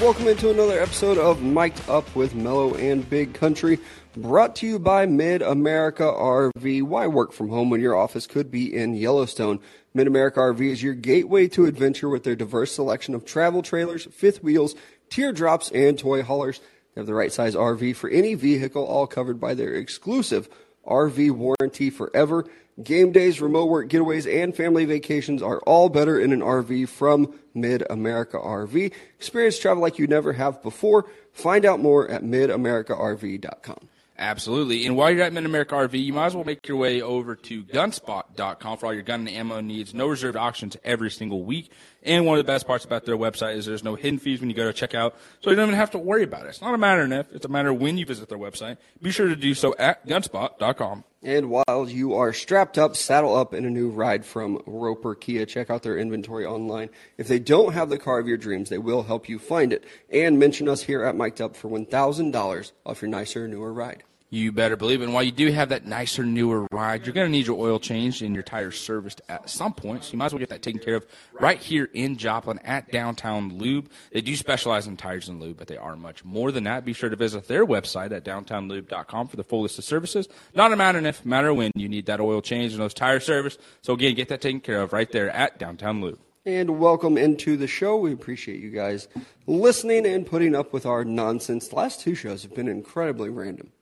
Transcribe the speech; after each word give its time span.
welcome 0.00 0.28
into 0.28 0.48
another 0.48 0.80
episode 0.80 1.18
of 1.18 1.42
Mic'd 1.42 1.86
Up 1.86 2.16
with 2.16 2.34
Mellow 2.34 2.74
and 2.76 3.08
Big 3.10 3.34
Country, 3.34 3.78
brought 4.16 4.56
to 4.56 4.66
you 4.66 4.78
by 4.78 5.04
Mid 5.04 5.42
America 5.42 6.04
RV. 6.04 6.84
Why 6.84 7.06
work 7.06 7.32
from 7.34 7.50
home 7.50 7.68
when 7.68 7.82
your 7.82 7.94
office 7.94 8.26
could 8.26 8.50
be 8.50 8.74
in 8.74 8.94
Yellowstone? 8.94 9.60
Mid 9.92 10.06
America 10.06 10.40
RV 10.40 10.58
is 10.58 10.82
your 10.82 10.94
gateway 10.94 11.48
to 11.48 11.66
adventure 11.66 12.08
with 12.08 12.24
their 12.24 12.34
diverse 12.34 12.72
selection 12.72 13.14
of 13.14 13.26
travel 13.26 13.60
trailers, 13.60 14.06
fifth 14.06 14.42
wheels, 14.42 14.74
teardrops, 15.10 15.70
and 15.72 15.98
toy 15.98 16.22
haulers. 16.22 16.60
They 16.94 17.02
have 17.02 17.06
the 17.06 17.12
right 17.12 17.30
size 17.30 17.54
RV 17.54 17.94
for 17.94 18.08
any 18.08 18.32
vehicle, 18.32 18.82
all 18.82 19.06
covered 19.06 19.38
by 19.38 19.52
their 19.52 19.74
exclusive 19.74 20.48
RV 20.86 21.32
warranty 21.32 21.90
forever. 21.90 22.46
Game 22.82 23.12
days, 23.12 23.40
remote 23.40 23.66
work 23.66 23.88
getaways, 23.88 24.30
and 24.30 24.56
family 24.56 24.84
vacations 24.84 25.42
are 25.42 25.58
all 25.60 25.88
better 25.88 26.18
in 26.18 26.32
an 26.32 26.40
RV 26.40 26.88
from 26.88 27.38
Mid 27.54 27.84
America 27.90 28.38
RV. 28.38 28.92
Experience 29.16 29.58
travel 29.58 29.82
like 29.82 29.98
you 29.98 30.06
never 30.06 30.32
have 30.32 30.62
before. 30.62 31.06
Find 31.32 31.64
out 31.64 31.80
more 31.80 32.08
at 32.08 32.22
midamericarv.com. 32.22 33.88
Absolutely. 34.16 34.84
And 34.84 34.96
while 34.96 35.10
you're 35.10 35.24
at 35.24 35.32
Mid 35.32 35.46
America 35.46 35.74
RV, 35.74 36.04
you 36.04 36.12
might 36.12 36.26
as 36.26 36.34
well 36.34 36.44
make 36.44 36.68
your 36.68 36.76
way 36.76 37.00
over 37.00 37.34
to 37.34 37.64
gunspot.com 37.64 38.78
for 38.78 38.86
all 38.86 38.94
your 38.94 39.02
gun 39.02 39.20
and 39.20 39.30
ammo 39.30 39.60
needs. 39.60 39.94
No 39.94 40.06
reserved 40.08 40.36
auctions 40.36 40.76
every 40.84 41.10
single 41.10 41.42
week. 41.42 41.70
And 42.02 42.24
one 42.24 42.38
of 42.38 42.44
the 42.44 42.50
best 42.50 42.66
parts 42.66 42.84
about 42.84 43.04
their 43.04 43.16
website 43.16 43.56
is 43.56 43.66
there's 43.66 43.84
no 43.84 43.94
hidden 43.94 44.18
fees 44.18 44.40
when 44.40 44.48
you 44.48 44.56
go 44.56 44.64
to 44.64 44.72
check 44.72 44.94
out, 44.94 45.16
so 45.40 45.50
you 45.50 45.56
don't 45.56 45.68
even 45.68 45.78
have 45.78 45.90
to 45.90 45.98
worry 45.98 46.22
about 46.22 46.46
it. 46.46 46.50
It's 46.50 46.60
not 46.62 46.74
a 46.74 46.78
matter 46.78 47.02
of 47.02 47.12
if, 47.12 47.32
it's 47.32 47.44
a 47.44 47.48
matter 47.48 47.70
of 47.70 47.80
when 47.80 47.98
you 47.98 48.06
visit 48.06 48.28
their 48.28 48.38
website. 48.38 48.78
Be 49.02 49.10
sure 49.10 49.28
to 49.28 49.36
do 49.36 49.52
so 49.54 49.74
at 49.78 50.06
gunspot.com. 50.06 51.04
And 51.22 51.50
while 51.50 51.86
you 51.86 52.14
are 52.14 52.32
strapped 52.32 52.78
up, 52.78 52.96
saddle 52.96 53.36
up 53.36 53.52
in 53.52 53.66
a 53.66 53.70
new 53.70 53.90
ride 53.90 54.24
from 54.24 54.62
Roper 54.64 55.14
Kia. 55.14 55.44
Check 55.44 55.68
out 55.68 55.82
their 55.82 55.98
inventory 55.98 56.46
online. 56.46 56.88
If 57.18 57.28
they 57.28 57.38
don't 57.38 57.74
have 57.74 57.90
the 57.90 57.98
car 57.98 58.18
of 58.18 58.26
your 58.26 58.38
dreams, 58.38 58.70
they 58.70 58.78
will 58.78 59.02
help 59.02 59.28
you 59.28 59.38
find 59.38 59.70
it. 59.70 59.84
And 60.10 60.38
mention 60.38 60.66
us 60.66 60.84
here 60.84 61.04
at 61.04 61.14
Mic'd 61.14 61.42
Up 61.42 61.54
for 61.54 61.68
$1,000 61.68 62.72
off 62.86 63.02
your 63.02 63.10
nicer, 63.10 63.46
newer 63.46 63.72
ride. 63.74 64.02
You 64.32 64.52
better 64.52 64.76
believe 64.76 65.02
it. 65.02 65.06
And 65.06 65.12
while 65.12 65.24
you 65.24 65.32
do 65.32 65.50
have 65.50 65.70
that 65.70 65.86
nicer, 65.86 66.22
newer 66.22 66.64
ride, 66.70 67.04
you're 67.04 67.12
going 67.12 67.26
to 67.26 67.32
need 67.32 67.48
your 67.48 67.58
oil 67.58 67.80
changed 67.80 68.22
and 68.22 68.32
your 68.32 68.44
tires 68.44 68.78
serviced 68.78 69.20
at 69.28 69.50
some 69.50 69.74
point. 69.74 70.04
So 70.04 70.12
you 70.12 70.18
might 70.18 70.26
as 70.26 70.32
well 70.32 70.38
get 70.38 70.50
that 70.50 70.62
taken 70.62 70.80
care 70.80 70.94
of 70.94 71.06
right 71.40 71.58
here 71.58 71.88
in 71.92 72.16
Joplin 72.16 72.60
at 72.60 72.92
Downtown 72.92 73.58
Lube. 73.58 73.90
They 74.12 74.20
do 74.20 74.36
specialize 74.36 74.86
in 74.86 74.96
tires 74.96 75.28
and 75.28 75.40
lube, 75.40 75.56
but 75.56 75.66
they 75.66 75.76
are 75.76 75.96
much 75.96 76.24
more 76.24 76.52
than 76.52 76.62
that. 76.62 76.84
Be 76.84 76.92
sure 76.92 77.10
to 77.10 77.16
visit 77.16 77.48
their 77.48 77.66
website 77.66 78.12
at 78.12 78.24
downtownlube.com 78.24 79.26
for 79.26 79.36
the 79.36 79.42
full 79.42 79.62
list 79.62 79.78
of 79.78 79.84
services. 79.84 80.28
Not 80.54 80.72
a 80.72 80.76
matter 80.76 81.04
if, 81.04 81.26
matter 81.26 81.52
when 81.52 81.72
you 81.74 81.88
need 81.88 82.06
that 82.06 82.20
oil 82.20 82.40
change 82.40 82.70
and 82.72 82.80
those 82.80 82.94
tire 82.94 83.18
service. 83.18 83.58
So 83.82 83.94
again, 83.94 84.14
get 84.14 84.28
that 84.28 84.40
taken 84.40 84.60
care 84.60 84.80
of 84.80 84.92
right 84.92 85.10
there 85.10 85.30
at 85.30 85.58
Downtown 85.58 86.00
Lube. 86.00 86.20
And 86.46 86.78
welcome 86.78 87.18
into 87.18 87.56
the 87.56 87.66
show. 87.66 87.96
We 87.96 88.12
appreciate 88.12 88.60
you 88.60 88.70
guys 88.70 89.08
listening 89.48 90.06
and 90.06 90.24
putting 90.24 90.54
up 90.54 90.72
with 90.72 90.86
our 90.86 91.04
nonsense. 91.04 91.66
The 91.66 91.74
last 91.74 92.00
two 92.00 92.14
shows 92.14 92.44
have 92.44 92.54
been 92.54 92.68
incredibly 92.68 93.28
random. 93.28 93.72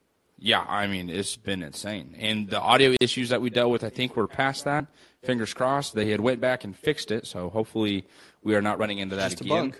Yeah, 0.41 0.65
I 0.67 0.87
mean, 0.87 1.09
it's 1.09 1.35
been 1.35 1.63
insane. 1.63 2.15
And 2.17 2.49
the 2.49 2.59
audio 2.59 2.95
issues 3.01 3.29
that 3.29 3.41
we 3.41 3.49
dealt 3.49 3.71
with, 3.71 3.83
I 3.83 3.89
think 3.89 4.15
we're 4.15 4.27
past 4.27 4.65
that. 4.65 4.85
Fingers 5.23 5.53
crossed. 5.53 5.95
They 5.95 6.09
had 6.11 6.21
went 6.21 6.39
back 6.39 6.63
and 6.63 6.75
fixed 6.75 7.11
it, 7.11 7.27
so 7.27 7.49
hopefully 7.49 8.05
we 8.41 8.55
are 8.55 8.61
not 8.61 8.79
running 8.79 8.99
into 8.99 9.17
that 9.17 9.31
Just 9.31 9.41
again. 9.41 9.73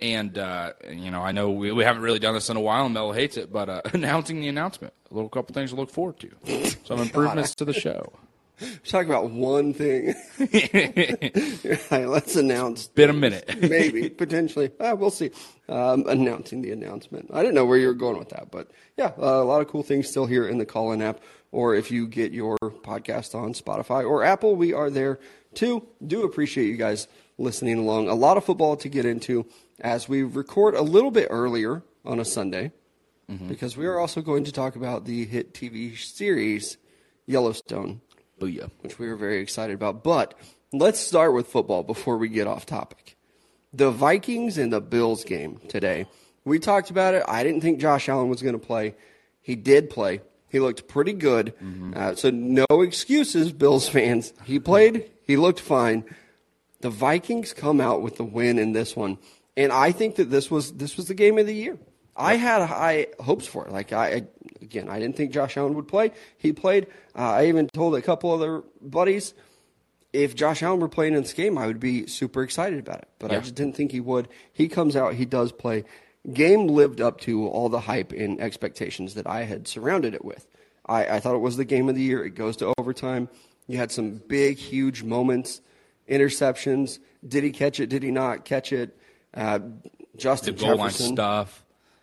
And, 0.00 0.36
uh, 0.38 0.72
you 0.90 1.10
know, 1.10 1.22
I 1.22 1.32
know 1.32 1.50
we, 1.50 1.70
we 1.72 1.84
haven't 1.84 2.02
really 2.02 2.18
done 2.18 2.34
this 2.34 2.48
in 2.48 2.56
a 2.56 2.60
while, 2.60 2.86
and 2.86 2.94
Mel 2.94 3.12
hates 3.12 3.36
it, 3.36 3.52
but 3.52 3.68
uh, 3.68 3.82
announcing 3.92 4.40
the 4.40 4.48
announcement. 4.48 4.94
A 5.10 5.14
little 5.14 5.28
couple 5.28 5.52
things 5.54 5.70
to 5.70 5.76
look 5.76 5.90
forward 5.90 6.18
to. 6.20 6.70
Some 6.84 7.00
improvements 7.00 7.54
to 7.56 7.64
the 7.66 7.74
show. 7.74 8.12
Talk 8.86 9.06
about 9.06 9.30
one 9.30 9.74
thing. 9.74 10.14
Hey, 11.88 12.06
let's 12.06 12.36
announce. 12.36 12.88
Been 12.88 13.10
a 13.10 13.14
minute. 13.14 13.48
Maybe, 13.60 14.08
potentially. 14.08 14.70
Ah, 14.80 14.94
we'll 14.94 15.10
see. 15.10 15.30
Um, 15.68 16.04
announcing 16.08 16.62
the 16.62 16.70
announcement. 16.72 17.30
I 17.32 17.40
didn't 17.42 17.54
know 17.54 17.64
where 17.64 17.78
you 17.78 17.86
were 17.86 17.94
going 17.94 18.18
with 18.18 18.30
that, 18.30 18.50
but 18.50 18.70
yeah, 18.96 19.12
uh, 19.18 19.42
a 19.42 19.44
lot 19.44 19.60
of 19.60 19.68
cool 19.68 19.82
things 19.82 20.08
still 20.08 20.26
here 20.26 20.46
in 20.46 20.58
the 20.58 20.66
Callin 20.66 21.02
app. 21.02 21.20
Or 21.50 21.74
if 21.74 21.90
you 21.90 22.06
get 22.06 22.32
your 22.32 22.56
podcast 22.58 23.34
on 23.34 23.52
Spotify 23.52 24.08
or 24.08 24.24
Apple, 24.24 24.56
we 24.56 24.72
are 24.72 24.90
there 24.90 25.18
too. 25.54 25.86
Do 26.06 26.24
appreciate 26.24 26.66
you 26.66 26.76
guys 26.76 27.08
listening 27.38 27.78
along. 27.78 28.08
A 28.08 28.14
lot 28.14 28.36
of 28.36 28.44
football 28.44 28.76
to 28.76 28.88
get 28.88 29.04
into 29.04 29.46
as 29.80 30.08
we 30.08 30.22
record 30.22 30.74
a 30.74 30.82
little 30.82 31.10
bit 31.10 31.28
earlier 31.30 31.82
on 32.04 32.18
a 32.18 32.24
Sunday 32.24 32.72
because 33.48 33.78
we 33.78 33.86
are 33.86 33.98
also 33.98 34.20
going 34.20 34.44
to 34.44 34.52
talk 34.52 34.76
about 34.76 35.06
the 35.06 35.24
hit 35.24 35.54
TV 35.54 35.96
series 35.96 36.76
Yellowstone 37.26 38.02
Booyah. 38.42 38.70
which 38.80 38.98
we 38.98 39.08
were 39.08 39.16
very 39.16 39.40
excited 39.40 39.74
about. 39.74 40.02
But 40.02 40.34
let's 40.72 41.00
start 41.00 41.34
with 41.34 41.46
football 41.46 41.82
before 41.82 42.18
we 42.18 42.28
get 42.28 42.46
off 42.46 42.66
topic. 42.66 43.16
The 43.72 43.90
Vikings 43.90 44.58
and 44.58 44.72
the 44.72 44.80
Bills 44.80 45.24
game 45.24 45.60
today. 45.68 46.06
We 46.44 46.58
talked 46.58 46.90
about 46.90 47.14
it. 47.14 47.22
I 47.28 47.42
didn't 47.44 47.60
think 47.60 47.80
Josh 47.80 48.08
Allen 48.08 48.28
was 48.28 48.42
going 48.42 48.58
to 48.58 48.66
play. 48.66 48.94
He 49.40 49.54
did 49.54 49.88
play. 49.90 50.20
He 50.48 50.60
looked 50.60 50.86
pretty 50.88 51.14
good. 51.14 51.54
Uh, 51.94 52.14
so 52.14 52.30
no 52.30 52.66
excuses, 52.82 53.52
Bills 53.52 53.88
fans. 53.88 54.34
He 54.44 54.58
played. 54.58 55.10
He 55.24 55.36
looked 55.36 55.60
fine. 55.60 56.04
The 56.80 56.90
Vikings 56.90 57.52
come 57.54 57.80
out 57.80 58.02
with 58.02 58.16
the 58.16 58.24
win 58.24 58.58
in 58.58 58.72
this 58.72 58.94
one, 58.96 59.18
and 59.56 59.72
I 59.72 59.92
think 59.92 60.16
that 60.16 60.30
this 60.30 60.50
was 60.50 60.72
this 60.72 60.96
was 60.96 61.06
the 61.06 61.14
game 61.14 61.38
of 61.38 61.46
the 61.46 61.54
year. 61.54 61.78
I 62.16 62.36
had 62.36 62.66
high 62.66 63.06
hopes 63.20 63.46
for 63.46 63.66
it. 63.66 63.72
Like 63.72 63.92
I 63.92 64.24
again, 64.60 64.88
I 64.88 64.98
didn't 64.98 65.16
think 65.16 65.32
Josh 65.32 65.56
Allen 65.56 65.74
would 65.74 65.88
play. 65.88 66.12
He 66.38 66.52
played. 66.52 66.86
Uh, 67.16 67.30
I 67.32 67.46
even 67.46 67.68
told 67.68 67.94
a 67.94 68.02
couple 68.02 68.30
other 68.32 68.62
buddies 68.80 69.34
if 70.12 70.34
Josh 70.34 70.62
Allen 70.62 70.80
were 70.80 70.88
playing 70.90 71.14
in 71.14 71.22
this 71.22 71.32
game, 71.32 71.56
I 71.56 71.66
would 71.66 71.80
be 71.80 72.06
super 72.06 72.42
excited 72.42 72.78
about 72.78 72.98
it. 72.98 73.08
But 73.18 73.32
I 73.32 73.38
just 73.38 73.54
didn't 73.54 73.76
think 73.76 73.92
he 73.92 74.00
would. 74.00 74.28
He 74.52 74.68
comes 74.68 74.94
out, 74.94 75.14
he 75.14 75.24
does 75.24 75.52
play. 75.52 75.84
Game 76.32 76.66
lived 76.68 77.00
up 77.00 77.18
to 77.22 77.48
all 77.48 77.70
the 77.70 77.80
hype 77.80 78.12
and 78.12 78.38
expectations 78.40 79.14
that 79.14 79.26
I 79.26 79.44
had 79.44 79.66
surrounded 79.66 80.14
it 80.14 80.22
with. 80.24 80.46
I, 80.84 81.06
I 81.16 81.20
thought 81.20 81.34
it 81.34 81.40
was 81.40 81.56
the 81.56 81.64
game 81.64 81.88
of 81.88 81.94
the 81.94 82.02
year. 82.02 82.22
It 82.24 82.34
goes 82.34 82.58
to 82.58 82.74
overtime. 82.78 83.28
You 83.66 83.78
had 83.78 83.90
some 83.90 84.20
big, 84.28 84.58
huge 84.58 85.02
moments, 85.02 85.62
interceptions. 86.08 86.98
Did 87.26 87.44
he 87.44 87.50
catch 87.50 87.80
it? 87.80 87.88
Did 87.88 88.02
he 88.02 88.10
not 88.10 88.44
catch 88.44 88.72
it? 88.72 88.96
Uh, 89.34 89.58
The 89.58 90.18
Justin 90.18 90.54
goal 90.56 90.76
line 90.76 90.90
Jefferson. 90.90 91.16
stuff. 91.16 91.61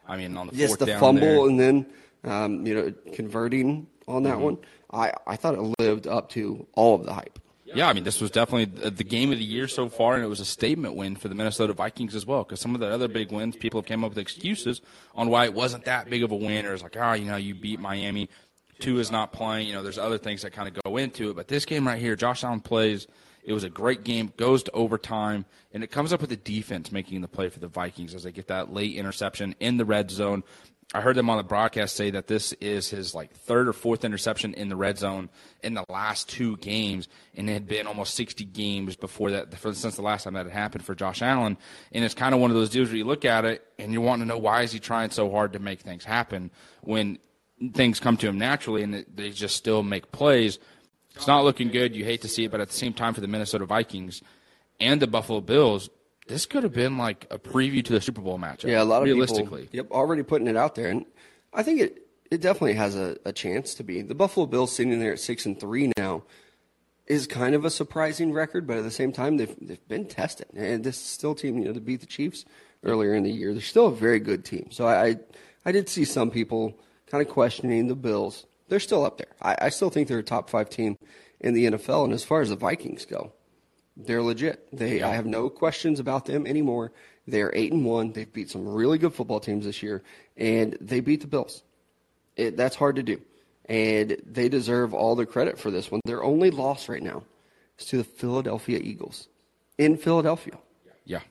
I 0.10 0.18
mean, 0.18 0.36
on 0.36 0.48
the 0.48 0.56
Yes, 0.56 0.76
the 0.78 0.88
fumble 0.98 1.22
there. 1.22 1.48
and 1.48 1.60
then 1.60 1.86
um, 2.26 2.66
you 2.66 2.74
know 2.76 2.94
converting 3.14 3.88
on 4.08 4.24
Mm-hmm. 4.24 4.30
that 4.32 4.40
one. 4.40 4.58
I, 4.92 5.14
I 5.28 5.36
thought 5.36 5.54
it 5.54 5.62
lived 5.80 6.08
up 6.08 6.30
to 6.32 6.66
all 6.74 6.96
of 6.96 7.06
the 7.06 7.14
hype. 7.14 7.38
Yeah, 7.72 7.88
I 7.88 7.94
mean, 7.94 8.04
this 8.04 8.20
was 8.20 8.32
definitely 8.32 8.90
the 8.90 9.04
game 9.04 9.32
of 9.32 9.38
the 9.38 9.44
year 9.44 9.68
so 9.68 9.88
far, 9.90 10.16
and 10.16 10.24
it 10.24 10.28
was 10.28 10.40
a 10.40 10.46
statement 10.46 10.96
win 10.96 11.16
for 11.16 11.28
the 11.28 11.36
Minnesota 11.36 11.74
Vikings 11.74 12.16
as 12.16 12.26
well. 12.26 12.44
Because 12.44 12.60
some 12.60 12.74
of 12.74 12.82
the 12.82 12.88
other 12.88 13.08
big 13.08 13.32
wins, 13.32 13.56
people 13.56 13.80
have 13.80 13.86
came 13.86 14.04
up 14.04 14.10
with 14.10 14.18
excuses 14.18 14.82
on 15.14 15.30
why 15.30 15.46
it 15.46 15.54
wasn't 15.54 15.86
that 15.86 16.10
big 16.10 16.24
of 16.24 16.32
a 16.32 16.36
win, 16.36 16.66
or 16.66 16.74
it's 16.74 16.82
like, 16.82 16.98
ah, 17.00 17.14
you 17.14 17.26
know, 17.26 17.36
you 17.36 17.54
beat 17.54 17.80
Miami, 17.80 18.28
Tua 18.80 19.00
is 19.00 19.12
not 19.12 19.32
playing. 19.32 19.68
You 19.68 19.74
know, 19.74 19.84
there's 19.84 20.00
other 20.00 20.18
things 20.18 20.42
that 20.42 20.52
kind 20.52 20.68
of 20.76 20.84
go 20.84 20.98
into 20.98 21.30
it. 21.30 21.36
But 21.36 21.48
this 21.48 21.66
game 21.66 21.86
right 21.86 22.02
here, 22.02 22.16
Josh 22.16 22.44
Allen 22.44 22.60
plays. 22.62 23.06
It 23.50 23.54
was 23.54 23.64
a 23.64 23.70
great 23.70 24.04
game, 24.04 24.32
goes 24.38 24.62
to 24.62 24.72
overtime, 24.74 25.44
and 25.74 25.84
it 25.84 25.90
comes 25.90 26.14
up 26.14 26.22
with 26.22 26.30
the 26.30 26.36
defense 26.36 26.92
making 26.92 27.22
the 27.22 27.28
play 27.28 27.50
for 27.50 27.58
the 27.58 27.68
Vikings 27.68 28.14
as 28.14 28.22
they 28.22 28.32
get 28.32 28.46
that 28.50 28.72
late 28.72 28.96
interception 28.96 29.56
in 29.60 29.78
the 29.78 29.86
red 29.86 30.12
zone. 30.12 30.44
I 30.94 31.02
heard 31.02 31.16
them 31.16 31.32
on 31.32 31.38
the 31.38 31.44
broadcast 31.44 31.96
say 31.96 32.12
that 32.12 32.28
this 32.28 32.54
is 32.54 32.90
his 32.92 33.16
like 33.16 33.34
third 33.34 33.68
or 33.68 33.74
fourth 33.74 34.06
interception 34.06 34.54
in 34.54 34.70
the 34.70 34.76
red 34.76 35.00
zone 35.00 35.30
in 35.64 35.74
the 35.74 35.84
last 35.90 36.30
two 36.30 36.58
games, 36.58 37.08
and 37.36 37.50
it 37.50 37.54
had 37.54 37.68
been 37.68 37.88
almost 37.88 38.14
60 38.14 38.46
games 38.46 38.96
before 38.96 39.32
that, 39.32 39.52
since 39.74 39.96
the 39.96 40.04
last 40.04 40.26
time 40.26 40.36
that 40.36 40.46
had 40.46 40.54
happened 40.54 40.86
for 40.86 40.94
Josh 40.94 41.24
Allen. 41.24 41.58
And 41.92 42.06
it's 42.06 42.14
kind 42.14 42.36
of 42.36 42.42
one 42.42 42.52
of 42.52 42.56
those 42.56 42.70
deals 42.70 42.90
where 42.90 42.98
you 42.98 43.06
look 43.06 43.26
at 43.26 43.46
it 43.46 43.66
and 43.80 43.92
you 43.92 44.00
want 44.00 44.22
to 44.22 44.28
know 44.28 44.38
why 44.38 44.62
is 44.62 44.72
he 44.72 44.80
trying 44.80 45.10
so 45.10 45.32
hard 45.32 45.54
to 45.54 45.60
make 45.60 45.82
things 45.82 46.06
happen 46.06 46.52
when 46.82 47.18
things 47.74 48.00
come 48.00 48.16
to 48.18 48.28
him 48.28 48.38
naturally 48.38 48.84
and 48.84 49.08
they 49.16 49.32
just 49.32 49.56
still 49.56 49.82
make 49.82 50.12
plays. 50.12 50.60
It's 51.20 51.28
not 51.28 51.44
looking 51.44 51.68
good. 51.68 51.98
You 51.98 52.06
hate 52.06 52.22
to 52.22 52.30
see 52.30 52.46
it, 52.46 52.52
but 52.52 52.62
at 52.62 52.70
the 52.70 52.74
same 52.74 52.94
time, 52.94 53.14
for 53.14 53.20
the 53.20 53.28
Minnesota 53.28 53.66
Vikings 53.66 54.22
and 54.80 55.02
the 55.02 55.06
Buffalo 55.06 55.42
Bills, 55.42 55.90
this 56.30 56.46
could 56.46 56.64
have 56.64 56.72
been 56.72 56.98
like 56.98 57.28
a 57.30 57.38
preview 57.38 57.84
to 57.84 57.92
the 57.92 58.00
Super 58.00 58.22
Bowl 58.22 58.40
matchup. 58.40 58.70
Yeah, 58.70 58.82
a 58.82 58.86
lot 58.86 59.02
of 59.02 59.04
realistically. 59.04 59.64
people. 59.64 59.76
Yep, 59.76 59.92
already 59.92 60.24
putting 60.24 60.48
it 60.48 60.56
out 60.56 60.76
there, 60.76 60.88
and 60.88 61.06
I 61.54 61.62
think 61.62 61.82
it 61.82 62.08
it 62.32 62.40
definitely 62.40 62.76
has 62.76 62.96
a, 62.96 63.18
a 63.26 63.34
chance 63.34 63.76
to 63.76 63.84
be. 63.84 64.02
The 64.02 64.16
Buffalo 64.16 64.46
Bills 64.46 64.74
sitting 64.74 64.98
there 64.98 65.12
at 65.12 65.20
six 65.20 65.46
and 65.46 65.60
three 65.60 65.92
now 65.98 66.24
is 67.06 67.28
kind 67.28 67.54
of 67.54 67.66
a 67.66 67.70
surprising 67.70 68.32
record, 68.32 68.66
but 68.66 68.78
at 68.78 68.86
the 68.86 68.90
same 68.90 69.12
time 69.12 69.36
they've 69.36 69.56
they've 69.60 69.88
been 69.90 70.06
tested, 70.06 70.48
and 70.56 70.86
this 70.86 70.96
is 70.96 71.04
still 71.04 71.36
team 71.36 71.58
you 71.58 71.66
know 71.66 71.74
to 71.74 71.82
beat 71.82 72.00
the 72.00 72.06
Chiefs 72.06 72.46
earlier 72.86 73.14
in 73.14 73.24
the 73.24 73.32
year. 73.32 73.52
They're 73.52 73.62
still 73.62 73.88
a 73.88 73.94
very 73.94 74.22
good 74.22 74.46
team. 74.46 74.70
So 74.72 74.88
I 74.88 75.06
I, 75.06 75.16
I 75.66 75.74
did 75.74 75.90
see 75.90 76.06
some 76.06 76.32
people 76.32 76.80
kind 77.08 77.22
of 77.22 77.28
questioning 77.28 77.90
the 77.90 77.96
Bills. 77.96 78.46
They're 78.70 78.80
still 78.80 79.06
up 79.06 79.18
there. 79.18 79.28
I, 79.42 79.56
I 79.64 79.70
still 79.70 79.90
think 79.90 80.08
they're 80.08 80.20
a 80.20 80.24
top 80.24 80.50
five 80.50 80.70
team 80.70 80.98
in 81.40 81.54
the 81.54 81.66
NFL, 81.66 82.06
and 82.06 82.14
as 82.14 82.24
far 82.24 82.42
as 82.42 82.50
the 82.50 82.56
Vikings 82.56 83.06
go, 83.06 83.34
they're 83.98 84.24
legit. 84.24 84.68
They 84.72 85.02
I 85.02 85.16
have 85.16 85.26
no 85.26 85.50
questions 85.50 86.00
about 86.00 86.26
them 86.26 86.48
anymore. 86.48 86.92
They're 87.28 87.52
eight 87.54 87.74
and 87.74 87.86
one. 87.86 88.14
They've 88.14 88.32
beat 88.32 88.50
some 88.50 88.68
really 88.68 88.98
good 88.98 89.14
football 89.14 89.40
teams 89.40 89.66
this 89.66 89.84
year, 89.84 90.04
and 90.38 90.78
they 90.80 91.00
beat 91.00 91.22
the 91.22 91.28
Bills. 91.28 91.64
It, 92.36 92.56
that's 92.56 92.76
hard 92.76 92.96
to 92.96 93.04
do, 93.04 93.22
and 93.66 94.18
they 94.26 94.48
deserve 94.50 94.94
all 94.94 95.16
the 95.16 95.26
credit 95.26 95.60
for 95.60 95.72
this 95.72 95.92
one. 95.92 96.02
Their 96.06 96.24
only 96.24 96.52
loss 96.52 96.88
right 96.88 97.04
now 97.04 97.24
is 97.78 97.86
to 97.88 97.98
the 97.98 98.04
Philadelphia 98.04 98.80
Eagles 98.82 99.28
in 99.78 99.98
Philadelphia. 99.98 100.58
Yeah. 101.06 101.22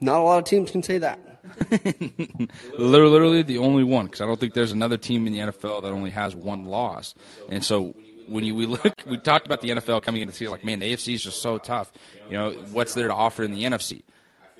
Not 0.00 0.20
a 0.20 0.22
lot 0.22 0.38
of 0.38 0.44
teams 0.44 0.70
can 0.70 0.82
say 0.82 0.98
that. 0.98 1.37
Literally, 2.78 3.42
the 3.42 3.58
only 3.58 3.84
one 3.84 4.06
because 4.06 4.20
I 4.20 4.26
don't 4.26 4.38
think 4.38 4.54
there's 4.54 4.72
another 4.72 4.96
team 4.96 5.26
in 5.26 5.32
the 5.32 5.38
NFL 5.40 5.82
that 5.82 5.92
only 5.92 6.10
has 6.10 6.34
one 6.34 6.64
loss. 6.64 7.14
And 7.48 7.64
so 7.64 7.94
when 8.26 8.44
you 8.44 8.54
we 8.54 8.66
look, 8.66 8.94
we 9.06 9.18
talked 9.18 9.46
about 9.46 9.60
the 9.60 9.70
NFL 9.70 10.02
coming 10.02 10.22
into 10.22 10.32
the 10.32 10.36
season 10.36 10.52
like, 10.52 10.64
man, 10.64 10.80
the 10.80 10.92
AFC 10.92 11.14
is 11.14 11.24
just 11.24 11.42
so 11.42 11.58
tough. 11.58 11.92
You 12.30 12.36
know, 12.36 12.50
what's 12.72 12.94
there 12.94 13.08
to 13.08 13.14
offer 13.14 13.42
in 13.42 13.52
the 13.52 13.64
NFC? 13.64 14.02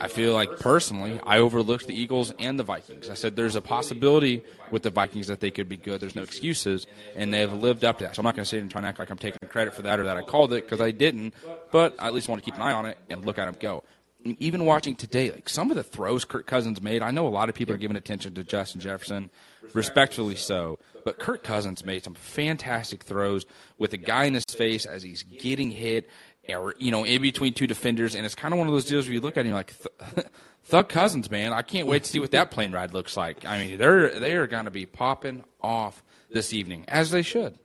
I 0.01 0.07
feel 0.07 0.33
like 0.33 0.61
personally, 0.61 1.21
I 1.27 1.39
overlooked 1.39 1.89
the 1.89 2.01
Eagles 2.01 2.33
and 2.39 2.57
the 2.57 2.63
Vikings. 2.63 3.11
I 3.11 3.15
said 3.15 3.35
there's 3.35 3.57
a 3.57 3.61
possibility 3.61 4.45
with 4.71 4.85
the 4.85 4.91
Vikings 4.91 5.27
that 5.27 5.41
they 5.41 5.51
could 5.51 5.69
be 5.69 5.77
good. 5.77 6.01
There's 6.01 6.15
no 6.15 6.23
excuses, 6.23 6.87
and 7.17 7.35
they 7.35 7.41
have 7.41 7.53
lived 7.53 7.85
up 7.85 7.99
to 7.99 8.05
that. 8.05 8.15
So 8.15 8.21
I'm 8.21 8.25
not 8.25 8.37
going 8.37 8.45
to 8.45 8.49
sit 8.49 8.61
and 8.61 8.71
try 8.71 8.79
and 8.79 8.87
act 8.87 9.01
like 9.01 9.11
I'm 9.11 9.19
taking 9.19 9.49
credit 9.49 9.75
for 9.75 9.83
that 9.83 9.99
or 9.99 10.05
that 10.05 10.17
I 10.17 10.23
called 10.23 10.53
it 10.53 10.65
because 10.65 10.81
I 10.81 10.93
didn't. 10.93 11.35
But 11.73 11.97
I 11.99 12.07
at 12.07 12.15
least 12.15 12.29
want 12.29 12.41
to 12.41 12.45
keep 12.45 12.55
an 12.55 12.63
eye 12.63 12.73
on 12.73 12.87
it 12.87 12.97
and 13.11 13.25
look 13.25 13.39
at 13.39 13.47
them 13.47 13.57
go. 13.59 13.83
Even 14.25 14.65
watching 14.65 14.97
today, 14.97 15.31
like 15.31 15.49
some 15.49 15.71
of 15.71 15.77
the 15.77 15.83
throws 15.83 16.25
Kirk 16.25 16.47
Cousins 16.47 16.83
made, 16.83 17.03
I 17.03 17.11
know 17.11 17.27
a 17.27 17.31
lot 17.31 17.49
of 17.49 17.55
people 17.55 17.75
are 17.75 17.79
giving 17.79 17.97
attention 17.97 18.35
to 18.35 18.45
Justin 18.45 18.81
Jefferson, 18.81 19.31
respectfully 19.73 20.35
so. 20.35 20.79
But 21.05 21.19
Kirk 21.19 21.45
Cousins 21.45 21.85
made 21.85 22.05
some 22.05 22.15
fantastic 22.15 23.05
throws 23.05 23.47
with 23.79 23.93
a 23.93 23.97
guy 23.97 24.25
in 24.25 24.35
his 24.35 24.45
face 24.45 24.87
as 24.87 25.03
he's 25.03 25.23
getting 25.23 25.71
hit 25.71 26.11
or 26.49 26.75
you 26.79 26.91
know, 26.91 27.05
in 27.05 27.21
between 27.23 27.53
two 27.53 27.67
defenders, 27.67 28.15
and 28.15 28.25
it's 28.25 28.35
kind 28.35 28.55
of 28.55 28.59
one 28.59 28.69
of 28.69 28.75
those 28.75 28.87
deals 28.87 29.07
where 29.07 29.15
you 29.15 29.21
look 29.21 29.37
at 29.37 29.45
him 29.45 29.53
like, 29.53 29.75
Thug 30.65 30.89
Cousins, 30.89 31.31
man, 31.31 31.53
I 31.53 31.63
can't 31.63 31.87
wait 31.87 32.05
to 32.05 32.11
see 32.11 32.21
what 32.21 32.31
that 32.33 32.51
plane 32.51 32.73
ride 32.73 32.93
looks 32.93 33.17
like. 33.17 33.45
I 33.45 33.65
mean, 33.65 33.79
they're 33.79 34.19
they 34.19 34.35
are 34.35 34.47
going 34.47 34.65
to 34.65 34.71
be 34.71 34.87
popping 34.87 35.45
off 35.61 36.03
this 36.31 36.53
evening, 36.53 36.85
as 36.89 37.11
they 37.11 37.23
should. 37.23 37.59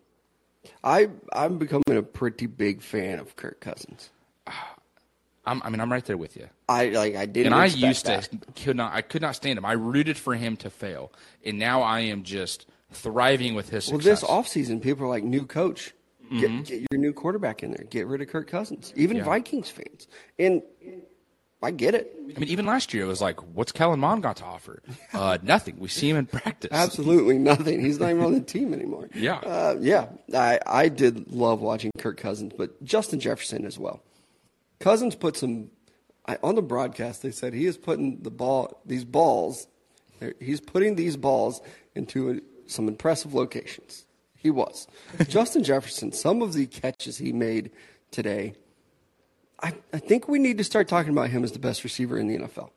I 0.84 1.10
I'm 1.34 1.58
becoming 1.58 1.98
a 1.98 2.04
pretty 2.04 2.46
big 2.46 2.82
fan 2.82 3.20
of 3.20 3.36
Kirk 3.36 3.60
Cousins. 3.60 4.10
Ah, 4.48 4.73
I'm, 5.46 5.62
i 5.64 5.70
mean, 5.70 5.80
I'm 5.82 5.92
right 5.92 6.06
there 6.06 6.18
with 6.18 6.38
you. 6.38 6.48
I 6.70 6.88
like 6.90 7.16
I 7.16 7.26
didn't. 7.26 7.54
And 7.54 7.56
I 7.62 7.66
used 7.66 8.06
that. 8.06 8.30
to 8.32 8.64
could 8.64 8.78
not 8.78 8.94
I 8.94 9.02
could 9.02 9.22
not 9.22 9.36
stand 9.36 9.58
him. 9.58 9.66
I 9.66 9.74
rooted 9.74 10.18
for 10.18 10.36
him 10.36 10.56
to 10.58 10.70
fail, 10.70 11.12
and 11.46 11.60
now 11.60 11.82
I 11.82 12.02
am 12.02 12.24
just 12.24 12.66
thriving 12.92 13.54
with 13.56 13.70
his 13.70 13.90
Well, 13.90 14.00
success. 14.00 14.22
this 14.22 14.30
offseason, 14.30 14.82
people 14.82 15.06
are 15.06 15.10
like, 15.10 15.24
new 15.24 15.46
coach. 15.46 15.94
Get, 16.40 16.66
get 16.66 16.82
your 16.92 17.00
new 17.00 17.14
quarterback 17.14 17.62
in 17.62 17.72
there. 17.72 17.86
Get 17.90 18.08
rid 18.08 18.22
of 18.22 18.28
Kirk 18.28 18.48
Cousins. 18.50 18.92
Even 18.96 19.18
Mm-hmm. 19.18 19.26
Yeah. 19.26 19.32
Vikings 19.32 19.70
fans. 19.70 20.08
And 20.40 20.64
I 21.62 21.70
get 21.72 21.94
it. 21.94 22.12
I 22.36 22.40
mean, 22.40 22.50
even 22.50 22.66
last 22.66 22.92
year 22.94 23.04
it 23.04 23.08
was 23.08 23.22
like, 23.22 23.40
what's 23.56 23.72
Kellen 23.72 24.00
Mond 24.00 24.24
got 24.24 24.38
to 24.38 24.44
offer? 24.46 24.82
Uh, 25.14 25.38
nothing. 25.44 25.78
We 25.80 25.90
see 25.90 26.10
him 26.10 26.18
in 26.18 26.26
practice. 26.26 26.70
Absolutely 26.72 27.38
nothing. 27.38 27.82
He's 27.82 28.00
not 28.00 28.10
even 28.10 28.24
on 28.24 28.34
the 28.34 28.42
team 28.42 28.74
anymore. 28.74 29.10
Yeah. 29.16 29.36
Uh, 29.38 29.76
yeah. 29.80 30.08
I, 30.34 30.60
I 30.66 30.90
did 30.90 31.32
love 31.32 31.62
watching 31.62 31.92
Kirk 32.00 32.18
Cousins, 32.18 32.54
but 32.58 32.84
Justin 32.84 33.20
Jefferson 33.20 33.64
as 33.66 33.78
well. 33.78 34.02
Cousins 34.84 35.16
put 35.16 35.38
some 35.38 35.70
I, 36.26 36.38
on 36.44 36.56
the 36.56 36.62
broadcast. 36.62 37.22
They 37.22 37.32
said 37.32 37.54
he 37.54 37.68
is 37.68 37.78
putting 37.78 38.22
the 38.22 38.30
ball, 38.30 38.82
these 38.86 39.06
balls, 39.06 39.66
he's 40.42 40.60
putting 40.60 40.96
these 40.96 41.16
balls 41.16 41.62
into 41.96 42.42
some 42.68 42.90
impressive 42.90 43.34
locations. 43.34 44.06
He 44.36 44.52
was. 44.52 44.88
Justin 45.30 45.64
Jefferson, 45.64 46.12
some 46.12 46.42
of 46.42 46.52
the 46.52 46.66
catches 46.66 47.18
he 47.18 47.32
made 47.32 47.72
today, 48.12 48.56
I, 49.62 49.74
I 49.94 50.00
think 50.00 50.28
we 50.28 50.38
need 50.38 50.58
to 50.58 50.66
start 50.66 50.90
talking 50.90 51.14
about 51.14 51.30
him 51.30 51.46
as 51.46 51.54
the 51.54 51.60
best 51.60 51.86
receiver 51.86 52.18
in 52.18 52.28
the 52.28 52.40
NFL. 52.40 52.70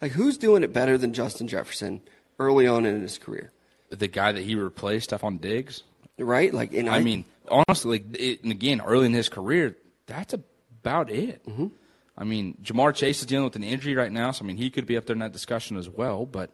Like, 0.00 0.12
who's 0.12 0.38
doing 0.38 0.62
it 0.62 0.72
better 0.72 0.96
than 0.96 1.12
Justin 1.12 1.46
Jefferson 1.46 2.00
early 2.38 2.66
on 2.66 2.86
in 2.86 3.02
his 3.02 3.18
career? 3.18 3.52
The 3.90 4.08
guy 4.08 4.32
that 4.32 4.42
he 4.42 4.54
replaced, 4.54 5.10
Stefon 5.10 5.42
Diggs. 5.42 5.82
Right? 6.18 6.54
Like, 6.54 6.72
and 6.72 6.88
I 6.88 7.00
mean, 7.00 7.26
honestly, 7.50 7.98
like, 7.98 8.18
it, 8.18 8.42
and 8.44 8.50
again, 8.50 8.80
early 8.80 9.04
in 9.04 9.12
his 9.12 9.28
career, 9.28 9.76
that's 10.08 10.34
about 10.34 11.10
it. 11.10 11.44
Mm-hmm. 11.46 11.68
I 12.16 12.24
mean, 12.24 12.58
Ja'Marr 12.64 12.92
Chase 12.94 13.20
is 13.20 13.26
dealing 13.26 13.44
with 13.44 13.54
an 13.54 13.62
injury 13.62 13.94
right 13.94 14.10
now, 14.10 14.32
so 14.32 14.44
I 14.44 14.48
mean, 14.48 14.56
he 14.56 14.70
could 14.70 14.86
be 14.86 14.96
up 14.96 15.06
there 15.06 15.14
in 15.14 15.20
that 15.20 15.32
discussion 15.32 15.76
as 15.76 15.88
well. 15.88 16.26
But 16.26 16.50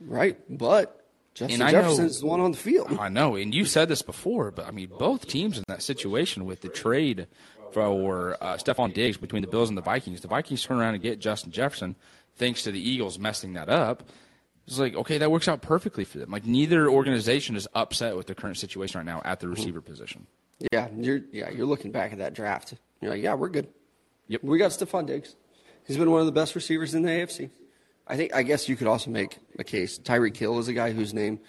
right? 0.00 0.36
But 0.50 1.06
Justin 1.34 1.60
And 1.60 1.68
I 1.68 1.70
know- 1.70 1.94
Jefferson 1.96 2.20
the 2.20 2.26
one 2.26 2.40
on 2.40 2.50
the 2.50 2.58
field. 2.58 2.96
I 2.98 3.08
know, 3.08 3.36
and 3.36 3.54
you 3.54 3.64
said 3.64 3.88
this 3.88 4.02
before, 4.02 4.50
but 4.50 4.66
I 4.66 4.72
mean, 4.72 4.90
both 4.98 5.28
teams 5.28 5.56
in 5.56 5.64
that 5.68 5.82
situation 5.82 6.44
with 6.46 6.62
the 6.62 6.68
trade 6.68 7.28
for 7.72 8.36
uh, 8.40 8.56
Stefon 8.56 8.94
Diggs 8.94 9.16
between 9.16 9.42
the 9.42 9.48
Bills 9.48 9.68
and 9.68 9.76
the 9.78 9.82
Vikings, 9.82 10.20
the 10.20 10.28
Vikings 10.28 10.62
turn 10.62 10.78
around 10.78 10.94
and 10.94 11.02
get 11.02 11.18
Justin 11.20 11.50
Jefferson, 11.52 11.96
thanks 12.36 12.62
to 12.64 12.72
the 12.72 12.80
Eagles 12.80 13.18
messing 13.18 13.52
that 13.54 13.68
up. 13.68 14.04
It's 14.66 14.78
like, 14.78 14.94
okay, 14.94 15.18
that 15.18 15.30
works 15.30 15.46
out 15.48 15.60
perfectly 15.60 16.04
for 16.04 16.18
them. 16.18 16.30
Like, 16.30 16.46
neither 16.46 16.88
organization 16.88 17.54
is 17.54 17.68
upset 17.74 18.16
with 18.16 18.26
the 18.28 18.34
current 18.34 18.56
situation 18.56 18.98
right 18.98 19.04
now 19.06 19.20
at 19.24 19.40
the 19.40 19.48
receiver 19.48 19.80
position. 19.82 20.26
Yeah, 20.72 20.88
you're 20.96 21.20
yeah, 21.32 21.50
you're 21.50 21.66
looking 21.66 21.90
back 21.90 22.12
at 22.12 22.18
that 22.18 22.34
draft. 22.34 22.74
You're 23.00 23.10
like, 23.10 23.22
yeah, 23.22 23.34
we're 23.34 23.48
good. 23.48 23.68
Yep. 24.28 24.44
We 24.44 24.58
got 24.58 24.70
Stefon 24.70 25.06
Diggs. 25.06 25.34
He's 25.86 25.96
been 25.96 26.10
one 26.10 26.20
of 26.20 26.26
the 26.26 26.32
best 26.32 26.54
receivers 26.54 26.94
in 26.94 27.02
the 27.02 27.10
AFC. 27.10 27.50
I 28.06 28.16
think 28.16 28.34
I 28.34 28.42
guess 28.42 28.68
you 28.68 28.76
could 28.76 28.86
also 28.86 29.10
make 29.10 29.38
a 29.58 29.64
case. 29.64 29.98
Tyreek 29.98 30.36
Hill 30.36 30.58
is 30.58 30.68
a 30.68 30.72
guy 30.72 30.92
whose 30.92 31.12
name 31.12 31.40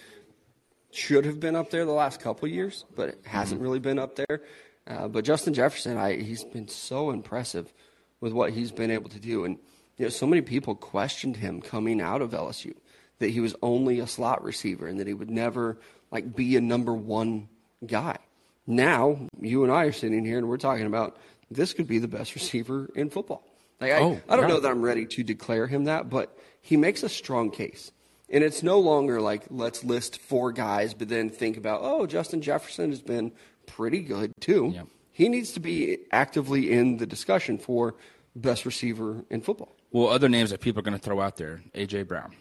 should 0.92 1.26
have 1.26 1.40
been 1.40 1.56
up 1.56 1.70
there 1.70 1.86
the 1.86 1.92
last 1.92 2.20
couple 2.20 2.48
years, 2.48 2.86
but 2.96 3.10
it 3.10 3.20
hasn't 3.26 3.62
really 3.62 3.80
been 3.80 4.00
up 4.00 4.16
there. 4.16 4.42
Uh, 4.88 5.08
but 5.08 5.26
Justin 5.26 5.54
Jefferson, 5.54 5.98
I, 5.98 6.16
he's 6.16 6.44
been 6.44 6.68
so 6.68 7.12
impressive 7.12 7.74
with 8.22 8.34
what 8.34 8.52
he's 8.52 8.72
been 8.72 8.92
able 8.92 9.10
to 9.10 9.20
do, 9.20 9.44
and 9.46 9.58
you 9.98 10.06
know, 10.06 10.10
so 10.10 10.26
many 10.26 10.42
people 10.42 10.76
questioned 10.76 11.38
him 11.38 11.62
coming 11.62 12.02
out 12.02 12.22
of 12.22 12.32
LSU 12.32 12.74
that 13.20 13.30
he 13.30 13.40
was 13.40 13.56
only 13.62 14.00
a 14.00 14.08
slot 14.08 14.44
receiver 14.44 14.88
and 14.88 15.00
that 15.00 15.08
he 15.08 15.14
would 15.14 15.30
never 15.30 15.78
like 16.12 16.36
be 16.36 16.56
a 16.56 16.62
number 16.62 16.94
one 16.94 17.48
guy. 17.86 18.18
Now 18.68 19.20
you 19.40 19.64
and 19.64 19.72
I 19.72 19.84
are 19.86 19.92
sitting 19.92 20.26
here 20.26 20.38
and 20.38 20.48
we're 20.50 20.58
talking 20.58 20.86
about 20.86 21.18
this 21.52 21.74
could 21.74 21.88
be 21.88 22.00
the 22.00 22.08
best 22.08 22.34
receiver 22.36 22.90
in 22.96 23.10
football. 23.10 23.44
Like 23.80 23.92
I, 23.92 24.00
Oh, 24.00 24.20
I 24.28 24.36
don't 24.36 24.48
yeah. 24.50 24.56
know 24.56 24.60
that 24.62 24.72
I'm 24.72 24.82
ready 24.82 25.06
to 25.06 25.24
declare 25.24 25.68
him 25.68 25.84
that, 25.86 26.10
but 26.10 26.38
he 26.62 26.78
makes 26.78 27.04
a 27.04 27.10
strong 27.10 27.52
case. 27.52 27.92
And 28.30 28.44
it's 28.44 28.64
no 28.64 28.80
longer 28.80 29.22
like 29.22 29.44
let's 29.52 29.84
list 29.84 30.20
four 30.20 30.52
guys, 30.52 30.94
but 30.96 31.10
then 31.10 31.30
think 31.30 31.58
about 31.58 31.82
oh 31.84 32.08
Justin 32.08 32.42
Jefferson 32.42 32.90
has 32.90 33.02
been 33.02 33.32
pretty 33.68 34.00
good 34.02 34.32
too. 34.40 34.72
Yeah. 34.74 34.84
He 35.12 35.30
needs 35.30 35.52
to 35.54 35.60
be 35.60 36.00
actively 36.12 36.72
in 36.72 36.98
the 36.98 37.06
discussion 37.06 37.58
for 37.60 37.96
best 38.36 38.66
receiver 38.66 39.24
in 39.30 39.42
football. 39.42 39.76
Well, 39.92 40.10
other 40.10 40.28
names 40.28 40.50
that 40.50 40.60
people 40.60 40.80
are 40.80 40.84
going 40.84 40.98
to 40.98 41.02
throw 41.04 41.22
out 41.22 41.38
there 41.38 41.62
A.J. 41.74 42.04
Brown. 42.04 42.34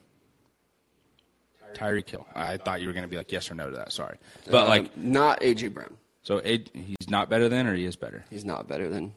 Tyreek 1.75 2.09
Hill. 2.09 2.27
I 2.35 2.57
thought 2.57 2.81
you 2.81 2.87
were 2.87 2.93
going 2.93 3.03
to 3.05 3.09
be 3.09 3.17
like 3.17 3.31
yes 3.33 3.51
or 3.51 3.55
no 3.55 3.71
to 3.71 3.77
that. 3.77 3.93
Sorry. 3.93 4.17
But, 4.51 4.65
Uh, 4.65 4.69
like, 4.69 4.97
not 4.97 5.41
AJ 5.41 5.73
Brown. 5.75 5.97
So 6.25 6.41
he's 6.41 7.09
not 7.09 7.31
better 7.31 7.49
than 7.49 7.67
or 7.69 7.75
he 7.75 7.85
is 7.85 7.95
better? 7.97 8.25
He's 8.31 8.45
not 8.45 8.67
better 8.67 8.89
than 8.89 9.13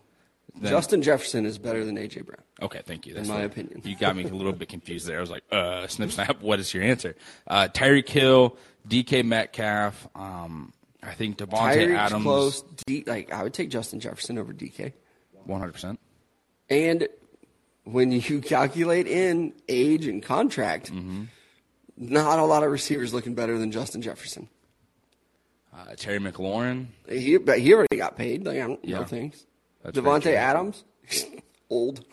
Then- 0.56 0.70
Justin 0.72 1.02
Jefferson 1.02 1.46
is 1.46 1.58
better 1.58 1.84
than 1.86 1.96
AJ 1.98 2.26
Brown. 2.26 2.42
Okay, 2.62 2.82
thank 2.86 3.06
you. 3.08 3.14
That's 3.14 3.28
my 3.28 3.36
fine. 3.38 3.46
opinion. 3.46 3.82
You 3.86 3.96
got 3.96 4.16
me 4.16 4.24
a 4.24 4.28
little 4.28 4.52
bit 4.54 4.68
confused 4.70 5.08
there. 5.08 5.18
I 5.18 5.22
was 5.22 5.30
like, 5.32 5.44
uh, 5.52 5.88
snip 5.88 6.12
snap. 6.12 6.42
What 6.42 6.60
is 6.60 6.74
your 6.74 6.84
answer? 6.84 7.16
Uh, 7.48 7.68
Tyreek 7.74 8.10
Hill, 8.10 8.58
DK 8.88 9.24
Metcalf. 9.24 10.08
Um, 10.16 10.74
I 11.04 11.14
think 11.14 11.38
Davante 11.38 11.76
Tyreek's 11.78 11.98
Adams. 11.98 12.24
close. 12.24 12.64
D, 12.86 13.04
like 13.08 13.32
I 13.32 13.44
would 13.44 13.54
take 13.54 13.70
Justin 13.70 14.00
Jefferson 14.00 14.38
over 14.38 14.52
DK. 14.54 14.94
One 15.46 15.60
hundred 15.60 15.74
percent. 15.74 16.00
And 16.70 17.08
when 17.86 18.12
you 18.12 18.42
calculate 18.42 19.08
in 19.08 19.54
age 19.70 20.08
and 20.08 20.22
contract, 20.22 20.92
Mm-hmm. 20.92 21.24
not 21.98 22.40
a 22.40 22.44
lot 22.46 22.64
of 22.64 22.72
receivers 22.72 23.14
looking 23.14 23.34
better 23.36 23.58
than 23.58 23.72
Justin 23.72 24.02
Jefferson. 24.02 24.50
Uh, 25.78 25.96
Terry 25.96 26.20
McLaurin. 26.20 26.88
He, 27.08 27.38
but 27.38 27.60
he 27.60 27.74
already 27.74 27.98
got 27.98 28.16
paid. 28.18 28.46
Like, 28.46 28.58
I 28.58 28.62
don't 28.68 28.84
Yeah. 28.84 29.00
know 29.00 29.04
things. 29.06 29.46
That's. 29.84 29.98
Davante 29.98 30.34
Adams, 30.34 30.84
old. 31.70 32.04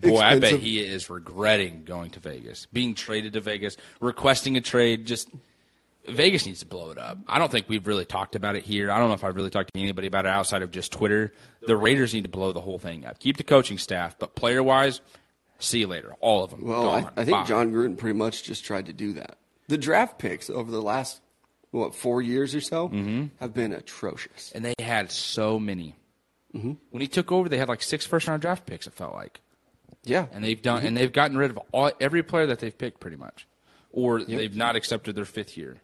Boy, 0.00 0.18
I 0.18 0.38
bet 0.38 0.58
he 0.60 0.80
is 0.80 1.08
regretting 1.10 1.84
going 1.84 2.10
to 2.10 2.20
Vegas, 2.20 2.66
being 2.72 2.94
traded 2.94 3.34
to 3.34 3.40
Vegas, 3.40 3.76
requesting 4.00 4.56
a 4.56 4.60
trade. 4.60 5.06
Just 5.06 5.28
Vegas 6.08 6.44
needs 6.46 6.60
to 6.60 6.66
blow 6.66 6.90
it 6.90 6.98
up. 6.98 7.18
I 7.28 7.38
don't 7.38 7.50
think 7.50 7.68
we've 7.68 7.86
really 7.86 8.04
talked 8.04 8.34
about 8.36 8.56
it 8.56 8.64
here. 8.64 8.90
I 8.90 8.98
don't 8.98 9.08
know 9.08 9.14
if 9.14 9.24
I've 9.24 9.36
really 9.36 9.50
talked 9.50 9.72
to 9.74 9.80
anybody 9.80 10.06
about 10.06 10.24
it 10.26 10.30
outside 10.30 10.62
of 10.62 10.70
just 10.70 10.92
Twitter. 10.92 11.32
The 11.66 11.76
Raiders 11.76 12.14
need 12.14 12.24
to 12.24 12.30
blow 12.30 12.52
the 12.52 12.60
whole 12.60 12.78
thing 12.78 13.04
up. 13.06 13.18
Keep 13.18 13.36
the 13.36 13.44
coaching 13.44 13.78
staff, 13.78 14.18
but 14.18 14.34
player 14.34 14.62
wise, 14.62 15.00
see 15.58 15.80
you 15.80 15.86
later. 15.86 16.14
All 16.20 16.44
of 16.44 16.50
them. 16.50 16.64
Well, 16.64 16.90
I. 16.90 17.08
I 17.16 17.24
think 17.24 17.38
Bye. 17.38 17.44
Jon 17.44 17.72
Gruden 17.72 17.96
pretty 17.96 18.18
much 18.18 18.42
just 18.44 18.64
tried 18.64 18.86
to 18.86 18.92
do 18.92 19.12
that. 19.14 19.38
The 19.68 19.78
draft 19.78 20.18
picks 20.18 20.48
over 20.50 20.70
the 20.70 20.82
last 20.82 21.20
what 21.70 21.94
four 21.94 22.22
years 22.22 22.54
or 22.54 22.60
so 22.60 22.88
Mm-hmm. 22.88 23.26
have 23.40 23.52
been 23.54 23.72
atrocious. 23.72 24.52
and 24.54 24.64
they 24.64 24.74
had 24.78 25.10
so 25.10 25.58
many. 25.58 25.94
Mm-hmm. 26.54 26.72
When 26.90 27.00
he 27.00 27.08
took 27.08 27.30
over, 27.32 27.48
they 27.48 27.58
had 27.58 27.68
like 27.68 27.82
six 27.82 28.06
first 28.06 28.26
round 28.28 28.40
draft 28.42 28.64
picks. 28.66 28.86
It 28.86 28.94
felt 28.94 29.14
like, 29.14 29.40
Yeah, 30.04 30.26
and 30.32 30.42
they've 30.44 30.60
done 30.60 30.86
and 30.86 30.96
they've 30.96 31.12
gotten 31.12 31.36
rid 31.36 31.50
of 31.50 31.58
all, 31.72 31.90
every 32.00 32.22
player 32.22 32.46
that 32.46 32.60
they've 32.60 32.76
picked 32.76 33.00
pretty 33.00 33.16
much, 33.18 33.46
or 33.92 34.22
they've 34.22 34.54
not 34.56 34.74
accepted 34.76 35.14
their 35.16 35.24
fifth 35.26 35.56
year. 35.58 35.76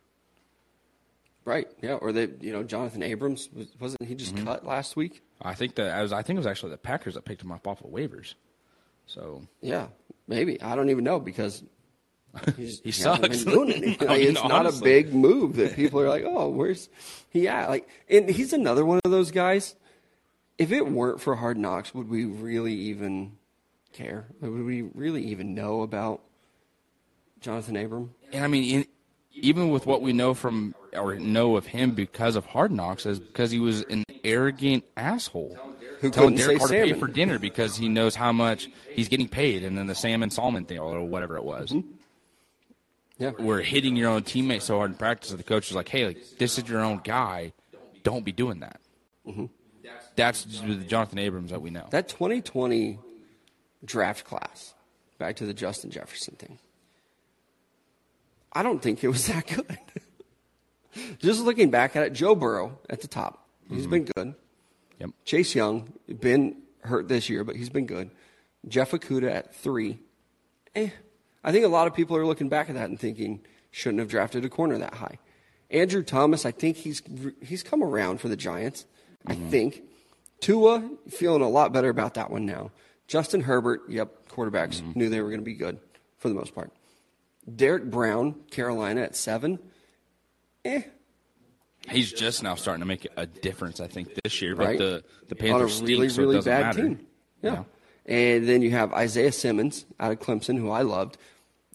right. 1.44 1.66
Yeah, 1.82 1.94
or 1.94 2.12
they, 2.12 2.28
you 2.40 2.52
know, 2.52 2.62
Johnathan 2.64 3.02
Abrams 3.04 3.48
was, 3.52 3.68
wasn't 3.78 4.02
he 4.04 4.14
Mm-hmm. 4.14 4.18
just 4.36 4.36
cut 4.46 4.64
last 4.64 4.96
week? 4.96 5.22
I 5.42 5.54
think 5.54 5.74
that 5.74 5.92
I 5.94 6.02
was. 6.02 6.12
I 6.12 6.22
think 6.22 6.36
it 6.36 6.40
was 6.40 6.46
actually 6.46 6.70
the 6.70 6.78
Packers 6.78 7.14
that 7.14 7.24
picked 7.24 7.42
him 7.42 7.50
up 7.52 7.66
off 7.66 7.82
of 7.82 7.90
waivers. 7.90 8.34
So 9.06 9.42
Yeah, 9.60 9.88
maybe 10.28 10.62
I 10.62 10.76
don't 10.76 10.88
even 10.90 11.02
know 11.04 11.18
because 11.18 11.62
he's, 12.56 12.80
He 12.80 12.92
sucks. 12.92 13.44
doing 13.44 13.72
anything. 13.74 14.08
Like, 14.08 14.22
it's 14.22 14.42
not 14.42 14.66
a 14.66 14.72
big 14.82 15.14
move 15.14 15.56
that 15.56 15.74
people 15.76 16.00
are 16.00 16.08
like, 16.08 16.24
oh, 16.26 16.48
where's 16.48 16.88
he 17.30 17.48
at? 17.48 17.68
Like, 17.68 17.88
and 18.08 18.28
he's 18.28 18.52
another 18.52 18.84
one 18.84 19.00
of 19.04 19.10
those 19.10 19.30
guys. 19.30 19.74
If 20.58 20.72
it 20.72 20.86
weren't 20.88 21.20
for 21.20 21.36
Hard 21.36 21.56
Knocks, 21.56 21.94
would 21.94 22.08
we 22.08 22.24
really 22.24 22.74
even 22.74 23.32
care? 23.92 24.26
Would 24.40 24.64
we 24.64 24.82
really 24.82 25.24
even 25.24 25.54
know 25.54 25.82
about 25.82 26.20
Johnathan 27.40 27.84
Abram? 27.84 28.14
And 28.32 28.44
I 28.44 28.48
mean, 28.48 28.80
in, 28.80 28.86
even 29.32 29.70
with 29.70 29.86
what 29.86 30.02
we 30.02 30.12
know 30.12 30.34
from 30.34 30.74
or 30.92 31.14
know 31.16 31.56
of 31.56 31.66
him 31.66 31.92
because 31.92 32.36
of 32.36 32.44
Hard 32.46 32.70
Knocks, 32.70 33.06
is 33.06 33.18
because 33.18 33.50
he 33.50 33.58
was 33.58 33.82
an 33.84 34.04
arrogant 34.24 34.84
asshole. 34.96 35.58
Who 36.00 36.10
telling 36.10 36.34
Derek 36.34 36.58
Carr 36.58 36.66
to 36.66 36.74
pay 36.74 36.92
for 36.94 37.06
dinner 37.06 37.38
because 37.38 37.76
he 37.76 37.88
knows 37.88 38.16
how 38.16 38.32
much 38.32 38.68
he's 38.90 39.08
getting 39.08 39.28
paid, 39.28 39.62
and 39.62 39.78
then 39.78 39.86
the 39.86 39.94
salmon 39.94 40.30
salmon 40.30 40.64
thing 40.64 40.80
or 40.80 41.00
whatever 41.04 41.36
it 41.36 41.44
was. 41.44 41.70
Mm-hmm. 41.70 41.88
Yeah. 43.22 43.30
We're 43.38 43.62
hitting 43.62 43.94
your 43.94 44.10
own 44.10 44.22
teammate 44.22 44.62
so 44.62 44.78
hard 44.78 44.90
in 44.90 44.96
practice 44.96 45.30
that 45.30 45.36
the 45.36 45.44
coach 45.44 45.70
is 45.70 45.76
like, 45.76 45.88
"Hey, 45.88 46.06
like, 46.06 46.38
this 46.38 46.58
is 46.58 46.68
your 46.68 46.80
own 46.80 47.00
guy. 47.04 47.52
Don't 48.02 48.24
be 48.24 48.32
doing 48.32 48.60
that." 48.60 48.80
That's 50.16 50.42
the 50.44 50.76
Johnathan 50.76 51.20
Abrams 51.20 51.50
that 51.52 51.62
we 51.62 51.70
know. 51.70 51.86
That 51.90 52.08
2020 52.08 52.98
draft 53.84 54.24
class, 54.24 54.74
back 55.18 55.36
to 55.36 55.46
the 55.46 55.54
Justin 55.54 55.90
Jefferson 55.90 56.34
thing, 56.34 56.58
I 58.52 58.64
don't 58.64 58.82
think 58.82 59.04
it 59.04 59.08
was 59.08 59.26
that 59.28 59.46
good. 59.46 59.78
Just 61.18 61.40
looking 61.42 61.70
back 61.70 61.94
at 61.94 62.02
it, 62.02 62.12
Joe 62.12 62.34
Burrow 62.34 62.78
at 62.90 63.02
the 63.02 63.08
top, 63.08 63.46
he's 63.70 63.86
been 63.86 64.04
good. 64.04 64.34
Yep. 64.98 65.10
Chase 65.24 65.54
Young, 65.54 65.92
been 66.20 66.56
hurt 66.80 67.06
this 67.08 67.30
year, 67.30 67.44
but 67.44 67.54
he's 67.54 67.70
been 67.70 67.86
good. 67.86 68.10
Jeff 68.66 68.90
Okudah 68.90 69.30
at 69.30 69.54
three. 69.54 70.00
Eh. 70.74 70.90
I 71.44 71.52
think 71.52 71.64
a 71.64 71.68
lot 71.68 71.86
of 71.86 71.94
people 71.94 72.16
are 72.16 72.26
looking 72.26 72.48
back 72.48 72.68
at 72.68 72.74
that 72.76 72.88
and 72.88 72.98
thinking, 72.98 73.40
shouldn't 73.70 74.00
have 74.00 74.08
drafted 74.08 74.44
a 74.44 74.48
corner 74.48 74.78
that 74.78 74.94
high. 74.94 75.18
Andrew 75.70 76.02
Thomas, 76.02 76.44
I 76.44 76.50
think 76.50 76.76
he's 76.76 77.02
he's 77.42 77.62
come 77.62 77.82
around 77.82 78.20
for 78.20 78.28
the 78.28 78.36
Giants. 78.36 78.84
I 79.26 79.34
think. 79.34 79.82
Tua, 80.40 80.90
feeling 81.08 81.40
a 81.40 81.48
lot 81.48 81.72
better 81.72 81.88
about 81.88 82.14
that 82.14 82.30
one 82.30 82.44
now. 82.44 82.72
Justin 83.06 83.42
Herbert, 83.42 83.82
yep, 83.88 84.28
quarterbacks 84.28 84.82
knew 84.96 85.08
they 85.08 85.20
were 85.20 85.28
going 85.28 85.40
to 85.40 85.44
be 85.44 85.54
good 85.54 85.78
for 86.18 86.28
the 86.28 86.34
most 86.34 86.52
part. 86.52 86.72
Derrick 87.54 87.84
Brown, 87.84 88.34
Carolina 88.50 89.02
at 89.02 89.14
seven. 89.14 89.60
Eh, 90.64 90.82
He's 91.88 92.12
just 92.12 92.42
now 92.42 92.54
starting 92.54 92.80
to 92.80 92.86
make 92.86 93.06
a 93.16 93.26
difference, 93.26 93.80
I 93.80 93.88
think, 93.88 94.14
this 94.22 94.40
year. 94.40 94.54
But 94.54 94.66
right? 94.66 94.78
the 94.78 95.04
the 95.28 95.34
on 95.34 95.48
a 95.48 95.52
Panthers 95.52 95.74
stink, 95.74 95.88
really, 95.88 96.08
so 96.08 96.22
really 96.22 96.40
bad 96.40 96.76
matter. 96.76 96.82
team. 96.82 97.06
Yeah. 97.42 97.64
And 98.06 98.48
then 98.48 98.62
you 98.62 98.70
have 98.72 98.92
Isaiah 98.92 99.32
Simmons 99.32 99.84
out 100.00 100.12
of 100.12 100.18
Clemson, 100.20 100.58
who 100.58 100.70
I 100.70 100.82
loved. 100.82 101.16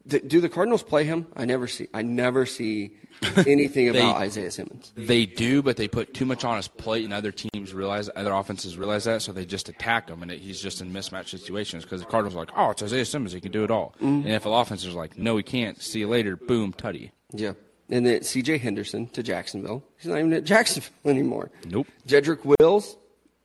D- 0.05 0.19
do 0.19 0.39
the 0.41 0.49
Cardinals 0.49 0.83
play 0.83 1.03
him? 1.03 1.27
I 1.35 1.45
never 1.45 1.67
see. 1.67 1.87
I 1.93 2.01
never 2.01 2.45
see 2.45 2.91
anything 3.45 3.91
They- 3.91 3.99
about 3.99 4.17
Isaiah 4.17 4.51
Simmons. 4.51 4.91
They 4.95 5.25
do, 5.25 5.61
but 5.61 5.75
they 5.77 5.87
put 5.87 6.13
too 6.13 6.25
much 6.25 6.43
on 6.45 6.55
his 6.57 6.67
plate, 6.67 7.03
and 7.05 7.13
other 7.13 7.31
teams 7.31 7.73
realize, 7.73 8.09
other 8.15 8.31
offenses 8.33 8.77
realize 8.77 9.03
that, 9.05 9.21
so 9.21 9.31
they 9.33 9.45
just 9.45 9.67
attack 9.69 10.09
him, 10.09 10.21
and 10.21 10.31
it, 10.31 10.39
he's 10.39 10.61
just 10.61 10.81
in 10.81 10.91
mismatch 10.93 11.27
situations 11.29 11.83
because 11.83 12.01
the 12.01 12.07
Cardinals 12.07 12.35
are 12.35 12.39
like, 12.39 12.51
oh, 12.55 12.69
it's 12.71 12.83
Isaiah 12.83 13.05
Simmons, 13.05 13.33
he 13.33 13.41
can 13.41 13.51
do 13.51 13.63
it 13.63 13.71
all. 13.71 13.95
Mm-hmm. 14.01 14.27
And 14.27 14.41
NFL 14.41 14.61
offenses 14.61 14.93
are 14.93 14.97
like, 14.97 15.17
no, 15.17 15.35
he 15.37 15.43
can't. 15.43 15.81
See 15.81 15.99
you 15.99 16.07
later. 16.07 16.35
Boom, 16.37 16.73
tutty. 16.73 17.11
Yeah. 17.33 17.53
And 17.89 18.05
then 18.05 18.21
C.J. 18.23 18.57
Henderson 18.59 19.07
to 19.09 19.23
Jacksonville. 19.23 19.81
He's 19.97 20.07
not 20.11 20.19
even 20.19 20.33
at 20.33 20.43
Jacksonville 20.43 20.91
anymore. 21.05 21.51
Nope. 21.65 21.87
Jedrick 22.05 22.45
Wills. 22.59 22.97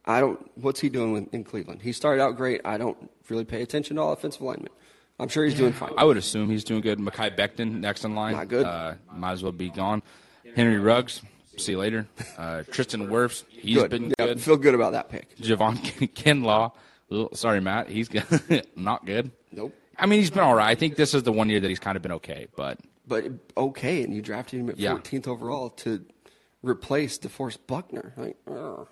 I 0.04 0.20
don't. 0.20 0.50
What's 0.56 0.80
he 0.80 0.88
doing 0.88 1.12
with, 1.12 1.32
in 1.34 1.44
Cleveland? 1.44 1.82
He 1.82 1.92
started 1.92 2.22
out 2.22 2.36
great. 2.36 2.60
I 2.64 2.76
don't 2.78 3.10
really 3.28 3.44
pay 3.44 3.62
attention 3.62 3.96
to 3.96 4.02
all 4.02 4.12
offensive 4.12 4.42
linemen. 4.42 4.70
I'm 5.20 5.28
sure 5.28 5.44
he's 5.44 5.54
doing 5.54 5.72
fine. 5.72 5.92
I 5.96 6.04
would 6.04 6.16
assume 6.16 6.50
he's 6.50 6.64
doing 6.64 6.80
good. 6.80 6.98
Mekhi 6.98 7.36
Becton 7.36 7.80
next 7.80 8.04
in 8.04 8.14
line. 8.14 8.32
Not 8.34 8.48
good. 8.48 8.66
Uh, 8.66 8.94
might 9.14 9.32
as 9.32 9.42
well 9.42 9.52
be 9.52 9.70
gone. 9.70 10.02
Henry 10.56 10.78
Ruggs. 10.78 11.22
See 11.58 11.72
you 11.72 11.78
later. 11.78 12.08
Uh, 12.36 12.62
Tristan 12.70 13.08
Wirfs. 13.08 13.44
He's 13.48 13.76
good. 13.76 13.90
been 13.90 14.04
Yeah, 14.18 14.26
good. 14.26 14.40
Feel 14.40 14.56
good 14.56 14.74
about 14.74 14.92
that 14.92 15.10
pick. 15.10 15.36
Javon 15.36 15.76
Kinlaw. 16.14 16.72
Sorry, 17.36 17.60
Matt. 17.60 17.88
He's 17.88 18.08
good. 18.08 18.24
not 18.76 19.04
good. 19.06 19.30
Nope. 19.52 19.74
I 19.98 20.06
mean, 20.06 20.18
he's 20.18 20.30
been 20.30 20.42
all 20.42 20.54
right. 20.54 20.68
I 20.68 20.74
think 20.74 20.96
this 20.96 21.14
is 21.14 21.22
the 21.22 21.30
one 21.32 21.48
year 21.50 21.60
that 21.60 21.68
he's 21.68 21.78
kind 21.78 21.94
of 21.96 22.02
been 22.02 22.12
okay, 22.12 22.48
but 22.56 22.80
But 23.06 23.26
okay, 23.56 24.02
and 24.02 24.14
you 24.14 24.22
drafted 24.22 24.60
him 24.60 24.70
at 24.70 24.78
Yeah. 24.78 24.94
14th 24.94 25.28
overall 25.28 25.68
to 25.70 26.04
replace 26.62 27.18
DeForest 27.18 27.58
Buckner. 27.66 28.14
Like, 28.16 28.36
ugh. 28.50 28.88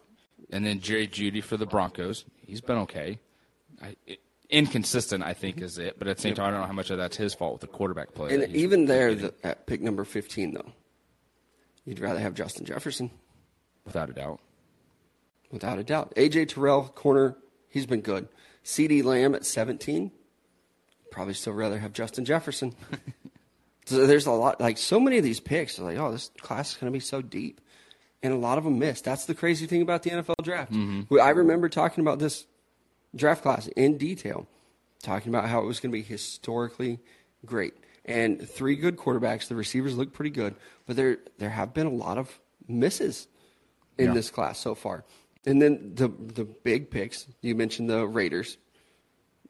And 0.53 0.65
then 0.65 0.81
Jerry 0.81 1.07
Jeudy 1.07 1.43
for 1.43 1.57
the 1.57 1.67
Broncos. 1.67 2.25
He's 2.45 2.61
been 2.61 2.79
okay. 2.79 3.19
I, 3.81 3.97
it, 4.07 4.21
inconsistent, 4.51 5.23
I 5.23 5.33
think, 5.33 5.61
is 5.61 5.79
it. 5.79 5.99
But 5.99 6.09
at 6.09 6.17
the 6.17 6.23
same 6.23 6.35
time, 6.35 6.47
I 6.47 6.51
don't 6.51 6.61
know 6.61 6.67
how 6.67 6.73
much 6.73 6.91
of 6.91 6.99
that's 6.99 7.17
his 7.17 7.35
fault 7.35 7.53
with 7.53 7.61
the 7.63 7.67
quarterback 7.69 8.15
play. 8.15 8.35
and 8.35 8.55
even 8.55 8.87
there, 8.87 9.15
the, 9.15 9.35
at 9.43 9.67
pick 9.67 9.81
number 9.81 10.05
15, 10.05 10.55
though, 10.55 10.73
you'd 11.85 12.01
rather 12.01 12.21
have 12.21 12.35
Justin 12.35 12.67
Jefferson, 12.67 13.11
without 13.85 14.11
a 14.11 14.13
doubt. 14.13 14.41
without 15.51 15.79
a 15.79 15.85
doubt. 15.85 16.13
AJ 16.17 16.49
Terrell, 16.49 16.89
corner, 16.89 17.37
he's 17.69 17.87
been 17.87 18.01
good. 18.01 18.29
CeeDee 18.65 19.05
Lamb 19.05 19.35
at 19.35 19.47
17, 19.47 20.11
probably 21.11 21.35
still 21.35 21.53
rather 21.53 21.79
have 21.79 21.93
Justin 21.93 22.25
Jefferson. 22.25 22.75
so 23.87 24.07
there's 24.07 24.27
a 24.27 24.33
lot, 24.33 24.61
like 24.61 24.79
so 24.79 25.01
many 25.01 25.19
of 25.19 25.25
these 25.25 25.41
picks 25.41 25.79
are 25.79 25.85
like, 25.85 25.99
oh, 25.99 26.13
this 26.13 26.31
class 26.41 26.73
is 26.73 26.77
going 26.77 26.93
to 26.93 26.97
be 26.97 27.01
so 27.01 27.23
deep. 27.23 27.61
And 28.23 28.33
a 28.35 28.37
lot 28.37 28.59
of 28.59 28.65
them 28.65 28.79
missed. 28.79 29.05
That's 29.05 29.25
the 29.25 29.35
crazy 29.35 29.67
thing 29.67 29.81
about 29.83 30.03
the 30.03 30.11
NFL 30.11 30.35
draft. 30.43 30.73
Mm-hmm. 30.73 31.03
We- 31.09 31.21
I 31.21 31.31
remember 31.31 31.69
talking 31.69 32.03
about 32.03 32.19
this 32.19 32.45
draft 33.17 33.43
class 33.43 33.67
in 33.69 33.97
detail, 33.97 34.47
talking 35.03 35.31
about 35.33 35.49
how 35.49 35.61
it 35.63 35.67
was 35.67 35.81
going 35.81 35.91
to 35.91 35.97
be 35.97 36.03
historically 36.03 36.99
great. 37.47 37.75
And 38.05 38.47
three 38.49 38.77
good 38.77 38.97
quarterbacks. 38.97 39.49
The 39.49 39.55
receivers 39.55 39.97
look 39.97 40.13
pretty 40.13 40.31
good, 40.31 40.55
but 40.87 40.97
there 40.97 41.19
there 41.39 41.51
have 41.51 41.73
been 41.75 41.87
a 41.87 41.91
lot 41.93 42.19
of 42.19 42.39
misses 42.67 43.27
in 43.99 44.07
Yeah. 44.09 44.15
this 44.15 44.31
class 44.31 44.59
so 44.59 44.75
far. 44.75 45.05
And 45.47 45.61
then 45.63 45.93
the 45.95 46.09
the 46.09 46.45
big 46.45 46.91
picks. 46.91 47.27
You 47.41 47.55
mentioned 47.55 47.89
the 47.89 48.07
Raiders, 48.07 48.57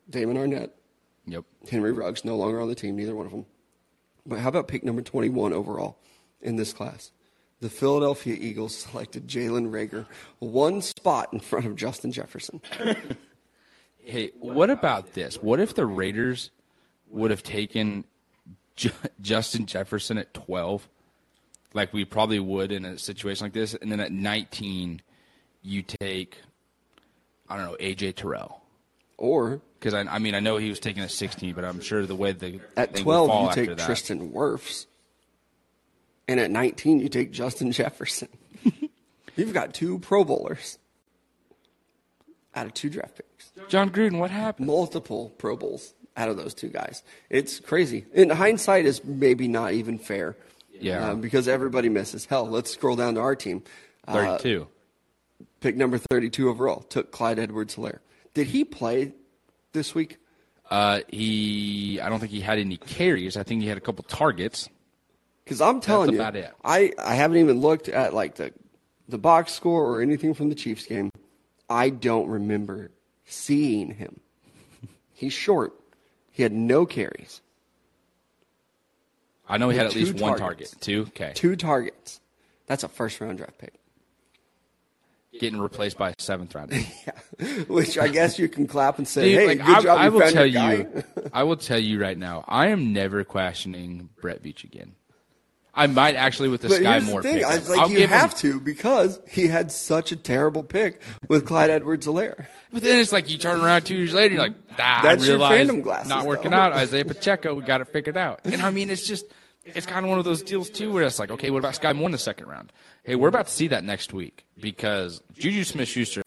Damon 0.08 0.36
Arnette, 0.36 0.70
Yep. 1.26 1.44
Henry 1.70 1.92
Ruggs, 1.92 2.24
no 2.24 2.36
longer 2.36 2.60
on 2.60 2.68
the 2.68 2.74
team. 2.74 2.96
Neither 2.96 3.14
one 3.14 3.26
of 3.26 3.32
them. 3.32 3.46
But 4.26 4.40
how 4.40 4.48
about 4.48 4.68
pick 4.68 4.84
number 4.84 5.02
twenty 5.02 5.28
one 5.28 5.52
overall 5.52 5.98
in 6.40 6.56
this 6.56 6.72
class? 6.72 7.12
The 7.60 7.68
Philadelphia 7.70 8.36
Eagles 8.38 8.74
selected 8.74 9.28
Jalen 9.28 9.70
Reagor, 9.70 10.06
one 10.38 10.80
spot 10.80 11.28
in 11.32 11.40
front 11.40 11.66
of 11.66 11.76
Justin 11.76 12.12
Jefferson. 12.12 12.60
Hey, 14.02 14.30
what 14.40 14.70
about 14.70 15.12
this? 15.12 15.36
What 15.42 15.60
if 15.60 15.74
the 15.74 15.84
Raiders 15.86 16.50
would 17.10 17.30
have 17.30 17.42
taken 17.42 18.04
Ju- 18.74 18.90
Justin 19.20 19.66
Jefferson 19.66 20.16
at 20.18 20.32
12, 20.32 20.88
like 21.74 21.92
we 21.92 22.04
probably 22.04 22.40
would 22.40 22.72
in 22.72 22.84
a 22.84 22.98
situation 22.98 23.44
like 23.44 23.52
this, 23.52 23.74
and 23.74 23.92
then 23.92 24.00
at 24.00 24.10
19, 24.10 25.02
you 25.62 25.82
take, 25.82 26.38
I 27.48 27.56
don't 27.56 27.66
know, 27.66 27.76
AJ 27.78 28.16
Terrell. 28.16 28.62
Or 29.18 29.60
Because 29.78 29.92
I, 29.92 30.00
I 30.00 30.18
mean, 30.18 30.34
I 30.34 30.40
know 30.40 30.56
he 30.56 30.70
was 30.70 30.80
taking 30.80 31.02
at 31.02 31.10
16, 31.10 31.54
but 31.54 31.64
I'm 31.64 31.80
sure 31.80 32.06
the 32.06 32.16
way 32.16 32.32
the 32.32 32.58
At 32.76 32.96
12, 32.96 33.28
fall 33.28 33.48
you 33.48 33.54
take. 33.66 33.76
Tristan 33.76 34.32
Wirfs. 34.32 34.86
And 36.30 36.38
at 36.38 36.52
19, 36.52 37.00
you 37.00 37.08
take 37.08 37.32
Justin 37.32 37.72
Jefferson. 37.80 38.28
You've 39.34 39.52
got 39.52 39.74
two 39.74 39.98
Pro 39.98 40.22
Bowlers 40.22 40.78
out 42.54 42.66
of 42.66 42.74
two 42.74 42.88
draft 42.88 43.16
picks. 43.16 43.50
Jon 43.68 43.90
Gruden, 43.90 44.18
what 44.18 44.30
happened? 44.30 44.68
Multiple 44.68 45.30
Pro 45.38 45.56
Bowls 45.56 45.92
out 46.16 46.28
of 46.28 46.36
those 46.36 46.54
two 46.54 46.68
guys. 46.68 47.02
It's 47.30 47.58
crazy. 47.58 48.06
In 48.12 48.30
hindsight, 48.30 48.86
is 48.86 49.04
maybe 49.04 49.48
not 49.48 49.72
even 49.72 49.98
fair. 49.98 50.36
Yeah. 50.78 51.10
Uh, 51.10 51.14
because 51.16 51.48
everybody 51.48 51.88
misses. 51.88 52.26
Hell, 52.26 52.48
let's 52.48 52.70
scroll 52.70 52.94
down 52.94 53.16
to 53.16 53.20
our 53.20 53.34
team. 53.34 53.64
Uh, 54.06 54.38
32. 54.38 54.68
pick 55.58 55.76
number 55.76 55.98
32 55.98 56.48
overall 56.48 56.82
took 56.82 57.10
Clyde 57.10 57.40
Edwards 57.40 57.74
Helaire. 57.74 57.98
Did 58.34 58.46
he 58.46 58.64
play 58.64 59.14
this 59.72 59.96
week? 59.96 60.18
Uh, 60.70 61.00
he, 61.08 62.00
I 62.00 62.08
don't 62.08 62.20
think 62.20 62.30
he 62.30 62.40
had 62.40 62.60
any 62.60 62.76
carries. 62.76 63.36
I 63.36 63.42
think 63.42 63.62
he 63.62 63.68
had 63.68 63.78
a 63.78 63.80
couple 63.80 64.04
targets. 64.04 64.68
Because 65.50 65.60
I'm 65.60 65.80
telling 65.80 66.10
you, 66.12 66.16
about 66.20 66.36
it. 66.36 66.54
I, 66.62 66.92
I 66.96 67.16
haven't 67.16 67.38
even 67.38 67.60
looked 67.60 67.88
at 67.88 68.14
like 68.14 68.36
the 68.36 68.52
the 69.08 69.18
box 69.18 69.52
score 69.52 69.84
or 69.84 70.00
anything 70.00 70.32
from 70.32 70.48
the 70.48 70.54
Chiefs 70.54 70.86
game. 70.86 71.10
I 71.68 71.90
don't 71.90 72.28
remember 72.28 72.92
seeing 73.24 73.90
him. 73.94 74.20
He's 75.12 75.32
short. 75.32 75.72
He 76.30 76.44
had 76.44 76.52
no 76.52 76.86
carries, 76.86 77.40
I 79.48 79.58
know 79.58 79.68
he 79.70 79.76
had 79.76 79.86
at 79.86 79.92
Two 79.92 79.98
least 79.98 80.14
one 80.20 80.38
targets. 80.38 80.70
target. 80.70 80.80
Two? 80.80 81.00
Okay. 81.08 81.32
two 81.34 81.56
targets. 81.56 82.20
That's 82.66 82.84
a 82.84 82.88
first 82.88 83.20
round 83.20 83.38
draft 83.38 83.58
pick. 83.58 83.74
Getting 85.40 85.60
replaced 85.60 85.98
by 85.98 86.10
a 86.10 86.14
seventh 86.18 86.54
rounder. 86.54 86.76
Which 87.66 87.98
I 87.98 88.06
guess 88.06 88.38
you 88.38 88.48
can 88.48 88.68
clap 88.68 88.98
and 88.98 89.08
say, 89.08 89.30
Dude, 89.30 89.40
"Hey, 89.40 89.46
like, 89.48 89.58
good 89.58 89.76
I, 89.76 89.82
job, 89.82 89.98
I 89.98 90.04
you 90.04 90.12
will 90.12 90.30
tell 90.30 90.46
your 90.46 90.62
guy." 90.62 90.72
you, 90.74 91.04
I 91.32 91.42
will 91.42 91.56
tell 91.56 91.78
you 91.78 92.00
right 92.00 92.16
now, 92.16 92.44
I 92.46 92.68
am 92.68 92.92
never 92.92 93.24
questioning 93.24 94.10
Brett 94.20 94.44
Veach 94.44 94.62
again. 94.62 94.94
I 95.74 95.86
might 95.86 96.16
actually 96.16 96.48
with 96.48 96.62
the 96.62 96.68
But 96.68 96.78
Sky 96.80 96.92
here's 96.94 97.04
Moore 97.06 97.22
the 97.22 97.28
thing: 97.28 97.38
pick. 97.38 97.46
I, 97.46 97.56
like 97.58 97.78
I'll 97.78 97.88
you 97.90 97.98
give 97.98 98.10
him- 98.10 98.18
have 98.18 98.34
to 98.38 98.58
because 98.60 99.20
he 99.28 99.46
had 99.46 99.70
such 99.70 100.10
a 100.12 100.16
terrible 100.16 100.62
pick 100.64 101.00
with 101.28 101.46
Clyde 101.46 101.70
Edwards 101.70 102.06
Helaire. 102.06 102.46
But 102.72 102.82
then 102.82 102.98
it's 103.00 103.12
like 103.12 103.30
you 103.30 103.38
turn 103.38 103.60
around 103.60 103.82
two 103.82 103.94
years 103.96 104.12
later, 104.12 104.34
you're 104.34 104.42
like, 104.44 104.54
ah, 104.78 105.00
That's 105.02 105.22
I 105.22 105.26
your 105.26 105.36
realized 105.36 105.70
fandom 105.70 105.82
glasses, 105.82 106.08
not 106.08 106.26
working 106.26 106.50
though. 106.52 106.56
out. 106.56 106.72
Isaiah 106.72 107.04
Pacheco, 107.04 107.54
we 107.54 107.62
got 107.62 107.78
to 107.78 107.84
pick 107.84 108.06
it 108.08 108.14
figured 108.14 108.16
out. 108.16 108.40
And 108.44 108.62
I 108.62 108.70
mean, 108.70 108.90
it's 108.90 109.06
just, 109.06 109.26
it's 109.64 109.86
kind 109.86 110.04
of 110.04 110.10
one 110.10 110.18
of 110.18 110.24
those 110.24 110.42
deals 110.42 110.70
too, 110.70 110.92
where 110.92 111.02
it's 111.04 111.18
like, 111.18 111.30
okay, 111.30 111.50
what 111.50 111.58
about 111.58 111.74
Skyy 111.74 111.94
Moore 111.94 112.06
in 112.06 112.12
the 112.12 112.18
second 112.18 112.46
round? 112.48 112.72
Hey, 113.04 113.14
we're 113.16 113.28
about 113.28 113.46
to 113.46 113.52
see 113.52 113.68
that 113.68 113.82
next 113.84 114.12
week 114.12 114.44
because 114.60 115.22
Juju 115.34 115.64
Smith-Schuster 115.64 116.22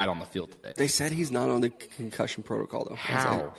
out 0.00 0.08
on 0.08 0.18
the 0.18 0.26
field 0.26 0.52
today. 0.52 0.72
They 0.76 0.88
said 0.88 1.12
he's 1.12 1.30
not 1.30 1.48
on 1.50 1.60
the 1.60 1.70
concussion 1.70 2.42
protocol 2.42 2.84
though. 2.88 2.94
I 2.94 2.96
How? 2.96 3.54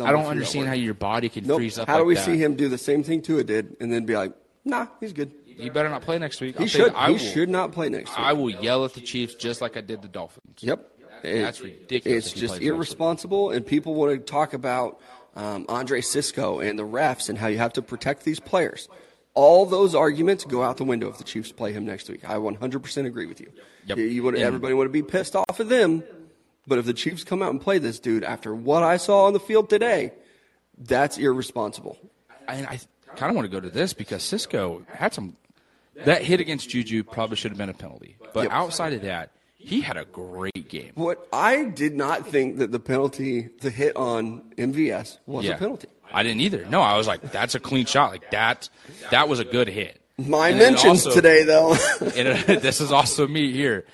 I 0.00 0.12
don't 0.12 0.24
understand 0.26 0.66
how 0.68 0.72
your 0.74 0.94
body 0.94 1.28
can 1.28 1.46
Nope. 1.46 1.58
freeze 1.58 1.78
up. 1.78 1.86
How 1.88 1.94
do 1.96 2.00
like 2.00 2.06
we 2.08 2.14
that. 2.14 2.24
see 2.24 2.36
him 2.38 2.56
do 2.56 2.68
the 2.68 2.78
same 2.78 3.02
thing 3.04 3.20
Tua 3.20 3.44
did 3.44 3.76
and 3.80 3.92
then 3.92 4.06
be 4.06 4.16
like, 4.16 4.32
nah, 4.64 4.86
he's 5.00 5.12
good. 5.12 5.32
He 5.46 5.70
better 5.70 5.88
not 5.88 6.02
play 6.02 6.18
next 6.18 6.40
week. 6.40 6.56
He 6.56 6.64
I'll 6.64 6.68
should. 6.68 6.92
I 6.94 7.06
he 7.06 7.12
will, 7.12 7.18
should 7.18 7.48
not 7.48 7.72
play 7.72 7.88
next 7.88 8.10
week. 8.10 8.18
I 8.18 8.32
will 8.32 8.50
yell 8.50 8.84
at 8.84 8.94
the 8.94 9.00
Chiefs 9.00 9.34
just 9.34 9.60
like 9.60 9.76
I 9.76 9.80
did 9.80 10.02
the 10.02 10.08
Dolphins. 10.08 10.56
Yep. 10.60 10.90
That's 11.22 11.60
ridiculous 11.60 12.24
It's 12.26 12.32
just 12.32 12.38
plays 12.38 12.50
next 12.50 12.60
week. 12.60 12.68
irresponsible, 12.68 13.50
and 13.50 13.64
people 13.66 13.94
want 13.94 14.12
to 14.12 14.18
talk 14.18 14.52
about 14.52 15.00
um, 15.36 15.64
Andre 15.68 16.00
Cisco 16.00 16.58
and 16.60 16.78
the 16.78 16.82
refs 16.86 17.28
and 17.28 17.38
how 17.38 17.46
you 17.46 17.58
have 17.58 17.72
to 17.74 17.82
protect 17.82 18.24
these 18.24 18.40
players. 18.40 18.88
All 19.32 19.64
those 19.64 19.94
arguments 19.94 20.44
go 20.44 20.62
out 20.62 20.76
the 20.76 20.84
window 20.84 21.08
if 21.08 21.18
the 21.18 21.24
Chiefs 21.24 21.50
play 21.50 21.72
him 21.72 21.84
next 21.86 22.08
week. 22.08 22.28
I 22.28 22.34
100% 22.34 23.06
agree 23.06 23.26
with 23.26 23.40
you. 23.40 23.50
Yep. 23.86 23.98
You, 23.98 24.04
you 24.04 24.22
would, 24.22 24.34
And- 24.34 24.42
everybody 24.44 24.74
would 24.74 24.92
be 24.92 25.02
pissed 25.02 25.34
off 25.34 25.58
at 25.58 25.68
them, 25.68 26.04
but 26.66 26.78
if 26.78 26.84
the 26.84 26.92
Chiefs 26.94 27.24
come 27.24 27.42
out 27.42 27.50
and 27.50 27.60
play 27.60 27.78
this 27.78 27.98
dude 27.98 28.22
after 28.24 28.54
what 28.54 28.82
I 28.82 28.96
saw 28.96 29.24
on 29.26 29.32
the 29.32 29.40
field 29.40 29.70
today, 29.70 30.12
that's 30.78 31.16
irresponsible. 31.18 31.96
And 32.46 32.66
I 32.66 32.78
kind 33.16 33.30
of 33.30 33.36
want 33.36 33.46
to 33.46 33.50
go 33.50 33.60
to 33.60 33.70
this 33.70 33.92
because 33.92 34.22
Cisco 34.22 34.82
had 34.88 35.14
some. 35.14 35.36
That 36.04 36.22
hit 36.22 36.40
against 36.40 36.68
Juju 36.70 37.04
probably 37.04 37.36
should 37.36 37.52
have 37.52 37.58
been 37.58 37.68
a 37.68 37.74
penalty. 37.74 38.16
But 38.32 38.44
Yep. 38.44 38.52
outside 38.52 38.92
of 38.94 39.02
that, 39.02 39.30
he 39.56 39.80
had 39.80 39.96
a 39.96 40.04
great 40.04 40.68
game. 40.68 40.90
What 40.96 41.26
I 41.32 41.64
did 41.66 41.94
not 41.94 42.26
think 42.26 42.58
that 42.58 42.72
the 42.72 42.80
penalty, 42.80 43.48
the 43.60 43.70
hit 43.70 43.94
on 43.96 44.42
MVS, 44.58 45.18
was 45.26 45.46
a 45.48 45.54
penalty. 45.54 45.86
I 46.12 46.22
didn't 46.24 46.40
either. 46.40 46.64
No, 46.66 46.80
I 46.80 46.96
was 46.96 47.06
like, 47.06 47.22
that's 47.32 47.54
a 47.54 47.60
clean 47.60 47.86
shot. 47.86 48.10
Like 48.10 48.30
that, 48.32 48.68
that 49.10 49.28
was 49.28 49.38
a 49.38 49.44
good 49.44 49.68
hit. 49.68 50.00
My 50.18 50.48
And 50.50 50.58
mentions 50.58 51.06
also- 51.06 51.14
today, 51.14 51.44
though. 51.44 51.76
and 52.16 52.28
uh, 52.28 52.60
this 52.60 52.80
is 52.80 52.90
also 52.92 53.26
me 53.28 53.52
here. 53.52 53.84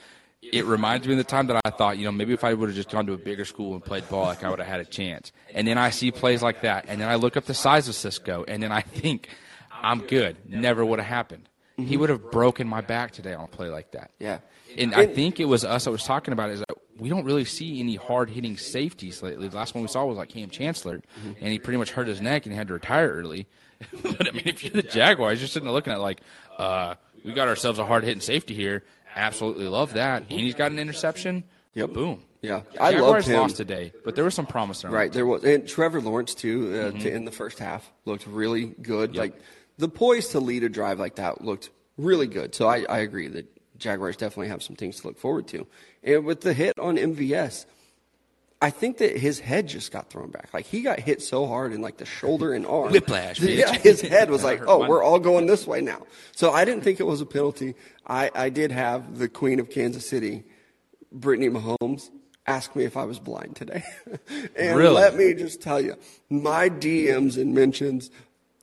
It 0.43 0.65
reminds 0.65 1.07
me 1.07 1.13
of 1.13 1.19
the 1.19 1.25
time 1.25 1.49
that 1.49 1.61
I 1.65 1.71
thought, 1.71 1.99
you 1.99 2.05
know, 2.05 2.13
maybe 2.13 2.33
if 2.33 2.45
I 2.45 2.55
would 2.55 2.71
have 2.71 2.77
just 2.77 2.91
gone 2.91 3.07
to 3.07 3.13
a 3.13 3.19
bigger 3.19 3.45
school 3.45 3.75
and 3.75 3.85
played 3.85 4.09
ball, 4.09 4.25
like 4.25 4.43
I 4.43 4.49
would 4.51 4.59
have 4.59 4.69
had 4.69 4.81
a 4.81 4.85
chance. 4.85 5.33
And 5.55 5.69
then 5.69 5.77
I 5.77 5.91
see 5.91 6.11
plays 6.11 6.43
like 6.43 6.63
that, 6.63 6.87
and 6.89 7.01
then 7.01 7.09
I 7.09 7.17
look 7.17 7.37
up 7.37 7.45
the 7.45 7.55
size 7.55 7.89
of 7.89 7.95
Cisco, 7.95 8.45
and 8.49 8.63
then 8.63 8.73
I 8.73 8.81
think, 8.81 9.29
I'm 9.71 10.01
good. 10.01 10.37
Never 10.49 10.85
would 10.85 10.99
have 10.99 11.09
happened. 11.09 11.49
He 11.77 11.97
would 11.97 12.11
have 12.11 12.31
broken 12.31 12.69
my 12.69 12.81
back 12.81 13.13
today 13.13 13.33
on 13.33 13.45
a 13.45 13.49
play 13.49 13.69
like 13.69 13.93
that. 13.93 14.11
Yeah. 14.19 14.39
And 14.77 14.95
I 14.95 15.07
think 15.07 15.41
it 15.41 15.47
was 15.47 15.65
us 15.65 15.85
that 15.85 15.91
was 15.91 16.05
talking 16.05 16.33
about 16.33 16.51
it, 16.51 16.55
is 16.55 16.61
that 16.61 16.77
we 16.99 17.09
don't 17.09 17.25
really 17.25 17.45
see 17.45 17.81
any 17.81 17.97
hard 17.97 18.31
hitting 18.31 18.57
safeties 18.57 19.23
lately. 19.23 19.49
The 19.49 19.57
last 19.57 19.75
one 19.75 19.83
we 19.83 19.89
saw 19.89 20.05
was 20.05 20.19
like 20.19 20.29
Kam 20.29 20.51
Chancellor, 20.51 21.01
and 21.25 21.53
he 21.53 21.59
pretty 21.59 21.79
much 21.79 21.93
hurt 21.93 22.07
his 22.07 22.21
neck 22.21 22.45
and 22.45 22.53
he 22.53 22.59
had 22.59 22.69
to 22.69 22.75
retire 22.75 23.11
early. 23.11 23.47
but 24.03 24.29
I 24.29 24.33
mean, 24.33 24.43
if 24.47 24.63
you're 24.63 24.73
the 24.73 24.83
Jaguars, 24.83 25.41
you're 25.41 25.49
sitting 25.49 25.67
there 25.67 25.73
looking 25.73 25.93
at 25.93 26.01
like, 26.01 26.21
uh, 26.59 26.97
we 27.25 27.33
got 27.33 27.49
ourselves 27.49 27.79
a 27.79 27.87
hard 27.87 28.05
hitting 28.05 28.21
safety 28.21 28.55
here. 28.55 28.85
Absolutely 29.17 29.67
love 29.69 29.95
that. 29.95 30.23
And 30.31 30.41
he's 30.41 30.55
got 30.55 30.71
an 30.73 30.79
interception. 30.79 31.45
Yep. 31.75 31.93
Boom. 31.93 32.23
Yeah. 32.43 32.63
I 32.81 32.93
Jaguars 32.93 33.27
loved 33.27 33.29
him. 33.29 33.41
lost 33.41 33.57
today, 33.57 33.93
but 34.05 34.15
there 34.15 34.25
was 34.25 34.35
some 34.35 34.47
promise 34.47 34.83
there. 34.83 34.91
Right 34.91 35.13
there 35.13 35.27
was, 35.27 35.45
and 35.45 35.69
Trevor 35.69 36.01
Lawrence 36.01 36.35
too. 36.35 36.73
Uh, 36.75 36.91
Mm-hmm. 36.91 36.99
to 37.01 37.13
end 37.13 37.27
the 37.27 37.33
first 37.33 37.59
half 37.59 37.91
looked 38.07 38.27
really 38.27 38.67
good. 38.83 39.15
Like 39.17 39.35
the 39.79 39.89
poise 39.89 40.29
to 40.29 40.41
lead 40.41 40.65
a 40.65 40.69
drive 40.69 40.99
like 40.99 41.17
that 41.17 41.45
looked 41.45 41.71
really 41.99 42.27
good. 42.27 42.55
So 42.55 42.67
I, 42.67 42.85
I 42.89 42.99
agree 42.99 43.29
that 43.29 43.47
Jaguars 43.79 44.17
definitely 44.17 44.49
have 44.49 44.63
some 44.63 44.77
things 44.77 45.01
to 45.01 45.07
look 45.09 45.19
forward 45.19 45.47
to. 45.49 45.67
And 46.03 46.25
with 46.25 46.41
the 46.41 46.55
hit 46.55 46.79
on 46.79 46.97
MVS, 46.97 47.67
I 48.63 48.69
think 48.71 48.99
that 48.99 49.17
his 49.17 49.39
head 49.41 49.69
just 49.69 49.91
got 49.91 50.11
thrown 50.11 50.31
back. 50.31 50.51
Like 50.53 50.67
he 50.67 50.83
got 50.83 51.01
hit 51.01 51.23
so 51.23 51.47
hard 51.47 51.73
in 51.73 51.81
like 51.81 51.97
the 51.99 52.05
shoulder 52.05 52.53
and 52.53 52.67
arm. 52.67 52.91
Whiplash. 52.93 53.41
Yeah, 53.41 53.73
his 53.73 54.01
head 54.01 54.31
was 54.31 54.43
like, 54.51 54.63
oh, 54.67 54.87
we're 54.89 55.03
all 55.03 55.19
going 55.19 55.47
this 55.47 55.67
way 55.67 55.81
now. 55.83 56.03
So 56.37 56.51
I 56.53 56.65
didn't 56.65 56.85
think 56.85 57.01
it 57.01 57.07
was 57.07 57.21
a 57.21 57.27
penalty. 57.27 57.75
I, 58.11 58.31
I 58.35 58.49
did 58.51 58.73
have 58.73 59.19
the 59.19 59.29
Queen 59.29 59.61
of 59.61 59.71
Kansas 59.71 60.07
City, 60.07 60.43
Brittany 61.13 61.49
Mahomes, 61.49 62.11
ask 62.45 62.75
me 62.75 62.83
if 62.85 62.97
I 62.97 63.05
was 63.05 63.21
blind 63.21 63.55
today. 63.55 63.85
and 64.57 64.77
Really? 64.77 64.95
let 64.97 65.15
me 65.15 65.33
just 65.33 65.63
tell 65.63 65.81
you, 65.81 65.95
my 66.29 66.69
DMs 66.69 67.41
and 67.41 67.55
mentions 67.55 68.11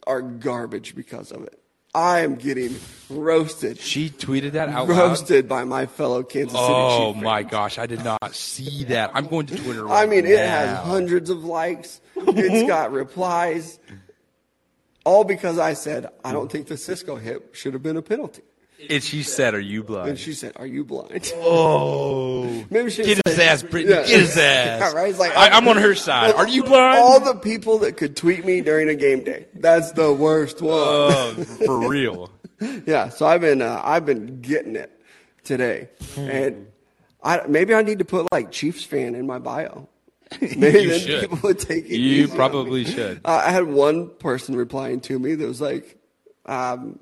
are 0.06 0.22
garbage 0.22 0.96
because 0.96 1.32
of 1.32 1.44
it. 1.44 1.58
I 1.96 2.20
am 2.20 2.36
getting 2.36 2.76
roasted. 3.10 3.80
She 3.80 4.10
tweeted 4.10 4.52
that 4.52 4.68
out 4.68 4.90
loud. 4.90 4.98
roasted 4.98 5.48
by 5.48 5.64
my 5.64 5.86
fellow 5.86 6.22
Kansas 6.24 6.52
City 6.52 6.66
Oh 6.70 7.14
my 7.14 7.42
gosh, 7.42 7.80
I 7.80 7.86
did 7.88 8.04
not 8.04 8.36
see 8.36 8.84
that. 8.86 9.12
I'm 9.14 9.28
going 9.28 9.46
to 9.48 9.56
Twitter. 9.56 9.86
Right 9.86 10.04
I 10.04 10.06
mean, 10.06 10.26
it 10.26 10.38
has 10.38 10.78
hundreds 10.80 11.30
of 11.30 11.44
likes. 11.46 12.02
It's 12.18 12.68
got 12.68 12.92
replies. 12.92 13.80
All 15.06 15.24
because 15.24 15.58
I 15.58 15.74
said, 15.74 16.08
I 16.26 16.34
don't 16.34 16.52
think 16.52 16.68
the 16.68 16.76
Cisco 16.78 17.16
hit 17.16 17.50
should 17.54 17.74
have 17.74 17.82
been 17.82 17.96
a 17.96 18.02
penalty. 18.02 18.42
And 18.90 19.02
she 19.04 19.24
said, 19.24 19.56
"Are 19.56 19.60
you 19.60 19.84
blind?" 19.84 20.10
And 20.10 20.20
she 20.20 20.34
said, 20.34 20.54
Are 20.56 20.66
you 20.68 20.84
blind? 20.86 21.32
Oh, 21.38 22.44
Maybe 22.70 22.90
she 22.92 23.04
get 23.04 23.20
his 23.26 23.40
ass, 23.40 23.64
Brittany. 23.64 23.96
Yeah. 23.96 24.02
Get 24.06 24.20
his 24.20 24.38
ass. 24.38 24.80
Yeah, 24.94 24.94
right? 24.94 25.10
It's 25.10 25.18
like, 25.20 25.36
I, 25.36 25.50
I'm 25.50 25.68
on 25.68 25.78
her 25.78 25.96
side. 25.96 26.36
Are 26.36 26.48
you 26.48 26.64
blind? 26.64 27.00
All 27.00 27.20
the 27.20 27.34
people 27.36 27.80
that 27.80 27.98
could 27.98 28.16
tweet 28.16 28.46
me 28.46 28.62
during 28.62 28.88
a 28.90 28.96
game 28.96 29.24
day. 29.24 29.48
That's 29.56 29.92
the 29.94 30.14
worst 30.14 30.62
one. 30.62 30.74
Oh, 30.76 31.34
for 31.66 31.80
real. 31.90 32.30
Yeah, 32.86 33.10
so 33.10 33.26
I've 33.26 33.42
been 33.42 33.62
uh, 33.62 33.82
I've 33.84 34.06
been 34.06 34.42
getting 34.42 34.76
it 34.76 34.92
today, 35.44 35.90
and 36.16 36.68
I 37.24 37.42
maybe 37.48 37.74
I 37.74 37.82
need 37.82 38.00
to 38.00 38.06
put 38.06 38.32
like 38.32 38.52
Chiefs 38.52 38.84
fan 38.84 39.16
in 39.16 39.26
my 39.28 39.40
bio. 39.40 39.88
Maybe 40.42 40.82
You 40.82 40.90
then 40.90 41.00
should. 41.00 41.22
people 41.22 41.40
would 41.44 41.60
take 41.60 41.86
it. 41.86 41.98
You 41.98 42.28
probably 42.28 42.84
should. 42.86 43.22
Uh, 43.26 43.44
I 43.46 43.52
had 43.52 43.64
one 43.66 44.10
person 44.20 44.56
replying 44.56 45.00
to 45.02 45.18
me 45.18 45.36
that 45.36 45.48
was 45.48 45.62
like, 45.62 45.98
um, 46.46 47.00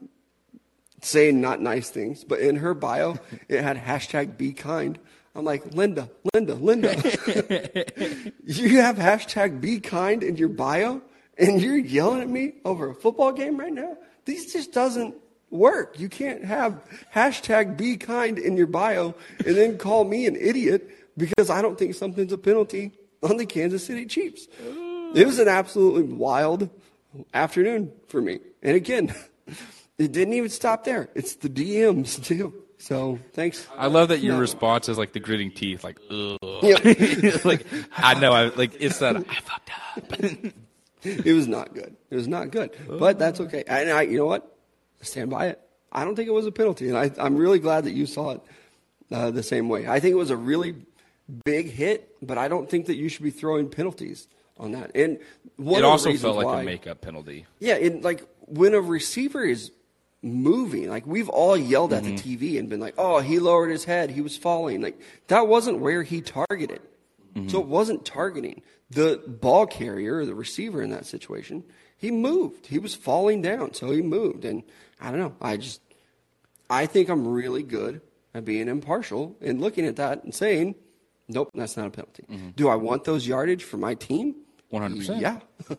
saying 1.06 1.40
not 1.40 1.62
nice 1.62 1.90
things, 1.90 2.24
but 2.24 2.40
in 2.40 2.58
her 2.58 2.74
bio 2.74 3.18
it 3.48 3.62
had 3.62 3.78
hashtag 3.78 4.38
be 4.38 4.52
kind. 4.54 5.00
I'm 5.36 5.44
like, 5.44 5.74
Linda, 5.74 6.10
Linda, 6.34 6.56
Linda. 6.56 6.96
you 8.46 8.82
have 8.82 8.98
hashtag 8.98 9.60
be 9.60 9.80
kind 9.80 10.24
in 10.24 10.38
your 10.38 10.50
bio 10.50 11.02
and 11.38 11.62
you're 11.62 11.78
yelling 11.78 12.22
at 12.22 12.30
me 12.30 12.54
over 12.64 12.90
a 12.90 12.96
football 12.96 13.34
game 13.34 13.60
right 13.60 13.74
now? 13.74 13.98
This 14.24 14.54
just 14.54 14.72
doesn't 14.72 15.16
work. 15.50 16.00
You 16.00 16.10
can't 16.10 16.44
have 16.46 16.82
hashtag 17.14 17.78
be 17.78 17.98
kind 17.98 18.40
in 18.40 18.56
your 18.56 18.68
bio 18.68 19.14
and 19.46 19.56
then 19.56 19.78
call 19.78 20.06
me 20.06 20.26
an 20.26 20.36
idiot 20.38 20.90
because 21.18 21.50
I 21.50 21.62
don't 21.62 21.78
think 21.78 21.96
something's 21.96 22.32
a 22.32 22.38
penalty 22.38 22.94
on 23.22 23.38
the 23.38 23.46
Kansas 23.46 23.86
City 23.86 24.06
Chiefs. 24.06 24.48
It 25.14 25.26
was 25.26 25.40
an 25.40 25.48
absolutely 25.48 26.04
wild 26.04 26.70
afternoon 27.34 27.92
for 28.08 28.22
me. 28.22 28.40
And 28.62 28.76
again, 28.76 29.14
it 29.98 30.12
didn't 30.12 30.34
even 30.34 30.50
stop 30.50 30.84
there. 30.84 31.10
It's 31.16 31.36
the 31.36 31.50
DMs 31.50 32.24
too. 32.24 32.54
So 32.78 33.20
thanks. 33.34 33.68
I 33.78 33.88
love 33.88 34.10
that 34.10 34.20
your 34.20 34.38
response 34.38 34.90
is 34.90 34.98
like 34.98 35.14
the 35.14 35.20
gritting 35.20 35.52
teeth, 35.52 35.84
like, 35.84 36.00
ugh. 36.12 36.38
Yeah. 36.62 37.38
like 37.46 37.66
I 37.98 38.20
know, 38.20 38.34
I 38.34 38.50
like 38.50 38.76
it's 38.80 39.00
that 39.00 39.16
I 39.16 39.22
fucked 39.22 39.72
up. 39.96 40.14
it 41.04 41.34
was 41.34 41.48
not 41.48 41.74
good. 41.74 41.96
It 42.10 42.16
was 42.16 42.28
not 42.28 42.52
good. 42.52 42.72
But 42.88 43.18
that's 43.18 43.40
okay. 43.40 43.64
And 43.68 43.90
I, 43.90 44.02
you 44.04 44.18
know 44.18 44.26
what? 44.26 44.58
I 45.02 45.06
stand 45.06 45.30
by 45.30 45.48
it. 45.48 45.62
I 45.92 46.04
don't 46.04 46.16
think 46.16 46.28
it 46.28 46.34
was 46.34 46.46
a 46.46 46.52
penalty, 46.52 46.90
and 46.90 46.98
I, 46.98 47.10
I'm 47.18 47.38
really 47.38 47.60
glad 47.60 47.86
that 47.86 47.94
you 47.94 48.06
saw 48.06 48.32
it 48.32 48.42
uh, 49.12 49.32
the 49.32 49.44
same 49.44 49.70
way. 49.70 49.88
I 49.88 50.02
think 50.02 50.12
it 50.12 50.18
was 50.18 50.30
a 50.30 50.36
really 50.36 50.76
big 51.46 51.72
hit, 51.72 52.16
but 52.22 52.38
I 52.38 52.50
don't 52.50 52.70
think 52.70 52.88
that 52.88 52.96
you 52.96 53.08
should 53.08 53.24
be 53.24 53.32
throwing 53.32 53.70
penalties 53.70 54.28
on 54.58 54.74
that. 54.74 54.92
And 54.94 55.20
one 55.56 55.80
It 55.80 55.86
also 55.86 56.14
felt 56.14 56.36
like 56.36 56.46
why, 56.46 56.62
a 56.62 56.66
makeup 56.66 57.02
penalty. 57.02 57.46
Yeah, 57.60 57.76
and 57.76 58.04
like 58.04 58.28
when 58.42 58.74
a 58.74 58.82
receiver 58.82 59.44
is 59.44 59.72
moving, 60.26 60.90
like 60.90 61.06
we've 61.06 61.30
all 61.30 61.56
yelled 61.56 61.94
at 61.94 62.04
the 62.04 62.14
TV 62.14 62.58
and 62.60 62.68
been 62.68 62.80
like, 62.80 62.96
"Oh, 62.98 63.20
he 63.20 63.40
lowered 63.40 63.70
his 63.70 63.86
head, 63.86 64.10
he 64.10 64.22
was 64.22 64.36
falling." 64.36 64.82
Like 64.82 65.00
that 65.28 65.48
wasn't 65.48 65.80
where 65.80 66.04
he 66.04 66.22
targeted. 66.22 66.82
So 67.48 67.60
it 67.60 67.68
wasn't 67.68 68.06
targeting 68.06 68.62
the 68.90 69.22
ball 69.28 69.68
carrier 69.68 70.20
or 70.20 70.26
the 70.26 70.34
receiver 70.34 70.82
in 70.82 70.90
that 70.92 71.06
situation. 71.06 71.66
He 71.98 72.10
moved. 72.10 72.68
He 72.68 72.80
was 72.80 72.96
falling 72.96 73.42
down, 73.42 73.74
so 73.74 73.92
he 73.92 74.02
moved. 74.02 74.46
And 74.46 74.64
I 75.02 75.12
don't 75.12 75.20
know. 75.20 75.36
I 75.42 75.58
just 75.58 75.82
I 76.70 76.86
think 76.86 77.10
I'm 77.10 77.28
really 77.28 77.62
good 77.64 78.00
at 78.34 78.46
being 78.46 78.70
impartial 78.70 79.36
and 79.42 79.60
looking 79.60 79.86
at 79.86 79.98
that 79.98 80.24
and 80.24 80.34
saying, 80.34 80.76
"Nope, 81.28 81.52
that's 81.54 81.76
not 81.76 81.88
a 81.88 81.92
penalty." 81.92 82.26
Do 82.56 82.70
I 82.70 82.76
want 82.76 83.04
those 83.04 83.28
yardage 83.28 83.64
for 83.66 83.78
my 83.78 83.96
team? 83.96 84.36
100%. 84.72 85.20
Yeah. 85.20 85.40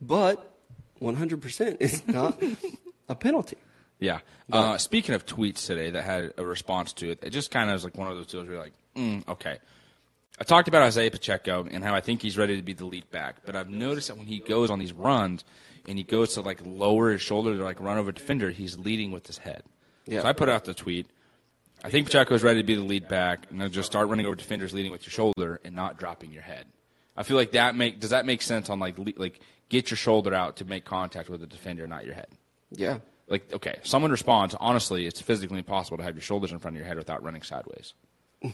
but 0.00 0.54
100% 1.00 1.76
is 1.80 2.06
not 2.06 2.42
a 3.08 3.14
penalty. 3.14 3.56
Yeah. 4.00 4.20
Uh, 4.50 4.78
speaking 4.78 5.14
of 5.14 5.26
tweets 5.26 5.66
today 5.66 5.90
that 5.90 6.04
had 6.04 6.32
a 6.38 6.44
response 6.44 6.92
to 6.94 7.10
it, 7.10 7.18
it 7.22 7.30
just 7.30 7.50
kind 7.50 7.68
of 7.68 7.74
was 7.74 7.84
like 7.84 7.96
one 7.96 8.08
of 8.08 8.16
those 8.16 8.26
deals 8.26 8.44
where 8.46 8.54
you're 8.54 8.62
like, 8.62 8.72
mm, 8.96 9.26
okay. 9.28 9.58
I 10.40 10.44
talked 10.44 10.68
about 10.68 10.82
Isaiah 10.82 11.10
Pacheco 11.10 11.66
and 11.68 11.82
how 11.82 11.94
I 11.94 12.00
think 12.00 12.22
he's 12.22 12.38
ready 12.38 12.56
to 12.56 12.62
be 12.62 12.72
the 12.72 12.84
lead 12.84 13.10
back, 13.10 13.36
but 13.44 13.56
I've 13.56 13.68
noticed 13.68 14.08
that 14.08 14.16
when 14.16 14.26
he 14.26 14.38
goes 14.38 14.70
on 14.70 14.78
these 14.78 14.92
runs 14.92 15.44
and 15.88 15.98
he 15.98 16.04
goes 16.04 16.34
to 16.34 16.42
like 16.42 16.60
lower 16.64 17.10
his 17.10 17.20
shoulder 17.20 17.56
to 17.56 17.64
like 17.64 17.80
run 17.80 17.98
over 17.98 18.10
a 18.10 18.14
defender, 18.14 18.50
he's 18.50 18.78
leading 18.78 19.10
with 19.10 19.26
his 19.26 19.38
head. 19.38 19.64
Yeah. 20.06 20.22
So 20.22 20.28
I 20.28 20.32
put 20.32 20.48
out 20.48 20.64
the 20.64 20.74
tweet. 20.74 21.06
I 21.84 21.90
think 21.90 22.06
Pacheco 22.06 22.34
is 22.34 22.42
ready 22.42 22.60
to 22.60 22.66
be 22.66 22.74
the 22.74 22.82
lead 22.82 23.08
back, 23.08 23.46
and 23.50 23.60
then 23.60 23.70
just 23.70 23.86
start 23.86 24.08
running 24.08 24.26
over 24.26 24.34
defenders, 24.34 24.72
leading 24.72 24.90
with 24.90 25.02
your 25.04 25.12
shoulder 25.12 25.60
and 25.64 25.76
not 25.76 25.96
dropping 25.96 26.32
your 26.32 26.42
head. 26.42 26.64
I 27.16 27.22
feel 27.22 27.36
like 27.36 27.52
that 27.52 27.76
make 27.76 28.00
does 28.00 28.10
that 28.10 28.26
make 28.26 28.42
sense 28.42 28.70
on 28.70 28.78
like 28.80 28.96
like 29.16 29.40
get 29.68 29.90
your 29.90 29.96
shoulder 29.96 30.34
out 30.34 30.56
to 30.56 30.64
make 30.64 30.84
contact 30.84 31.28
with 31.28 31.40
the 31.40 31.46
defender, 31.46 31.86
not 31.86 32.04
your 32.04 32.14
head. 32.14 32.28
Yeah. 32.70 32.98
Like, 33.28 33.52
okay, 33.52 33.78
someone 33.82 34.10
responds, 34.10 34.54
honestly, 34.58 35.06
it's 35.06 35.20
physically 35.20 35.58
impossible 35.58 35.98
to 35.98 36.02
have 36.02 36.14
your 36.14 36.22
shoulders 36.22 36.50
in 36.52 36.58
front 36.58 36.76
of 36.76 36.78
your 36.78 36.86
head 36.86 36.96
without 36.96 37.22
running 37.22 37.42
sideways. 37.42 37.94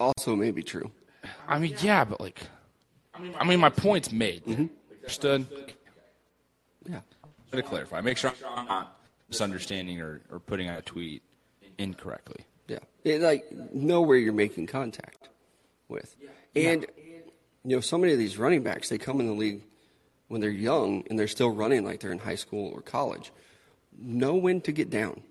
also 0.00 0.34
may 0.34 0.50
be 0.50 0.62
true. 0.62 0.90
I 1.46 1.58
mean, 1.58 1.76
yeah, 1.80 2.04
but 2.04 2.20
like, 2.20 2.40
I 3.14 3.44
mean, 3.44 3.60
my 3.60 3.70
point's 3.70 4.10
made. 4.10 4.44
Mm-hmm. 4.44 4.66
Understood? 4.96 5.46
Yeah. 6.88 7.00
To 7.52 7.62
clarify, 7.62 8.00
make 8.00 8.18
sure 8.18 8.32
I'm 8.56 8.66
not 8.66 8.98
misunderstanding 9.28 10.00
or, 10.00 10.20
or 10.30 10.40
putting 10.40 10.68
out 10.68 10.78
a 10.78 10.82
tweet 10.82 11.22
incorrectly. 11.78 12.44
Yeah. 12.66 12.78
It, 13.04 13.20
like 13.20 13.44
know 13.72 14.00
where 14.00 14.16
you're 14.16 14.32
making 14.32 14.66
contact 14.66 15.28
with. 15.88 16.16
And 16.56 16.86
you 17.64 17.76
know, 17.76 17.80
so 17.80 17.96
many 17.96 18.12
of 18.12 18.18
these 18.18 18.38
running 18.38 18.62
backs, 18.62 18.88
they 18.88 18.98
come 18.98 19.20
in 19.20 19.26
the 19.26 19.32
league 19.32 19.62
when 20.34 20.40
they're 20.40 20.50
young 20.50 21.04
and 21.08 21.16
they're 21.16 21.28
still 21.28 21.50
running 21.50 21.84
like 21.84 22.00
they're 22.00 22.10
in 22.10 22.18
high 22.18 22.34
school 22.34 22.72
or 22.74 22.80
college. 22.80 23.30
Know 23.96 24.34
when 24.34 24.60
to 24.62 24.72
get 24.72 24.90
down. 24.90 25.22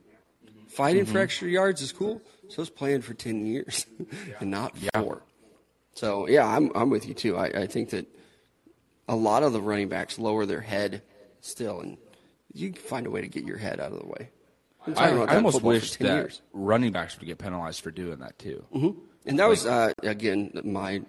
Fighting 0.69 1.05
for 1.05 1.19
extra 1.19 1.49
yards 1.49 1.81
is 1.81 1.91
cool. 1.91 2.21
So 2.47 2.61
it's 2.61 2.71
playing 2.71 3.01
for 3.01 3.13
ten 3.13 3.45
years 3.45 3.85
and 4.39 4.49
not 4.49 4.73
four. 4.95 5.21
So 5.93 6.29
yeah, 6.29 6.47
I'm 6.47 6.71
I'm 6.73 6.89
with 6.89 7.05
you 7.05 7.13
too. 7.13 7.35
I, 7.35 7.47
I 7.47 7.67
think 7.67 7.89
that 7.89 8.07
a 9.09 9.15
lot 9.17 9.43
of 9.43 9.51
the 9.51 9.59
running 9.59 9.89
backs 9.89 10.17
lower 10.17 10.45
their 10.45 10.61
head 10.61 11.01
still 11.41 11.81
and 11.81 11.97
you 12.53 12.71
can 12.71 12.81
find 12.81 13.05
a 13.05 13.11
way 13.11 13.19
to 13.19 13.27
get 13.27 13.43
your 13.43 13.57
head 13.57 13.81
out 13.81 13.91
of 13.91 13.99
the 13.99 14.07
way. 14.07 14.29
I, 14.95 15.09
I 15.09 15.35
almost 15.35 15.61
wish 15.63 15.97
that 15.97 16.15
years. 16.15 16.41
running 16.53 16.93
backs 16.93 17.19
would 17.19 17.25
get 17.25 17.39
penalized 17.39 17.81
for 17.81 17.91
doing 17.91 18.19
that 18.19 18.39
too. 18.39 18.63
And 19.25 19.37
that 19.37 19.49
was 19.49 19.65
uh, 19.65 19.91
again 20.01 20.61
my 20.63 21.01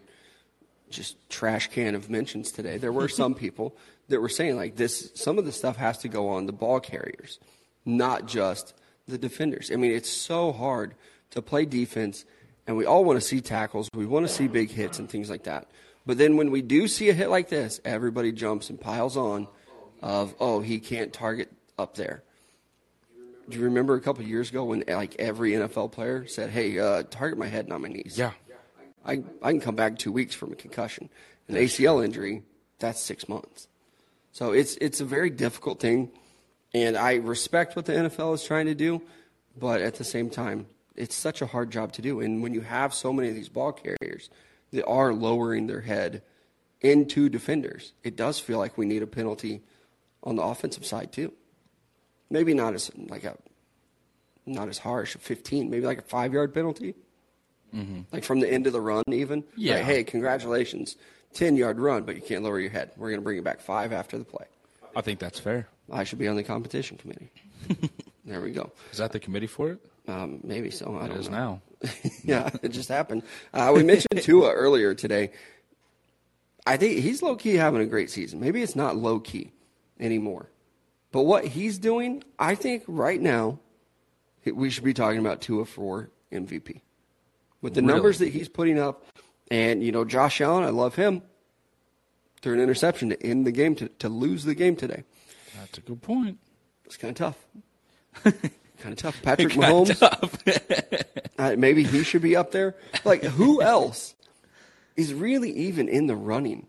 just 0.95 1.17
trash 1.29 1.69
can 1.69 1.95
of 1.95 2.09
mentions 2.09 2.53
today. 2.53 2.79
There 2.79 2.93
were 2.93 3.09
some 3.09 3.35
people 3.45 3.77
that 4.09 4.21
were 4.21 4.29
saying 4.29 4.57
like 4.57 4.77
this. 4.77 5.11
Some 5.15 5.39
of 5.39 5.45
the 5.45 5.53
stuff 5.53 5.77
has 5.77 5.99
to 5.99 6.09
go 6.09 6.29
on 6.29 6.47
the 6.47 6.53
ball 6.53 6.81
carriers, 6.81 7.39
not 7.85 8.27
just 8.27 8.75
the 9.07 9.19
defenders. 9.19 9.71
I 9.73 9.77
mean, 9.77 9.93
it's 9.93 10.11
so 10.11 10.53
hard 10.53 10.95
to 11.31 11.43
play 11.43 11.67
defense, 11.67 12.25
and 12.67 12.77
we 12.77 12.87
all 12.87 13.05
want 13.05 13.21
to 13.21 13.27
see 13.27 13.41
tackles. 13.41 13.89
We 13.95 14.07
want 14.07 14.27
to 14.27 14.33
see 14.33 14.49
big 14.49 14.71
hits 14.71 14.99
and 14.99 15.09
things 15.09 15.29
like 15.29 15.45
that. 15.45 15.71
But 16.07 16.19
then 16.19 16.37
when 16.37 16.51
we 16.51 16.63
do 16.63 16.87
see 16.87 17.09
a 17.09 17.15
hit 17.15 17.31
like 17.31 17.49
this, 17.49 17.81
everybody 17.85 18.33
jumps 18.33 18.71
and 18.71 18.81
piles 18.81 19.17
on 19.17 19.49
of 20.03 20.35
oh 20.39 20.61
he 20.61 20.81
can't 20.81 21.13
target 21.13 21.51
up 21.79 21.95
there. 21.95 22.23
Do 23.49 23.59
you 23.59 23.65
remember 23.65 23.95
a 23.95 24.01
couple 24.01 24.23
of 24.23 24.29
years 24.29 24.51
ago 24.51 24.65
when 24.65 24.85
like 24.87 25.17
every 25.19 25.53
NFL 25.53 25.93
player 25.93 26.27
said, 26.27 26.51
"Hey, 26.51 26.79
uh, 26.79 27.03
target 27.05 27.39
my 27.39 27.47
head, 27.47 27.69
not 27.69 27.81
my 27.81 27.89
knees." 27.89 28.17
Yeah. 28.17 28.33
I 29.05 29.23
I 29.43 29.51
can 29.53 29.61
come 29.61 29.77
back 29.77 29.99
two 29.99 30.13
weeks 30.13 30.35
from 30.35 30.53
a 30.53 30.57
concussion, 30.57 31.11
an 31.49 31.57
ACL 31.57 32.05
injury. 32.05 32.43
That's 32.79 33.01
six 33.01 33.29
months. 33.29 33.69
So 34.33 34.53
it's 34.53 34.77
it's 34.81 35.01
a 35.01 35.05
very 35.05 35.31
difficult 35.31 35.81
thing, 35.81 36.11
and 36.73 36.97
I 36.97 37.17
respect 37.17 37.77
what 37.77 37.87
the 37.87 37.93
NFL 37.93 38.35
is 38.35 38.45
trying 38.45 38.67
to 38.67 38.75
do, 38.75 39.03
but 39.57 39.81
at 39.81 39.95
the 39.95 40.05
same 40.05 40.31
time, 40.31 40.67
it's 40.97 41.15
such 41.15 41.43
a 41.43 41.47
hard 41.47 41.71
job 41.71 41.93
to 41.93 42.03
do. 42.03 42.21
And 42.21 42.43
when 42.43 42.55
you 42.55 42.61
have 42.63 42.95
so 42.95 43.13
many 43.13 43.29
of 43.29 43.35
these 43.35 43.49
ball 43.49 43.73
carriers 43.73 44.31
that 44.73 44.85
are 44.87 45.13
lowering 45.13 45.67
their 45.67 45.83
head 45.83 46.23
into 46.81 47.29
defenders, 47.29 47.93
it 48.03 48.17
does 48.17 48.39
feel 48.39 48.59
like 48.59 48.77
we 48.77 48.87
need 48.87 49.03
a 49.03 49.07
penalty 49.07 49.63
on 50.23 50.37
the 50.37 50.43
offensive 50.43 50.85
side 50.85 51.13
too. 51.13 51.33
Maybe 52.31 52.55
not 52.55 52.75
as 52.75 52.91
like 52.97 53.25
a 53.25 53.37
not 54.47 54.69
as 54.69 54.79
harsh, 54.79 55.15
a 55.15 55.19
15, 55.19 55.71
maybe 55.71 55.87
like 55.87 55.99
a 55.99 56.03
five 56.03 56.33
yard 56.33 56.53
penalty. 56.53 56.95
Like 58.13 58.25
from 58.25 58.41
the 58.41 58.51
end 58.51 58.67
of 58.67 58.73
the 58.73 58.81
run, 58.81 59.03
even. 59.11 59.45
Yeah. 59.57 59.77
Like, 59.77 59.85
hey, 59.85 60.05
congratulations, 60.05 60.97
10 61.35 61.57
yard 61.57 61.81
run, 61.81 62.05
but 62.05 62.15
you 62.17 62.23
can't 62.23 62.45
lower 62.45 62.59
your 62.61 62.71
head. 62.71 62.93
We're 62.97 63.09
going 63.09 63.21
to 63.21 63.25
bring 63.25 63.37
you 63.37 63.43
back 63.43 63.61
five 63.61 63.93
after 63.93 64.17
the 64.19 64.25
play. 64.25 64.47
I 64.97 65.01
think 65.01 65.19
that's 65.19 65.41
fair. 65.41 65.67
I 65.91 66.05
should 66.05 66.19
be 66.19 66.29
on 66.29 66.37
the 66.37 66.45
competition 66.45 66.97
committee. 66.97 67.31
there 68.25 68.41
we 68.41 68.53
go. 68.53 68.71
Is 68.93 68.99
that 68.99 69.13
the 69.13 69.19
committee 69.21 69.47
for 69.49 69.71
it? 69.73 69.79
Um, 70.07 70.41
maybe 70.45 70.71
so. 70.71 70.97
I 71.01 71.07
It 71.07 71.09
don't 71.09 71.19
is 71.19 71.29
know. 71.29 71.61
now. 71.83 71.91
yeah, 72.25 72.51
it 72.63 72.69
just 72.69 72.89
happened. 72.89 73.23
Uh, 73.53 73.73
we 73.75 73.83
mentioned 73.83 74.23
Tua 74.23 74.53
earlier 74.53 74.95
today. 74.95 75.33
I 76.67 76.77
think 76.77 77.01
he's 77.01 77.23
low 77.23 77.37
key 77.37 77.57
having 77.57 77.81
a 77.83 77.87
great 77.87 78.11
season. 78.11 78.41
Maybe 78.41 78.63
it's 78.63 78.77
not 78.77 78.97
low 78.97 79.19
key 79.21 79.51
anymore. 80.01 80.49
But 81.13 81.23
what 81.23 81.45
he's 81.45 81.79
doing, 81.79 82.25
I 82.39 82.55
think 82.55 82.85
right 82.87 83.21
now, 83.21 83.59
we 84.47 84.71
should 84.71 84.85
be 84.85 84.95
talking 84.95 85.19
about 85.21 85.41
Tua 85.43 85.65
for 85.65 86.11
MVP. 86.33 86.81
With 87.65 87.73
the 87.73 87.81
Really? 87.81 87.95
numbers 87.95 88.19
that 88.19 88.29
he's 88.29 88.51
putting 88.51 88.79
up, 88.79 89.07
and, 89.51 89.83
you 89.83 89.91
know, 89.91 90.05
Josh 90.05 90.43
Allen, 90.43 90.65
I 90.65 90.69
love 90.69 90.97
him. 90.97 91.23
Threw 92.43 92.53
an 92.53 92.61
interception 92.61 93.09
to 93.09 93.23
end 93.27 93.47
the 93.47 93.53
game, 93.53 93.75
to, 93.77 93.89
to 93.89 94.11
lose 94.11 94.45
the 94.45 94.55
game 94.55 94.77
today. 94.77 95.05
That's 95.59 95.79
a 95.79 95.81
good 95.81 96.03
point. 96.03 96.37
It's 96.85 96.99
kind 96.99 97.11
of 97.13 97.17
tough. 97.17 97.47
kind 98.23 98.93
of 98.93 98.97
tough. 98.97 99.23
Patrick 99.23 99.55
Mahomes, 99.55 99.97
uh, 101.39 101.57
maybe 101.57 101.85
he 101.85 102.03
should 102.05 102.21
be 102.21 102.37
up 102.37 102.51
there. 102.51 102.75
Like, 103.03 103.23
who 103.25 103.63
else 103.63 104.15
is 104.95 105.15
really 105.15 105.51
even 105.53 105.89
in 105.89 106.07
the 106.07 106.17
running? 106.17 106.67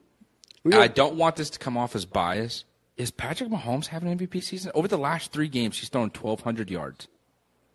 I 0.66 0.70
don't- 0.70 0.96
don't 0.96 1.16
want 1.16 1.36
this 1.36 1.50
to 1.50 1.60
come 1.60 1.76
off 1.76 1.94
as 1.94 2.06
bias. 2.06 2.64
Is 2.96 3.12
Patrick 3.12 3.50
Mahomes 3.50 3.88
having 3.88 4.10
an 4.10 4.18
MVP 4.18 4.42
season? 4.42 4.72
Over 4.74 4.88
the 4.88 4.98
last 4.98 5.34
three 5.34 5.50
games, 5.50 5.78
he's 5.78 5.90
thrown 5.90 6.10
1,200 6.10 6.72
yards. 6.72 7.10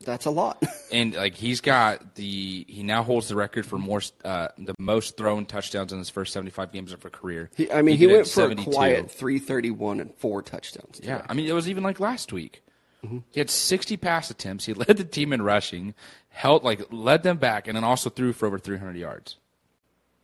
That's 0.05 0.27
a 0.27 0.31
lot. 0.31 0.63
and 0.93 1.15
like 1.15 1.35
he's 1.35 1.61
got 1.61 2.15
the 2.15 2.65
he 2.69 2.83
now 2.83 3.03
holds 3.03 3.29
the 3.29 3.37
record 3.37 3.67
for 3.67 3.79
more 3.79 4.01
uh, 4.25 4.49
the 4.59 4.75
most 4.79 5.17
thrown 5.17 5.47
touchdowns 5.47 5.93
in 5.93 5.99
his 5.99 6.11
first 6.11 6.33
75 6.33 6.73
games 6.73 6.93
of 6.93 7.05
a 7.05 7.11
career. 7.11 7.51
He, 7.57 7.71
I 7.71 7.83
mean, 7.83 7.97
he, 7.97 8.05
it 8.05 8.13
went 8.13 8.29
for 8.29 8.51
a 8.51 8.55
quiet 8.55 9.11
331 9.11 10.01
and 10.01 10.15
four 10.17 10.43
touchdowns. 10.43 10.97
today. 10.97 11.09
Yeah, 11.09 11.27
I 11.29 11.35
mean 11.35 11.47
it 11.47 11.53
was 11.53 11.69
even 11.69 11.83
like 11.83 12.01
last 12.01 12.33
week. 12.33 12.63
Mm-hmm. 13.05 13.19
He 13.31 13.41
had 13.41 13.51
60 13.51 13.97
pass 13.97 14.31
attempts. 14.31 14.67
He 14.67 14.75
led 14.75 14.97
the 14.97 15.05
team 15.05 15.33
in 15.33 15.43
rushing, 15.43 15.95
held 16.29 16.65
like 16.65 16.83
led 16.91 17.23
them 17.23 17.37
back, 17.37 17.69
and 17.69 17.77
then 17.77 17.85
also 17.85 18.11
threw 18.11 18.33
for 18.33 18.47
over 18.47 18.59
300 18.59 18.97
yards. 18.97 19.37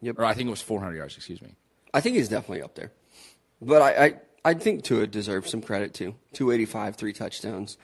Yep. 0.02 0.18
Or 0.18 0.24
I 0.24 0.34
think 0.34 0.48
it 0.48 0.50
was 0.50 0.62
400 0.62 0.96
yards. 0.96 1.16
Excuse 1.16 1.40
me. 1.42 1.54
I 1.92 2.00
think 2.00 2.16
he's 2.16 2.28
definitely 2.28 2.62
up 2.62 2.74
there. 2.74 2.92
But 3.60 3.80
I, 3.80 4.04
I, 4.04 4.14
I 4.44 4.54
think 4.54 4.84
Tua 4.84 5.06
deserves 5.06 5.50
some 5.50 5.62
credit 5.62 5.94
too. 5.94 6.14
285, 6.34 6.96
three 6.96 7.12
touchdowns 7.12 7.78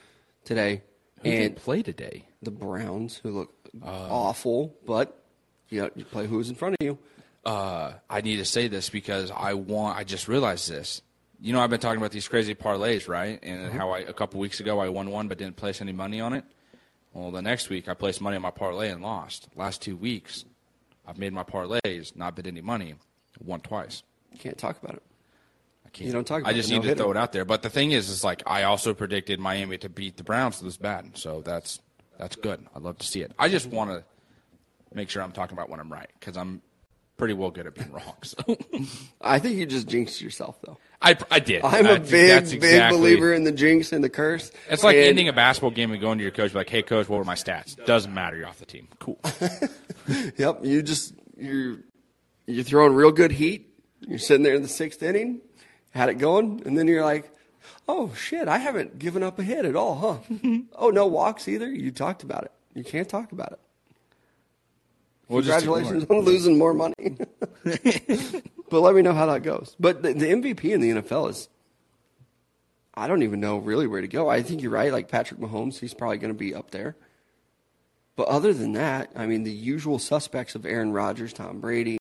today. 0.45 0.83
Who 1.23 1.29
and 1.29 1.55
play 1.55 1.81
today? 1.83 2.25
the 2.41 2.51
Browns, 2.51 3.17
who 3.23 3.31
look 3.31 3.53
Uh. 3.81 3.87
awful, 3.87 4.75
but 4.85 5.17
you, 5.69 5.81
know, 5.81 5.89
you 5.95 6.03
play 6.05 6.27
who's 6.27 6.49
in 6.49 6.55
front 6.55 6.75
of 6.79 6.85
you. 6.85 6.97
uh, 7.45 7.93
I 8.09 8.21
need 8.21 8.37
to 8.37 8.45
say 8.45 8.67
this 8.67 8.89
because 8.89 9.31
I 9.31 9.53
want. 9.53 9.97
I 9.97 10.03
just 10.03 10.27
realized 10.27 10.69
this. 10.69 11.01
You 11.41 11.51
know, 11.53 11.59
I've 11.61 11.69
been 11.69 11.79
talking 11.79 11.97
about 11.97 12.11
these 12.11 12.27
crazy 12.27 12.55
parlays, 12.55 13.07
right? 13.07 13.39
And 13.43 13.71
how 13.73 13.91
I 13.91 13.99
a 13.99 14.13
couple 14.13 14.39
weeks 14.39 14.59
ago 14.59 14.79
I 14.79 14.89
won 14.89 15.09
one 15.09 15.27
but 15.27 15.37
didn't 15.37 15.55
place 15.57 15.81
any 15.81 15.91
money 15.93 16.21
on 16.21 16.33
it. 16.33 16.45
Well, 17.13 17.31
the 17.31 17.41
next 17.41 17.69
week 17.69 17.87
I 17.89 17.93
placed 17.93 18.21
money 18.21 18.35
on 18.37 18.41
my 18.41 18.51
parlay 18.51 18.89
and 18.89 19.01
lost. 19.01 19.47
Last 19.55 19.81
two 19.81 19.95
weeks, 19.97 20.45
I've 21.05 21.17
made 21.17 21.31
my 21.33 21.43
parlays, 21.43 22.15
not 22.15 22.35
bet 22.35 22.47
any 22.47 22.61
money, 22.61 22.95
won 23.43 23.59
twice. 23.61 24.03
Can't 24.39 24.57
talk 24.57 24.81
about 24.81 24.95
it. 24.95 25.03
I 25.93 25.97
can't. 25.97 26.07
You 26.07 26.13
don't 26.13 26.25
talk 26.25 26.43
I 26.45 26.53
just 26.53 26.69
need 26.71 26.83
to 26.83 26.95
throw 26.95 27.11
it 27.11 27.17
out 27.17 27.31
there. 27.33 27.45
But 27.45 27.61
the 27.61 27.69
thing 27.69 27.91
is, 27.91 28.09
is 28.09 28.23
like 28.23 28.41
I 28.47 28.63
also 28.63 28.93
predicted 28.93 29.39
Miami 29.39 29.77
to 29.79 29.89
beat 29.89 30.17
the 30.17 30.23
Browns 30.23 30.59
this 30.59 30.77
bad, 30.77 31.17
so 31.17 31.41
that's 31.41 31.79
that's 32.17 32.35
good. 32.35 32.65
I'd 32.75 32.81
love 32.81 32.97
to 32.99 33.05
see 33.07 33.21
it. 33.21 33.31
I 33.37 33.49
just 33.49 33.67
want 33.67 33.91
to 33.91 34.03
make 34.93 35.09
sure 35.09 35.21
I'm 35.21 35.31
talking 35.31 35.55
about 35.57 35.69
when 35.69 35.79
I'm 35.79 35.91
right 35.91 36.09
because 36.19 36.37
I'm 36.37 36.61
pretty 37.17 37.33
well 37.35 37.51
good 37.51 37.67
at 37.67 37.75
being 37.75 37.91
wrong. 37.91 38.15
So. 38.23 38.57
I 39.21 39.37
think 39.39 39.57
you 39.57 39.65
just 39.65 39.87
jinxed 39.87 40.19
yourself, 40.21 40.59
though. 40.65 40.77
I, 41.01 41.15
I 41.29 41.39
did. 41.39 41.63
I'm 41.63 41.85
I 41.85 41.91
a 41.91 41.99
big, 41.99 42.29
that's 42.29 42.55
big 42.55 42.89
believer 42.89 43.33
in 43.33 43.43
the 43.43 43.51
jinx 43.51 43.91
and 43.91 44.03
the 44.03 44.09
curse. 44.09 44.51
It's 44.69 44.83
like 44.83 44.95
And- 44.95 45.05
ending 45.05 45.27
a 45.27 45.33
basketball 45.33 45.71
game 45.71 45.91
and 45.91 46.01
going 46.01 46.17
to 46.17 46.23
your 46.23 46.31
coach, 46.31 46.51
be 46.53 46.57
like, 46.57 46.69
"Hey, 46.69 46.81
coach, 46.81 47.07
what 47.07 47.17
were 47.17 47.23
my 47.25 47.35
stats?" 47.35 47.75
Doesn't 47.85 48.13
matter. 48.13 48.37
You're 48.37 48.47
off 48.47 48.59
the 48.59 48.65
team. 48.65 48.87
Cool. 48.99 49.19
Yep, 50.37 50.65
you 50.65 50.81
just 50.83 51.13
you're 51.37 51.77
you're 52.45 52.63
throwing 52.65 52.93
real 52.93 53.11
good 53.11 53.31
heat. 53.31 53.69
You're 54.01 54.19
sitting 54.19 54.43
there 54.43 54.55
in 54.55 54.61
the 54.61 54.67
sixth 54.67 55.01
inning, 55.01 55.39
had 55.93 56.09
it 56.09 56.15
going, 56.15 56.61
and 56.65 56.77
then 56.77 56.87
you're 56.87 57.05
like, 57.05 57.31
"Oh 57.87 58.13
shit, 58.15 58.47
I 58.47 58.57
haven't 58.57 58.99
given 58.99 59.23
up 59.23 59.39
a 59.39 59.43
hit 59.43 59.65
at 59.65 59.75
all, 59.75 59.95
huh? 59.95 60.37
oh, 60.75 60.89
no 60.89 61.07
walks 61.07 61.47
either. 61.47 61.69
You 61.69 61.91
talked 61.91 62.23
about 62.23 62.43
it. 62.43 62.51
You 62.73 62.83
can't 62.83 63.07
talk 63.07 63.31
about 63.31 63.51
it. 63.51 63.59
We'll 65.27 65.41
Congratulations 65.41 66.05
on 66.09 66.19
losing 66.21 66.57
more 66.57 66.73
money. 66.73 66.95
but 67.63 68.81
let 68.81 68.95
me 68.95 69.01
know 69.01 69.13
how 69.13 69.27
that 69.27 69.43
goes. 69.43 69.75
But 69.79 70.01
the, 70.03 70.13
the 70.13 70.25
MVP 70.25 70.65
in 70.65 70.81
the 70.81 71.01
NFL 71.01 71.29
is, 71.29 71.49
I 72.93 73.07
don't 73.07 73.23
even 73.23 73.39
know 73.39 73.57
really 73.57 73.87
where 73.87 74.01
to 74.01 74.07
go. 74.07 74.29
I 74.29 74.41
think 74.41 74.61
you're 74.61 74.71
right. 74.71 74.91
Like 74.91 75.07
Patrick 75.07 75.39
Mahomes, 75.39 75.79
he's 75.79 75.93
probably 75.93 76.17
going 76.17 76.33
to 76.33 76.37
be 76.37 76.53
up 76.53 76.71
there. 76.71 76.95
But 78.15 78.27
other 78.27 78.53
than 78.53 78.73
that, 78.73 79.11
I 79.15 79.25
mean, 79.25 79.43
the 79.43 79.51
usual 79.51 79.97
suspects 79.97 80.53
of 80.55 80.65
Aaron 80.65 80.91
Rodgers, 80.91 81.33
Tom 81.33 81.59
Brady, 81.59 81.97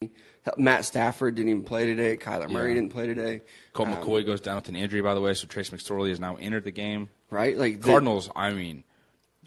Matt 0.58 0.84
Stafford 0.84 1.36
didn't 1.36 1.48
even 1.50 1.62
play 1.64 1.86
today. 1.86 2.16
Kyler 2.18 2.50
Murray 2.50 2.70
Yeah. 2.70 2.80
didn't 2.80 2.92
play 2.92 3.06
today. 3.06 3.40
Colt 3.72 3.88
Um, 3.88 3.96
McCoy 3.96 4.26
goes 4.26 4.40
down 4.40 4.56
with 4.56 4.68
an 4.68 4.76
injury, 4.76 5.00
by 5.00 5.14
the 5.14 5.20
way, 5.22 5.32
so 5.32 5.46
Trace 5.46 5.70
McSorley 5.70 6.10
has 6.10 6.20
now 6.20 6.36
entered 6.36 6.64
the 6.64 6.70
game. 6.70 7.08
right? 7.30 7.56
Like 7.56 7.80
the- 7.80 7.86
Cardinals. 7.86 8.28
I 8.36 8.52
mean, 8.52 8.84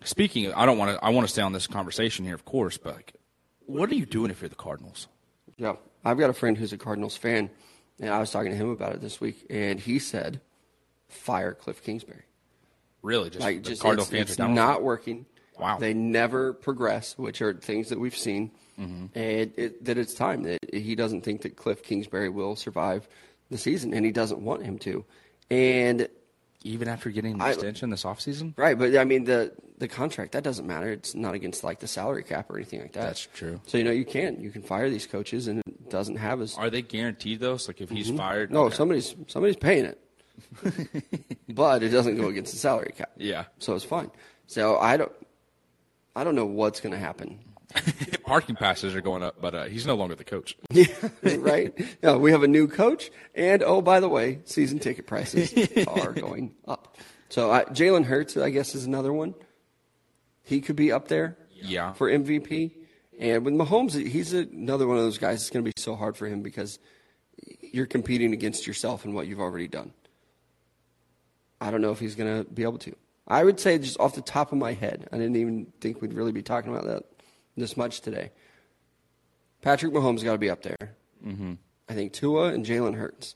speaking, 0.03 0.47
of, 0.47 0.53
I 0.55 0.65
don't 0.65 0.79
want 0.79 0.97
to. 0.97 1.05
I 1.05 1.09
want 1.09 1.27
to 1.27 1.31
stay 1.31 1.43
on 1.43 1.53
this 1.53 1.67
conversation 1.67 2.25
here, 2.25 2.33
of 2.33 2.43
course, 2.45 2.77
but 2.79 2.95
like, 2.95 3.13
what 3.67 3.91
are 3.91 3.95
you 3.95 4.07
doing 4.07 4.31
if 4.31 4.41
you're 4.41 4.49
the 4.49 4.55
Cardinals? 4.55 5.07
Yeah, 5.57 5.75
I've 6.03 6.17
got 6.17 6.31
a 6.31 6.33
friend 6.33 6.57
who's 6.57 6.73
a 6.73 6.79
Cardinals 6.79 7.15
fan, 7.15 7.51
and 7.99 8.09
I 8.09 8.17
was 8.19 8.31
talking 8.31 8.49
to 8.49 8.57
him 8.57 8.69
about 8.69 8.93
it 8.95 9.01
this 9.01 9.21
week, 9.21 9.45
and 9.51 9.79
he 9.79 9.99
said, 9.99 10.41
"Fire 11.07 11.53
Cliff 11.53 11.83
Kingsbury." 11.83 12.23
Really, 13.03 13.29
just 13.29 13.41
Like, 13.41 13.57
the 13.57 13.69
just 13.69 13.83
Cardinal 13.83 14.01
it's, 14.05 14.11
fans 14.11 14.29
it's 14.31 14.39
are 14.39 14.43
down 14.47 14.55
not 14.55 14.81
working. 14.81 15.27
Wow. 15.59 15.77
They 15.77 15.93
never 15.93 16.53
progress, 16.53 17.17
which 17.17 17.41
are 17.41 17.53
things 17.53 17.89
that 17.89 17.99
we've 17.99 18.17
seen. 18.17 18.51
Mm-hmm. 18.79 19.17
And 19.17 19.53
it, 19.55 19.85
that 19.85 19.97
it's 19.97 20.13
time 20.13 20.43
that 20.43 20.59
he 20.73 20.95
doesn't 20.95 21.21
think 21.21 21.43
that 21.43 21.55
Cliff 21.55 21.81
Kingsbury 21.81 22.29
will 22.29 22.55
survive 22.55 23.07
the 23.49 23.57
season, 23.57 23.93
and 23.93 24.05
he 24.05 24.11
doesn't 24.11 24.41
want 24.41 24.63
him 24.63 24.77
to. 24.79 25.05
And 25.49 26.09
Even 26.63 26.87
after 26.87 27.09
getting 27.09 27.37
the 27.37 27.45
I- 27.45 27.51
extension 27.51 27.89
this 27.89 28.03
offseason? 28.03 28.53
right, 28.57 28.77
but 28.77 28.95
I 28.97 29.03
mean 29.03 29.23
the 29.23 29.53
the 29.77 29.87
contract 29.87 30.31
that 30.33 30.43
doesn't 30.43 30.65
matter. 30.65 30.91
It's 30.91 31.15
not 31.15 31.35
against 31.35 31.63
like 31.63 31.79
the 31.79 31.87
salary 31.87 32.23
cap 32.23 32.49
or 32.49 32.55
anything 32.57 32.81
like 32.81 32.93
that. 32.93 33.03
That's 33.03 33.27
true. 33.33 33.61
So 33.67 33.77
you 33.77 33.83
know 33.83 33.91
you 33.91 34.05
can 34.05 34.41
you 34.41 34.49
can 34.49 34.61
fire 34.61 34.89
these 34.89 35.05
coaches, 35.05 35.47
and 35.47 35.59
it 35.59 35.89
doesn't 35.89 36.15
have 36.17 36.41
as 36.41 36.55
Are 36.55 36.69
they 36.69 36.81
guaranteed 36.81 37.39
though? 37.39 37.57
So 37.57 37.69
like 37.69 37.81
if 37.81 37.89
he's 37.89 38.07
mm-hmm. 38.07 38.17
fired, 38.17 38.51
no 38.51 38.65
okay. 38.65 38.75
somebody's 38.75 39.15
somebody's 39.27 39.57
paying 39.57 39.85
it, 39.85 40.01
but 41.49 41.83
it 41.83 41.89
doesn't 41.89 42.17
go 42.17 42.27
against 42.27 42.51
the 42.51 42.59
salary 42.59 42.93
cap. 42.97 43.11
Yeah. 43.17 43.45
so 43.59 43.75
it's 43.75 43.85
fine. 43.85 44.11
So 44.47 44.77
I 44.77 44.97
don't 44.97 45.11
I 46.15 46.23
don't 46.23 46.35
know 46.35 46.45
what's 46.45 46.79
going 46.79 46.93
to 46.93 46.99
happen. 46.99 47.39
parking 48.25 48.55
passes 48.55 48.95
are 48.95 49.01
going 49.01 49.21
up, 49.23 49.35
but 49.41 49.53
uh, 49.53 49.63
he's 49.65 49.85
no 49.85 49.95
longer 49.95 50.15
the 50.15 50.23
coach. 50.23 50.55
Yeah, 50.71 50.85
right. 51.39 51.73
Yeah, 52.01 52.15
we 52.15 52.31
have 52.31 52.43
a 52.43 52.47
new 52.47 52.67
coach, 52.67 53.11
and 53.33 53.61
oh, 53.63 53.81
by 53.81 53.99
the 53.99 54.07
way, 54.09 54.39
season 54.45 54.79
ticket 54.79 55.07
prices 55.07 55.53
are 55.87 56.13
going 56.13 56.53
up. 56.67 56.97
So 57.29 57.51
I, 57.51 57.65
Jalen 57.65 58.05
Hurts, 58.05 58.37
I 58.37 58.49
guess, 58.49 58.75
is 58.75 58.85
another 58.85 59.11
one. 59.11 59.33
He 60.43 60.61
could 60.61 60.75
be 60.75 60.91
up 60.91 61.07
there 61.07 61.37
Yeah. 61.51 61.93
for 61.93 62.09
MVP. 62.09 62.71
And 63.19 63.43
with 63.45 63.53
Mahomes, 63.55 63.93
he's 63.93 64.31
another 64.33 64.87
one 64.87 64.97
of 64.97 65.03
those 65.03 65.17
guys. 65.17 65.41
It's 65.41 65.49
going 65.49 65.63
to 65.65 65.69
be 65.69 65.73
so 65.81 65.95
hard 65.95 66.15
for 66.17 66.27
him 66.27 66.41
because 66.41 66.79
you're 67.61 67.85
competing 67.87 68.33
against 68.33 68.67
yourself 68.67 69.05
and 69.05 69.13
what 69.15 69.27
you've 69.27 69.39
already 69.39 69.67
done. 69.67 69.91
I 71.59 71.71
don't 71.71 71.81
know 71.81 71.91
if 71.91 71.99
he's 71.99 72.15
going 72.15 72.43
to 72.45 72.49
be 72.49 72.63
able 72.63 72.77
to. 72.79 72.95
I 73.27 73.43
would 73.43 73.59
say 73.59 73.77
just 73.77 73.99
off 73.99 74.15
the 74.15 74.21
top 74.21 74.51
of 74.51 74.57
my 74.57 74.73
head, 74.73 75.07
I 75.11 75.17
didn't 75.17 75.35
even 75.35 75.71
think 75.81 76.01
we'd 76.01 76.13
really 76.13 76.31
be 76.31 76.43
talking 76.43 76.71
about 76.71 76.85
that 76.85 77.03
this 77.57 77.75
much 77.75 78.01
today. 78.01 78.31
Patrick 79.61 79.93
Mahomes 79.93 80.23
got 80.23 80.33
to 80.33 80.37
be 80.37 80.49
up 80.49 80.61
there. 80.61 80.95
Mm-hmm. 81.25 81.53
I 81.89 81.93
think 81.93 82.13
Tua 82.13 82.53
and 82.53 82.65
Jalen 82.65 82.95
Hurts. 82.95 83.35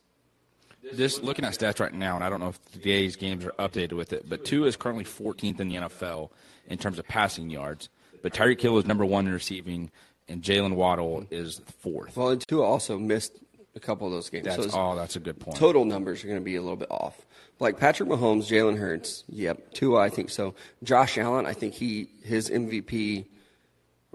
This 0.94 1.22
looking 1.22 1.46
at 1.46 1.54
stats 1.54 1.80
right 1.80 1.94
now, 1.94 2.16
and 2.16 2.24
I 2.24 2.30
don't 2.30 2.40
know 2.40 2.50
if 2.50 2.72
today's 2.72 3.16
games 3.16 3.46
are 3.46 3.52
updated 3.60 3.94
with 3.94 4.14
it, 4.14 4.30
but 4.30 4.46
Tua 4.46 4.68
is 4.68 4.76
currently 4.76 5.04
14th 5.04 5.60
in 5.60 5.68
the 5.70 5.76
NFL 5.76 6.30
in 6.68 6.78
terms 6.78 7.00
of 7.00 7.08
passing 7.08 7.50
yards. 7.50 7.90
But 8.22 8.34
Tyreek 8.34 8.62
Hill 8.62 8.78
is 8.78 8.86
number 8.86 9.06
one 9.06 9.28
in 9.28 9.34
receiving, 9.34 9.92
and 10.28 10.42
Jaylen 10.42 10.76
Waddle 10.76 11.26
is 11.30 11.62
fourth. 11.80 12.16
Well, 12.16 12.30
and 12.30 12.48
Tua 12.48 12.64
also 12.64 12.98
missed 12.98 13.34
a 13.76 13.80
couple 13.80 14.08
of 14.08 14.14
those 14.14 14.30
games. 14.30 14.46
That's 14.46 14.72
so 14.72 14.80
oh, 14.80 14.96
that's 14.96 15.16
a 15.16 15.20
good 15.20 15.40
point. 15.40 15.58
total 15.58 15.86
numbers 15.86 16.24
are 16.24 16.28
going 16.28 16.40
to 16.40 16.46
be 16.46 16.56
a 16.56 16.62
little 16.62 16.78
bit 16.78 16.92
off. 16.92 17.26
Like 17.60 17.78
Patrick 17.78 18.08
Mahomes, 18.08 18.48
Jalen 18.48 18.78
Hurts, 18.78 19.26
yep. 19.28 19.74
Tua, 19.74 20.00
I 20.00 20.10
think 20.10 20.30
so. 20.30 20.56
Josh 20.82 21.18
Allen, 21.18 21.46
I 21.46 21.54
think 21.54 21.74
he 21.74 22.08
his 22.24 22.50
MVP 22.50 23.26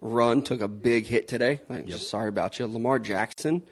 run 0.01 0.43
took 0.43 0.63
a 0.63 0.69
big 0.69 1.07
hit 1.07 1.29
today. 1.29 1.61
Like, 1.69 1.87
just 1.87 2.09
sorry 2.09 2.29
about 2.29 2.59
you. 2.59 2.67
Lamar 2.67 2.99
Jackson, 2.99 3.63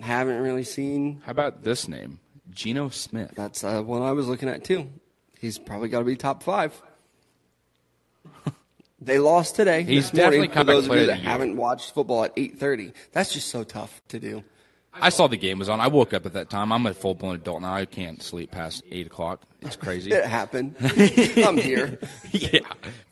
haven't 0.00 0.40
really 0.42 0.64
seen. 0.64 1.22
How 1.24 1.32
about 1.32 1.64
this 1.64 1.88
name, 1.88 2.20
Geno 2.50 2.90
Smith? 2.90 3.32
That's 3.34 3.64
uh, 3.64 3.82
one 3.82 4.02
I 4.02 4.12
was 4.12 4.28
looking 4.28 4.48
at 4.48 4.62
too. 4.64 4.90
He's 5.38 5.58
probably 5.58 5.88
got 5.88 6.00
to 6.00 6.04
be 6.04 6.16
top 6.16 6.42
five. 6.42 6.80
They 9.00 9.20
lost 9.20 9.54
today. 9.54 9.84
He's 9.84 10.10
this 10.10 10.20
morning, 10.20 10.50
definitely 10.50 10.60
for 10.60 10.64
those 10.64 10.88
of 10.88 10.96
you 10.96 11.06
that 11.06 11.20
haven't 11.20 11.56
watched 11.56 11.94
football 11.94 12.24
at 12.24 12.32
eight 12.36 12.58
thirty. 12.58 12.92
That's 13.12 13.32
just 13.32 13.46
so 13.46 13.62
tough 13.62 14.02
to 14.08 14.18
do. 14.18 14.42
I 15.00 15.08
saw 15.10 15.26
the 15.28 15.36
game 15.36 15.58
was 15.58 15.68
on. 15.68 15.80
I 15.80 15.88
woke 15.88 16.12
up 16.14 16.26
at 16.26 16.32
that 16.34 16.50
time. 16.50 16.72
I'm 16.72 16.86
a 16.86 16.94
full 16.94 17.14
blown 17.14 17.34
adult 17.36 17.62
now. 17.62 17.74
I 17.74 17.84
can't 17.84 18.22
sleep 18.22 18.50
past 18.50 18.82
eight 18.90 19.06
o'clock. 19.06 19.42
It's 19.62 19.76
crazy. 19.76 20.12
It 20.18 20.24
happened. 20.24 20.74
I'm 20.80 21.56
here. 21.56 21.98
yeah, 22.32 22.60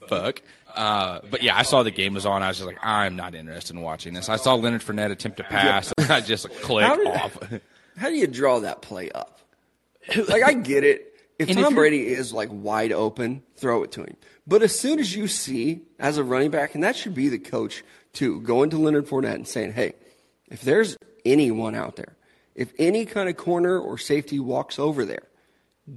fuck. 0.09 0.43
Uh, 0.75 1.21
but 1.31 1.43
yeah, 1.43 1.57
I 1.57 1.63
saw 1.63 1.83
the 1.83 1.91
game 1.91 2.15
was 2.15 2.27
on. 2.27 2.43
I 2.43 2.49
was 2.49 2.59
just 2.59 2.67
like, 2.67 2.79
I'm 2.83 3.17
not 3.17 3.35
interested 3.35 3.75
in 3.77 3.83
watching 3.83 4.13
this. 4.15 4.29
I 4.29 4.37
saw 4.37 4.55
Leonard 4.55 4.83
Fournette 4.83 5.11
attempt 5.11 5.39
to 5.39 5.45
pass. 5.45 5.93
And 5.99 6.11
I 6.13 6.21
just 6.21 6.49
click 6.63 6.85
How 6.85 6.97
did- 6.97 7.07
off. 7.07 7.39
How 7.97 8.09
do 8.09 8.15
you 8.15 8.27
draw 8.27 8.61
that 8.61 8.83
play 8.83 9.11
up? 9.11 9.41
Like 10.29 10.43
I 10.43 10.53
get 10.53 10.85
it. 10.85 11.15
If 11.39 11.49
And 11.49 11.57
Tom 11.59 11.65
you're- 11.65 11.75
Brady 11.75 12.07
is 12.09 12.33
like 12.33 12.49
wide 12.53 12.93
open, 12.93 13.43
throw 13.57 13.83
it 13.83 13.93
to 13.93 14.03
him. 14.03 14.17
But 14.47 14.63
as 14.63 14.79
soon 14.79 14.99
as 15.01 15.15
you 15.17 15.27
see 15.29 15.81
as 15.99 16.19
a 16.19 16.25
running 16.25 16.51
back, 16.51 16.75
and 16.75 16.85
that 16.85 16.95
should 16.95 17.15
be 17.15 17.29
the 17.29 17.39
coach 17.39 17.83
too, 18.13 18.41
going 18.43 18.71
to 18.71 18.79
Leonard 18.79 19.07
Fournette 19.07 19.35
and 19.35 19.49
saying, 19.49 19.73
"Hey, 19.73 19.95
if 20.51 20.63
there's 20.63 20.97
anyone 21.27 21.75
out 21.75 21.97
there, 21.97 22.17
if 22.55 22.73
any 22.79 23.05
kind 23.05 23.29
of 23.29 23.37
corner 23.37 23.79
or 23.79 23.99
safety 23.99 24.39
walks 24.41 24.79
over 24.79 25.05
there, 25.05 25.25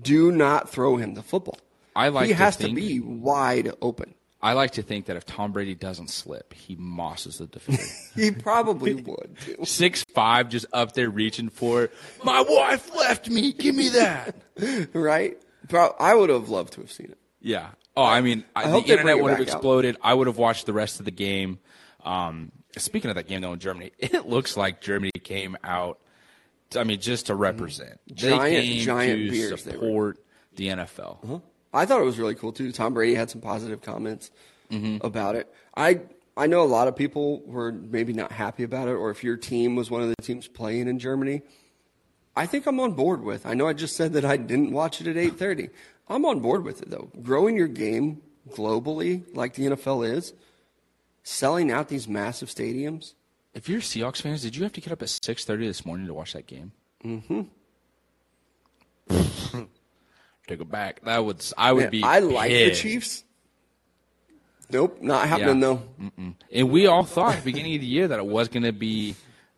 do 0.01 0.31
not 0.31 0.69
throw 0.69 0.97
him 0.97 1.13
the 1.13 1.23
football. 1.23 1.57
I 1.95 2.09
like 2.09 2.27
he 2.27 2.33
to 2.33 2.37
has 2.37 2.57
to 2.57 2.73
be 2.73 2.99
wide 2.99 3.71
open. 3.81 4.13
I 4.41 4.53
like 4.53 4.71
to 4.71 4.81
think 4.81 5.07
that 5.07 5.17
if 5.17 5.25
Tom 5.25 5.51
Brady 5.51 5.75
doesn't 5.75 6.09
slip, 6.09 6.53
he 6.53 6.75
mosses 6.77 7.39
the 7.39 7.47
defender. 7.47 7.81
He 8.15 8.31
probably 8.31 8.95
would 8.95 9.37
too. 9.41 9.65
Six 9.65 10.03
five, 10.15 10.49
just 10.49 10.65
up 10.73 10.93
there 10.93 11.09
reaching 11.09 11.49
for 11.49 11.83
it. 11.83 11.93
My 12.23 12.41
wife 12.41 12.93
left 12.95 13.29
me. 13.29 13.53
Give 13.53 13.75
me 13.75 13.89
that. 13.89 14.35
right? 14.93 15.37
Pro- 15.67 15.95
I 15.99 16.15
would 16.15 16.29
have 16.29 16.49
loved 16.49 16.73
to 16.73 16.81
have 16.81 16.91
seen 16.91 17.07
it. 17.11 17.17
Yeah. 17.41 17.69
Oh, 17.95 18.03
I 18.03 18.21
mean, 18.21 18.45
I 18.55 18.67
hope 18.67 18.85
the 18.85 18.93
internet 18.93 19.21
would 19.21 19.29
have 19.31 19.39
back 19.39 19.49
out. 19.49 19.55
exploded. 19.55 19.97
I 20.01 20.13
would 20.13 20.27
have 20.27 20.37
watched 20.37 20.65
the 20.65 20.73
rest 20.73 20.99
of 20.99 21.05
the 21.05 21.11
game. 21.11 21.59
Um, 22.03 22.51
speaking 22.77 23.09
of 23.09 23.15
that 23.15 23.27
game 23.27 23.41
though 23.41 23.53
in 23.53 23.59
Germany, 23.59 23.91
it 23.99 24.27
looks 24.27 24.55
like 24.57 24.81
Germany 24.81 25.11
came 25.23 25.57
out. 25.63 25.99
I 26.75 26.83
mean, 26.83 26.99
just 26.99 27.27
to 27.27 27.35
represent. 27.35 27.99
Giant- 28.13 28.41
they 28.43 28.61
came 28.61 28.85
giant 28.85 29.19
to 29.25 29.31
beers 29.31 29.63
support 29.63 30.19
the 30.55 30.67
NFL. 30.67 31.41
I 31.73 31.85
thought 31.85 32.01
it 32.01 32.05
was 32.05 32.19
really 32.19 32.35
cool 32.35 32.51
too. 32.51 32.71
Tom 32.71 32.93
Brady 32.93 33.15
had 33.15 33.29
some 33.29 33.41
positive 33.41 33.81
comments 33.81 34.31
Mm-hmm. 34.71 35.03
about 35.03 35.35
it. 35.35 35.51
I 35.75 36.01
I 36.37 36.45
know 36.45 36.61
a 36.61 36.69
lot 36.69 36.87
of 36.87 36.95
people 36.95 37.41
were 37.47 37.71
maybe 37.71 38.13
not 38.13 38.31
happy 38.31 38.61
about 38.61 38.87
it, 38.87 38.91
or 38.91 39.09
if 39.09 39.23
your 39.23 39.35
team 39.35 39.75
was 39.75 39.89
one 39.89 40.03
of 40.03 40.09
the 40.09 40.15
teams 40.21 40.47
playing 40.47 40.87
in 40.87 40.99
Germany. 40.99 41.41
I 42.35 42.45
think 42.45 42.67
I'm 42.67 42.79
on 42.79 42.91
board 42.93 43.23
with. 43.23 43.47
I 43.47 43.55
know 43.55 43.67
I 43.67 43.73
just 43.73 43.95
said 43.97 44.13
that 44.13 44.23
I 44.25 44.37
didn't 44.37 44.71
watch 44.71 45.01
it 45.01 45.07
at 45.07 45.15
8:30. 45.15 45.71
I'm 46.07 46.23
on 46.25 46.39
board 46.39 46.63
with 46.63 46.83
it 46.83 46.91
though. 46.91 47.09
Growing 47.23 47.55
your 47.57 47.67
game 47.67 48.21
globally, 48.51 49.23
like 49.35 49.55
the 49.55 49.65
NFL 49.65 50.07
is, 50.07 50.33
selling 51.23 51.71
out 51.71 51.87
these 51.89 52.07
massive 52.07 52.49
stadiums. 52.49 53.13
If 53.53 53.67
you're 53.67 53.81
Seahawks 53.81 54.21
fans, 54.21 54.41
did 54.43 54.55
you 54.55 54.63
have 54.63 54.73
to 54.73 54.81
get 54.81 54.93
up 54.93 55.01
at 55.01 55.09
six 55.09 55.43
thirty 55.45 55.65
this 55.67 55.85
morning 55.85 56.07
to 56.07 56.13
watch 56.13 56.33
that 56.33 56.47
game? 56.47 56.71
Mm-hmm. 57.03 57.41
Take 60.47 60.61
it 60.61 60.69
back. 60.71 61.01
That 61.03 61.23
would 61.23 61.43
I 61.57 61.71
would 61.73 61.83
Man, 61.83 61.91
be. 61.91 62.03
I 62.03 62.19
like 62.19 62.51
the. 62.51 62.71
Chiefs. 62.75 63.23
Nope, 64.71 65.01
not 65.01 65.27
happening 65.27 65.61
Yeah. 65.61 65.77
though. 66.19 66.33
And 66.51 66.69
we 66.69 66.85
all 66.87 67.03
thought 67.03 67.33
at 67.35 67.39
the 67.39 67.45
beginning 67.45 67.75
of 67.75 67.81
the 67.81 67.87
year 67.87 68.07
that 68.07 68.19
it 68.19 68.25
was 68.25 68.49
going 68.49 68.63
to 68.63 68.71
be 68.71 69.15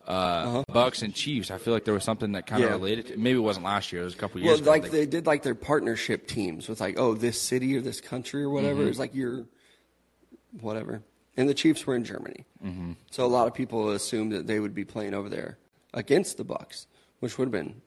uh, 0.07 0.11
Uh-huh. 0.11 0.63
Bucks 0.69 1.01
and 1.01 1.13
Chiefs. 1.13 1.51
I 1.51 1.57
feel 1.57 1.73
like 1.73 1.83
there 1.85 1.93
was 1.93 2.03
something 2.05 2.31
that 2.31 2.47
kind 2.47 2.63
of 2.63 2.69
Yeah. 2.69 2.75
related. 2.75 3.07
to 3.07 3.17
Maybe 3.17 3.37
it 3.37 3.41
wasn't 3.41 3.65
last 3.65 3.91
year. 3.91 4.01
It 4.01 4.05
was 4.05 4.13
a 4.13 4.17
couple 4.17 4.39
Well, 4.41 4.49
years 4.51 4.61
ago. 4.61 4.69
like 4.71 4.83
They- 4.83 4.89
they 4.89 5.05
did 5.05 5.25
like 5.27 5.43
their 5.43 5.53
partnership 5.55 6.27
teams 6.27 6.67
with 6.69 6.79
like, 6.81 6.97
oh, 6.97 7.13
this 7.13 7.39
city 7.41 7.75
or 7.77 7.81
this 7.81 7.99
country 8.01 8.41
or 8.41 8.49
whatever. 8.49 8.87
It's 8.87 8.99
like 8.99 9.13
your 9.13 9.45
whatever. 10.61 11.03
And 11.37 11.47
the 11.47 11.53
Chiefs 11.53 11.85
were 11.87 11.95
in 11.95 12.03
Germany, 12.03 12.45
mm-hmm. 12.63 12.91
so 13.09 13.25
a 13.25 13.27
lot 13.27 13.47
of 13.47 13.53
people 13.53 13.91
assumed 13.91 14.33
that 14.33 14.47
they 14.47 14.59
would 14.59 14.75
be 14.75 14.83
playing 14.83 15.13
over 15.13 15.29
there 15.29 15.57
against 15.93 16.35
the 16.37 16.43
Bucks, 16.43 16.87
which 17.21 17.37
would 17.37 17.45
have 17.45 17.51
been 17.51 17.81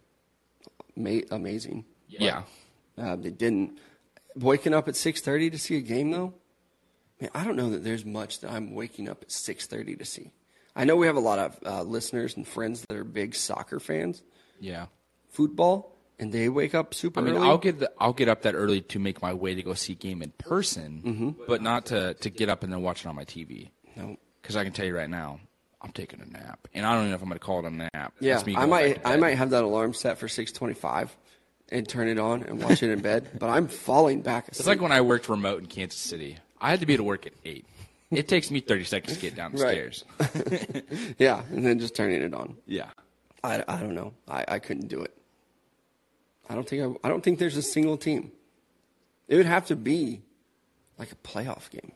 ma- 0.97 1.27
amazing. 1.31 1.85
yeah. 2.09 2.43
Uh, 2.97 3.17
they 3.17 3.31
didn't. 3.31 3.79
Waking 4.37 4.73
up 4.73 4.89
at 4.89 4.97
six 4.97 5.21
thirty 5.21 5.51
to 5.51 5.59
see 5.59 5.77
a 5.77 5.81
game 5.81 6.11
though, 6.11 6.33
man, 7.21 7.31
I 7.35 7.45
don't 7.45 7.57
know 7.57 7.71
that 7.71 7.85
there's 7.85 8.05
much 8.05 8.41
that 8.41 8.51
I'm 8.53 8.75
waking 8.75 9.09
up 9.09 9.23
at 9.23 9.31
six 9.31 9.67
thirty 9.67 9.95
to 9.97 10.05
see. 10.05 10.31
I 10.77 10.85
know 10.85 10.97
we 10.97 11.07
have 11.07 11.17
a 11.17 11.21
lot 11.21 11.39
of 11.39 11.59
uh, 11.67 11.83
listeners 11.83 12.37
and 12.37 12.47
friends 12.47 12.85
that 12.89 12.97
are 12.97 13.05
big 13.05 13.35
soccer 13.35 13.79
fans, 13.79 14.23
Yeah. 14.59 14.87
football, 15.31 15.94
and 16.19 16.33
they 16.33 16.49
wake 16.49 16.75
up 16.75 16.95
super 16.95 17.21
I 17.21 17.23
mean, 17.25 17.35
early. 17.37 17.47
I'll 17.49 17.59
get 17.59 17.79
the, 17.81 17.91
I'll 17.99 18.13
get 18.13 18.29
up 18.29 18.43
that 18.43 18.55
early 18.55 18.81
to 18.83 18.99
make 18.99 19.21
my 19.23 19.33
way 19.35 19.55
to 19.55 19.63
go 19.63 19.75
see 19.75 19.95
game 19.95 20.23
in 20.23 20.31
person, 20.39 21.03
Mm-hmm. 21.05 21.31
but 21.47 21.61
not 21.63 21.87
to, 21.87 22.15
to 22.15 22.31
get 22.31 22.49
up 22.49 22.63
and 22.63 22.73
then 22.73 22.83
watch 22.83 23.05
it 23.05 23.09
on 23.09 23.15
my 23.17 23.25
TV. 23.25 23.71
no. 23.97 24.17
Because 24.43 24.57
I 24.57 24.65
can 24.65 24.73
tell 24.75 24.85
you 24.85 24.95
right 24.95 25.09
now, 25.09 25.41
I'm 25.81 25.91
taking 25.93 26.21
a 26.21 26.27
nap, 26.27 26.69
and 26.75 26.85
I 26.85 26.93
don't 26.93 27.01
even 27.05 27.11
know 27.11 27.17
if 27.17 27.23
I'm 27.23 27.29
going 27.29 27.39
to 27.39 27.45
call 27.45 27.61
it 27.61 27.67
a 27.67 27.71
nap. 27.71 28.13
Yeah, 28.21 28.43
me 28.45 28.55
I 28.57 28.67
might 28.67 29.01
I 29.07 29.17
might 29.17 29.37
have 29.39 29.51
that 29.51 29.65
alarm 29.65 29.95
set 29.95 30.19
for 30.19 30.29
six 30.29 30.53
twenty 30.53 30.75
five, 30.75 31.15
and 31.71 31.89
turn 31.89 32.09
it 32.09 32.19
on 32.19 32.43
and 32.43 32.63
watch 32.63 32.83
it 32.83 32.91
in 32.91 33.01
bed. 33.01 33.27
But 33.39 33.49
I'm 33.49 33.69
falling 33.69 34.21
back 34.21 34.49
asleep. 34.49 34.61
It's 34.61 34.67
like 34.69 34.81
when 34.83 34.93
I 34.93 35.01
worked 35.01 35.29
remote 35.31 35.61
in 35.61 35.67
Kansas 35.67 35.99
City. 35.99 36.37
I 36.61 36.69
had 36.71 36.81
to 36.81 36.87
be 36.87 36.97
to 36.97 37.03
work 37.03 37.27
at 37.27 37.33
eight. 37.47 37.65
It 38.11 38.29
takes 38.29 38.51
me 38.51 38.61
30 38.61 38.85
seconds 38.85 39.17
to 39.17 39.21
get 39.23 39.35
down 39.35 39.53
the 39.53 39.63
Right. 39.65 39.95
stairs. 39.95 40.05
yeah, 41.19 41.43
and 41.51 41.65
then 41.67 41.79
just 41.79 41.95
turning 41.97 42.23
it 42.23 42.35
on. 42.35 42.57
Yeah. 42.67 42.89
I, 43.43 43.65
I 43.67 43.79
don't 43.81 43.95
know. 43.95 44.13
I, 44.29 44.45
I 44.47 44.59
couldn't 44.59 44.89
do 44.89 45.01
it. 45.03 45.17
I 46.49 46.55
don't 46.55 46.69
think 46.69 46.83
I, 47.03 47.07
I 47.07 47.11
don't 47.11 47.23
think 47.23 47.39
there's 47.39 47.57
a 47.57 47.63
single 47.63 47.97
team. 47.97 48.33
It 49.29 49.37
would 49.37 49.47
have 49.47 49.67
to 49.67 49.77
be 49.77 50.23
like 50.99 51.11
a 51.13 51.17
playoff 51.17 51.71
game. 51.71 51.93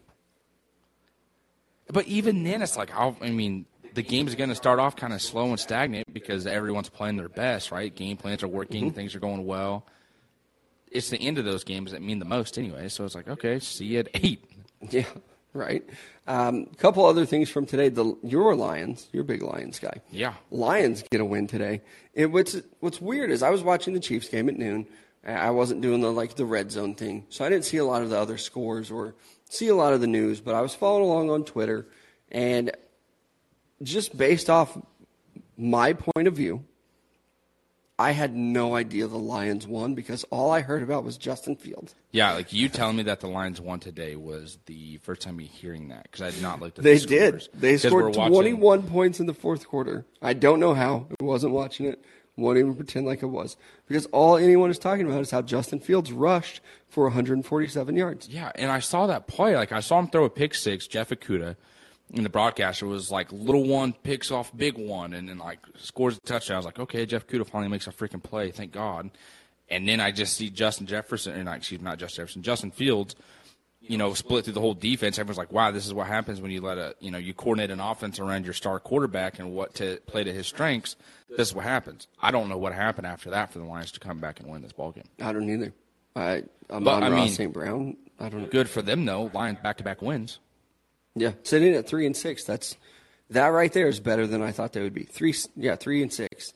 But 1.91 2.07
even 2.07 2.43
then, 2.45 2.63
it's 2.63 2.77
like, 2.77 2.91
I'll, 2.95 3.17
I 3.23 3.31
mean, 3.31 3.65
the 3.95 4.03
game's 4.03 4.35
going 4.35 4.51
to 4.51 4.55
start 4.55 4.79
off 4.79 4.95
kind 4.97 5.13
of 5.13 5.23
slow 5.23 5.47
and 5.49 5.59
stagnant 5.59 6.13
because 6.13 6.47
everyone's 6.47 6.89
playing 6.91 7.17
their 7.17 7.29
best, 7.29 7.71
right? 7.71 7.95
Game 7.95 8.17
plans 8.17 8.43
are 8.43 8.49
working, 8.49 8.87
Mm-hmm. 8.87 8.95
things 8.95 9.15
are 9.15 9.21
going 9.21 9.47
well. 9.47 9.87
It's 10.91 11.11
the 11.11 11.19
end 11.19 11.39
of 11.39 11.45
those 11.45 11.65
games 11.65 11.93
that 11.93 12.01
mean 12.03 12.19
the 12.19 12.25
most 12.25 12.59
anyway. 12.59 12.89
So 12.89 13.05
it's 13.05 13.15
like, 13.15 13.29
okay, 13.29 13.59
see 13.61 13.87
you 13.87 13.99
at 14.01 14.09
eight. 14.15 14.45
Yeah, 14.91 15.05
right. 15.59 15.85
A 16.27 16.35
um, 16.35 16.67
couple 16.77 17.05
other 17.05 17.27
things 17.27 17.51
from 17.51 17.67
today. 17.67 17.89
The 17.89 18.17
your 18.23 18.55
Lions, 18.55 19.09
your 19.13 19.25
big 19.25 19.43
Lions 19.43 19.79
guy. 19.79 20.01
Yeah. 20.11 20.35
Lions 20.51 21.03
get 21.11 21.21
a 21.21 21.25
win 21.25 21.47
today. 21.47 21.83
It, 22.15 22.27
what's 22.27 22.57
what's 22.81 23.01
weird 23.01 23.31
is 23.31 23.43
I 23.43 23.51
was 23.51 23.63
watching 23.63 23.95
the 23.95 24.01
Chiefs 24.01 24.29
game 24.29 24.49
at 24.49 24.57
noon. 24.57 24.87
I 25.27 25.51
wasn't 25.51 25.81
doing 25.81 26.01
the 26.01 26.13
like 26.13 26.37
the 26.37 26.47
red 26.47 26.71
zone 26.71 26.95
thing, 26.95 27.27
so 27.29 27.45
I 27.45 27.49
didn't 27.49 27.65
see 27.65 27.77
a 27.77 27.85
lot 27.85 28.03
of 28.03 28.11
the 28.11 28.19
other 28.19 28.39
scores 28.39 28.91
or 28.91 29.15
see 29.51 29.69
a 29.69 29.75
lot 29.75 29.93
of 29.93 30.01
the 30.01 30.07
news. 30.07 30.41
But 30.41 30.55
I 30.55 30.61
was 30.61 30.75
following 30.75 31.05
along 31.05 31.31
on 31.31 31.45
Twitter, 31.45 31.87
and 32.31 32.71
just 33.83 34.17
based 34.17 34.49
off 34.49 34.79
my 35.57 35.93
point 35.93 36.29
of 36.29 36.35
view, 36.35 36.65
I 38.01 38.13
had 38.13 38.37
no 38.37 38.77
idea 38.77 39.09
the 39.09 39.19
Lions 39.19 39.67
won 39.67 39.95
because 39.95 40.23
all 40.31 40.53
I 40.53 40.61
heard 40.61 40.85
about 40.85 41.03
was 41.03 41.17
Justin 41.17 41.57
Fields. 41.57 41.97
Yeah, 42.13 42.33
like 42.33 42.53
you 42.53 42.69
telling 42.69 42.97
me 42.97 43.03
that 43.05 43.19
the 43.19 43.27
Lions 43.27 43.61
won 43.61 43.81
today 43.81 44.15
was 44.15 44.59
the 44.67 44.99
first 44.99 45.23
time 45.23 45.37
me 45.37 45.47
hearing 45.47 45.89
that 45.89 46.05
because 46.05 46.23
I 46.23 46.31
had 46.31 46.41
not 46.41 46.61
looked 46.61 46.79
at. 46.79 46.85
The 46.85 46.97
scores. 46.97 47.09
They 47.09 47.17
the 47.17 47.33
did. 47.33 47.49
They 47.55 47.77
scored 47.77 48.15
twenty-one 48.15 48.85
points 48.85 49.19
in 49.19 49.27
the 49.27 49.35
fourth 49.35 49.67
quarter. 49.67 50.07
I 50.23 50.33
don't 50.35 50.61
know 50.61 50.75
how. 50.75 51.09
I 51.21 51.25
wasn't 51.25 51.55
watching 51.55 51.87
it. 51.87 52.05
Won't 52.37 52.59
even 52.59 52.77
pretend 52.77 53.05
like 53.05 53.25
it 53.25 53.27
was 53.27 53.57
because 53.89 54.07
all 54.07 54.37
anyone 54.37 54.71
is 54.71 54.79
talking 54.79 55.05
about 55.09 55.21
is 55.21 55.33
how 55.33 55.43
Justin 55.43 55.81
Fields 55.81 56.13
rushed 56.13 56.61
for 56.87 57.03
147 57.05 57.97
yards. 57.97 58.29
Yeah, 58.29 58.53
and 58.55 58.71
I 58.71 58.79
saw 58.79 59.09
that 59.09 59.27
play. 59.27 59.57
Like 59.57 59.73
I 59.73 59.81
saw 59.81 59.99
him 59.99 60.07
throw 60.07 60.25
a 60.25 60.31
pick 60.31 60.55
six. 60.55 60.87
Jeff 60.87 61.09
Okudah 61.09 61.57
in 62.13 62.23
the 62.23 62.29
broadcaster 62.29 62.87
was 62.87 63.11
like 63.11 63.31
little 63.33 63.65
one 63.65 63.93
picks 63.93 64.31
off 64.31 64.57
big 64.57 64.79
one 64.79 65.13
and 65.13 65.29
then 65.29 65.39
like 65.39 65.61
scores 65.77 66.17
a 66.17 66.21
touchdown. 66.21 66.55
I 66.55 66.59
was 66.59 66.67
like, 66.67 66.79
okay, 66.79 67.05
Jeff 67.07 67.27
Okudah 67.27 67.47
finally 67.47 67.69
makes 67.69 67.87
a 67.87 67.91
freaking 67.91 68.23
play. 68.23 68.51
Thank 68.51 68.73
God. 68.73 69.11
And 69.71 69.87
then 69.87 70.01
I 70.01 70.11
just 70.13 70.35
see 70.35 70.49
Justin 70.49 70.87
Jefferson, 70.87 71.45
not, 71.45 71.59
excuse 71.59 71.81
me, 71.81 71.85
not 71.85 71.99
Justin 71.99 72.23
Jefferson, 72.23 72.43
Justin 72.43 72.71
Fields, 72.71 73.15
you 73.81 73.99
know, 73.99 74.15
split 74.15 74.45
through 74.45 74.55
the 74.55 74.61
whole 74.61 74.75
defense. 74.75 75.19
Everyone's 75.19 75.39
like, 75.39 75.53
wow, 75.53 75.71
this 75.71 75.87
is 75.87 75.93
what 75.93 76.07
happens 76.07 76.41
when 76.41 76.51
you 76.51 76.63
let 76.63 76.79
a, 76.79 76.95
you 77.01 77.11
know, 77.11 77.19
you 77.19 77.35
coordinate 77.35 77.71
an 77.71 77.81
offense 77.81 78.19
around 78.19 78.45
your 78.45 78.55
star 78.55 78.81
quarterback 78.81 79.39
and 79.39 79.53
what 79.53 79.75
to 79.75 80.01
play 80.07 80.25
to 80.25 80.33
his 80.33 80.47
strengths. 80.47 80.97
This 81.29 81.49
is 81.49 81.55
what 81.55 81.65
happens. 81.65 82.09
I 82.23 82.31
don't 82.31 82.49
know 82.49 82.57
what 82.57 82.73
happened 82.73 83.07
after 83.07 83.29
that 83.31 83.53
for 83.53 83.59
the 83.59 83.67
Lions 83.67 83.93
to 83.93 84.01
come 84.01 84.19
back 84.19 84.41
and 84.41 84.49
win 84.49 84.63
this 84.63 84.73
ball 84.73 84.93
game. 84.93 85.05
I 85.21 85.33
don't 85.33 85.49
either. 85.51 85.75
I, 86.17 86.45
Amon-Ra 86.71 87.27
St. 87.27 87.53
Brown. 87.53 87.97
I 88.19 88.31
don't 88.31 88.43
know. 88.43 88.49
Good 88.49 88.69
for 88.69 88.81
them 88.81 89.05
though. 89.05 89.31
Lions 89.35 89.59
back 89.63 89.77
to 89.77 89.85
back 89.85 90.01
wins. 90.01 90.39
Yeah, 91.21 91.33
sitting 91.43 91.75
at 91.75 91.87
three 91.87 92.07
and 92.07 92.17
six. 92.17 92.45
That's 92.45 92.77
that 93.31 93.49
right 93.49 93.73
there 93.73 93.89
is 93.89 94.01
better 94.01 94.27
than 94.27 94.43
I 94.43 94.53
thought 94.53 94.73
they 94.73 94.83
would 94.83 94.95
be. 94.95 95.05
Three, 95.05 95.35
yeah, 95.57 95.77
three 95.77 96.03
and 96.03 96.13
six 96.13 96.53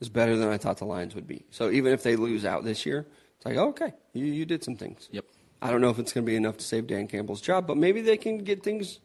is 0.00 0.08
better 0.08 0.36
than 0.36 0.48
I 0.48 0.58
thought 0.58 0.78
the 0.78 0.84
Lions 0.84 1.14
would 1.14 1.26
be. 1.26 1.44
So 1.50 1.70
even 1.70 1.92
if 1.92 2.02
they 2.02 2.16
lose 2.16 2.44
out 2.44 2.64
this 2.64 2.84
year, 2.84 3.06
it's 3.36 3.46
like 3.46 3.56
oh, 3.56 3.68
okay, 3.68 3.92
you 4.12 4.26
you 4.26 4.44
did 4.44 4.62
some 4.62 4.76
things. 4.76 5.08
Yep. 5.12 5.24
I 5.62 5.70
don't 5.70 5.80
know 5.80 5.90
if 5.90 5.98
it's 5.98 6.12
going 6.12 6.24
to 6.24 6.30
be 6.30 6.36
enough 6.36 6.56
to 6.58 6.64
save 6.64 6.86
Dan 6.86 7.06
Campbell's 7.06 7.40
job, 7.40 7.66
but 7.66 7.76
maybe 7.76 8.00
they 8.00 8.16
can 8.16 8.38
get 8.38 8.62
things 8.62 8.98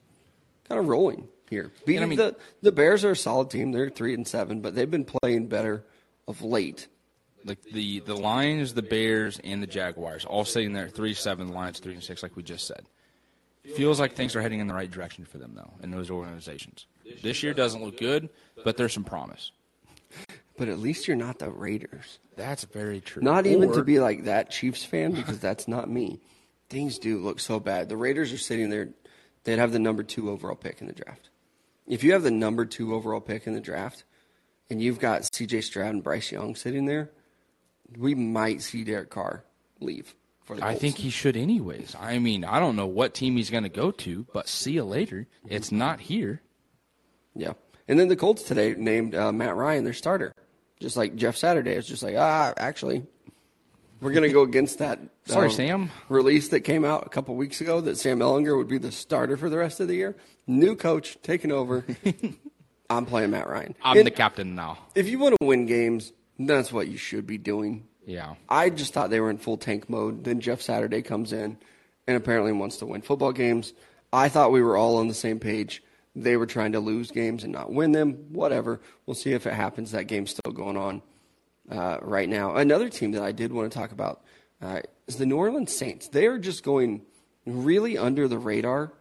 kind 0.68 0.80
of 0.80 0.88
rolling 0.88 1.28
here. 1.50 1.72
Beating 1.86 2.04
I 2.04 2.06
mean, 2.06 2.18
the 2.18 2.36
the 2.62 2.72
Bears 2.72 3.04
are 3.04 3.12
a 3.12 3.16
solid 3.16 3.50
team. 3.50 3.72
They're 3.72 3.90
three 3.90 4.14
and 4.14 4.28
seven, 4.28 4.62
but 4.62 4.76
they've 4.76 4.90
been 4.90 5.06
playing 5.06 5.48
better 5.48 5.84
of 6.28 6.42
late. 6.42 6.88
Like 7.44 7.62
the 7.62 8.00
the 8.00 8.16
Lions, 8.16 8.74
the 8.74 8.82
Bears, 8.82 9.40
and 9.44 9.62
the 9.62 9.68
Jaguars 9.68 10.26
all 10.26 10.46
sitting 10.46 10.74
there 10.74 10.90
three 10.90 11.14
seven, 11.14 11.50
Lions 11.50 11.80
three 11.80 11.94
and 11.94 12.04
six, 12.04 12.24
like 12.24 12.36
we 12.36 12.44
just 12.44 12.68
said. 12.68 12.86
Feels 13.76 14.00
like 14.00 14.14
things 14.14 14.36
are 14.36 14.42
heading 14.42 14.60
in 14.60 14.68
the 14.68 14.74
right 14.74 14.90
direction 14.90 15.26
for 15.26 15.38
them, 15.38 15.54
though, 15.56 15.74
in 15.82 15.92
those 15.92 16.12
organizations. 16.12 16.86
This 17.24 17.42
year 17.44 17.54
doesn't 17.54 17.84
look 17.84 17.98
good, 17.98 18.30
but 18.64 18.78
there's 18.78 18.94
some 18.94 19.04
promise. 19.04 19.52
But 20.58 20.70
at 20.70 20.80
least 20.80 21.08
you're 21.08 21.18
not 21.18 21.40
the 21.40 21.50
Raiders. 21.50 22.20
That's 22.38 22.64
very 22.64 23.02
true. 23.02 23.22
Not 23.22 23.46
even 23.46 23.74
to 23.74 23.84
be 23.84 24.00
like 24.00 24.26
that 24.26 24.52
Chiefs 24.52 24.86
fan, 24.86 25.12
because 25.12 25.40
that's 25.40 25.68
not 25.68 25.90
me. 25.90 26.22
Things 26.70 27.00
do 27.00 27.18
look 27.20 27.40
so 27.40 27.60
bad. 27.60 27.90
The 27.90 27.98
Raiders 27.98 28.32
are 28.32 28.38
sitting 28.38 28.70
there, 28.70 28.90
they'd 29.44 29.60
have 29.60 29.72
the 29.72 29.80
number 29.80 30.04
two 30.04 30.30
overall 30.30 30.56
pick 30.56 30.82
in 30.82 30.88
the 30.88 30.94
draft. 30.94 31.30
If 31.88 32.04
you 32.04 32.14
have 32.14 32.24
the 32.24 32.32
number 32.32 32.66
two 32.66 32.96
overall 32.96 33.22
pick 33.22 33.48
in 33.48 33.54
the 33.54 33.60
draft, 33.60 34.04
and 34.70 34.82
you've 34.82 35.00
got 35.00 35.22
CJ 35.22 35.64
Stroud 35.64 35.94
and 35.94 36.04
Bryce 36.04 36.32
Young 36.32 36.56
sitting 36.56 36.86
there, 36.86 37.12
we 37.98 38.16
might 38.16 38.62
see 38.62 38.84
Derek 38.84 39.10
Carr 39.10 39.44
leave. 39.80 40.16
I 40.62 40.76
think 40.76 40.98
he 40.98 41.10
should 41.10 41.36
anyways. 41.36 41.96
I 42.00 42.20
mean, 42.20 42.44
I 42.44 42.60
don't 42.60 42.76
know 42.76 42.86
what 42.86 43.14
team 43.14 43.38
he's 43.38 43.50
going 43.50 43.64
to 43.64 43.70
go 43.70 43.92
to, 43.92 44.26
but 44.34 44.48
see 44.48 44.74
you 44.74 44.84
later. 44.84 45.28
It's 45.48 45.72
not 45.72 46.00
here. 46.00 46.42
Yeah. 47.36 47.54
And 47.88 48.00
then 48.00 48.08
the 48.08 48.16
Colts 48.16 48.44
today 48.44 48.76
named 48.78 49.16
uh, 49.16 49.32
Matt 49.32 49.56
Ryan 49.56 49.84
their 49.84 49.94
starter, 49.94 50.34
just 50.80 50.98
like 50.98 51.16
Jeff 51.16 51.36
Saturday. 51.36 51.72
It's 51.72 51.88
just 51.88 52.04
like, 52.04 52.16
ah, 52.18 52.54
actually, 52.58 53.06
we're 54.02 54.12
going 54.12 54.24
to 54.24 54.34
go 54.34 54.44
against 54.44 54.80
that. 54.80 55.00
Sorry, 55.26 55.48
um, 55.48 55.54
Sam. 55.54 55.92
Release 56.10 56.50
that 56.50 56.62
came 56.62 56.86
out 56.86 57.06
a 57.06 57.10
couple 57.10 57.36
weeks 57.36 57.62
ago 57.62 57.82
that 57.82 57.98
Sam 57.98 58.20
Ehlinger 58.20 58.58
would 58.58 58.68
be 58.68 58.78
the 58.78 58.92
starter 58.92 59.38
for 59.38 59.50
the 59.50 59.58
rest 59.58 59.80
of 59.80 59.88
the 59.88 59.96
year. 59.96 60.16
New 60.48 60.76
coach 60.76 61.18
taking 61.22 61.52
over. 61.52 61.86
I'm 62.90 63.06
playing 63.06 63.32
Matt 63.32 63.48
Ryan. 63.48 63.76
I'm 63.84 63.98
and 63.98 64.06
the 64.06 64.12
captain 64.12 64.56
now. 64.56 64.78
If 64.94 65.08
you 65.08 65.18
want 65.18 65.36
to 65.40 65.46
win 65.46 65.66
games, 65.66 66.14
that's 66.38 66.72
what 66.72 66.88
you 66.88 66.98
should 66.98 67.26
be 67.26 67.38
doing. 67.38 67.88
Yeah. 68.06 68.36
I 68.48 68.70
just 68.70 68.94
thought 68.94 69.10
they 69.10 69.20
were 69.20 69.30
in 69.30 69.38
full 69.38 69.58
tank 69.58 69.90
mode. 69.90 70.24
Then 70.24 70.40
Jeff 70.40 70.62
Saturday 70.62 71.02
comes 71.02 71.34
in 71.34 71.58
and 72.08 72.18
apparently 72.18 72.52
wants 72.52 72.78
to 72.78 72.86
win 72.86 73.02
football 73.02 73.32
games. 73.32 73.74
I 74.14 74.30
thought 74.30 74.52
we 74.52 74.62
were 74.62 74.78
all 74.78 74.98
on 74.98 75.08
the 75.08 75.14
same 75.14 75.40
page. 75.40 75.84
They 76.16 76.38
were 76.38 76.46
trying 76.46 76.72
to 76.74 76.80
lose 76.80 77.12
games 77.12 77.44
and 77.44 77.52
not 77.52 77.74
win 77.74 77.92
them. 77.92 78.14
Whatever. 78.30 78.80
We'll 79.06 79.16
see 79.16 79.34
if 79.34 79.46
it 79.46 79.54
happens. 79.54 79.92
That 79.92 80.06
game's 80.06 80.32
still 80.32 80.54
going 80.54 80.78
on 80.78 81.02
uh, 81.70 81.98
right 82.02 82.30
now. 82.30 82.56
Another 82.56 82.90
team 82.90 83.12
that 83.14 83.24
I 83.24 83.32
did 83.32 83.52
want 83.52 83.72
to 83.72 83.78
talk 83.78 83.92
about 83.92 84.24
uh, 84.62 84.82
is 85.08 85.18
the 85.18 85.26
New 85.26 85.38
Orleans 85.38 85.76
Saints. 85.76 86.08
They 86.08 86.28
are 86.28 86.38
just 86.38 86.64
going 86.64 87.02
really 87.46 87.98
under 87.98 88.28
the 88.28 88.38
radar 88.38 88.94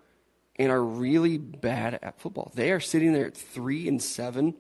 and 0.56 0.70
are 0.70 0.82
really 0.82 1.38
bad 1.38 1.98
at 2.02 2.20
football. 2.20 2.52
They 2.54 2.72
are 2.72 2.80
sitting 2.80 3.12
there 3.12 3.26
at 3.26 3.36
three 3.36 3.86
and 3.86 4.02
seven 4.02 4.54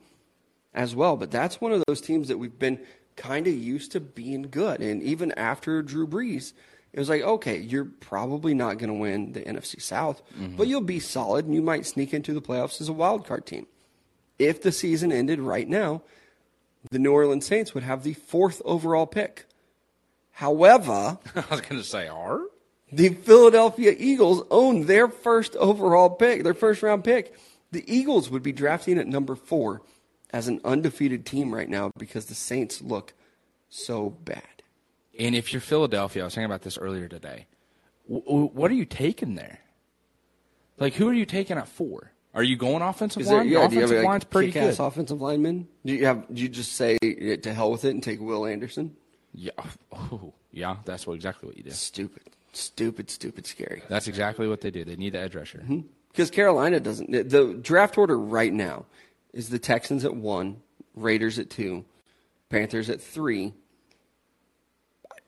as 0.72 0.94
well. 0.94 1.16
But 1.16 1.30
that's 1.30 1.60
one 1.60 1.72
of 1.72 1.82
those 1.86 2.00
teams 2.00 2.28
that 2.28 2.38
we've 2.38 2.58
been 2.58 2.80
kind 3.16 3.46
of 3.46 3.54
used 3.54 3.92
to 3.92 4.00
being 4.00 4.42
good. 4.42 4.80
And 4.80 5.02
even 5.02 5.32
after 5.32 5.82
Drew 5.82 6.06
Brees, 6.06 6.52
it 6.92 6.98
was 6.98 7.08
like, 7.08 7.22
okay, 7.22 7.58
you're 7.58 7.86
probably 7.86 8.54
not 8.54 8.78
going 8.78 8.88
to 8.88 8.94
win 8.94 9.32
the 9.32 9.40
NFC 9.40 9.82
South, 9.82 10.22
mm-hmm. 10.38 10.56
but 10.56 10.68
you'll 10.68 10.80
be 10.80 11.00
solid 11.00 11.44
and 11.44 11.54
you 11.54 11.62
might 11.62 11.86
sneak 11.86 12.14
into 12.14 12.32
the 12.32 12.42
playoffs 12.42 12.80
as 12.80 12.88
a 12.88 12.92
wild 12.92 13.26
card 13.26 13.46
team. 13.46 13.66
If 14.38 14.62
the 14.62 14.72
season 14.72 15.12
ended 15.12 15.40
right 15.40 15.68
now, 15.68 16.02
the 16.90 16.98
New 16.98 17.12
Orleans 17.12 17.46
Saints 17.46 17.74
would 17.74 17.82
have 17.82 18.02
the 18.02 18.14
fourth 18.14 18.62
overall 18.64 19.06
pick. 19.06 19.46
However, 20.32 21.18
I 21.34 21.44
was 21.50 21.60
going 21.60 21.80
to 21.80 21.84
say, 21.84 22.08
are 22.08 22.40
the 22.92 23.08
Philadelphia 23.08 23.94
Eagles 23.98 24.44
own 24.50 24.86
their 24.86 25.08
first 25.08 25.56
overall 25.56 26.10
pick, 26.10 26.44
their 26.44 26.54
first 26.54 26.82
round 26.82 27.02
pick. 27.02 27.34
The 27.72 27.84
Eagles 27.92 28.30
would 28.30 28.42
be 28.42 28.52
drafting 28.52 28.98
at 28.98 29.08
number 29.08 29.34
four 29.34 29.82
as 30.30 30.48
an 30.48 30.60
undefeated 30.64 31.24
team 31.26 31.54
right 31.54 31.68
now 31.68 31.90
because 31.98 32.26
the 32.26 32.34
Saints 32.34 32.80
look 32.82 33.14
so 33.68 34.10
bad. 34.10 34.42
And 35.18 35.34
if 35.34 35.52
you're 35.52 35.60
Philadelphia, 35.60 36.22
I 36.22 36.24
was 36.24 36.34
thinking 36.34 36.46
about 36.46 36.62
this 36.62 36.78
earlier 36.78 37.08
today. 37.08 37.46
W- 38.08 38.48
what 38.48 38.70
are 38.70 38.74
you 38.74 38.84
taking 38.84 39.34
there? 39.34 39.60
Like, 40.78 40.94
who 40.94 41.08
are 41.08 41.14
you 41.14 41.26
taking 41.26 41.56
at 41.56 41.68
four? 41.68 42.10
Are 42.34 42.42
you 42.42 42.56
going 42.56 42.82
offensive 42.82 43.22
Is 43.22 43.28
there, 43.28 43.38
line? 43.38 43.48
Yeah, 43.48 43.66
offensive 43.66 43.90
do 43.90 43.94
you 43.96 44.02
line's 44.02 44.24
pretty 44.24 44.50
good. 44.50 44.78
offensive 44.80 45.22
lineman. 45.22 45.68
Do 45.84 45.94
you 45.94 46.06
have? 46.06 46.26
Do 46.34 46.42
you 46.42 46.48
just 46.48 46.72
say 46.72 46.98
to 46.98 47.54
hell 47.54 47.70
with 47.70 47.84
it 47.84 47.90
and 47.90 48.02
take 48.02 48.20
Will 48.20 48.44
Anderson? 48.44 48.96
Yeah. 49.32 49.52
Oh, 49.92 50.34
yeah. 50.50 50.76
That's 50.84 51.06
what 51.06 51.14
exactly 51.14 51.46
what 51.46 51.56
you 51.56 51.62
do. 51.62 51.70
Stupid. 51.70 52.22
Stupid. 52.52 53.10
Stupid. 53.10 53.46
Scary. 53.46 53.80
That's 53.88 54.08
exactly 54.08 54.48
what 54.48 54.60
they 54.60 54.72
do. 54.72 54.84
They 54.84 54.96
need 54.96 55.12
the 55.12 55.20
edge 55.20 55.36
rusher. 55.36 55.64
Because 56.10 56.30
mm-hmm. 56.30 56.34
Carolina 56.34 56.80
doesn't. 56.80 57.12
The 57.12 57.56
draft 57.62 57.96
order 57.96 58.18
right 58.18 58.52
now 58.52 58.86
is 59.34 59.48
the 59.48 59.58
Texans 59.58 60.04
at 60.04 60.14
one, 60.14 60.62
Raiders 60.94 61.38
at 61.38 61.50
two, 61.50 61.84
Panthers 62.48 62.88
at 62.88 63.02
three. 63.02 63.52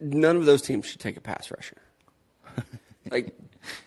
None 0.00 0.36
of 0.36 0.46
those 0.46 0.62
teams 0.62 0.86
should 0.86 1.00
take 1.00 1.16
a 1.16 1.20
pass 1.20 1.50
rusher. 1.50 1.76
like 3.11 3.36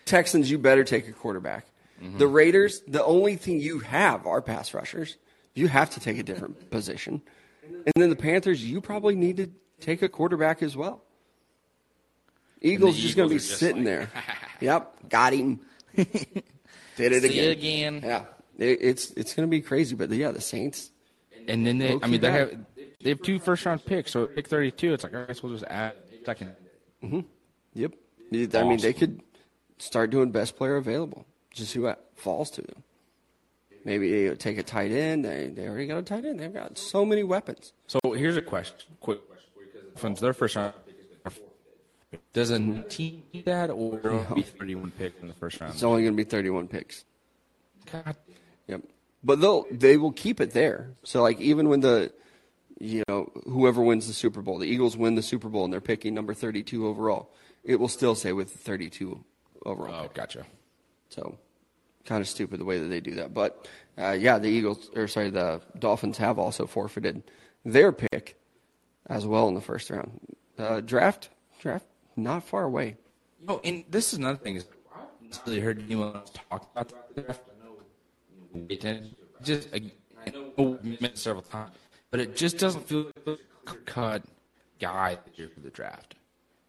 Texans, 0.04 0.50
you 0.50 0.58
better 0.58 0.84
take 0.84 1.08
a 1.08 1.12
quarterback. 1.12 1.66
Mm-hmm. 2.02 2.18
The 2.18 2.26
Raiders, 2.26 2.82
the 2.86 3.04
only 3.04 3.36
thing 3.36 3.60
you 3.60 3.78
have 3.80 4.26
are 4.26 4.42
pass 4.42 4.74
rushers. 4.74 5.16
You 5.54 5.68
have 5.68 5.90
to 5.90 6.00
take 6.00 6.18
a 6.18 6.22
different 6.22 6.70
position. 6.70 7.22
And 7.62 7.92
then 7.96 8.10
the 8.10 8.16
Panthers, 8.16 8.64
you 8.64 8.80
probably 8.80 9.14
need 9.14 9.38
to 9.38 9.50
take 9.80 10.02
a 10.02 10.08
quarterback 10.08 10.62
as 10.62 10.76
well. 10.76 11.02
Eagles 12.60 12.98
just 12.98 13.16
going 13.16 13.28
to 13.28 13.34
be 13.34 13.38
sitting 13.38 13.84
like... 13.84 13.84
there. 13.84 14.10
yep, 14.60 14.92
got 15.08 15.32
him. 15.32 15.60
Did 15.96 16.44
it 16.96 17.24
again. 17.24 17.50
again. 17.52 18.00
Yeah 18.04 18.24
it's 18.60 19.10
it's 19.12 19.34
going 19.34 19.48
to 19.48 19.50
be 19.50 19.60
crazy. 19.60 19.94
But 19.94 20.10
yeah, 20.10 20.30
the 20.30 20.40
Saints. 20.40 20.90
And 21.48 21.66
then 21.66 21.78
they, 21.78 21.98
I 22.02 22.06
mean, 22.06 22.20
they 22.20 22.30
have 22.30 22.56
they 23.02 23.10
have 23.10 23.22
two 23.22 23.38
first 23.38 23.64
round 23.64 23.84
picks. 23.84 24.12
So 24.12 24.26
pick 24.26 24.48
thirty 24.48 24.70
two. 24.70 24.92
It's 24.94 25.04
like 25.04 25.14
I 25.14 25.24
guess 25.24 25.42
we'll 25.42 25.52
just 25.52 25.64
add 25.64 25.94
second. 26.24 26.54
Mm-hmm. 27.02 27.20
Yep. 27.74 27.92
I 28.54 28.62
mean, 28.62 28.80
they 28.80 28.92
could 28.92 29.22
start 29.78 30.10
doing 30.10 30.30
best 30.30 30.56
player 30.56 30.76
available. 30.76 31.26
Just 31.52 31.72
who 31.72 31.92
falls 32.14 32.50
to 32.52 32.62
them. 32.62 32.84
Maybe 33.84 34.28
they 34.28 34.34
take 34.36 34.58
a 34.58 34.62
tight 34.62 34.92
end. 34.92 35.24
They 35.24 35.48
they 35.48 35.66
already 35.66 35.86
got 35.86 35.98
a 35.98 36.02
tight 36.02 36.24
end. 36.24 36.38
They've 36.38 36.52
got 36.52 36.76
so 36.76 37.04
many 37.04 37.22
weapons. 37.22 37.72
So 37.86 37.98
here's 38.12 38.36
a 38.36 38.42
question, 38.42 38.76
quick 39.00 39.26
question, 39.26 39.50
because 39.94 40.20
their 40.20 40.34
first 40.34 40.56
round 40.56 40.74
Does 42.32 42.50
a 42.50 42.82
team 42.82 43.22
do 43.32 43.42
that, 43.44 43.70
or 43.70 43.98
it 43.98 44.34
be 44.34 44.42
31 44.42 44.92
pick 44.92 45.14
in 45.22 45.28
the 45.28 45.34
first 45.34 45.60
round? 45.60 45.74
It's 45.74 45.82
only 45.82 46.02
going 46.02 46.12
to 46.14 46.16
be 46.16 46.28
31 46.28 46.68
picks. 46.68 47.04
God, 47.90 48.16
Yep. 48.70 48.82
But 49.22 49.40
they'll 49.40 49.66
they 49.70 49.96
will 49.96 50.12
keep 50.12 50.40
it 50.40 50.52
there. 50.52 50.94
So 51.04 51.22
like 51.22 51.40
even 51.40 51.68
when 51.68 51.80
the 51.80 52.12
you 52.78 53.02
know 53.08 53.30
whoever 53.44 53.82
wins 53.82 54.06
the 54.06 54.14
Super 54.14 54.40
Bowl, 54.40 54.58
the 54.58 54.66
Eagles 54.66 54.96
win 54.96 55.14
the 55.14 55.22
Super 55.22 55.48
Bowl 55.48 55.64
and 55.64 55.72
they're 55.72 55.80
picking 55.80 56.14
number 56.14 56.32
32 56.32 56.86
overall, 56.86 57.30
it 57.62 57.76
will 57.76 57.88
still 57.88 58.14
say 58.14 58.32
with 58.32 58.50
32 58.50 59.22
overall. 59.66 59.94
oh, 59.94 60.02
pick. 60.04 60.14
gotcha. 60.14 60.46
So 61.10 61.36
kind 62.06 62.22
of 62.22 62.28
stupid 62.28 62.60
the 62.60 62.64
way 62.64 62.78
that 62.78 62.86
they 62.86 63.00
do 63.00 63.16
that. 63.16 63.34
But 63.34 63.68
uh, 63.98 64.12
yeah, 64.12 64.38
the 64.38 64.48
Eagles 64.48 64.88
or 64.94 65.06
sorry, 65.08 65.30
the 65.30 65.60
Dolphins 65.78 66.16
have 66.18 66.38
also 66.38 66.66
forfeited 66.66 67.22
their 67.64 67.92
pick 67.92 68.38
as 69.06 69.26
well 69.26 69.48
in 69.48 69.54
the 69.54 69.60
first 69.60 69.90
round. 69.90 70.18
Uh, 70.58 70.80
draft 70.80 71.28
draft 71.60 71.86
not 72.16 72.44
far 72.44 72.62
away. 72.64 72.96
Oh, 73.48 73.60
and 73.64 73.84
this 73.90 74.12
is 74.12 74.18
another 74.18 74.38
thing. 74.38 74.56
Is 74.56 74.66
I 74.94 75.00
haven't 75.00 75.42
really 75.46 75.60
heard 75.60 75.82
anyone 75.82 76.14
else 76.14 76.30
talk 76.50 76.70
about 76.72 76.92
the 77.14 77.22
draft. 77.22 77.42
I 78.54 78.56
know 78.56 78.60
you 78.62 78.66
pay 78.66 78.74
attention. 78.74 79.14
Just 79.42 79.68
I, 79.74 80.30
know 80.30 80.78
we've 80.82 81.00
met 81.00 81.16
several 81.16 81.42
times, 81.42 81.76
but 82.10 82.20
it 82.20 82.36
just 82.36 82.58
doesn't 82.58 82.86
feel 82.86 83.04
like 83.04 83.24
the 83.24 83.38
cut 83.86 84.22
guy 84.78 85.18
this 85.26 85.38
year 85.38 85.48
for 85.48 85.60
the 85.60 85.70
draft. 85.70 86.14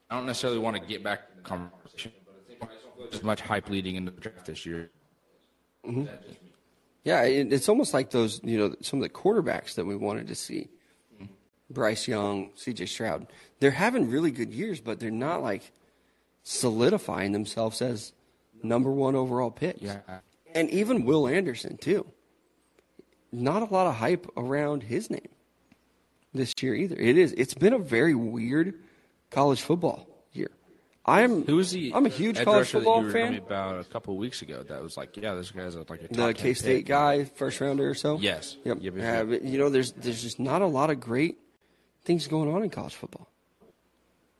I 0.09 0.15
don't 0.15 0.25
necessarily 0.25 0.59
want 0.59 0.77
to 0.77 0.81
get 0.81 1.03
back 1.03 1.29
to 1.29 1.35
the 1.37 1.41
conversation, 1.41 2.11
but 2.25 2.35
I 2.35 2.47
think 2.47 2.61
I 2.61 2.65
just 2.65 2.83
don't 2.83 2.95
feel 2.95 3.03
like 3.03 3.11
there's 3.11 3.23
much 3.23 3.41
hype 3.41 3.69
leading 3.69 3.95
into 3.95 4.11
the 4.11 4.21
draft 4.21 4.45
this 4.45 4.65
year. 4.65 4.89
Mm-hmm. 5.85 6.05
Yeah, 7.03 7.23
it's 7.23 7.67
almost 7.67 7.93
like 7.93 8.11
those, 8.11 8.39
you 8.43 8.57
know, 8.57 8.75
some 8.81 8.99
of 8.99 9.03
the 9.03 9.09
quarterbacks 9.09 9.75
that 9.75 9.85
we 9.85 9.95
wanted 9.95 10.27
to 10.27 10.35
see. 10.35 10.69
Mm-hmm. 11.15 11.33
Bryce 11.71 12.07
Young, 12.07 12.51
CJ 12.51 12.87
Stroud. 12.87 13.27
They're 13.59 13.71
having 13.71 14.09
really 14.09 14.31
good 14.31 14.53
years, 14.53 14.79
but 14.79 14.99
they're 14.99 15.09
not 15.09 15.41
like 15.41 15.71
solidifying 16.43 17.31
themselves 17.31 17.81
as 17.81 18.13
number 18.61 18.91
one 18.91 19.15
overall 19.15 19.49
picks. 19.49 19.81
Yeah. 19.81 19.99
And 20.53 20.69
even 20.69 21.05
Will 21.05 21.27
Anderson, 21.27 21.77
too. 21.77 22.05
Not 23.31 23.61
a 23.61 23.73
lot 23.73 23.87
of 23.87 23.95
hype 23.95 24.27
around 24.35 24.83
his 24.83 25.09
name 25.09 25.29
this 26.33 26.53
year 26.61 26.75
either. 26.75 26.95
It 26.95 27.17
is. 27.17 27.33
It's 27.33 27.53
been 27.53 27.73
a 27.73 27.79
very 27.79 28.13
weird 28.13 28.73
college 29.29 29.61
football 29.61 30.07
year. 30.33 30.51
I'm 31.05 31.45
Who 31.45 31.55
was 31.55 31.71
the? 31.71 31.93
I'm 31.95 32.05
a 32.05 32.09
huge 32.09 32.41
college 32.41 32.69
football 32.69 33.01
that 33.01 33.01
you 33.01 33.07
were 33.07 33.13
telling 33.13 33.27
fan. 33.27 33.33
me 33.33 33.45
about 33.45 33.79
a 33.79 33.83
couple 33.85 34.13
of 34.13 34.19
weeks 34.19 34.41
ago. 34.41 34.63
That 34.63 34.83
was 34.83 34.97
like, 34.97 35.15
yeah, 35.17 35.33
this 35.33 35.51
guy's 35.51 35.75
like 35.75 35.89
a 35.89 36.13
the 36.13 36.33
K 36.33 36.53
State 36.53 36.85
guy, 36.85 37.23
first 37.23 37.59
rounder 37.61 37.89
or 37.89 37.95
so. 37.95 38.19
Yes. 38.19 38.57
Yep. 38.65 38.79
Yep, 38.81 38.97
yep, 38.97 39.21
Uh, 39.21 39.23
but, 39.23 39.41
you 39.43 39.57
know, 39.57 39.69
there's 39.69 39.93
there's 39.93 40.21
just 40.21 40.39
not 40.39 40.61
a 40.61 40.67
lot 40.67 40.89
of 40.89 40.99
great 40.99 41.37
things 42.03 42.27
going 42.27 42.53
on 42.53 42.63
in 42.63 42.69
college 42.69 42.95
football. 42.95 43.29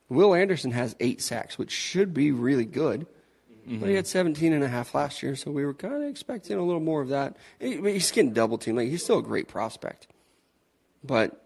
Will 0.10 0.36
Anderson 0.36 0.72
has 0.72 0.96
eight 1.00 1.22
sacks, 1.22 1.58
which 1.58 1.72
should 1.72 2.14
be 2.14 2.32
really 2.32 2.66
good. 2.66 3.08
But 3.72 3.78
Mm-hmm. 3.78 3.88
he 3.88 3.94
had 3.96 4.06
17 4.08 4.52
and 4.52 4.64
a 4.66 4.68
half 4.68 4.94
last 4.94 5.24
year, 5.24 5.34
so 5.38 5.50
we 5.50 5.64
were 5.64 5.74
kind 5.74 5.94
of 5.94 6.04
expecting 6.04 6.58
a 6.58 6.64
little 6.64 6.82
more 6.82 7.02
of 7.02 7.08
that. 7.08 7.38
He- 7.58 7.78
He's 7.94 8.12
getting 8.12 8.34
double 8.34 8.58
teamed. 8.58 8.78
Like, 8.78 8.90
he's 8.90 9.02
still 9.04 9.20
a 9.20 9.24
great 9.24 9.48
prospect. 9.48 10.08
But 11.04 11.42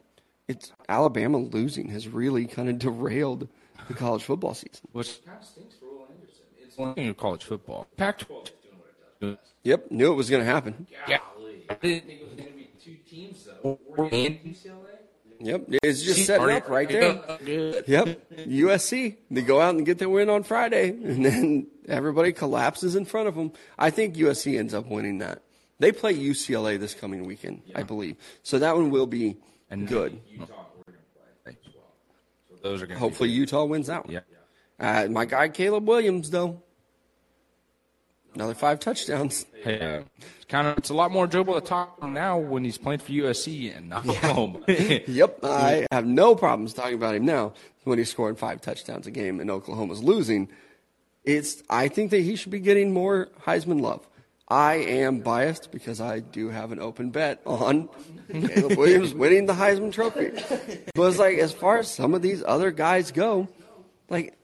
it's 0.48 0.72
Alabama 0.90 1.38
losing 1.38 1.90
has 1.90 2.08
really 2.08 2.46
kind 2.48 2.68
of 2.68 2.80
derailed 2.80 3.48
the 3.88 3.94
college 3.94 4.24
football 4.24 4.56
season. 4.56 4.88
Which 4.92 5.24
kind 5.24 5.38
of 5.40 5.46
stinks 5.46 5.76
for 5.76 5.86
Will 5.86 6.08
Anderson. 6.12 6.44
It's 6.64 6.78
one 6.78 6.94
thing 6.96 7.10
of 7.10 7.18
college 7.18 7.44
football. 7.44 7.86
Pac-12 7.96 8.22
is 8.46 8.52
doing 8.64 8.78
what 8.80 8.90
it 9.22 9.38
does. 9.38 9.38
Yep, 9.64 9.92
knew 9.92 10.12
it 10.12 10.16
was 10.16 10.30
going 10.30 10.44
to 10.44 10.50
happen. 10.52 10.88
Yeah. 11.08 11.20
I 11.70 11.74
didn't 11.76 12.08
think 12.08 12.22
it 12.22 12.26
was 12.30 12.34
going 12.40 12.52
to 12.52 12.58
be 12.58 12.70
two 12.84 12.96
teams 13.10 13.44
though. 13.46 13.80
Oregon 13.88 14.40
and 14.44 14.56
UCLA. 14.56 14.76
Yep, 15.40 15.66
it's 15.84 16.02
just 16.04 16.26
set 16.26 16.40
up 16.40 16.70
right 16.70 16.88
there. 16.88 17.14
Yep. 17.88 18.30
USC. 18.48 19.18
They 19.30 19.42
go 19.42 19.62
out 19.62 19.76
and 19.76 19.86
get 19.86 19.98
their 20.00 20.10
win 20.10 20.30
on 20.30 20.44
Friday, 20.44 20.90
and 21.04 21.26
then 21.26 21.68
everybody 21.88 22.32
collapses 22.32 22.96
in 22.96 23.06
front 23.06 23.28
of 23.28 23.36
them. 23.36 23.52
I 23.78 23.90
think 23.90 24.16
USC 24.16 24.58
ends 24.58 24.74
up 24.74 24.86
winning 24.88 25.20
that. 25.20 25.42
They 25.80 25.92
play 25.92 26.14
UCLA 26.16 26.80
this 26.80 26.94
coming 26.94 27.26
weekend, 27.26 27.62
I 27.76 27.84
believe. 27.84 28.16
So 28.44 28.60
that 28.60 28.76
one 28.76 28.92
will 28.92 29.08
be 29.08 29.38
And 29.70 29.88
good. 29.88 30.20
Utah, 30.30 30.66
Oregon 30.78 31.02
play 31.44 31.58
as 31.66 31.74
well. 31.74 31.84
So 32.50 32.56
those 32.62 32.82
are 32.82 32.96
Hopefully, 32.96 33.30
Utah 33.30 33.66
wins 33.66 33.88
that 33.88 34.06
one. 34.06 34.14
Yeah. 34.14 34.22
Uh, 34.80 35.08
my 35.10 35.26
guy 35.26 35.50
Caleb 35.50 35.88
Williams, 35.88 36.30
though, 36.30 36.62
another 38.34 38.54
five 38.54 38.80
touchdowns. 38.80 39.46
Hey, 39.64 39.80
uh, 39.80 40.04
kind 40.48 40.68
of 40.68 40.78
it's 40.78 40.90
a 40.90 40.94
lot 40.94 41.12
more 41.12 41.26
enjoyable 41.26 41.60
to 41.60 41.66
talk 41.66 42.02
now 42.04 42.38
when 42.38 42.64
he's 42.64 42.78
playing 42.78 43.00
for 43.00 43.12
USC 43.12 43.76
and 43.76 43.90
not 43.90 44.06
home. 44.06 44.64
Yep, 44.68 45.40
I 45.44 45.88
have 45.92 46.06
no 46.06 46.36
problems 46.36 46.74
talking 46.74 46.96
about 46.96 47.16
him 47.16 47.26
now 47.26 47.54
when 47.84 47.98
he's 47.98 48.10
scoring 48.10 48.36
five 48.36 48.62
touchdowns 48.62 49.08
a 49.08 49.12
game 49.12 49.40
and 49.40 49.50
Oklahoma's 49.50 50.04
losing. 50.04 50.50
It's 51.24 51.64
I 51.70 51.88
think 51.88 52.12
that 52.12 52.22
he 52.22 52.36
should 52.36 52.52
be 52.52 52.60
getting 52.60 52.94
more 52.94 53.30
Heisman 53.46 53.82
love. 53.82 54.08
I 54.48 54.76
am 54.76 55.22
biased 55.22 55.72
because 55.72 56.00
I 56.00 56.20
do 56.20 56.50
have 56.50 56.72
an 56.72 56.80
open 56.80 57.10
bet 57.10 57.42
on 57.48 57.90
Caleb 58.32 58.78
Williams 58.78 59.14
winning 59.14 59.48
the 59.48 59.54
Heisman 59.54 59.92
Trophy. 59.92 60.32
But 60.94 61.08
it's 61.08 61.18
like 61.18 61.40
as 61.40 61.52
far 61.52 61.80
as 61.80 61.90
some 61.90 62.14
of 62.14 62.22
these 62.22 62.44
other 62.46 62.70
guys 62.70 63.12
go, 63.12 63.48
like 64.08 64.38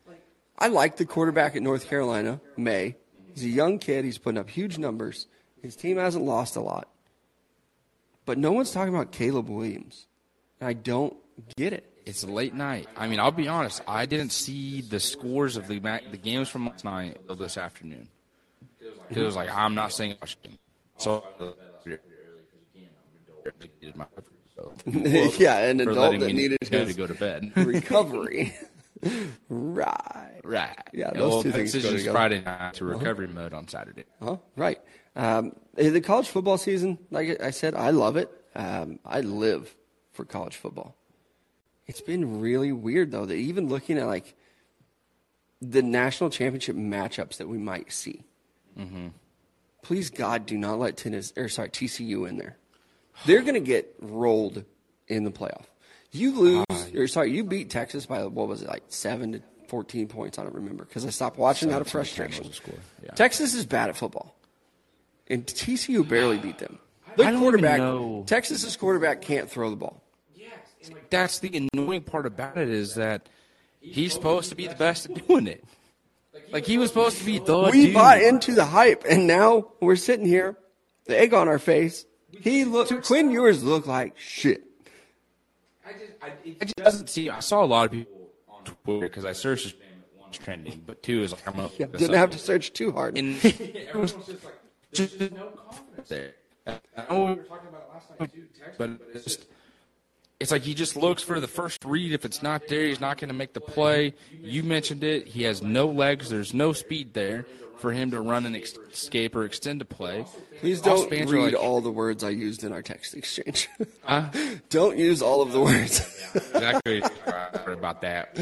I 0.57 0.69
like 0.69 0.97
the 0.97 1.05
quarterback 1.05 1.55
at 1.55 1.61
North 1.61 1.87
Carolina, 1.87 2.41
Maye. 2.57 2.95
He's 3.33 3.43
a 3.43 3.49
young 3.49 3.77
kid. 3.77 4.03
He's 4.03 4.17
putting 4.17 4.39
up 4.39 4.49
huge 4.49 4.77
numbers. 4.77 5.27
His 5.61 5.75
team 5.75 5.97
hasn't 5.97 6.25
lost 6.25 6.55
a 6.55 6.61
lot. 6.61 6.87
But 8.25 8.37
no 8.37 8.51
one's 8.51 8.71
talking 8.71 8.93
about 8.93 9.11
Caleb 9.11 9.49
Williams. 9.49 10.07
And 10.59 10.69
I 10.69 10.73
don't 10.73 11.15
get 11.55 11.73
it. 11.73 11.91
it's 12.05 12.23
late 12.23 12.53
night. 12.53 12.87
I 12.95 13.07
mean, 13.07 13.19
I'll 13.19 13.31
be 13.31 13.47
honest. 13.47 13.81
I 13.87 14.05
didn't 14.05 14.31
see 14.31 14.81
the 14.81 14.99
scores 14.99 15.57
of 15.57 15.67
the 15.67 15.79
the 15.79 16.17
games 16.17 16.49
from 16.49 16.67
last 16.67 16.85
night 16.85 17.17
till 17.27 17.35
this 17.35 17.57
afternoon. 17.57 18.07
It 19.09 19.19
was 19.19 19.35
like 19.35 19.49
I'm 19.49 19.75
not 19.75 19.91
saying 19.91 20.15
Washington. 20.21 20.57
So. 20.97 21.23
Yeah, 24.85 25.57
an 25.57 25.79
adult 25.81 26.19
that 26.19 26.33
needed 26.33 26.59
to 26.61 26.93
go 26.93 27.07
to 27.07 27.15
bed. 27.15 27.51
recovery. 27.55 28.53
right. 29.49 30.41
Right. 30.43 30.77
Yeah, 30.93 31.11
those 31.11 31.31
well, 31.31 31.43
two 31.43 31.51
things 31.51 31.73
go 31.73 31.81
together. 31.81 32.11
Friday 32.11 32.41
night 32.41 32.75
to 32.75 32.85
uh-huh. 32.85 32.99
recovery 32.99 33.27
mode 33.27 33.53
on 33.53 33.67
Saturday. 33.67 34.05
Huh? 34.21 34.37
Right. 34.55 34.79
Um, 35.15 35.53
the 35.75 36.01
college 36.01 36.27
football 36.27 36.57
season, 36.57 36.97
like 37.09 37.41
I 37.41 37.51
said, 37.51 37.75
I 37.75 37.89
love 37.91 38.15
it. 38.17 38.29
Um, 38.55 38.99
I 39.05 39.21
live 39.21 39.73
for 40.13 40.25
college 40.25 40.55
football. 40.55 40.95
It's 41.87 42.01
been 42.01 42.39
really 42.39 42.71
weird 42.71 43.11
though 43.11 43.25
that 43.25 43.35
even 43.35 43.67
looking 43.69 43.97
at 43.97 44.07
like 44.07 44.35
the 45.61 45.81
national 45.81 46.29
championship 46.29 46.75
matchups 46.75 47.37
that 47.37 47.47
we 47.47 47.57
might 47.57 47.91
see. 47.91 48.23
Please 49.83 50.09
God, 50.09 50.45
do 50.45 50.57
not 50.57 50.79
let 50.79 50.95
tennis 50.97 51.33
or 51.35 51.49
sorry 51.49 51.69
TCU 51.69 52.27
in 52.29 52.37
there. 52.37 52.57
They're 53.25 53.41
going 53.41 53.55
to 53.55 53.59
get 53.59 53.93
rolled 53.99 54.63
in 55.07 55.23
the 55.23 55.31
playoff. 55.31 55.65
You 56.11 56.31
lose 56.39 56.65
or 56.95 57.07
sorry, 57.07 57.31
you 57.31 57.43
beat 57.43 57.69
Texas 57.69 58.05
by 58.05 58.25
what 58.25 58.47
was 58.47 58.61
it 58.61 58.67
like 58.67 58.83
seven 58.89 59.33
to 59.33 59.41
fourteen 59.67 60.07
points? 60.07 60.37
I 60.39 60.43
don't 60.43 60.55
remember 60.55 60.85
because 60.85 61.05
I 61.05 61.09
stopped 61.09 61.37
watching 61.37 61.71
out 61.73 61.81
of 61.81 61.87
frustration. 61.87 62.49
yeah. 63.03 63.11
Texas 63.11 63.53
is 63.53 63.65
bad 63.65 63.89
at 63.89 63.97
football, 63.97 64.35
and 65.31 65.45
TCU 65.45 66.07
barely 66.07 66.37
beat 66.37 66.57
them. 66.59 66.77
Their 67.17 67.27
I 67.27 67.31
don't 67.31 67.39
even 67.41 67.51
quarterback, 67.51 67.77
know. 67.79 68.23
Texas's 68.27 68.75
quarterback, 68.77 69.21
can't 69.21 69.49
throw 69.49 69.69
the 69.69 69.75
ball. 69.75 70.03
That's 71.09 71.39
the 71.39 71.67
annoying 71.73 72.01
part 72.01 72.25
about 72.25 72.57
it 72.57 72.69
is 72.69 72.95
that 72.95 73.27
he's 73.81 74.13
supposed 74.13 74.49
to 74.49 74.55
be 74.55 74.67
the 74.67 74.75
best 74.75 75.09
at 75.09 75.27
doing 75.27 75.45
it. 75.47 75.63
Like 76.51 76.65
he 76.65 76.77
was 76.77 76.89
supposed 76.89 77.17
to 77.19 77.25
be 77.25 77.37
the 77.39 77.61
best. 77.63 77.73
we 77.75 77.85
dude. 77.87 77.93
bought 77.93 78.21
into 78.21 78.53
the 78.53 78.65
hype, 78.65 79.03
and 79.07 79.27
now 79.27 79.67
we're 79.79 79.95
sitting 79.97 80.25
here, 80.25 80.57
the 81.05 81.19
egg 81.19 81.33
on 81.33 81.47
our 81.47 81.59
face. 81.59 82.05
He 82.31 82.63
looked. 82.65 82.93
Quinn 83.05 83.29
Ewers 83.29 83.63
looked 83.63 83.87
like 83.87 84.17
shit. 84.17 84.63
I 85.85 85.91
just, 85.91 86.11
I, 86.21 86.27
it 86.45 86.59
just 86.61 86.75
doesn't 86.77 87.09
see. 87.09 87.29
I 87.29 87.41
saw 87.41 87.63
a 87.63 87.67
lot 87.67 87.85
of 87.85 87.91
people 87.91 88.29
on 88.49 88.63
Twitter 88.63 89.01
because 89.07 89.25
I 89.25 89.33
searched 89.33 89.63
his 89.65 89.73
name 89.73 90.31
trending, 90.31 90.81
but 90.85 91.03
two 91.03 91.21
is 91.23 91.31
like 91.33 91.45
I'm 91.47 91.55
gonna 91.55 91.69
Yeah, 91.77 91.87
didn't 91.87 92.11
up. 92.11 92.15
have 92.15 92.29
to 92.31 92.37
search 92.39 92.71
too 92.73 92.91
hard. 92.93 93.17
And 93.17 93.35
everyone's 93.45 94.13
just 94.13 94.43
like, 94.45 94.55
just 94.93 95.19
no 95.19 95.51
confidence 95.67 96.09
there. 96.09 96.33
I 96.67 96.79
know 97.09 97.25
we 97.25 97.33
were 97.33 97.43
talking 97.43 97.69
about 97.69 97.89
last 97.93 98.19
night 98.19 98.33
too, 98.33 98.47
but 98.77 98.89
it's 99.13 99.23
just. 99.23 99.47
It's 100.39 100.49
like 100.49 100.63
he 100.63 100.73
just 100.73 100.95
looks 100.95 101.21
for 101.21 101.39
the 101.39 101.47
first 101.47 101.85
read. 101.85 102.13
If 102.13 102.25
it's 102.25 102.41
not 102.41 102.67
there, 102.67 102.85
he's 102.87 102.99
not 102.99 103.19
going 103.19 103.27
to 103.27 103.35
make 103.35 103.53
the 103.53 103.61
play. 103.61 104.15
You 104.41 104.63
mentioned 104.63 105.03
it. 105.03 105.27
He 105.27 105.43
has 105.43 105.61
no 105.61 105.85
legs. 105.85 106.31
There's 106.31 106.51
no 106.51 106.73
speed 106.73 107.13
there 107.13 107.45
for 107.81 107.91
him 107.91 108.11
to 108.11 108.21
run 108.21 108.45
and 108.45 108.55
ex- 108.55 108.77
escape 108.91 109.35
or 109.35 109.43
extend 109.43 109.81
a 109.81 109.85
play. 109.85 110.25
Please 110.59 110.79
don't 110.81 111.09
read 111.11 111.27
like- 111.27 111.53
all 111.55 111.81
the 111.81 111.91
words 111.91 112.23
I 112.23 112.29
used 112.29 112.63
in 112.63 112.71
our 112.71 112.81
text 112.81 113.13
exchange. 113.15 113.67
Huh? 114.03 114.29
don't 114.69 114.97
use 114.97 115.21
all 115.21 115.41
of 115.41 115.51
the 115.53 115.61
words. 115.61 115.99
exactly 116.35 117.01
Sorry 117.25 117.73
about 117.73 118.01
that. 118.01 118.37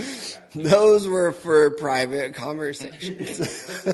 Those 0.55 1.07
were 1.07 1.31
for 1.33 1.69
private 1.71 2.33
conversations. 2.33 3.39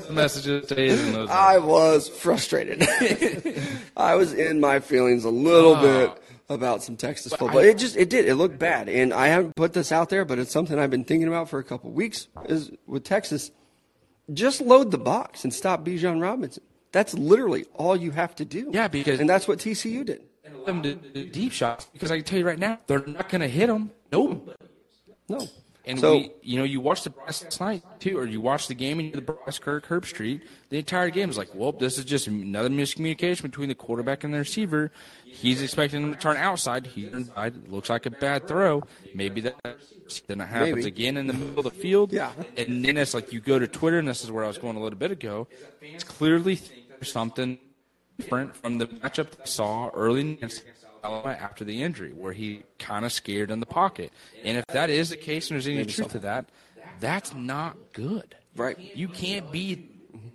Messages 0.10 0.64
stays 0.66 1.02
in 1.06 1.12
those. 1.12 1.28
I 1.28 1.58
was 1.58 2.08
frustrated. 2.08 2.86
I 3.96 4.14
was 4.14 4.32
in 4.32 4.60
my 4.60 4.80
feelings 4.80 5.24
a 5.24 5.30
little 5.30 5.74
Ah. 5.74 5.82
bit 5.82 6.22
about 6.48 6.82
some 6.84 6.96
Texas 6.96 7.34
football. 7.34 7.58
it 7.58 7.76
just 7.78 7.96
it 7.96 8.08
did. 8.08 8.26
It 8.26 8.36
looked 8.36 8.58
bad, 8.58 8.88
and 8.88 9.12
I 9.12 9.26
haven't 9.26 9.56
put 9.56 9.72
this 9.72 9.90
out 9.92 10.08
there, 10.08 10.24
but 10.24 10.38
it's 10.38 10.52
something 10.52 10.78
I've 10.78 10.90
been 10.90 11.04
thinking 11.04 11.28
about 11.28 11.50
for 11.50 11.58
a 11.58 11.64
couple 11.64 11.90
weeks. 11.90 12.28
Is 12.48 12.70
with 12.86 13.02
Texas, 13.04 13.50
just 14.32 14.60
load 14.60 14.90
the 14.90 14.98
box 14.98 15.44
and 15.44 15.52
stop 15.52 15.84
Bijan 15.84 16.20
Robinson. 16.20 16.62
That's 16.92 17.14
literally 17.14 17.66
all 17.74 17.96
you 17.96 18.10
have 18.12 18.34
to 18.36 18.44
do. 18.44 18.70
Yeah, 18.72 18.88
because- 18.88 19.20
and 19.20 19.28
that's 19.28 19.46
what 19.46 19.58
TCU 19.58 20.04
did. 20.04 20.22
And 20.44 20.64
them 20.64 20.82
to 20.82 20.94
do 20.94 21.24
deep 21.26 21.52
shots 21.52 21.86
because 21.92 22.10
I 22.10 22.16
can 22.16 22.24
tell 22.24 22.38
you 22.38 22.46
right 22.46 22.58
now 22.58 22.78
they're 22.86 23.04
not 23.06 23.28
going 23.28 23.40
to 23.40 23.48
hit 23.48 23.66
them. 23.66 23.90
Nope. 24.12 24.56
No, 25.28 25.48
And 25.86 26.00
so 26.00 26.16
we, 26.16 26.32
you 26.42 26.58
know, 26.58 26.64
you 26.64 26.80
watched 26.80 27.04
the 27.04 27.10
press 27.10 27.44
last 27.44 27.60
night 27.60 27.82
too, 28.00 28.18
or 28.18 28.26
you 28.26 28.40
watched 28.40 28.66
the 28.68 28.74
game 28.74 28.98
in 28.98 29.12
the 29.12 29.20
Bryce 29.20 29.58
Kirk 29.58 29.86
Herbstreit. 29.86 30.42
The 30.68 30.78
entire 30.78 31.10
game 31.10 31.28
was 31.28 31.38
like, 31.38 31.54
well, 31.54 31.70
this 31.70 31.96
is 31.96 32.04
just 32.04 32.26
another 32.26 32.68
miscommunication 32.68 33.42
between 33.42 33.68
the 33.68 33.74
quarterback 33.76 34.24
and 34.24 34.34
the 34.34 34.38
receiver. 34.38 34.90
He's 35.24 35.62
expecting 35.62 36.02
him 36.02 36.12
to 36.12 36.18
turn 36.18 36.36
outside. 36.36 36.86
He 36.88 37.06
inside. 37.06 37.54
It 37.56 37.70
looks 37.70 37.88
like 37.88 38.04
a 38.06 38.10
bad 38.10 38.48
throw. 38.48 38.82
Maybe 39.14 39.42
that 39.42 39.54
then 40.26 40.40
it 40.40 40.46
happens 40.46 40.76
Maybe. 40.76 40.86
again 40.88 41.16
in 41.16 41.26
the 41.26 41.32
middle 41.32 41.58
of 41.58 41.64
the 41.64 41.70
field. 41.70 42.12
Yeah. 42.12 42.32
And 42.56 42.84
then 42.84 42.96
it's 42.96 43.14
like 43.14 43.32
you 43.32 43.40
go 43.40 43.58
to 43.58 43.68
Twitter, 43.68 43.98
and 43.98 44.08
this 44.08 44.24
is 44.24 44.30
where 44.30 44.44
I 44.44 44.48
was 44.48 44.58
going 44.58 44.76
a 44.76 44.80
little 44.80 44.98
bit 44.98 45.10
ago. 45.10 45.46
It's 45.80 46.04
clearly 46.04 46.60
something 47.02 47.58
different 48.18 48.56
from 48.56 48.78
the 48.78 48.86
matchup 48.86 49.30
that 49.30 49.40
I 49.42 49.44
saw 49.44 49.90
early 49.90 50.32
against 50.32 50.62
Alabama 51.02 51.36
after 51.40 51.64
the 51.64 51.82
injury, 51.82 52.12
where 52.12 52.32
he 52.32 52.62
kind 52.78 53.04
of 53.04 53.12
scared 53.12 53.50
in 53.50 53.60
the 53.60 53.66
pocket. 53.66 54.12
And 54.44 54.58
if 54.58 54.66
that 54.68 54.90
is 54.90 55.10
the 55.10 55.16
case, 55.16 55.50
and 55.50 55.56
there's 55.56 55.66
any 55.66 55.84
truth 55.84 56.12
to 56.12 56.18
that, 56.20 56.46
that's 57.00 57.34
not 57.34 57.76
good. 57.92 58.34
Right. 58.54 58.78
You 58.94 59.08
can't 59.08 59.50
be 59.52 59.90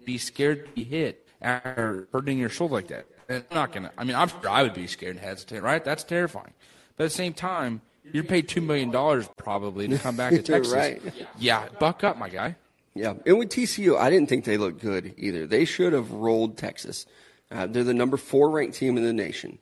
be 0.05 0.17
scared 0.17 0.65
to 0.65 0.71
be 0.71 0.83
hit 0.83 1.27
after 1.41 2.07
hurting 2.11 2.37
your 2.37 2.49
shoulder 2.49 2.75
like 2.75 2.87
that. 2.87 3.05
And 3.29 3.43
I'm 3.49 3.55
not 3.55 3.71
gonna. 3.71 3.91
I 3.97 4.03
mean, 4.03 4.15
I'm 4.15 4.27
sure 4.27 4.49
I 4.49 4.63
would 4.63 4.73
be 4.73 4.87
scared 4.87 5.15
and 5.15 5.25
hesitant, 5.25 5.63
right? 5.63 5.83
That's 5.83 6.03
terrifying. 6.03 6.53
But 6.97 7.05
at 7.05 7.07
the 7.11 7.15
same 7.15 7.33
time, 7.33 7.81
you're 8.11 8.23
paid 8.23 8.47
two 8.47 8.61
million 8.61 8.91
dollars 8.91 9.29
probably 9.37 9.87
to 9.87 9.97
come 9.97 10.15
back 10.17 10.33
to 10.33 10.41
Texas. 10.43 10.73
Right. 10.73 11.01
Yeah, 11.37 11.67
buck 11.79 12.03
up, 12.03 12.17
my 12.17 12.29
guy. 12.29 12.55
Yeah, 12.93 13.13
and 13.25 13.39
with 13.39 13.49
TCU, 13.49 13.97
I 13.97 14.09
didn't 14.09 14.27
think 14.27 14.43
they 14.43 14.57
looked 14.57 14.81
good 14.81 15.13
either. 15.17 15.47
They 15.47 15.63
should 15.63 15.93
have 15.93 16.11
rolled 16.11 16.57
Texas. 16.57 17.05
Uh, 17.49 17.65
they're 17.67 17.85
the 17.85 17.93
number 17.93 18.17
four 18.17 18.49
ranked 18.49 18.75
team 18.75 18.97
in 18.97 19.03
the 19.03 19.13
nation, 19.13 19.59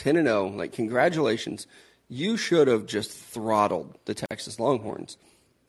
ten 0.00 0.16
and 0.16 0.26
zero. 0.26 0.48
Like 0.48 0.72
congratulations, 0.72 1.66
you 2.08 2.36
should 2.36 2.68
have 2.68 2.86
just 2.86 3.10
throttled 3.10 3.98
the 4.06 4.14
Texas 4.14 4.58
Longhorns, 4.58 5.16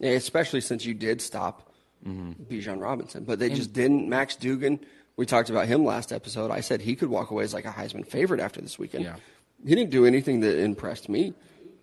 especially 0.02 0.62
since 0.62 0.86
you 0.86 0.94
did 0.94 1.22
stop 1.22 1.72
mm-hmm. 2.06 2.32
Bijan 2.44 2.82
Robinson. 2.82 3.24
But 3.24 3.40
they 3.40 3.50
just 3.50 3.74
didn't. 3.74 4.08
Max 4.08 4.36
Duggan, 4.36 4.80
we 5.18 5.26
talked 5.26 5.50
about 5.50 5.68
him 5.68 5.86
last 5.86 6.12
episode. 6.12 6.52
I 6.52 6.62
said 6.62 6.82
he 6.82 6.96
could 6.96 7.10
walk 7.10 7.32
away 7.32 7.44
as 7.44 7.54
like 7.54 7.66
a 7.66 7.72
Heisman 7.72 8.08
favorite 8.08 8.40
after 8.40 8.62
this 8.62 8.80
weekend. 8.80 9.04
Yeah. 9.04 9.16
He 9.64 9.76
didn't 9.76 9.92
do 9.92 10.06
anything 10.06 10.40
that 10.40 10.58
impressed 10.58 11.10
me. 11.10 11.34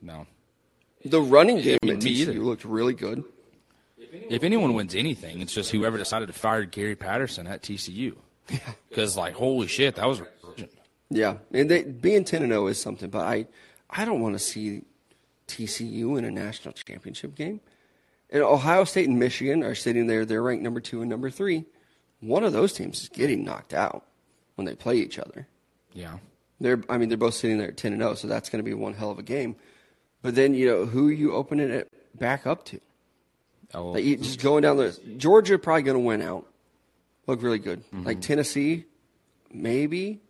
No. 0.02 0.26
The 1.04 1.20
running 1.20 1.60
game 1.60 1.78
Me 1.82 1.92
at. 1.92 1.98
TCU 1.98 2.42
looked 2.42 2.64
really 2.64 2.94
good. 2.94 3.22
If 3.98 4.42
anyone 4.42 4.74
wins 4.74 4.94
anything, 4.94 5.40
it's 5.40 5.52
just 5.52 5.70
whoever 5.70 5.98
decided 5.98 6.26
to 6.26 6.32
fire 6.32 6.64
Gary 6.64 6.96
Patterson 6.96 7.46
at 7.46 7.62
TCU. 7.62 8.16
Because 8.88 9.16
like, 9.16 9.34
holy 9.34 9.66
shit, 9.66 9.96
that 9.96 10.06
was. 10.06 10.22
Yeah, 11.10 11.38
and 11.52 11.70
they, 11.70 11.84
being 11.84 12.24
ten 12.24 12.42
and 12.42 12.52
zero 12.52 12.66
is 12.66 12.80
something, 12.80 13.08
but 13.08 13.22
I, 13.22 13.46
I 13.88 14.04
don't 14.04 14.20
want 14.20 14.34
to 14.34 14.38
see 14.38 14.82
TCU 15.46 16.18
in 16.18 16.24
a 16.24 16.30
national 16.30 16.74
championship 16.74 17.34
game. 17.34 17.60
And 18.30 18.42
Ohio 18.42 18.84
State 18.84 19.08
and 19.08 19.18
Michigan 19.18 19.62
are 19.62 19.74
sitting 19.74 20.06
there; 20.06 20.26
they're 20.26 20.42
ranked 20.42 20.62
number 20.62 20.80
two 20.80 21.00
and 21.00 21.08
number 21.08 21.30
three. 21.30 21.64
One 22.20 22.44
of 22.44 22.52
those 22.52 22.72
teams 22.72 23.02
is 23.02 23.08
getting 23.08 23.44
knocked 23.44 23.72
out 23.72 24.04
when 24.56 24.66
they 24.66 24.74
play 24.74 24.96
each 24.96 25.18
other. 25.18 25.46
Yeah. 25.92 26.18
They're, 26.60 26.82
I 26.88 26.98
mean, 26.98 27.08
they're 27.08 27.16
both 27.16 27.34
sitting 27.34 27.58
there 27.58 27.68
at 27.68 27.76
ten 27.76 27.92
and 27.92 28.02
zero, 28.02 28.14
so 28.14 28.28
that's 28.28 28.50
going 28.50 28.62
to 28.62 28.68
be 28.68 28.74
one 28.74 28.92
hell 28.92 29.10
of 29.10 29.18
a 29.18 29.22
game. 29.22 29.56
But 30.20 30.34
then 30.34 30.52
you 30.54 30.66
know 30.66 30.84
who 30.84 31.08
you 31.08 31.32
open 31.32 31.60
it 31.60 31.90
back 32.18 32.46
up 32.46 32.64
to. 32.66 32.80
Oh, 33.74 33.90
Like, 33.90 34.04
you 34.04 34.16
just 34.16 34.42
going 34.42 34.62
down 34.62 34.76
the. 34.76 34.98
Georgia 35.16 35.58
probably 35.58 35.82
going 35.82 35.96
to 35.96 36.04
win 36.04 36.20
out. 36.22 36.46
Look 37.26 37.42
really 37.42 37.58
good. 37.58 37.80
Mm-hmm. 37.86 38.04
Like 38.04 38.20
Tennessee, 38.20 38.84
maybe. 39.52 40.20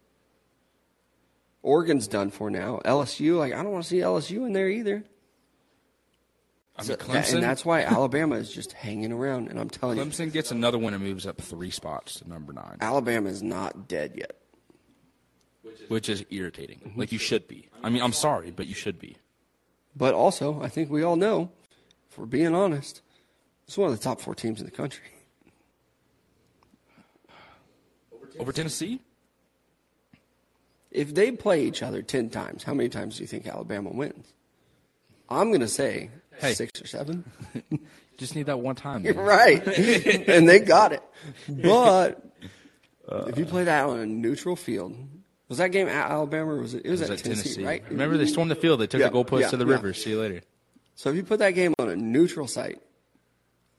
Oregon's 1.62 2.06
done 2.08 2.30
for 2.30 2.50
now. 2.50 2.80
LSU, 2.84 3.36
like 3.38 3.52
I 3.52 3.62
don't 3.62 3.72
want 3.72 3.84
to 3.84 3.88
see 3.90 3.98
LSU 3.98 4.46
in 4.46 4.52
there 4.52 4.68
either. 4.68 5.04
I 6.76 6.82
mean, 6.82 6.86
So 6.86 6.94
that- 7.12 7.32
and 7.32 7.42
that's 7.42 7.64
why 7.64 7.82
Alabama 7.82 8.36
is 8.36 8.52
just 8.52 8.72
hanging 8.72 9.10
around. 9.12 9.48
And 9.48 9.58
I'm 9.58 9.68
telling 9.68 9.98
you, 9.98 10.04
Clemson 10.04 10.32
gets 10.32 10.52
another 10.52 10.78
win 10.78 10.94
and 10.94 11.02
moves 11.02 11.26
up 11.26 11.40
three 11.40 11.70
spots 11.70 12.20
to 12.20 12.28
number 12.28 12.52
nine, 12.52 12.76
Alabama 12.80 13.28
is 13.28 13.42
not 13.42 13.88
dead 13.88 14.14
yet. 14.16 14.36
which 15.88 16.08
is 16.08 16.24
irritating. 16.30 16.80
Mhm. 16.80 16.96
Like 16.98 17.12
you 17.12 17.18
should 17.18 17.48
be. 17.48 17.68
I 17.82 17.88
mean, 17.90 18.02
I'm 18.02 18.12
sorry, 18.12 18.50
but 18.50 18.66
you 18.66 18.74
should 18.74 18.98
be. 18.98 19.16
But 19.96 20.12
also, 20.14 20.60
I 20.62 20.68
think 20.68 20.90
we 20.90 21.02
all 21.02 21.16
know, 21.16 21.50
if 22.10 22.18
we're 22.18 22.26
being 22.26 22.54
honest, 22.54 23.00
it's 23.66 23.76
one 23.76 23.90
of 23.90 23.96
the 23.96 24.02
top 24.02 24.20
four 24.20 24.34
teams 24.34 24.60
in 24.60 24.66
the 24.66 24.70
country. 24.72 25.04
Over 28.38 28.52
Tennessee? 28.52 29.00
If 30.90 31.14
they 31.14 31.30
play 31.32 31.64
each 31.64 31.82
other 31.82 32.02
10 32.02 32.30
times, 32.30 32.62
how 32.64 32.74
many 32.74 32.88
times 32.88 33.16
do 33.16 33.22
you 33.22 33.26
think 33.26 33.46
Alabama 33.46 33.90
wins? 33.90 34.32
I'm 35.28 35.48
going 35.48 35.60
to 35.60 35.68
say 35.68 36.10
Hey. 36.38 36.54
six 36.54 36.80
or 36.80 36.86
seven. 36.86 37.24
Just 38.16 38.34
need 38.34 38.46
that 38.46 38.58
one 38.60 38.74
time. 38.74 39.04
Right. 39.04 39.62
and 40.28 40.48
they 40.48 40.58
got 40.60 40.92
it. 40.92 41.02
But 41.48 42.22
uh, 43.08 43.24
if 43.26 43.38
you 43.38 43.44
play 43.44 43.64
that 43.64 43.84
on 43.86 43.98
a 43.98 44.06
neutral 44.06 44.56
field, 44.56 44.96
was 45.48 45.58
that 45.58 45.68
game 45.72 45.88
at 45.88 46.10
Alabama 46.10 46.52
or 46.54 46.60
was 46.60 46.74
it? 46.74 46.82
It 46.84 46.90
was, 46.90 47.00
It 47.00 47.10
was 47.10 47.20
at 47.20 47.26
at 47.26 47.32
Tennessee, 47.32 47.64
right? 47.64 47.82
Remember, 47.90 48.16
they 48.16 48.26
stormed 48.26 48.50
the 48.50 48.54
field. 48.56 48.80
They 48.80 48.86
took 48.86 49.00
Yeah, 49.00 49.08
the 49.08 49.14
goalpost 49.24 49.40
yeah, 49.42 49.48
to 49.50 49.56
the 49.56 49.66
yeah. 49.66 49.72
river. 49.72 49.92
See 49.94 50.10
you 50.10 50.20
later. 50.20 50.40
So 50.94 51.10
if 51.10 51.16
you 51.16 51.22
put 51.22 51.38
that 51.38 51.52
game 51.52 51.74
on 51.78 51.88
a 51.88 51.96
neutral 51.96 52.48
site, 52.48 52.80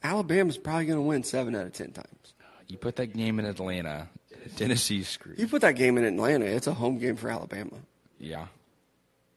Alabama's 0.03 0.57
probably 0.57 0.85
going 0.85 0.97
to 0.99 1.03
win 1.03 1.23
seven 1.23 1.55
out 1.55 1.65
of 1.65 1.73
10 1.73 1.91
times. 1.91 2.33
You 2.67 2.77
put 2.77 2.95
that 2.97 3.07
game 3.07 3.39
in 3.39 3.45
Atlanta, 3.45 4.07
Tennessee's 4.55 5.07
screwed. 5.07 5.39
You 5.39 5.47
put 5.47 5.61
that 5.61 5.75
game 5.75 5.97
in 5.97 6.03
Atlanta, 6.03 6.45
it's 6.45 6.67
a 6.67 6.73
home 6.73 6.97
game 6.97 7.15
for 7.15 7.29
Alabama. 7.29 7.77
Yeah. 8.19 8.47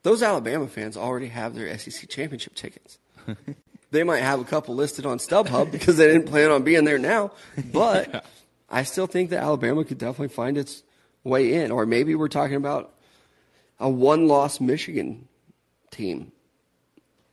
Those 0.02 0.22
Alabama 0.22 0.66
fans 0.66 0.96
already 0.96 1.28
have 1.28 1.54
their 1.54 1.78
SEC 1.78 2.08
championship 2.08 2.54
tickets. 2.54 2.98
they 3.92 4.02
might 4.02 4.22
have 4.22 4.40
a 4.40 4.44
couple 4.44 4.74
listed 4.74 5.06
on 5.06 5.18
StubHub 5.18 5.70
because 5.70 5.96
they 5.96 6.08
didn't 6.08 6.26
plan 6.26 6.50
on 6.50 6.64
being 6.64 6.84
there 6.84 6.98
now, 6.98 7.30
but 7.72 8.26
I 8.70 8.82
still 8.82 9.06
think 9.06 9.30
that 9.30 9.40
Alabama 9.42 9.84
could 9.84 9.98
definitely 9.98 10.34
find 10.34 10.58
its 10.58 10.82
way 11.22 11.54
in. 11.54 11.70
Or 11.70 11.86
maybe 11.86 12.14
we're 12.14 12.28
talking 12.28 12.56
about 12.56 12.92
a 13.78 13.88
one-loss 13.88 14.60
Michigan 14.60 15.28
team 15.90 16.32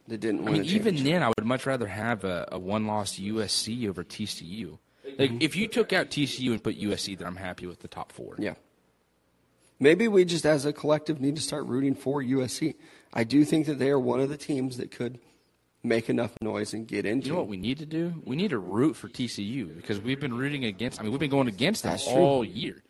that 0.07 0.19
didn't 0.19 0.41
I 0.41 0.51
win 0.51 0.53
mean, 0.53 0.61
a 0.63 0.65
even 0.65 1.03
then, 1.03 1.23
I 1.23 1.29
would 1.29 1.45
much 1.45 1.65
rather 1.65 1.87
have 1.87 2.23
a, 2.23 2.49
a 2.51 2.59
one-loss 2.59 3.17
USC 3.17 3.87
over 3.87 4.03
TCU. 4.03 4.77
Like, 5.19 5.31
mm-hmm. 5.31 5.41
if 5.41 5.57
you 5.57 5.67
took 5.67 5.91
out 5.91 6.09
TCU 6.09 6.51
and 6.51 6.63
put 6.63 6.79
USC, 6.79 7.17
then 7.17 7.27
I'm 7.27 7.35
happy 7.35 7.67
with 7.67 7.81
the 7.81 7.89
top 7.89 8.13
four. 8.13 8.35
Yeah. 8.39 8.53
Maybe 9.77 10.07
we 10.07 10.23
just, 10.23 10.45
as 10.45 10.65
a 10.65 10.71
collective, 10.71 11.19
need 11.19 11.35
to 11.35 11.41
start 11.41 11.65
rooting 11.65 11.93
for 11.93 12.23
USC. 12.23 12.75
I 13.13 13.25
do 13.25 13.43
think 13.43 13.65
that 13.67 13.79
they 13.79 13.89
are 13.89 13.99
one 13.99 14.21
of 14.21 14.29
the 14.29 14.37
teams 14.37 14.77
that 14.77 14.91
could 14.91 15.19
make 15.83 16.09
enough 16.09 16.31
noise 16.41 16.73
and 16.73 16.87
get 16.87 17.05
into. 17.05 17.27
You 17.27 17.33
know 17.33 17.39
what 17.39 17.49
we 17.49 17.57
need 17.57 17.79
to 17.79 17.85
do? 17.85 18.21
We 18.25 18.37
need 18.37 18.51
to 18.51 18.59
root 18.59 18.95
for 18.95 19.09
TCU 19.09 19.75
because 19.75 19.99
we've 19.99 20.19
been 20.21 20.33
rooting 20.33 20.63
against. 20.63 20.99
I 20.99 21.03
mean, 21.03 21.11
we've 21.11 21.19
been 21.19 21.29
going 21.29 21.49
against 21.49 21.83
them 21.83 21.91
That's 21.91 22.05
true. 22.05 22.13
all 22.13 22.45
year. 22.45 22.81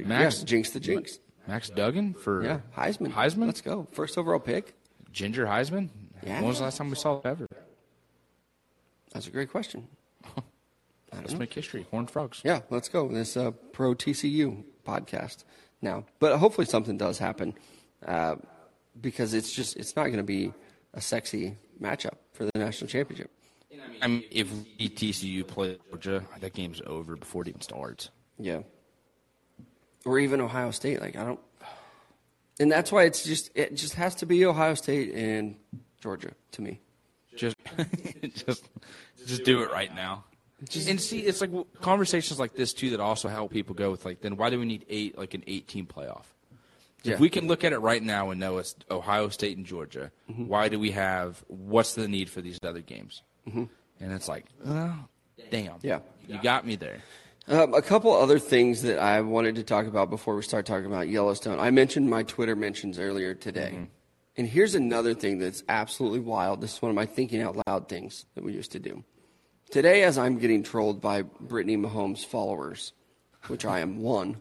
Max 0.00 0.40
yeah, 0.40 0.44
jinx 0.44 0.70
the 0.70 0.80
jinx. 0.80 1.18
Max 1.46 1.70
Duggan 1.70 2.14
for 2.14 2.42
Yeah, 2.42 2.60
Heisman. 2.76 3.12
Heisman? 3.12 3.46
Let's 3.46 3.60
go. 3.60 3.86
First 3.92 4.18
overall 4.18 4.40
pick. 4.40 4.74
Ginger 5.12 5.46
Heisman. 5.46 5.88
Yeah. 6.24 6.40
When 6.40 6.48
was 6.48 6.58
the 6.58 6.64
last 6.64 6.78
time 6.78 6.90
we 6.90 6.96
saw 6.96 7.18
it 7.18 7.26
ever? 7.26 7.46
That's 9.12 9.26
a 9.26 9.30
great 9.30 9.50
question. 9.50 9.88
Let's 11.14 11.34
make 11.34 11.52
history. 11.52 11.86
Horned 11.90 12.10
frogs. 12.10 12.40
Yeah, 12.44 12.60
let's 12.70 12.88
go. 12.88 13.08
This 13.08 13.36
uh, 13.36 13.50
pro 13.72 13.94
TCU 13.94 14.64
podcast 14.84 15.44
now, 15.80 16.04
but 16.18 16.38
hopefully 16.38 16.66
something 16.66 16.96
does 16.96 17.18
happen 17.18 17.54
uh, 18.06 18.36
because 19.00 19.34
it's 19.34 19.52
just 19.52 19.76
it's 19.76 19.96
not 19.96 20.04
going 20.04 20.18
to 20.18 20.22
be 20.22 20.52
a 20.94 21.00
sexy 21.00 21.56
matchup 21.80 22.16
for 22.32 22.44
the 22.44 22.50
national 22.54 22.88
championship. 22.88 23.30
I 24.00 24.06
mean, 24.06 24.24
if 24.30 24.48
TCU 24.78 25.46
plays 25.46 25.78
Georgia, 25.90 26.24
that 26.40 26.52
game's 26.52 26.80
over 26.86 27.16
before 27.16 27.42
it 27.42 27.48
even 27.48 27.60
starts. 27.60 28.10
Yeah, 28.38 28.60
or 30.04 30.18
even 30.18 30.40
Ohio 30.40 30.70
State. 30.70 31.00
Like 31.00 31.16
I 31.16 31.24
don't, 31.24 31.40
and 32.58 32.70
that's 32.70 32.90
why 32.90 33.04
it's 33.04 33.24
just 33.24 33.50
it 33.54 33.74
just 33.76 33.94
has 33.94 34.14
to 34.16 34.26
be 34.26 34.44
Ohio 34.44 34.74
State 34.74 35.14
and 35.14 35.56
Georgia 36.00 36.32
to 36.52 36.62
me. 36.62 36.80
Just, 37.34 37.56
just, 38.46 38.68
just 39.26 39.44
do 39.44 39.62
it 39.62 39.70
right 39.70 39.94
now. 39.94 40.24
And 40.86 41.00
see, 41.00 41.20
it's 41.20 41.40
like 41.40 41.50
conversations 41.80 42.38
like 42.38 42.54
this 42.54 42.72
too 42.72 42.90
that 42.90 43.00
also 43.00 43.28
help 43.28 43.50
people 43.50 43.74
go 43.74 43.90
with 43.90 44.04
like, 44.04 44.20
then 44.20 44.36
why 44.36 44.50
do 44.50 44.58
we 44.58 44.64
need 44.64 44.84
eight, 44.88 45.18
like 45.18 45.34
an 45.34 45.42
eight-team 45.46 45.86
playoff? 45.86 46.24
Yeah. 47.02 47.14
If 47.14 47.20
we 47.20 47.30
can 47.30 47.48
look 47.48 47.64
at 47.64 47.72
it 47.72 47.78
right 47.78 48.02
now 48.02 48.30
and 48.30 48.38
know 48.38 48.58
it's 48.58 48.76
Ohio 48.90 49.28
State 49.28 49.56
and 49.56 49.66
Georgia, 49.66 50.12
why 50.28 50.68
do 50.68 50.78
we 50.78 50.92
have? 50.92 51.42
What's 51.48 51.94
the 51.94 52.06
need 52.06 52.30
for 52.30 52.40
these 52.40 52.58
other 52.62 52.80
games? 52.80 53.22
And 53.46 53.68
it's 54.00 54.28
like, 54.28 54.46
well, 54.64 55.08
damn, 55.50 55.78
Yeah. 55.82 55.98
you 56.28 56.40
got 56.40 56.64
me 56.66 56.76
there. 56.76 56.98
Um, 57.48 57.74
a 57.74 57.82
couple 57.82 58.12
other 58.12 58.38
things 58.38 58.82
that 58.82 59.00
I 59.00 59.20
wanted 59.20 59.56
to 59.56 59.64
talk 59.64 59.86
about 59.86 60.10
before 60.10 60.36
we 60.36 60.42
start 60.42 60.64
talking 60.64 60.86
about 60.86 61.08
Yellowstone. 61.08 61.58
I 61.58 61.70
mentioned 61.72 62.08
my 62.08 62.22
Twitter 62.22 62.54
mentions 62.54 63.00
earlier 63.00 63.34
today. 63.34 63.72
Mm-hmm. 63.74 63.84
And 64.36 64.46
here's 64.48 64.76
another 64.76 65.12
thing 65.12 65.38
that's 65.38 65.64
absolutely 65.68 66.20
wild. 66.20 66.60
This 66.60 66.74
is 66.74 66.82
one 66.82 66.90
of 66.90 66.94
my 66.96 67.04
thinking 67.04 67.42
out 67.42 67.56
loud 67.66 67.88
things 67.88 68.26
that 68.36 68.44
we 68.44 68.52
used 68.52 68.70
to 68.72 68.78
do. 68.78 69.02
Today, 69.72 70.02
as 70.02 70.18
I'm 70.18 70.38
getting 70.38 70.62
trolled 70.62 71.00
by 71.00 71.22
Brittany 71.22 71.78
Mahomes 71.78 72.24
followers, 72.26 72.92
which 73.46 73.64
I 73.64 73.80
am 73.80 74.02
one, 74.02 74.36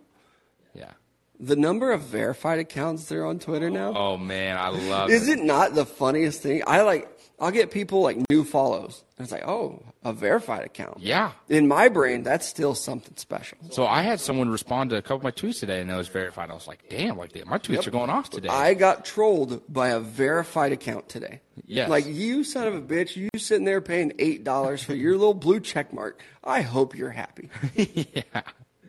Yeah. 0.73 0.91
the 1.39 1.55
number 1.55 1.93
of 1.93 2.01
verified 2.01 2.59
accounts 2.59 3.05
that 3.05 3.15
are 3.17 3.25
on 3.25 3.39
Twitter 3.39 3.69
now. 3.69 3.93
Oh 3.95 4.17
man, 4.17 4.57
I 4.57 4.67
love 4.67 5.09
Is 5.09 5.29
it. 5.29 5.39
it 5.39 5.45
not 5.45 5.73
the 5.73 5.86
funniest 5.86 6.41
thing? 6.41 6.63
I 6.67 6.82
like, 6.82 7.09
I'll 7.42 7.50
get 7.50 7.72
people 7.72 8.02
like 8.02 8.18
new 8.30 8.44
follows. 8.44 9.04
And 9.18 9.26
it's 9.26 9.32
like, 9.32 9.48
oh, 9.48 9.82
a 10.04 10.14
verified 10.14 10.64
account. 10.64 11.00
Yeah. 11.00 11.32
In 11.50 11.68
my 11.68 11.89
brain, 11.89 12.22
that's 12.22 12.46
still 12.46 12.76
something 12.76 13.18
special. 13.18 13.58
So 13.72 13.88
I 13.88 14.04
had 14.04 14.20
someone 14.20 14.50
respond 14.50 14.92
to 14.92 14.98
a 14.98 15.02
couple 15.02 15.18
of 15.18 15.24
my 15.24 15.32
tweets 15.32 15.60
today, 15.60 15.82
and 15.82 15.89
it 15.89 15.96
was 15.96 16.08
verified. 16.08 16.52
I 16.52 16.54
was 16.54 16.68
like, 16.68 16.88
"Damn, 16.88 17.18
like 17.18 17.34
my 17.48 17.58
tweets 17.58 17.88
are 17.88 17.92
going 17.92 18.12
off 18.12 18.30
today." 18.30 18.48
I 18.48 18.76
got 18.76 19.06
trolled 19.06 19.64
by 19.68 19.89
a 19.89 20.00
verified 20.00 20.72
account 20.72 21.10
today. 21.10 21.42
Yes. 21.66 21.89
Like, 21.89 22.06
you 22.06 22.44
son 22.44 22.68
of 22.68 22.76
a 22.76 22.82
bitch, 22.82 23.16
you 23.16 23.30
sitting 23.38 23.66
there 23.66 23.82
paying 23.82 24.12
$8 24.12 24.84
for 24.84 24.94
your 24.94 25.14
little 25.14 25.34
blue 25.34 25.60
check 25.60 25.92
mark. 25.92 26.22
I 26.44 26.62
hope 26.62 26.96
you're 26.96 27.10
happy. 27.10 27.50
yeah. 27.76 28.42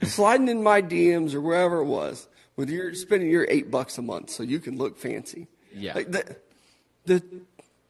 Sliding 0.02 0.48
in 0.48 0.62
my 0.62 0.82
DMs 0.82 1.32
or 1.32 1.40
wherever 1.40 1.78
it 1.78 1.86
was 1.86 2.28
with 2.56 2.68
your 2.68 2.94
spending 2.94 3.30
your 3.30 3.46
8 3.48 3.70
bucks 3.70 3.96
a 3.96 4.02
month 4.02 4.28
so 4.28 4.42
you 4.42 4.60
can 4.60 4.76
look 4.76 4.98
fancy. 4.98 5.48
Yeah. 5.74 5.94
Like 5.94 6.10
the, 6.10 6.36
the 7.06 7.22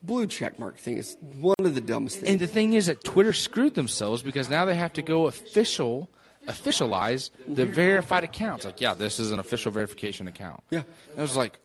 blue 0.03 0.27
check 0.27 0.59
mark 0.59 0.77
thing 0.79 0.97
is 0.99 1.17
one 1.21 1.55
of 1.61 1.75
the 1.75 1.81
dumbest 1.81 2.19
things. 2.19 2.31
And 2.31 2.41
the 2.41 2.47
thing 2.47 2.75
is 2.75 2.87
that 2.87 3.05
Twitter 3.05 3.33
screwed 3.33 3.75
themselves 3.75 4.23
because 4.23 4.51
now 4.51 4.65
they 4.65 4.75
have 4.75 4.93
to 4.95 5.03
go 5.03 5.27
official, 5.27 6.11
officialize 6.49 7.31
the 7.47 7.67
verified 7.67 8.25
accounts. 8.25 8.65
Like, 8.65 8.81
yeah, 8.81 8.95
this 8.95 9.21
is 9.21 9.31
an 9.31 9.39
official 9.39 9.71
verification 9.73 10.29
account. 10.29 10.63
Yeah. 10.71 10.83
And 11.11 11.19
I 11.19 11.23
was 11.23 11.37
like, 11.37 11.59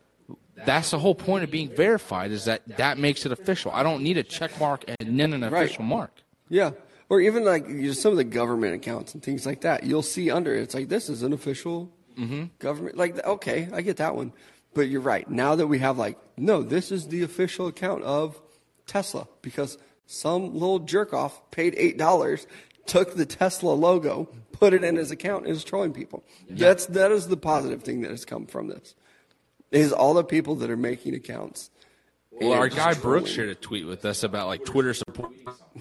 that's 0.65 0.91
the 0.91 0.99
whole 0.99 1.15
point 1.15 1.43
of 1.43 1.51
being 1.51 1.69
verified 1.69 2.31
is 2.31 2.45
that 2.45 2.67
that 2.77 2.97
makes 2.97 3.25
it 3.25 3.31
official. 3.31 3.71
I 3.71 3.83
don't 3.83 4.01
need 4.01 4.17
a 4.17 4.23
check 4.23 4.59
mark 4.59 4.83
and 4.88 5.19
then 5.19 5.33
an 5.33 5.41
Right. 5.41 5.65
official 5.65 5.83
mark. 5.83 6.11
Yeah. 6.49 6.71
Or 7.09 7.21
even 7.21 7.45
like 7.45 7.67
you 7.67 7.88
know, 7.88 7.93
some 7.93 8.11
of 8.11 8.17
the 8.17 8.23
government 8.23 8.73
accounts 8.73 9.13
and 9.13 9.23
things 9.23 9.45
like 9.45 9.61
that. 9.61 9.83
You'll 9.83 10.01
see 10.01 10.29
under 10.29 10.53
it, 10.53 10.61
it's 10.63 10.73
like, 10.73 10.89
this 10.89 11.09
is 11.09 11.21
an 11.23 11.31
official 11.31 11.91
mm-hmm. 12.17 12.45
government. 12.59 12.97
Like, 12.97 13.23
okay, 13.25 13.69
I 13.71 13.81
get 13.81 13.97
that 13.97 14.15
one. 14.15 14.33
But 14.78 14.89
you're 14.89 15.01
right. 15.01 15.28
Now 15.28 15.55
that 15.55 15.65
we 15.65 15.80
have 15.80 15.97
like, 15.97 16.19
no, 16.38 16.61
this 16.61 16.91
is 16.91 17.07
the 17.07 17.23
official 17.23 17.65
account 17.65 18.03
of 18.03 18.39
Tesla 18.86 19.28
because 19.41 19.80
some 20.05 20.53
little 20.53 20.78
jerk 20.78 21.15
off 21.15 21.49
paid 21.49 21.73
$8, 21.75 22.45
took 22.86 23.15
the 23.15 23.25
Tesla 23.25 23.71
logo, 23.71 24.30
put 24.51 24.75
it 24.75 24.84
in 24.84 24.95
his 24.95 25.09
account, 25.09 25.47
and 25.47 25.55
is 25.55 25.63
trolling 25.63 25.93
people. 25.93 26.23
That's, 26.47 26.86
that 26.86 27.11
is 27.11 27.28
the 27.28 27.38
positive 27.38 27.82
thing 27.82 28.01
that 28.01 28.11
has 28.11 28.23
come 28.23 28.45
from 28.45 28.67
this. 28.67 28.93
Is 29.71 29.91
all 29.91 30.13
the 30.13 30.23
people 30.23 30.53
that 30.57 30.69
are 30.69 30.78
making 30.78 31.15
accounts. 31.15 31.71
Well, 32.32 32.53
our 32.53 32.69
guy. 32.69 32.93
Brooks 32.93 33.32
shared 33.32 33.49
a 33.49 33.55
tweet 33.55 33.88
with 33.88 34.05
us 34.05 34.21
about 34.21 34.45
like 34.45 34.63
Twitter 34.63 34.93
support 34.93 35.32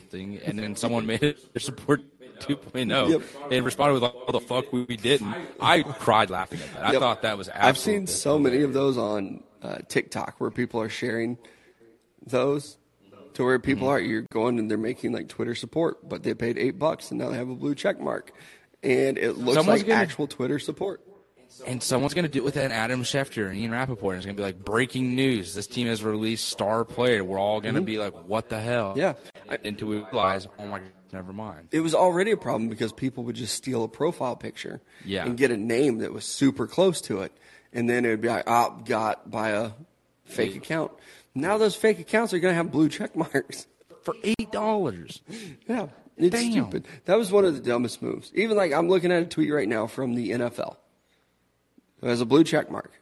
thing, 0.08 0.40
and 0.42 0.58
then 0.58 0.74
someone 0.74 1.04
made 1.04 1.22
it 1.22 1.52
their 1.52 1.60
support 1.60 2.00
2.0 2.40 3.10
Yep. 3.10 3.22
and 3.52 3.64
responded 3.64 3.94
with 3.94 4.04
all 4.04 4.32
the 4.32 4.40
fuck 4.40 4.72
we, 4.72 4.82
we 4.84 4.96
didn't?" 4.96 5.34
I 5.60 5.82
cried 5.82 6.30
laughing 6.30 6.60
at 6.60 6.72
that. 6.74 6.84
I 6.96 6.98
thought 6.98 7.22
that 7.22 7.36
was. 7.38 7.48
I've 7.48 7.78
seen 7.78 8.06
so 8.06 8.38
many 8.38 8.62
of 8.62 8.72
those 8.72 8.96
on 8.98 9.42
uh, 9.62 9.78
TikTok 9.88 10.34
where 10.38 10.50
people 10.50 10.80
are 10.80 10.88
sharing 10.88 11.38
those 12.26 12.78
to 13.34 13.44
where 13.44 13.58
people 13.58 13.88
are 13.88 14.00
you're 14.00 14.22
going 14.32 14.58
and 14.58 14.70
they're 14.70 14.78
making 14.78 15.12
like 15.12 15.28
Twitter 15.28 15.54
support, 15.54 16.08
but 16.08 16.22
they 16.22 16.34
paid 16.34 16.58
eight 16.58 16.78
bucks 16.78 17.10
and 17.10 17.20
now 17.20 17.30
they 17.30 17.36
have 17.36 17.48
a 17.50 17.54
blue 17.54 17.74
check 17.74 18.00
mark, 18.00 18.32
and 18.82 19.18
it 19.18 19.32
looks 19.36 19.54
Someone's 19.56 19.80
like 19.80 19.86
gonna- 19.88 20.00
actual 20.00 20.26
Twitter 20.26 20.58
support. 20.58 21.02
And 21.66 21.82
someone's 21.82 22.12
going 22.12 22.24
to 22.24 22.30
do 22.30 22.40
it 22.40 22.44
with 22.44 22.56
an 22.56 22.70
Adam 22.70 23.02
Schefter 23.02 23.48
and 23.48 23.56
Ian 23.56 23.70
Rapoport. 23.70 24.14
And 24.14 24.18
it's 24.18 24.26
going 24.26 24.36
to 24.36 24.40
be 24.40 24.44
like 24.44 24.62
breaking 24.62 25.14
news. 25.14 25.54
This 25.54 25.66
team 25.66 25.86
has 25.86 26.02
released 26.02 26.48
star 26.48 26.84
player. 26.84 27.24
We're 27.24 27.38
all 27.38 27.62
going 27.62 27.76
to 27.76 27.80
be 27.80 27.96
like, 27.98 28.12
what 28.26 28.50
the 28.50 28.60
hell? 28.60 28.90
Mm-hmm. 28.94 28.98
Yeah. 28.98 29.56
Until 29.64 29.88
we 29.88 29.96
realize, 30.00 30.46
oh 30.58 30.66
my 30.66 30.80
God, 30.80 30.88
never 31.16 31.32
mind. 31.32 31.68
It 31.72 31.80
was 31.80 31.94
already 31.94 32.30
a 32.30 32.36
problem 32.36 32.68
because 32.68 32.92
people 32.92 33.24
would 33.24 33.36
just 33.36 33.54
steal 33.54 33.82
a 33.84 33.88
profile 33.88 34.36
picture 34.36 34.80
Yeah. 35.04 35.24
and 35.24 35.36
get 35.36 35.50
a 35.50 35.56
name 35.56 35.98
that 35.98 36.12
was 36.12 36.24
super 36.24 36.66
close 36.66 37.00
to 37.02 37.22
it, 37.22 37.32
and 37.72 37.88
then 37.88 38.04
it 38.04 38.10
would 38.10 38.20
be 38.20 38.28
like, 38.28 38.44
oh, 38.46 38.80
got 38.84 39.30
by 39.30 39.50
a 39.50 39.70
fake 40.24 40.54
account. 40.56 40.92
Now 41.34 41.58
those 41.58 41.74
fake 41.74 41.98
accounts 41.98 42.32
are 42.34 42.38
going 42.38 42.52
to 42.52 42.56
have 42.56 42.70
blue 42.70 42.88
check 42.88 43.16
marks. 43.16 43.66
For 44.02 44.14
$8. 44.14 45.20
Yeah, 45.66 45.86
it's 46.16 46.30
Damn. 46.40 46.52
stupid. 46.52 46.86
That 47.06 47.18
was 47.18 47.32
one 47.32 47.44
of 47.44 47.54
the 47.54 47.60
dumbest 47.60 48.00
moves. 48.02 48.30
Even 48.34 48.56
like 48.56 48.72
I'm 48.72 48.88
looking 48.88 49.10
at 49.10 49.22
a 49.22 49.26
tweet 49.26 49.52
right 49.52 49.68
now 49.68 49.86
from 49.88 50.14
the 50.14 50.30
NFL. 50.30 50.76
It 52.02 52.08
has 52.08 52.20
a 52.20 52.26
blue 52.26 52.44
check 52.44 52.70
mark, 52.70 52.92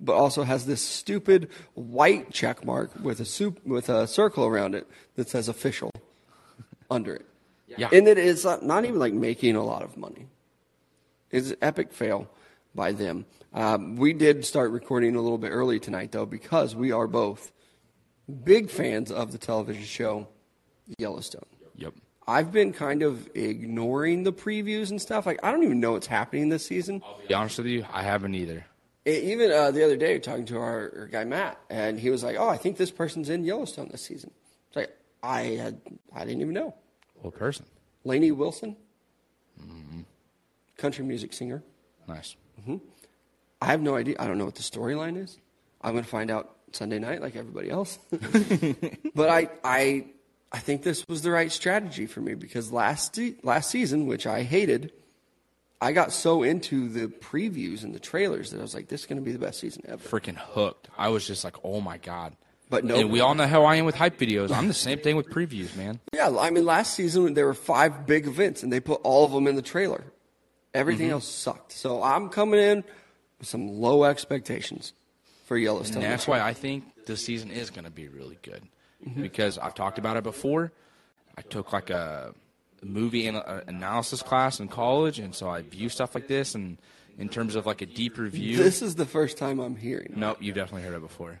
but 0.00 0.14
also 0.14 0.42
has 0.42 0.66
this 0.66 0.82
stupid 0.82 1.48
white 1.74 2.32
check 2.32 2.64
mark 2.64 2.90
with 3.02 3.20
a 3.20 3.24
soup 3.24 3.64
with 3.64 3.88
a 3.88 4.06
circle 4.08 4.44
around 4.46 4.74
it 4.74 4.86
that 5.14 5.28
says 5.28 5.48
official 5.48 5.92
under 6.90 7.14
it. 7.14 7.26
Yeah. 7.76 7.88
And 7.92 8.08
it 8.08 8.18
is 8.18 8.44
not, 8.44 8.62
not 8.64 8.84
even 8.84 8.98
like 8.98 9.12
making 9.12 9.56
a 9.56 9.64
lot 9.64 9.82
of 9.82 9.96
money. 9.96 10.26
It's 11.30 11.50
an 11.50 11.56
epic 11.60 11.92
fail 11.92 12.28
by 12.74 12.92
them. 12.92 13.26
Um, 13.52 13.96
we 13.96 14.12
did 14.12 14.44
start 14.44 14.70
recording 14.70 15.16
a 15.16 15.20
little 15.20 15.38
bit 15.38 15.50
early 15.50 15.78
tonight 15.80 16.12
though 16.12 16.26
because 16.26 16.74
we 16.74 16.92
are 16.92 17.06
both 17.06 17.52
big 18.44 18.70
fans 18.70 19.10
of 19.10 19.32
the 19.32 19.38
television 19.38 19.84
show 19.84 20.28
Yellowstone. 20.98 21.44
Yep. 21.76 21.94
I've 22.26 22.52
been 22.52 22.72
kind 22.72 23.02
of 23.02 23.28
ignoring 23.34 24.22
the 24.22 24.32
previews 24.32 24.90
and 24.90 25.00
stuff. 25.00 25.26
Like 25.26 25.40
I 25.42 25.50
don't 25.50 25.62
even 25.64 25.80
know 25.80 25.92
what's 25.92 26.06
happening 26.06 26.48
this 26.48 26.64
season. 26.66 27.00
To 27.00 27.28
be 27.28 27.34
honest 27.34 27.58
with 27.58 27.66
you, 27.68 27.84
I 27.92 28.02
haven't 28.02 28.34
either. 28.34 28.64
E- 29.06 29.32
Even 29.32 29.50
uh, 29.50 29.70
the 29.70 29.82
other 29.84 29.96
day, 29.96 30.18
talking 30.18 30.44
to 30.46 30.58
our, 30.58 30.92
our 30.96 31.08
guy 31.10 31.24
Matt, 31.24 31.58
and 31.70 31.98
he 31.98 32.10
was 32.10 32.22
like, 32.22 32.36
"Oh, 32.38 32.48
I 32.48 32.58
think 32.58 32.76
this 32.76 32.90
person's 32.90 33.30
in 33.30 33.44
Yellowstone 33.44 33.88
this 33.90 34.02
season." 34.02 34.30
It's 34.68 34.76
like 34.76 34.90
I 35.22 35.42
had, 35.42 35.80
I 36.14 36.24
didn't 36.26 36.42
even 36.42 36.52
know. 36.52 36.74
What 37.22 37.34
person? 37.34 37.66
Lainey 38.04 38.30
Wilson, 38.30 38.76
mm-hmm. 39.60 40.00
country 40.76 41.04
music 41.04 41.32
singer. 41.32 41.62
Nice. 42.06 42.36
Mm-hmm. 42.60 42.76
I 43.60 43.66
have 43.66 43.80
no 43.80 43.96
idea. 43.96 44.16
I 44.18 44.26
don't 44.26 44.38
know 44.38 44.44
what 44.44 44.54
the 44.54 44.62
storyline 44.62 45.22
is. 45.22 45.38
I'm 45.82 45.92
going 45.92 46.04
to 46.04 46.10
find 46.10 46.30
out 46.30 46.56
Sunday 46.72 46.98
night, 46.98 47.20
like 47.20 47.36
everybody 47.36 47.70
else. 47.70 47.98
but 49.14 49.28
I, 49.28 49.48
I, 49.64 50.06
I 50.52 50.58
think 50.58 50.82
this 50.82 51.06
was 51.08 51.22
the 51.22 51.30
right 51.30 51.50
strategy 51.50 52.06
for 52.06 52.20
me 52.20 52.34
because 52.34 52.72
last 52.72 53.18
last 53.42 53.70
season, 53.70 54.06
which 54.06 54.26
I 54.26 54.42
hated, 54.42 54.92
I 55.80 55.92
got 55.92 56.12
so 56.12 56.42
into 56.42 56.88
the 56.88 57.06
previews 57.06 57.84
and 57.84 57.94
the 57.94 58.00
trailers 58.00 58.50
that 58.50 58.58
I 58.58 58.62
was 58.62 58.74
like, 58.74 58.88
"This 58.88 59.02
is 59.02 59.06
going 59.06 59.18
to 59.18 59.24
be 59.24 59.32
the 59.32 59.38
best 59.38 59.60
season 59.60 59.82
ever." 59.86 60.08
Freaking 60.08 60.36
hooked. 60.36 60.88
I 60.96 61.08
was 61.08 61.26
just 61.26 61.44
like, 61.44 61.56
oh 61.64 61.80
my 61.80 61.98
God. 61.98 62.34
But 62.70 62.84
no, 62.84 62.96
And 62.96 63.10
we 63.10 63.20
all 63.20 63.34
know 63.34 63.46
how 63.46 63.64
I 63.64 63.76
am 63.76 63.86
with 63.86 63.94
hype 63.94 64.18
videos. 64.18 64.50
I'm 64.50 64.68
the 64.68 64.74
same 64.74 64.98
thing 64.98 65.16
with 65.16 65.30
previews, 65.30 65.74
man. 65.76 66.00
yeah. 66.12 66.36
I 66.38 66.50
mean, 66.50 66.66
last 66.66 66.94
season 66.94 67.32
there 67.34 67.46
were 67.46 67.54
five 67.54 68.06
big 68.06 68.26
events, 68.26 68.62
and 68.62 68.70
they 68.72 68.80
put 68.80 69.00
all 69.04 69.24
of 69.24 69.32
them 69.32 69.46
in 69.46 69.56
the 69.56 69.62
trailer. 69.62 70.04
Everything 70.74 71.06
Mm-hmm. 71.06 71.14
else 71.14 71.26
sucked. 71.28 71.72
So 71.72 72.02
I'm 72.02 72.28
coming 72.28 72.60
in 72.60 72.84
with 73.38 73.48
some 73.48 73.68
low 73.80 74.04
expectations 74.04 74.92
for 75.46 75.56
Yellowstone. 75.56 76.02
And 76.02 76.12
that's 76.12 76.26
why 76.28 76.40
I 76.40 76.52
think 76.52 76.84
this 77.06 77.24
season 77.24 77.50
is 77.50 77.70
going 77.70 77.84
to 77.86 77.90
be 77.90 78.08
really 78.08 78.38
good 78.42 78.62
Mm-hmm. 79.06 79.22
because 79.22 79.58
I've 79.58 79.74
talked 79.74 79.98
about 79.98 80.16
it 80.16 80.24
before. 80.24 80.72
I 81.36 81.42
took 81.42 81.72
like 81.72 81.88
a 81.88 82.34
movie 82.82 83.28
uh, 83.28 83.60
analysis 83.68 84.22
class 84.22 84.58
in 84.60 84.66
college, 84.68 85.20
and 85.20 85.32
so 85.34 85.48
I 85.48 85.62
view 85.62 85.88
stuff 85.88 86.14
like 86.16 86.26
this. 86.26 86.54
And 86.56 86.78
in 87.16 87.28
terms 87.28 87.54
of 87.54 87.64
like 87.64 87.80
a 87.80 87.86
deeper 87.86 88.26
view, 88.28 88.56
This 88.56 88.82
is 88.82 88.96
the 88.96 89.06
first 89.06 89.38
time 89.38 89.58
I'm 89.60 89.76
hearing. 89.76 90.14
no, 90.16 90.36
you've 90.40 90.56
definitely 90.56 90.82
heard 90.82 90.96
it 90.96 91.00
before. 91.00 91.40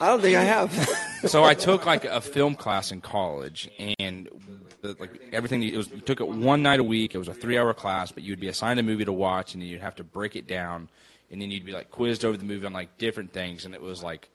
I 0.00 0.08
don't 0.08 0.20
think 0.20 0.36
I 0.36 0.42
have. 0.42 0.72
so 1.26 1.44
I 1.44 1.54
took 1.54 1.86
like 1.86 2.04
a 2.04 2.20
film 2.20 2.54
class 2.54 2.92
in 2.92 3.00
college, 3.00 3.70
and 3.98 4.28
the, 4.82 4.96
like 4.98 5.20
everything 5.32 5.62
it 5.62 5.76
was, 5.76 5.90
you 5.90 6.00
took 6.00 6.20
it 6.20 6.28
one 6.28 6.62
night 6.62 6.80
a 6.80 6.84
week. 6.84 7.14
It 7.14 7.18
was 7.18 7.28
a 7.28 7.34
three-hour 7.34 7.74
class, 7.74 8.12
but 8.12 8.22
you'd 8.22 8.40
be 8.40 8.48
assigned 8.48 8.78
a 8.78 8.82
movie 8.82 9.04
to 9.04 9.12
watch, 9.12 9.54
and 9.54 9.62
you'd 9.62 9.80
have 9.80 9.96
to 9.96 10.04
break 10.04 10.36
it 10.36 10.46
down, 10.46 10.88
and 11.30 11.40
then 11.40 11.50
you'd 11.50 11.64
be 11.64 11.72
like 11.72 11.90
quizzed 11.90 12.24
over 12.24 12.36
the 12.36 12.44
movie 12.44 12.66
on 12.66 12.72
like 12.72 12.98
different 12.98 13.32
things, 13.32 13.64
and 13.64 13.74
it 13.74 13.80
was 13.80 14.02
like 14.02 14.28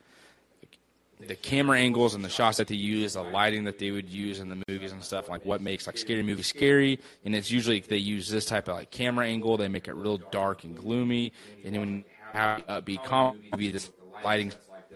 the 1.27 1.35
camera 1.35 1.77
angles 1.77 2.15
and 2.15 2.23
the 2.23 2.29
shots 2.29 2.57
that 2.57 2.67
they 2.67 2.75
use, 2.75 3.13
the 3.13 3.21
lighting 3.23 3.65
that 3.65 3.79
they 3.79 3.91
would 3.91 4.09
use 4.09 4.39
in 4.39 4.49
the 4.49 4.63
movies 4.67 4.91
and 4.91 5.03
stuff, 5.03 5.29
like 5.29 5.45
what 5.45 5.61
makes 5.61 5.87
like 5.87 5.97
scary 5.97 6.23
movies 6.23 6.47
scary. 6.47 6.99
And 7.25 7.35
it's 7.35 7.51
usually 7.51 7.79
they 7.81 7.97
use 7.97 8.29
this 8.29 8.45
type 8.45 8.67
of 8.67 8.75
like 8.75 8.91
camera 8.91 9.27
angle, 9.27 9.57
they 9.57 9.67
make 9.67 9.87
it 9.87 9.93
real 9.93 10.17
dark 10.17 10.63
and 10.63 10.75
gloomy. 10.75 11.31
And 11.63 11.73
then 11.73 11.79
when 11.79 11.97
you 11.97 12.03
have 12.33 12.65
upbeat 12.67 13.03
comedy 13.03 13.71
this 13.71 13.91
lighting 14.23 14.51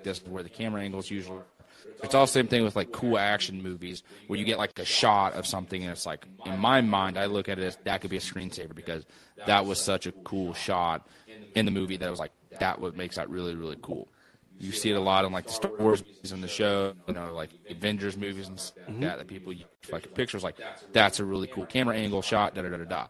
this 0.06 0.24
where 0.26 0.44
the 0.44 0.50
camera 0.50 0.82
angles 0.82 1.12
usually. 1.12 1.42
It's 2.02 2.16
all 2.16 2.26
the 2.26 2.32
same 2.32 2.48
thing 2.48 2.64
with 2.64 2.76
like 2.76 2.92
cool 2.92 3.18
action 3.18 3.62
movies 3.62 4.04
where 4.28 4.40
you 4.40 4.46
get 4.46 4.58
like 4.58 4.78
a 4.80 4.86
shot 4.86 5.34
of 5.34 5.46
something 5.46 5.82
and 5.84 5.92
it's 5.92 6.06
like 6.06 6.26
in 6.46 6.58
my 6.60 6.82
mind 6.82 7.18
I 7.18 7.26
look 7.26 7.50
at 7.50 7.60
it 7.60 7.64
as 7.64 7.78
that 7.84 8.02
could 8.02 8.10
be 8.10 8.18
a 8.18 8.22
screensaver 8.22 8.74
because 8.74 9.06
that 9.46 9.66
was 9.66 9.80
such 9.80 10.08
a 10.08 10.12
cool 10.12 10.54
shot 10.54 11.08
in 11.54 11.66
the 11.66 11.72
movie 11.72 11.98
that 11.98 12.10
was 12.10 12.20
like 12.20 12.32
that 12.60 12.80
what 12.80 12.96
makes 12.96 13.18
that 13.18 13.30
really 13.30 13.56
really 13.56 13.78
cool. 13.82 14.08
You 14.58 14.72
see 14.72 14.90
it 14.90 14.96
a 14.96 15.02
lot 15.02 15.26
in 15.26 15.34
like 15.34 15.48
the 15.48 15.52
Star 15.52 15.72
Wars 15.78 16.04
movies 16.06 16.32
and 16.32 16.42
the 16.42 16.48
show, 16.48 16.94
you 17.08 17.14
know, 17.14 17.34
like 17.34 17.50
Avengers 17.70 18.16
movies 18.16 18.48
and 18.48 18.58
stuff 18.58 18.78
like 18.88 18.94
mm-hmm. 18.94 19.02
that. 19.02 19.18
That 19.18 19.28
people 19.28 19.52
use 19.52 19.66
like 19.92 20.14
pictures 20.14 20.44
like 20.44 20.56
that's 20.94 21.20
a 21.20 21.26
really 21.26 21.48
cool 21.48 21.66
camera 21.66 21.96
angle 21.96 22.22
shot. 22.22 22.56
Da 22.56 22.62
da 22.62 22.70
da 22.70 22.78
da 22.78 22.86
da. 22.86 23.08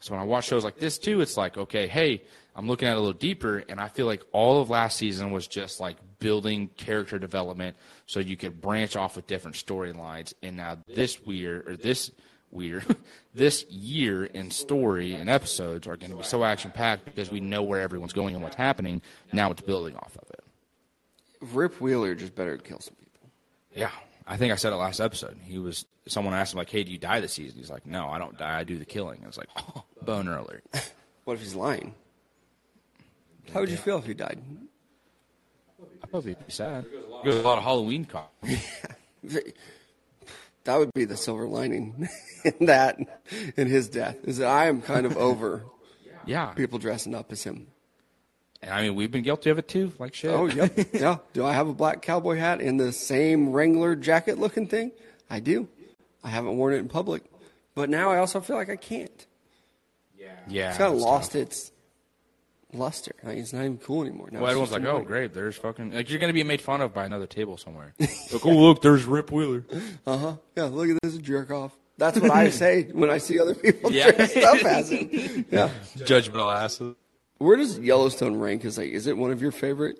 So 0.00 0.12
when 0.12 0.20
I 0.20 0.24
watch 0.24 0.46
shows 0.46 0.64
like 0.64 0.78
this 0.78 0.98
too, 0.98 1.20
it's 1.20 1.36
like, 1.36 1.56
okay, 1.56 1.86
hey, 1.86 2.22
I'm 2.56 2.66
looking 2.66 2.88
at 2.88 2.92
it 2.92 2.96
a 2.96 3.00
little 3.00 3.12
deeper, 3.12 3.62
and 3.68 3.78
I 3.78 3.88
feel 3.88 4.06
like 4.06 4.22
all 4.32 4.62
of 4.62 4.70
last 4.70 4.96
season 4.96 5.30
was 5.30 5.46
just 5.46 5.78
like 5.78 5.98
building 6.18 6.68
character 6.68 7.18
development 7.18 7.76
so 8.06 8.18
you 8.18 8.36
could 8.36 8.62
branch 8.62 8.96
off 8.96 9.14
with 9.14 9.26
different 9.26 9.58
storylines. 9.58 10.32
And 10.42 10.56
now 10.56 10.78
this 10.88 11.20
weird 11.20 11.68
or 11.68 11.76
this 11.76 12.10
weird 12.50 12.96
this 13.34 13.64
year 13.68 14.24
in 14.24 14.50
story 14.50 15.12
and 15.12 15.28
episodes 15.28 15.86
are 15.86 15.98
going 15.98 16.10
to 16.12 16.16
be 16.16 16.22
so 16.22 16.44
action 16.44 16.70
packed 16.70 17.04
because 17.04 17.30
we 17.30 17.40
know 17.40 17.62
where 17.62 17.82
everyone's 17.82 18.14
going 18.14 18.34
and 18.34 18.42
what's 18.42 18.56
happening. 18.56 19.02
Now 19.34 19.50
it's 19.50 19.60
building 19.60 19.94
off 19.96 20.16
of 20.16 20.28
it. 20.30 20.44
Rip 21.52 21.78
Wheeler 21.78 22.14
just 22.14 22.34
better 22.34 22.56
kill 22.56 22.80
some 22.80 22.94
people. 22.94 23.28
Yeah, 23.74 23.90
I 24.26 24.38
think 24.38 24.54
I 24.54 24.56
said 24.56 24.72
it 24.72 24.76
last 24.76 24.98
episode. 25.00 25.36
He 25.44 25.58
was 25.58 25.84
someone 26.08 26.32
asked 26.32 26.54
him 26.54 26.58
like, 26.58 26.70
"Hey, 26.70 26.84
do 26.84 26.90
you 26.90 26.96
die 26.96 27.20
this 27.20 27.34
season?" 27.34 27.58
He's 27.58 27.68
like, 27.68 27.84
"No, 27.84 28.08
I 28.08 28.18
don't 28.18 28.38
die. 28.38 28.58
I 28.58 28.64
do 28.64 28.78
the 28.78 28.86
killing." 28.86 29.20
I 29.22 29.26
was 29.26 29.36
like, 29.36 29.48
"Oh, 29.58 29.84
boner 30.00 30.38
alert." 30.38 30.64
What 31.24 31.34
if 31.34 31.40
he's 31.40 31.56
lying? 31.56 31.92
How 33.52 33.60
would 33.60 33.70
you 33.70 33.76
feel 33.76 33.98
if 33.98 34.06
he 34.06 34.14
died? 34.14 34.38
I'd 36.02 36.10
probably 36.10 36.34
be 36.34 36.40
sad. 36.52 36.84
There's 37.24 37.36
a 37.36 37.42
lot 37.42 37.58
of 37.58 37.64
Halloween 37.64 38.04
cop. 38.04 38.32
That 40.64 40.78
would 40.80 40.92
be 40.94 41.04
the 41.04 41.16
silver 41.16 41.46
lining 41.46 42.08
in 42.44 42.66
that, 42.66 42.98
in 43.56 43.68
his 43.68 43.88
death, 43.88 44.16
is 44.24 44.38
that 44.38 44.48
I 44.48 44.66
am 44.66 44.82
kind 44.82 45.06
of 45.06 45.16
over 45.16 45.64
Yeah, 46.26 46.46
people 46.54 46.80
dressing 46.80 47.14
up 47.14 47.30
as 47.30 47.44
him. 47.44 47.68
and 48.62 48.72
I 48.72 48.82
mean 48.82 48.96
we've 48.96 49.12
been 49.12 49.22
guilty 49.22 49.48
of 49.50 49.58
it 49.58 49.68
too. 49.68 49.92
Like 50.00 50.12
shit. 50.12 50.32
Oh, 50.32 50.46
yep. 50.46 50.76
yeah. 50.92 51.18
Do 51.34 51.46
I 51.46 51.52
have 51.52 51.68
a 51.68 51.72
black 51.72 52.02
cowboy 52.02 52.36
hat 52.38 52.60
in 52.60 52.78
the 52.78 52.90
same 52.90 53.50
Wrangler 53.52 53.94
jacket 53.94 54.38
looking 54.40 54.66
thing? 54.66 54.90
I 55.30 55.38
do. 55.38 55.68
I 56.24 56.30
haven't 56.30 56.56
worn 56.56 56.74
it 56.74 56.78
in 56.78 56.88
public. 56.88 57.22
But 57.76 57.88
now 57.90 58.10
I 58.10 58.18
also 58.18 58.40
feel 58.40 58.56
like 58.56 58.70
I 58.70 58.74
can't. 58.76 59.24
yeah. 60.48 60.70
It's 60.70 60.78
kind 60.78 60.90
of 60.90 60.96
it's 60.96 61.04
lost 61.04 61.32
tough. 61.32 61.42
its 61.42 61.70
luster. 62.72 63.12
Like, 63.22 63.38
it's 63.38 63.52
not 63.52 63.60
even 63.60 63.78
cool 63.78 64.02
anymore. 64.02 64.28
Now 64.30 64.40
Well, 64.40 64.50
everyone's 64.50 64.70
just 64.70 64.82
like, 64.82 64.92
"Oh, 64.92 65.00
great! 65.02 65.32
There's 65.34 65.56
fucking 65.56 65.92
like 65.92 66.10
you're 66.10 66.18
gonna 66.18 66.32
be 66.32 66.44
made 66.44 66.60
fun 66.60 66.80
of 66.80 66.92
by 66.94 67.04
another 67.04 67.26
table 67.26 67.56
somewhere." 67.56 67.94
like, 68.00 68.44
oh, 68.44 68.50
look, 68.50 68.82
there's 68.82 69.04
Rip 69.04 69.30
Wheeler. 69.32 69.64
Uh 70.06 70.16
huh. 70.18 70.36
Yeah, 70.56 70.64
look 70.64 70.88
at 70.90 70.98
this 71.02 71.16
jerk 71.18 71.50
off. 71.50 71.72
That's 71.98 72.20
what 72.20 72.30
I 72.30 72.50
say 72.62 72.84
when 72.92 73.10
I 73.10 73.18
see 73.18 73.40
other 73.40 73.54
people 73.54 73.90
Yeah. 73.90 74.10
dressed 74.12 74.36
up 74.36 74.64
as 74.64 74.90
him. 74.92 75.46
Yeah. 75.50 75.70
Judgmental 75.96 76.54
asses. 76.54 76.94
Where 77.38 77.56
does 77.56 77.78
Yellowstone 77.78 78.36
rank? 78.36 78.64
Is 78.64 78.78
like, 78.78 78.90
is 78.90 79.06
it 79.06 79.16
one 79.16 79.30
of 79.30 79.40
your 79.42 79.52
favorite 79.52 79.96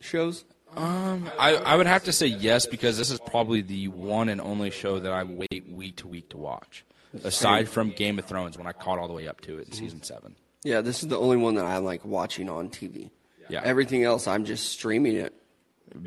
shows? 0.00 0.44
Um, 0.76 1.28
I, 1.38 1.56
I 1.56 1.76
would 1.76 1.86
have 1.86 2.04
to 2.04 2.12
say 2.12 2.26
yes 2.26 2.64
because 2.66 2.96
this 2.96 3.10
is 3.10 3.18
probably 3.18 3.60
the 3.60 3.88
one 3.88 4.28
and 4.28 4.40
only 4.40 4.70
show 4.70 4.98
that 5.00 5.10
I 5.12 5.24
wait 5.24 5.64
week 5.68 5.96
to 5.96 6.08
week 6.08 6.28
to 6.30 6.36
watch, 6.36 6.84
aside 7.24 7.68
from 7.68 7.90
Game 7.90 8.18
of 8.20 8.24
Thrones 8.26 8.56
when 8.56 8.66
I 8.68 8.72
caught 8.72 8.98
all 8.98 9.08
the 9.08 9.12
way 9.14 9.26
up 9.26 9.40
to 9.42 9.58
it 9.58 9.66
in 9.66 9.72
season 9.72 10.02
seven. 10.02 10.36
Yeah, 10.64 10.80
this 10.80 11.02
is 11.02 11.08
the 11.08 11.18
only 11.18 11.36
one 11.36 11.54
that 11.54 11.64
I 11.64 11.78
like 11.78 12.04
watching 12.04 12.48
on 12.48 12.68
TV. 12.68 13.10
Yeah. 13.48 13.62
Everything 13.64 14.04
else, 14.04 14.28
I'm 14.28 14.44
just 14.44 14.68
streaming 14.70 15.16
it. 15.16 15.34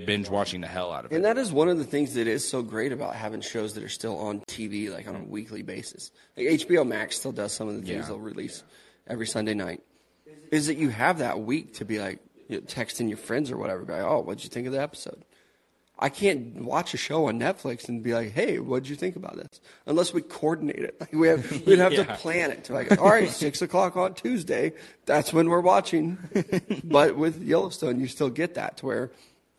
Binge 0.06 0.30
watching 0.30 0.62
the 0.62 0.68
hell 0.68 0.94
out 0.94 1.06
of 1.06 1.12
it. 1.12 1.16
And 1.16 1.26
that 1.26 1.38
is 1.38 1.52
one 1.52 1.68
of 1.68 1.78
the 1.78 1.84
things 1.84 2.14
that 2.14 2.26
is 2.26 2.48
so 2.48 2.62
great 2.62 2.94
about 2.94 3.16
having 3.16 3.42
shows 3.42 3.74
that 3.74 3.84
are 3.84 3.90
still 3.90 4.18
on 4.18 4.40
TV, 4.42 4.90
like 4.90 5.08
on 5.08 5.16
a 5.16 5.20
mm-hmm. 5.20 5.30
weekly 5.30 5.62
basis. 5.62 6.12
Like 6.38 6.48
HBO 6.48 6.88
Max 6.88 7.18
still 7.18 7.34
does 7.34 7.52
some 7.52 7.68
of 7.68 7.76
the 7.76 7.82
things 7.82 8.04
Yeah. 8.04 8.08
they'll 8.08 8.20
release 8.20 8.64
every 9.08 9.28
Sunday 9.28 9.54
night. 9.54 9.82
Is 10.52 10.68
that 10.68 10.78
you 10.78 10.90
have 10.90 11.18
that 11.18 11.42
week 11.42 11.74
to 11.76 11.86
be 11.86 12.00
like 12.00 12.20
you 12.48 12.58
know, 12.58 12.62
texting 12.62 13.10
your 13.10 13.18
friends 13.18 13.52
or 13.52 13.58
whatever, 13.58 13.84
be 13.84 13.94
like, 13.94 14.04
oh, 14.04 14.22
what'd 14.22 14.44
you 14.44 14.50
think 14.50 14.68
of 14.68 14.74
the 14.74 14.82
episode? 14.82 15.26
I 16.04 16.10
can't 16.10 16.66
watch 16.66 16.94
a 16.94 16.98
show 16.98 17.28
on 17.28 17.40
Netflix 17.40 17.88
and 17.88 18.04
be 18.04 18.14
like, 18.14 18.34
hey, 18.34 18.60
what'd 18.60 18.90
you 18.90 18.98
think 18.98 19.16
about 19.16 19.38
this? 19.38 19.62
Unless 19.86 20.14
we 20.14 20.22
coordinate 20.22 20.80
it. 20.80 20.98
Like 21.00 21.14
we 21.14 21.30
have, 21.30 21.66
we'd 21.66 21.80
have 21.80 21.96
to 21.96 22.04
plan 22.04 22.52
it 22.52 22.66
to 22.66 22.74
like, 22.74 23.00
all 23.00 23.10
right, 23.10 23.30
six 23.46 23.62
o'clock 23.62 23.96
on 23.96 24.14
Tuesday, 24.14 24.74
that's 25.06 25.32
when 25.32 25.50
we're 25.50 25.62
watching. 25.62 26.18
but 26.84 27.16
with 27.16 27.42
Yellowstone, 27.42 28.02
you 28.02 28.08
still 28.08 28.30
get 28.30 28.56
that 28.56 28.76
to 28.78 28.86
where 28.86 29.12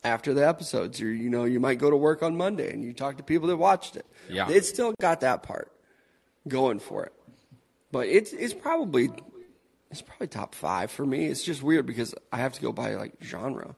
after 0.04 0.34
the 0.34 0.46
episodes, 0.46 1.00
you 1.00 1.08
you 1.08 1.30
know, 1.30 1.44
you 1.44 1.60
might 1.60 1.78
go 1.78 1.88
to 1.88 1.96
work 1.96 2.22
on 2.22 2.36
Monday 2.36 2.70
and 2.70 2.84
you 2.84 2.92
talk 2.92 3.16
to 3.16 3.22
people 3.22 3.48
that 3.48 3.56
watched 3.56 3.96
it. 3.96 4.04
Yeah. 4.28 4.50
It's 4.50 4.68
still 4.68 4.92
got 5.00 5.22
that 5.22 5.42
part 5.42 5.72
going 6.46 6.78
for 6.78 7.06
it. 7.06 7.14
But 7.90 8.08
it's 8.08 8.34
it's 8.34 8.52
probably 8.52 9.08
it's 9.90 10.02
probably 10.02 10.26
top 10.26 10.54
five 10.54 10.90
for 10.90 11.06
me. 11.06 11.24
It's 11.24 11.42
just 11.42 11.62
weird 11.62 11.86
because 11.86 12.14
I 12.30 12.36
have 12.36 12.52
to 12.52 12.60
go 12.60 12.70
by 12.70 12.96
like 12.96 13.14
genre. 13.22 13.76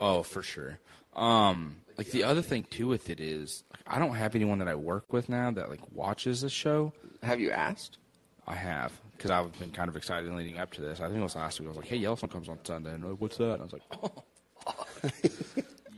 Oh, 0.00 0.22
for 0.22 0.42
sure. 0.42 0.78
Um, 1.14 1.76
like 1.98 2.10
the 2.10 2.24
other 2.24 2.42
thing 2.42 2.64
too 2.70 2.86
with 2.86 3.10
it 3.10 3.20
is, 3.20 3.64
like, 3.72 3.82
I 3.86 3.98
don't 3.98 4.14
have 4.14 4.34
anyone 4.34 4.58
that 4.60 4.68
I 4.68 4.74
work 4.74 5.12
with 5.12 5.28
now 5.28 5.50
that 5.50 5.68
like 5.70 5.80
watches 5.92 6.40
the 6.42 6.48
show. 6.50 6.92
Have 7.22 7.40
you 7.40 7.50
asked? 7.50 7.98
I 8.46 8.54
have 8.54 8.92
because 9.16 9.30
I've 9.30 9.56
been 9.58 9.70
kind 9.70 9.88
of 9.88 9.96
excited 9.96 10.32
leading 10.32 10.58
up 10.58 10.72
to 10.72 10.80
this. 10.80 11.00
I 11.00 11.06
think 11.06 11.18
it 11.18 11.22
was 11.22 11.36
last 11.36 11.60
week. 11.60 11.66
I 11.66 11.70
was 11.70 11.76
like, 11.76 11.86
"Hey, 11.88 11.96
Yellowstone 11.96 12.30
comes 12.30 12.48
on 12.48 12.58
Sunday," 12.64 12.92
and 12.94 13.02
they're 13.02 13.10
like, 13.10 13.20
what's 13.20 13.36
that? 13.36 13.60
And 13.60 13.60
I 13.60 13.64
was 13.64 13.72
like, 13.72 13.82
"Oh, 14.02 15.10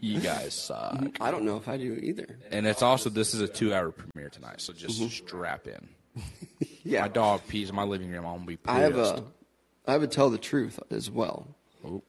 you 0.00 0.20
guys 0.20 0.54
suck." 0.54 1.16
I 1.20 1.30
don't 1.30 1.44
know 1.44 1.56
if 1.56 1.68
I 1.68 1.76
do 1.76 1.94
either. 1.94 2.38
And 2.50 2.66
it's 2.66 2.82
also 2.82 3.08
this 3.10 3.34
is 3.34 3.40
a 3.40 3.48
two-hour 3.48 3.92
premiere 3.92 4.28
tonight, 4.30 4.60
so 4.60 4.72
just 4.72 5.00
strap 5.10 5.66
in. 5.66 5.88
Yeah, 6.84 7.02
My 7.02 7.08
dog 7.08 7.42
pees 7.46 7.70
in 7.70 7.76
my 7.76 7.84
living 7.84 8.10
room. 8.10 8.26
I'm 8.26 8.34
gonna 8.38 8.44
be 8.46 8.56
pissed. 8.56 8.68
I 8.76 8.80
have 8.80 8.96
a 8.98 9.22
I 9.86 9.94
a 9.94 10.06
tell 10.08 10.30
the 10.30 10.38
truth 10.38 10.80
as 10.90 11.08
well 11.08 11.46
Oh. 11.84 12.02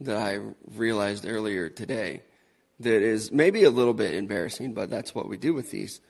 that 0.00 0.16
I 0.16 0.40
realized 0.74 1.24
earlier 1.24 1.68
today 1.68 2.22
that 2.80 3.02
is 3.02 3.32
maybe 3.32 3.64
a 3.64 3.70
little 3.70 3.94
bit 3.94 4.14
embarrassing, 4.14 4.72
but 4.72 4.90
that's 4.90 5.14
what 5.14 5.28
we 5.28 5.36
do 5.36 5.52
with 5.52 5.70
these. 5.70 6.00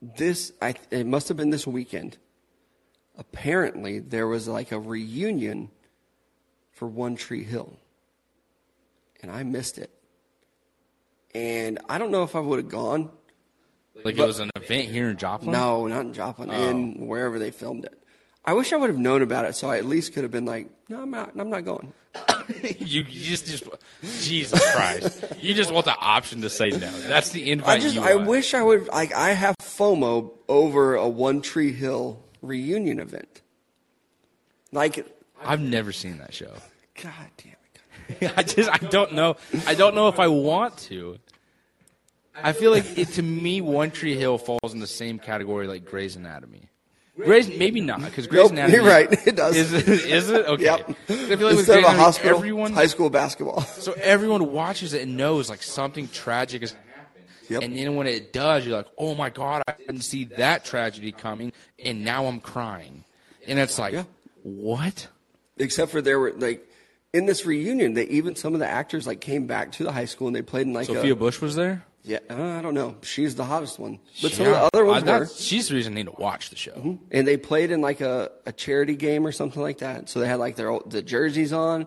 This 0.00 0.52
I 0.60 0.74
it 0.90 1.06
must 1.06 1.28
have 1.28 1.36
been 1.36 1.50
this 1.50 1.66
weekend. 1.66 2.18
Apparently, 3.16 4.00
there 4.00 4.26
was 4.26 4.48
like 4.48 4.72
a 4.72 4.78
reunion 4.78 5.70
for 6.72 6.86
One 6.86 7.16
Tree 7.16 7.44
Hill, 7.44 7.76
and 9.22 9.30
I 9.30 9.42
missed 9.42 9.78
it. 9.78 9.90
And 11.34 11.80
I 11.88 11.98
don't 11.98 12.10
know 12.10 12.22
if 12.22 12.36
I 12.36 12.40
would 12.40 12.58
have 12.58 12.68
gone. 12.68 13.10
like 14.04 14.16
it 14.16 14.26
was 14.26 14.40
an 14.40 14.50
event 14.54 14.90
here 14.90 15.08
in 15.08 15.16
Joplin. 15.16 15.52
No, 15.52 15.86
not 15.86 16.02
in 16.02 16.12
Joplin, 16.12 16.50
oh. 16.50 16.68
in 16.68 17.06
wherever 17.06 17.38
they 17.38 17.50
filmed 17.50 17.84
it. 17.84 18.00
I 18.44 18.52
wish 18.52 18.72
I 18.72 18.76
would 18.76 18.90
have 18.90 18.98
known 18.98 19.22
about 19.22 19.46
it, 19.46 19.54
so 19.54 19.70
I 19.70 19.78
at 19.78 19.86
least 19.86 20.12
could 20.12 20.22
have 20.22 20.30
been 20.30 20.44
like, 20.44 20.68
"No, 20.88 21.02
I'm 21.02 21.10
not. 21.10 21.32
I'm 21.36 21.50
not 21.50 21.64
going." 21.64 21.92
you, 22.62 23.02
you 23.02 23.04
just, 23.04 23.46
just 23.46 23.64
Jesus 24.22 24.60
Christ! 24.74 25.24
you 25.40 25.54
just 25.54 25.72
want 25.72 25.84
the 25.84 25.96
option 25.96 26.42
to 26.42 26.50
say 26.50 26.70
no. 26.70 26.90
That's 27.02 27.30
the 27.30 27.50
invite. 27.50 27.78
I 27.78 27.78
just, 27.80 27.98
I 27.98 28.14
wish 28.16 28.54
I 28.54 28.62
would. 28.62 28.88
Like, 28.88 29.14
I 29.14 29.30
have 29.30 29.56
FOMO 29.58 30.32
over 30.48 30.94
a 30.94 31.08
One 31.08 31.40
Tree 31.42 31.72
Hill 31.72 32.22
reunion 32.42 33.00
event. 33.00 33.42
Like, 34.72 35.06
I've 35.42 35.60
never 35.60 35.92
seen 35.92 36.18
that 36.18 36.34
show. 36.34 36.52
God 37.02 37.12
damn 37.36 37.54
it! 38.20 38.32
I 38.36 38.42
just 38.42 38.70
I 38.70 38.78
don't 38.78 39.12
know. 39.12 39.36
I 39.66 39.74
don't 39.74 39.94
know 39.94 40.08
if 40.08 40.18
I 40.18 40.28
want 40.28 40.76
to. 40.78 41.18
I 42.36 42.52
feel 42.52 42.72
like 42.72 42.98
it, 42.98 43.08
to 43.10 43.22
me, 43.22 43.60
One 43.60 43.90
Tree 43.90 44.16
Hill 44.16 44.38
falls 44.38 44.72
in 44.72 44.80
the 44.80 44.86
same 44.86 45.18
category 45.18 45.68
like 45.68 45.84
Grey's 45.84 46.16
Anatomy. 46.16 46.68
Grey's 47.16 47.48
maybe 47.48 47.80
not 47.80 48.00
because 48.02 48.26
Grey's 48.26 48.44
Nope, 48.44 48.52
Anatomy. 48.52 48.74
you're 48.78 48.84
right. 48.86 49.26
It 49.26 49.36
does. 49.36 49.56
Is 49.56 49.72
it? 49.72 49.88
Is 49.88 50.30
it? 50.30 50.46
Okay. 50.46 50.64
Yep. 50.64 50.90
I 50.90 50.94
feel 51.14 51.48
like 51.48 51.58
Instead 51.58 51.78
of 51.78 51.84
a 51.84 51.90
hospital, 51.92 52.36
everyone 52.36 52.72
high 52.72 52.86
school 52.86 53.08
basketball. 53.10 53.60
so 53.62 53.92
everyone 53.92 54.50
watches 54.52 54.94
it 54.94 55.02
and 55.02 55.16
knows 55.16 55.48
like 55.48 55.62
something 55.62 56.08
tragic 56.08 56.62
is 56.62 56.72
happening. 56.72 57.24
Yep. 57.50 57.62
And 57.62 57.76
then 57.76 57.94
when 57.94 58.06
it 58.08 58.32
does, 58.32 58.66
you're 58.66 58.76
like, 58.76 58.88
oh 58.98 59.14
my 59.14 59.30
god, 59.30 59.62
I 59.68 59.74
didn't 59.78 60.00
see 60.00 60.24
that 60.24 60.64
tragedy 60.64 61.12
coming, 61.12 61.52
and 61.84 62.04
now 62.04 62.26
I'm 62.26 62.40
crying. 62.40 63.04
And 63.46 63.58
it's 63.58 63.78
like, 63.78 63.92
Yeah. 63.92 64.04
what? 64.42 65.06
Except 65.56 65.92
for 65.92 66.02
there 66.02 66.18
were 66.18 66.32
like 66.32 66.68
in 67.12 67.26
this 67.26 67.46
reunion, 67.46 67.94
they 67.94 68.06
even 68.08 68.34
some 68.34 68.54
of 68.54 68.60
the 68.60 68.66
actors 68.66 69.06
like 69.06 69.20
came 69.20 69.46
back 69.46 69.70
to 69.72 69.84
the 69.84 69.92
high 69.92 70.06
school 70.06 70.26
and 70.26 70.34
they 70.34 70.42
played 70.42 70.66
in 70.66 70.72
like 70.72 70.86
Sophia 70.86 71.12
a 71.12 71.16
Bush 71.16 71.40
was 71.40 71.54
there. 71.54 71.84
Yeah. 72.04 72.18
uh, 72.30 72.58
I 72.58 72.62
don't 72.62 72.74
know. 72.74 72.96
She's 73.02 73.34
the 73.34 73.44
hottest 73.44 73.78
one, 73.78 73.98
but 74.20 74.32
some 74.32 74.46
of 74.46 74.52
the 74.52 74.70
other 74.74 74.84
ones 74.84 75.04
were. 75.04 75.10
Mm-hmm. 75.20 75.42
She's 75.42 75.68
the 75.68 75.74
reason 75.74 75.94
I 75.94 75.96
need 75.96 76.06
to 76.06 76.12
watch 76.18 76.50
the 76.50 76.56
show. 76.56 76.98
and 77.10 77.26
they 77.26 77.36
played 77.36 77.70
in 77.70 77.80
like 77.80 78.00
a, 78.00 78.30
a 78.44 78.52
charity 78.52 78.94
game 78.94 79.26
or 79.26 79.32
something 79.32 79.62
like 79.62 79.78
that. 79.78 80.08
So 80.10 80.20
they 80.20 80.28
had 80.28 80.38
like 80.38 80.56
their 80.56 80.68
old, 80.68 80.90
the 80.90 81.02
jerseys 81.02 81.52
on. 81.52 81.86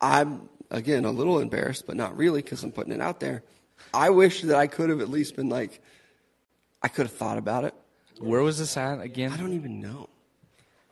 I'm 0.00 0.48
again 0.70 1.06
a 1.06 1.10
little 1.10 1.38
embarrassed, 1.40 1.86
but 1.86 1.96
not 1.96 2.16
really 2.16 2.42
because 2.42 2.62
I'm 2.62 2.72
putting 2.72 2.92
it 2.92 3.00
out 3.00 3.18
there. 3.18 3.42
I 3.94 4.10
wish 4.10 4.42
that 4.42 4.56
I 4.56 4.66
could 4.66 4.90
have 4.90 5.00
at 5.00 5.08
least 5.08 5.36
been 5.36 5.48
like, 5.48 5.80
I 6.82 6.88
could 6.88 7.06
have 7.06 7.16
thought 7.16 7.38
about 7.38 7.64
it. 7.64 7.74
Where 8.18 8.42
was 8.42 8.58
this 8.58 8.76
at 8.76 9.00
again? 9.00 9.32
I 9.32 9.36
don't 9.36 9.54
even 9.54 9.80
know. 9.80 10.08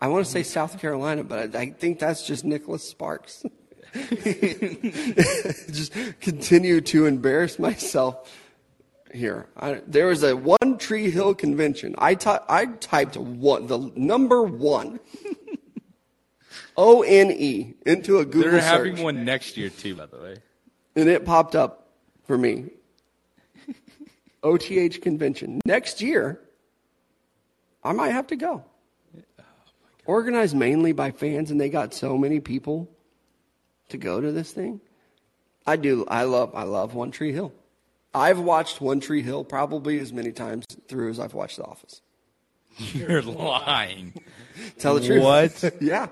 I 0.01 0.09
want 0.09 0.25
to 0.25 0.31
say 0.31 0.43
South 0.43 0.81
Carolina, 0.81 1.25
but 1.25 1.55
I, 1.55 1.61
I 1.61 1.71
think 1.71 1.99
that's 1.99 2.27
just 2.27 2.45
Nicholas 2.45 2.87
Sparks. 2.87 3.45
just 5.73 5.93
continue 6.21 6.81
to 6.81 7.07
embarrass 7.07 7.59
myself 7.59 8.31
here. 9.13 9.47
I, 9.57 9.81
there 9.87 10.07
was 10.07 10.23
a 10.25 10.35
One 10.37 10.79
Tree 10.79 11.11
Hill 11.11 11.35
convention. 11.35 11.95
I 11.99 12.15
ty- 12.17 12.41
I 12.49 12.67
typed 12.67 13.17
one, 13.17 13.67
the 13.69 13.93
number 13.95 14.43
one, 14.43 14.99
O 16.77 17.03
N 17.03 17.31
E, 17.31 17.75
into 17.87 18.19
a 18.19 18.25
Google 18.25 18.51
They're 18.53 18.61
search, 18.61 18.89
having 18.89 19.03
one 19.03 19.25
next 19.25 19.57
year 19.57 19.69
too, 19.71 19.95
by 19.95 20.07
the 20.07 20.17
way. 20.19 20.37
and 20.97 21.09
it 21.09 21.25
popped 21.25 21.55
up 21.55 21.89
for 22.25 22.37
me. 22.37 22.71
OTH 24.43 25.01
convention 25.01 25.61
next 25.65 26.01
year. 26.01 26.41
I 27.85 27.93
might 27.93 28.11
have 28.11 28.27
to 28.29 28.37
go. 28.37 28.65
Oh, 29.39 29.45
organized 30.07 30.57
mainly 30.57 30.93
by 30.93 31.11
fans, 31.13 31.51
and 31.51 31.61
they 31.61 31.69
got 31.69 31.95
so 31.95 32.17
many 32.19 32.41
people 32.41 32.91
to 33.95 33.99
go 33.99 34.21
to 34.21 34.33
this 34.33 34.53
thing. 34.53 34.81
I 35.67 35.77
do. 35.77 36.05
I 36.07 36.25
love. 36.25 36.55
I 36.55 36.65
love 36.65 36.95
One 36.95 37.11
Tree 37.11 37.33
Hill. 37.33 37.53
I've 38.15 38.39
watched 38.39 38.81
One 38.81 39.01
Tree 39.01 39.23
Hill 39.23 39.45
probably 39.45 39.99
as 39.99 40.13
many 40.13 40.31
times 40.31 40.67
through 40.89 41.11
as 41.11 41.19
I've 41.19 41.35
watched 41.35 41.57
The 41.57 41.65
Office. 41.65 42.01
You're 42.77 43.23
lying. 43.23 44.15
Tell 44.79 44.95
the 44.95 45.07
truth. 45.07 45.23
What? 45.23 45.75
yeah. 45.81 46.09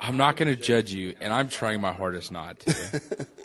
I'm 0.00 0.16
not 0.16 0.36
going 0.36 0.54
to 0.54 0.60
judge 0.60 0.92
you, 0.92 1.14
and 1.20 1.32
I'm 1.32 1.48
trying 1.48 1.80
my 1.80 1.92
hardest 1.92 2.32
not 2.32 2.60
to. 2.60 3.26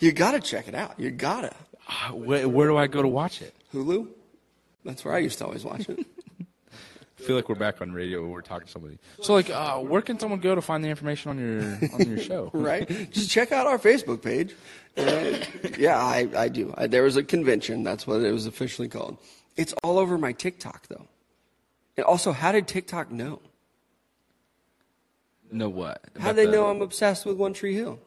You 0.00 0.10
gotta 0.10 0.40
check 0.40 0.66
it 0.66 0.74
out. 0.74 0.98
You 0.98 1.12
gotta. 1.12 1.54
Uh, 1.86 2.08
where, 2.12 2.48
where 2.48 2.66
do 2.66 2.76
I 2.76 2.88
go 2.88 3.02
to 3.02 3.06
watch 3.06 3.40
it? 3.40 3.54
Hulu. 3.72 4.08
That's 4.84 5.04
where 5.04 5.14
I 5.14 5.18
used 5.18 5.38
to 5.38 5.44
always 5.44 5.62
watch 5.64 5.88
it. 5.88 6.04
I 7.20 7.22
feel 7.22 7.36
like 7.36 7.48
we're 7.50 7.54
back 7.54 7.82
on 7.82 7.92
radio 7.92 8.22
when 8.22 8.30
we're 8.30 8.40
talking 8.40 8.66
to 8.66 8.72
somebody. 8.72 8.98
So, 9.20 9.34
like, 9.34 9.50
uh, 9.50 9.78
where 9.78 10.00
can 10.00 10.18
someone 10.18 10.40
go 10.40 10.54
to 10.54 10.62
find 10.62 10.82
the 10.82 10.88
information 10.88 11.30
on 11.30 11.38
your 11.38 11.78
on 11.94 12.08
your 12.08 12.18
show? 12.18 12.50
right? 12.54 12.88
Just 13.10 13.30
check 13.30 13.52
out 13.52 13.66
our 13.66 13.78
Facebook 13.78 14.22
page. 14.22 14.54
Yeah, 15.78 15.98
I, 15.98 16.28
I 16.36 16.48
do. 16.48 16.72
I, 16.76 16.86
there 16.86 17.02
was 17.02 17.16
a 17.16 17.22
convention. 17.22 17.82
That's 17.84 18.06
what 18.06 18.22
it 18.22 18.32
was 18.32 18.46
officially 18.46 18.88
called. 18.88 19.18
It's 19.56 19.74
all 19.84 19.98
over 19.98 20.16
my 20.16 20.32
TikTok, 20.32 20.86
though. 20.88 21.06
And 21.96 22.06
also, 22.06 22.32
how 22.32 22.52
did 22.52 22.66
TikTok 22.66 23.10
know? 23.10 23.40
Know 25.52 25.68
what? 25.68 26.02
How 26.18 26.26
About 26.30 26.36
they 26.36 26.46
the- 26.46 26.52
know 26.52 26.66
I'm 26.70 26.80
obsessed 26.80 27.26
with 27.26 27.36
One 27.36 27.52
Tree 27.52 27.74
Hill? 27.74 27.98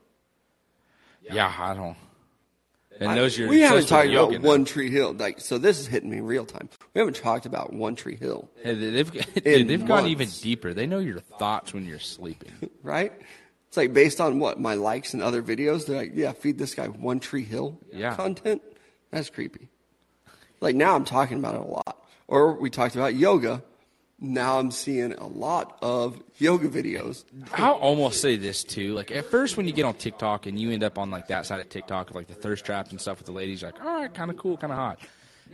Yeah, 1.22 1.54
I 1.58 1.74
don't. 1.74 1.98
And 3.08 3.16
knows 3.16 3.38
you're 3.38 3.48
we 3.50 3.62
haven't 3.62 3.88
talked 3.88 4.10
about 4.10 4.32
now. 4.32 4.40
One 4.40 4.66
Tree 4.66 4.90
Hill. 4.90 5.14
Like, 5.14 5.40
so 5.40 5.58
this 5.58 5.80
is 5.80 5.88
hitting 5.88 6.10
me 6.10 6.20
real 6.20 6.46
time. 6.46 6.70
We 6.94 7.00
haven't 7.00 7.16
talked 7.18 7.46
about 7.46 7.74
One 7.74 7.96
Tree 7.96 8.16
Hill, 8.16 8.50
Hey, 8.64 8.74
they- 8.76 8.90
they've 8.92 9.12
dude, 9.12 9.34
they've 9.68 9.86
gone 9.86 10.08
even 10.08 10.30
deeper. 10.30 10.74
They 10.74 10.88
know 10.88 11.00
your 11.00 11.20
thoughts 11.20 11.74
when 11.74 11.86
you're 11.86 12.00
sleeping. 12.00 12.52
right? 12.84 13.12
It's 13.68 13.78
like 13.78 13.94
based 13.94 14.22
on 14.22 14.40
what 14.40 14.60
my 14.60 14.76
likes 14.76 15.14
and 15.14 15.24
other 15.24 15.42
videos. 15.42 15.86
They're 15.88 15.98
like, 15.98 16.12
yeah, 16.14 16.32
feed 16.34 16.58
this 16.58 16.76
guy 16.76 16.88
One 16.88 17.20
Tree 17.20 17.44
Hill 17.44 17.80
Yeah. 17.92 18.16
content. 18.16 18.62
That's 19.12 19.30
creepy. 19.30 19.70
Like 20.62 20.76
now, 20.76 20.96
I'm 20.96 21.06
talking 21.06 21.38
about 21.40 21.56
it 21.56 21.62
a 21.62 21.66
lot. 21.66 21.98
Or 22.28 22.54
we 22.54 22.70
talked 22.70 22.96
about 22.96 23.16
yoga. 23.16 23.64
Now 24.24 24.58
I'm 24.58 24.72
seeing 24.72 25.12
a 25.12 25.28
lot 25.28 25.78
of 25.82 26.24
yoga 26.38 26.70
videos. 26.70 27.26
I'll 27.56 27.74
almost 27.74 28.22
say 28.22 28.38
this 28.38 28.64
too. 28.64 28.94
Like 28.94 29.12
at 29.12 29.26
first, 29.26 29.58
when 29.58 29.68
you 29.68 29.74
get 29.74 29.84
on 29.84 29.96
TikTok 29.96 30.46
and 30.46 30.58
you 30.58 30.72
end 30.72 30.82
up 30.82 30.98
on 30.98 31.12
like 31.12 31.28
that 31.28 31.46
side 31.46 31.60
of 31.60 31.68
TikTok, 31.68 32.16
like 32.16 32.28
the 32.28 32.34
thirst 32.34 32.64
traps 32.64 32.92
and 32.92 33.02
stuff 33.02 33.18
with 33.18 33.26
the 33.26 33.34
ladies, 33.34 33.64
like, 33.64 33.84
all 33.84 33.94
right, 33.94 34.14
kind 34.14 34.32
of 34.32 34.38
cool, 34.38 34.56
kind 34.56 34.72
of 34.72 34.80
hot. 34.80 35.00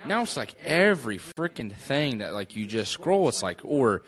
Now 0.06 0.22
it's 0.22 0.38
like 0.38 0.56
every 0.64 1.18
freaking 1.18 1.74
thing 1.74 2.20
that 2.20 2.34
like 2.34 2.56
you 2.56 2.66
just 2.66 2.92
scroll. 2.92 3.30
It's 3.30 3.44
like 3.44 3.62
or 3.64 4.04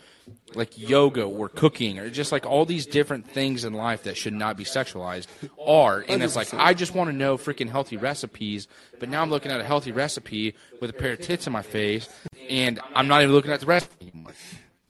like 0.55 0.77
yoga 0.77 1.23
or 1.23 1.49
cooking 1.49 1.99
or 1.99 2.09
just 2.09 2.31
like 2.31 2.45
all 2.45 2.65
these 2.65 2.85
different 2.85 3.29
things 3.29 3.65
in 3.65 3.73
life 3.73 4.03
that 4.03 4.17
should 4.17 4.33
not 4.33 4.57
be 4.57 4.63
sexualized 4.63 5.27
are. 5.59 6.03
And 6.07 6.23
it's 6.23 6.35
like 6.35 6.53
I 6.53 6.73
just 6.73 6.93
want 6.93 7.09
to 7.09 7.15
know 7.15 7.37
freaking 7.37 7.69
healthy 7.69 7.97
recipes, 7.97 8.67
but 8.99 9.09
now 9.09 9.21
I'm 9.21 9.29
looking 9.29 9.51
at 9.51 9.59
a 9.59 9.65
healthy 9.65 9.91
recipe 9.91 10.55
with 10.79 10.89
a 10.89 10.93
pair 10.93 11.13
of 11.13 11.21
tits 11.21 11.47
in 11.47 11.53
my 11.53 11.61
face, 11.61 12.09
and 12.49 12.79
I'm 12.95 13.07
not 13.07 13.21
even 13.21 13.33
looking 13.33 13.51
at 13.51 13.59
the 13.59 13.65
recipe 13.65 14.11
anymore. 14.11 14.33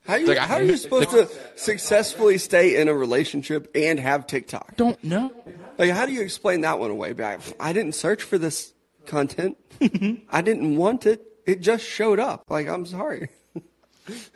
How, 0.06 0.16
you, 0.16 0.26
Like, 0.26 0.38
how 0.38 0.56
are 0.56 0.62
you 0.62 0.76
supposed 0.76 1.10
to 1.10 1.28
successfully 1.54 2.36
stay 2.38 2.80
in 2.80 2.88
a 2.88 2.94
relationship 2.94 3.70
and 3.74 4.00
have 4.00 4.26
TikTok? 4.26 4.76
Don't 4.76 5.02
know. 5.04 5.32
Like, 5.78 5.90
how 5.90 6.06
do 6.06 6.12
you 6.12 6.22
explain 6.22 6.62
that 6.62 6.80
one 6.80 6.90
away? 6.90 7.14
I 7.60 7.72
didn't 7.72 7.94
search 7.94 8.22
for 8.22 8.36
this 8.36 8.72
content. 9.06 9.56
Mm-hmm. 9.80 10.24
I 10.30 10.42
didn't 10.42 10.76
want 10.76 11.06
it. 11.06 11.22
It 11.46 11.60
just 11.60 11.84
showed 11.84 12.20
up. 12.20 12.44
Like, 12.48 12.68
I'm 12.68 12.86
sorry. 12.86 13.28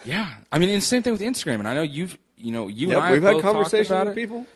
Yeah, 0.04 0.32
I 0.52 0.60
mean, 0.60 0.68
and 0.70 0.80
same 0.80 1.02
thing 1.02 1.12
with 1.12 1.20
Instagram. 1.20 1.58
And 1.58 1.66
I 1.66 1.74
know 1.74 1.82
you've, 1.82 2.16
you 2.36 2.52
know, 2.52 2.68
you 2.68 2.86
Yep, 2.86 2.96
and 2.98 3.04
I 3.04 3.12
we've 3.12 3.22
have 3.24 3.34
had 3.34 3.42
conversations 3.42 3.90
with 3.98 4.08
it, 4.10 4.14
people. 4.14 4.46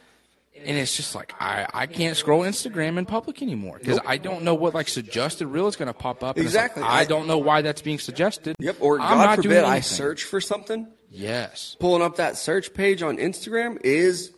and 0.56 0.78
it's 0.78 0.96
just 0.96 1.16
like 1.16 1.34
I, 1.40 1.66
I 1.74 1.86
can't 1.86 2.16
scroll 2.16 2.42
Instagram 2.42 2.96
in 2.96 3.06
public 3.06 3.42
anymore 3.42 3.78
because 3.80 3.98
I 4.06 4.18
don't 4.18 4.44
know 4.44 4.54
what 4.54 4.72
like 4.72 4.86
suggested 4.86 5.48
reel 5.48 5.66
is 5.66 5.74
going 5.74 5.88
to 5.88 5.92
pop 5.92 6.22
up. 6.22 6.36
it's 6.38 6.44
like, 6.44 6.46
Exactly. 6.46 6.84
I 6.84 7.04
don't 7.06 7.26
know 7.26 7.38
why 7.38 7.61
that's 7.62 7.82
being 7.82 7.98
suggested. 7.98 8.54
Yep. 8.61 8.76
Or 8.78 9.00
I'm 9.00 9.18
God 9.18 9.24
not 9.24 9.42
doing 9.42 9.56
forbid, 9.56 9.64
I 9.64 9.80
search 9.80 10.22
for 10.22 10.40
something. 10.40 10.86
Yes. 11.11 11.76
Pulling 11.80 12.02
up 12.02 12.16
that 12.16 12.36
search 12.36 12.72
page 12.72 13.02
on 13.02 13.16
Instagram 13.16 13.78
is 13.82 14.32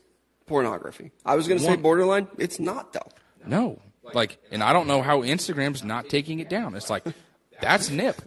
pornography. 0.46 1.10
I 1.26 1.34
was 1.36 1.48
going 1.48 1.60
to 1.60 1.66
say 1.66 1.76
borderline. 1.76 2.28
It's 2.38 2.58
not 2.58 2.94
though. 2.94 3.08
No. 3.46 3.78
Like, 4.14 4.38
and 4.50 4.62
I 4.62 4.72
don't 4.72 4.86
know 4.86 5.02
how 5.02 5.22
Instagram's 5.22 5.84
not 5.84 6.08
taking 6.08 6.40
it 6.40 6.48
down. 6.48 6.74
It's 6.74 6.90
like 6.90 7.04
that's 7.60 7.90
nip. 7.90 8.20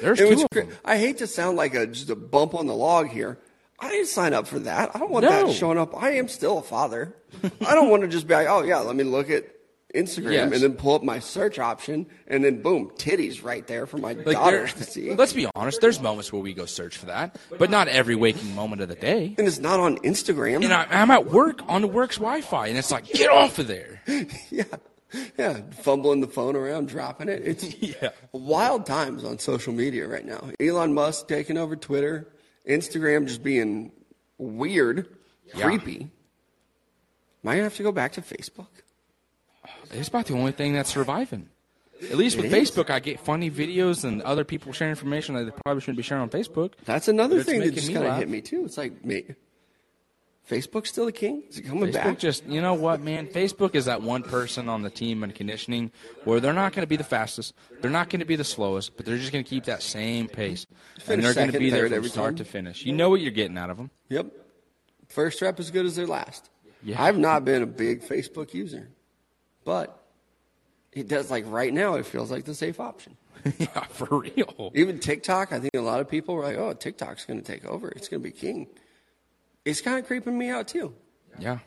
There's 0.00 0.20
It 0.20 0.24
two 0.24 0.34
was. 0.34 0.42
of 0.44 0.50
them. 0.50 0.68
I 0.84 0.96
hate 0.98 1.18
to 1.18 1.26
sound 1.26 1.56
like 1.56 1.74
a 1.74 1.86
just 1.86 2.10
a 2.10 2.16
bump 2.16 2.54
on 2.54 2.66
the 2.66 2.74
log 2.74 3.08
here. 3.08 3.38
I 3.80 3.90
didn't 3.90 4.06
sign 4.08 4.32
up 4.34 4.46
for 4.46 4.58
that. 4.60 4.90
I 4.94 4.98
don't 4.98 5.10
want 5.10 5.24
No. 5.24 5.46
that 5.46 5.54
showing 5.54 5.78
up. 5.78 6.00
I 6.00 6.12
am 6.12 6.28
still 6.28 6.58
a 6.58 6.62
father. 6.62 7.14
I 7.66 7.74
don't 7.74 7.90
want 7.90 8.02
to 8.02 8.08
just 8.08 8.26
be 8.26 8.34
like, 8.34 8.48
oh 8.48 8.62
yeah, 8.62 8.78
let 8.78 8.96
me 8.96 9.04
look 9.04 9.30
at 9.30 9.44
Instagram 9.94 10.32
Yes. 10.32 10.52
and 10.52 10.62
then 10.62 10.72
pull 10.74 10.94
up 10.94 11.02
my 11.02 11.18
search 11.18 11.58
option 11.58 12.06
and 12.26 12.44
then 12.44 12.60
boom, 12.60 12.90
titties 12.96 13.42
right 13.42 13.66
there 13.66 13.86
for 13.86 13.96
my 13.98 14.12
Like, 14.12 14.34
daughters 14.36 14.74
to 14.74 14.84
see. 14.84 15.14
let's 15.14 15.32
be 15.32 15.46
honest. 15.54 15.80
There's 15.80 16.00
moments 16.00 16.32
where 16.32 16.42
we 16.42 16.52
go 16.54 16.66
search 16.66 16.96
for 16.98 17.06
that, 17.06 17.36
but 17.58 17.70
not 17.70 17.88
every 17.88 18.14
waking 18.16 18.54
moment 18.54 18.82
of 18.82 18.88
the 18.88 18.94
day. 18.96 19.34
and 19.38 19.46
it's 19.46 19.58
not 19.60 19.80
on 19.80 19.96
Instagram. 19.98 20.62
And 20.64 20.72
I, 20.74 20.86
I'm 20.90 21.10
at 21.10 21.26
work 21.26 21.60
on 21.68 21.80
the 21.82 21.88
work's 21.88 22.16
Wi-Fi, 22.16 22.66
and 22.66 22.76
it's 22.76 22.90
like, 22.90 23.06
get 23.06 23.30
off 23.30 23.58
of 23.58 23.66
there. 23.68 24.02
yeah, 24.50 24.64
yeah, 25.38 25.60
fumbling 25.70 26.20
the 26.20 26.26
phone 26.28 26.54
around, 26.56 26.88
dropping 26.88 27.28
it. 27.28 27.42
It's 27.44 27.74
Yeah. 28.02 28.10
wild 28.32 28.86
times 28.86 29.24
on 29.24 29.38
social 29.38 29.72
media 29.72 30.06
right 30.06 30.24
now. 30.24 30.50
Elon 30.60 30.92
Musk 30.94 31.28
taking 31.28 31.56
over 31.56 31.76
Twitter, 31.76 32.28
Instagram 32.68 33.26
just 33.26 33.42
being 33.42 33.92
weird, 34.36 35.08
Yeah. 35.54 35.64
creepy. 35.64 36.10
Am 37.44 37.48
I 37.48 37.52
gonna 37.54 37.62
have 37.64 37.76
to 37.76 37.82
go 37.82 37.92
back 37.92 38.12
to 38.12 38.20
Facebook? 38.20 38.66
It's 39.92 40.08
about 40.08 40.26
the 40.26 40.34
only 40.34 40.52
thing 40.52 40.72
that's 40.74 40.90
surviving. 40.90 41.48
At 42.10 42.16
least 42.16 42.36
with 42.36 42.52
Facebook, 42.52 42.90
I 42.90 43.00
get 43.00 43.18
funny 43.18 43.50
videos 43.50 44.04
and 44.04 44.22
other 44.22 44.44
people 44.44 44.72
sharing 44.72 44.90
information 44.90 45.34
that 45.34 45.44
they 45.44 45.50
probably 45.64 45.80
shouldn't 45.80 45.96
be 45.96 46.02
sharing 46.02 46.22
on 46.22 46.28
Facebook. 46.30 46.72
That's 46.84 47.08
another 47.08 47.42
thing 47.42 47.60
that 47.60 47.72
just 47.74 47.92
kind 47.92 48.06
of 48.06 48.16
hit 48.16 48.28
me 48.28 48.40
too. 48.40 48.64
It's 48.64 48.76
like, 48.78 49.04
me, 49.04 49.24
Facebook's 50.48 50.88
still 50.88 51.04
the 51.04 51.12
king. 51.12 51.42
Is 51.50 51.58
it 51.58 51.62
coming 51.62 51.90
Facebook 51.90 51.92
back? 51.92 52.18
just, 52.18 52.46
you 52.46 52.62
know 52.62 52.74
what, 52.74 53.00
man? 53.00 53.26
Facebook 53.26 53.74
is 53.74 53.84
that 53.84 54.02
one 54.02 54.22
person 54.22 54.68
on 54.68 54.82
the 54.82 54.88
team 54.88 55.22
in 55.22 55.32
conditioning 55.32 55.90
where 56.24 56.40
they're 56.40 56.54
not 56.54 56.72
going 56.72 56.82
to 56.82 56.88
be 56.88 56.96
the 56.96 57.04
fastest, 57.04 57.54
they're 57.80 57.90
not 57.90 58.08
going 58.08 58.20
to 58.20 58.26
be 58.26 58.36
the 58.36 58.44
slowest, 58.44 58.96
but 58.96 59.04
they're 59.04 59.18
just 59.18 59.30
going 59.32 59.44
to 59.44 59.48
keep 59.48 59.64
that 59.64 59.82
same 59.82 60.26
pace, 60.26 60.66
and 61.06 61.22
they're 61.22 61.34
going 61.34 61.52
to 61.52 61.58
be 61.58 61.70
there 61.70 61.84
from 61.86 61.94
every 61.94 62.08
start 62.08 62.30
time. 62.30 62.36
to 62.36 62.44
finish. 62.44 62.84
You 62.84 62.92
know 62.92 63.10
what 63.10 63.20
you're 63.20 63.30
getting 63.30 63.58
out 63.58 63.68
of 63.68 63.76
them. 63.76 63.90
Yep. 64.08 64.32
First 65.08 65.42
rep 65.42 65.60
as 65.60 65.70
good 65.70 65.84
as 65.84 65.96
their 65.96 66.06
last. 66.06 66.48
Yeah. 66.82 67.02
I've 67.02 67.18
not 67.18 67.44
been 67.44 67.62
a 67.62 67.66
big 67.66 68.02
Facebook 68.02 68.54
user, 68.54 68.88
but 69.64 70.02
it 70.92 71.08
does 71.08 71.30
like 71.30 71.44
right 71.46 71.72
now. 71.72 71.94
It 71.94 72.06
feels 72.06 72.30
like 72.30 72.44
the 72.44 72.54
safe 72.54 72.80
option. 72.80 73.16
yeah, 73.58 73.84
for 73.90 74.20
real. 74.20 74.72
Even 74.74 74.98
TikTok, 74.98 75.52
I 75.52 75.60
think 75.60 75.74
a 75.74 75.80
lot 75.80 76.00
of 76.00 76.08
people 76.08 76.34
were 76.34 76.42
like, 76.42 76.56
"Oh, 76.56 76.72
TikTok's 76.72 77.24
going 77.24 77.40
to 77.40 77.46
take 77.46 77.64
over. 77.64 77.88
It's 77.90 78.08
going 78.08 78.22
to 78.22 78.28
be 78.28 78.32
king." 78.32 78.68
It's 79.68 79.82
kind 79.82 79.98
of 79.98 80.06
creeping 80.06 80.38
me 80.38 80.48
out 80.48 80.66
too. 80.66 80.94
Yeah. 81.38 81.58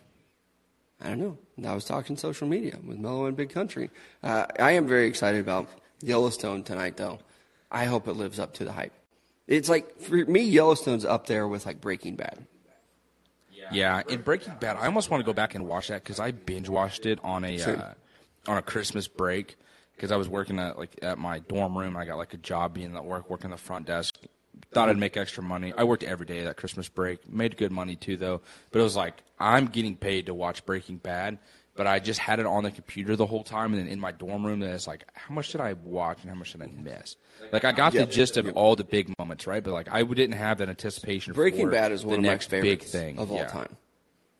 I 0.99 1.10
don't 1.10 1.20
know. 1.20 1.38
I 1.70 1.76
was 1.76 1.86
talking 1.86 2.18
social 2.18 2.47
media 2.47 2.78
with 2.84 2.97
Mellow 2.97 3.26
and 3.26 3.38
Big 3.38 3.52
Country. 3.52 3.91
Uh, 4.24 4.47
I 4.60 4.72
am 4.72 4.88
very 4.88 5.08
excited 5.08 5.39
about 5.39 5.68
Yellowstone 6.02 6.64
tonight, 6.64 6.97
though. 6.97 7.20
I 7.70 7.86
hope 7.86 8.08
it 8.08 8.14
lives 8.14 8.39
up 8.39 8.54
to 8.56 8.66
the 8.66 8.72
hype. 8.72 8.93
It's 9.47 9.70
like 9.70 9.99
for 9.99 10.16
me, 10.16 10.41
Yellowstone's 10.41 11.06
up 11.06 11.28
there 11.28 11.47
with 11.47 11.68
like 11.68 11.80
Breaking 11.80 12.16
Bad. 12.16 12.47
Yeah, 13.72 14.02
in 14.10 14.22
Breaking 14.22 14.56
Bad, 14.60 14.78
I 14.78 14.88
almost 14.88 15.12
want 15.12 15.22
to 15.22 15.26
go 15.26 15.34
back 15.34 15.54
and 15.54 15.68
watch 15.68 15.89
that 15.89 16.04
because 16.04 16.20
I 16.20 16.32
binge 16.32 16.70
watched 16.70 17.06
it 17.06 17.20
on 17.24 17.45
a 17.45 17.62
uh, 17.62 17.93
on 18.47 18.58
a 18.58 18.62
Christmas 18.64 19.08
break 19.08 19.58
because 19.95 20.12
I 20.12 20.16
was 20.16 20.28
working 20.28 20.58
at 20.58 20.78
like 20.80 20.97
at 21.04 21.20
my 21.20 21.39
dorm 21.39 21.78
room. 21.78 21.95
I 21.95 22.06
got 22.06 22.18
like 22.18 22.34
a 22.34 22.38
job 22.38 22.74
being 22.74 22.95
at 22.95 23.06
work, 23.06 23.30
working 23.30 23.52
the 23.52 23.58
front 23.58 23.86
desk. 23.86 24.18
Thought 24.74 24.89
I'd 24.89 24.97
make 24.97 25.18
extra 25.18 25.43
money. 25.43 25.74
I 25.78 25.84
worked 25.84 26.04
every 26.04 26.26
day 26.26 26.43
that 26.43 26.56
Christmas 26.58 26.88
break. 26.88 27.28
Made 27.30 27.58
good 27.58 27.72
money 27.72 27.95
too, 27.95 28.16
though. 28.18 28.41
But 28.72 28.80
it 28.80 28.84
was 28.84 28.95
like 28.95 29.22
I'm 29.39 29.66
getting 29.68 29.95
paid 29.97 30.28
to 30.28 30.34
watch 30.34 30.66
Breaking 30.66 30.97
Bad, 30.97 31.39
but 31.76 31.88
I 31.88 31.99
just 31.99 32.20
had 32.20 32.39
it 32.39 32.45
on 32.45 32.64
the 32.64 32.72
computer 32.72 33.16
the 33.16 33.26
whole 33.26 33.43
time, 33.43 33.74
and 33.74 33.82
then 33.82 33.88
in 33.91 33.99
my 33.99 34.12
dorm 34.12 34.45
room, 34.45 34.60
then 34.60 34.70
it's 34.72 34.88
like, 34.88 35.06
how 35.14 35.34
much 35.34 35.52
did 35.52 35.62
I 35.62 35.74
watch 35.74 36.20
and 36.22 36.30
how 36.30 36.36
much 36.38 36.52
did 36.54 36.62
I 36.62 36.68
miss? 36.68 37.16
Like 37.52 37.66
I 37.66 37.72
got 37.72 37.93
Yep. 37.93 38.08
the 38.08 38.14
gist 38.14 38.38
of 38.38 38.49
all 38.56 38.76
the 38.76 38.84
big 38.84 39.14
moments, 39.20 39.45
right? 39.47 39.64
But 39.64 39.74
like 39.74 39.88
I 39.91 40.04
didn't 40.04 40.38
have 40.38 40.60
that 40.60 40.70
anticipation. 40.70 41.34
Breaking 41.34 41.66
for 41.68 41.72
Bad 41.72 41.91
is 41.91 42.06
one 42.06 42.14
the 42.14 42.18
of 42.20 42.24
my 42.24 42.30
next 42.30 42.49
big 42.49 42.82
thing 42.84 43.18
of 43.18 43.32
all 43.32 43.38
Yeah. 43.39 43.47
time. 43.47 43.78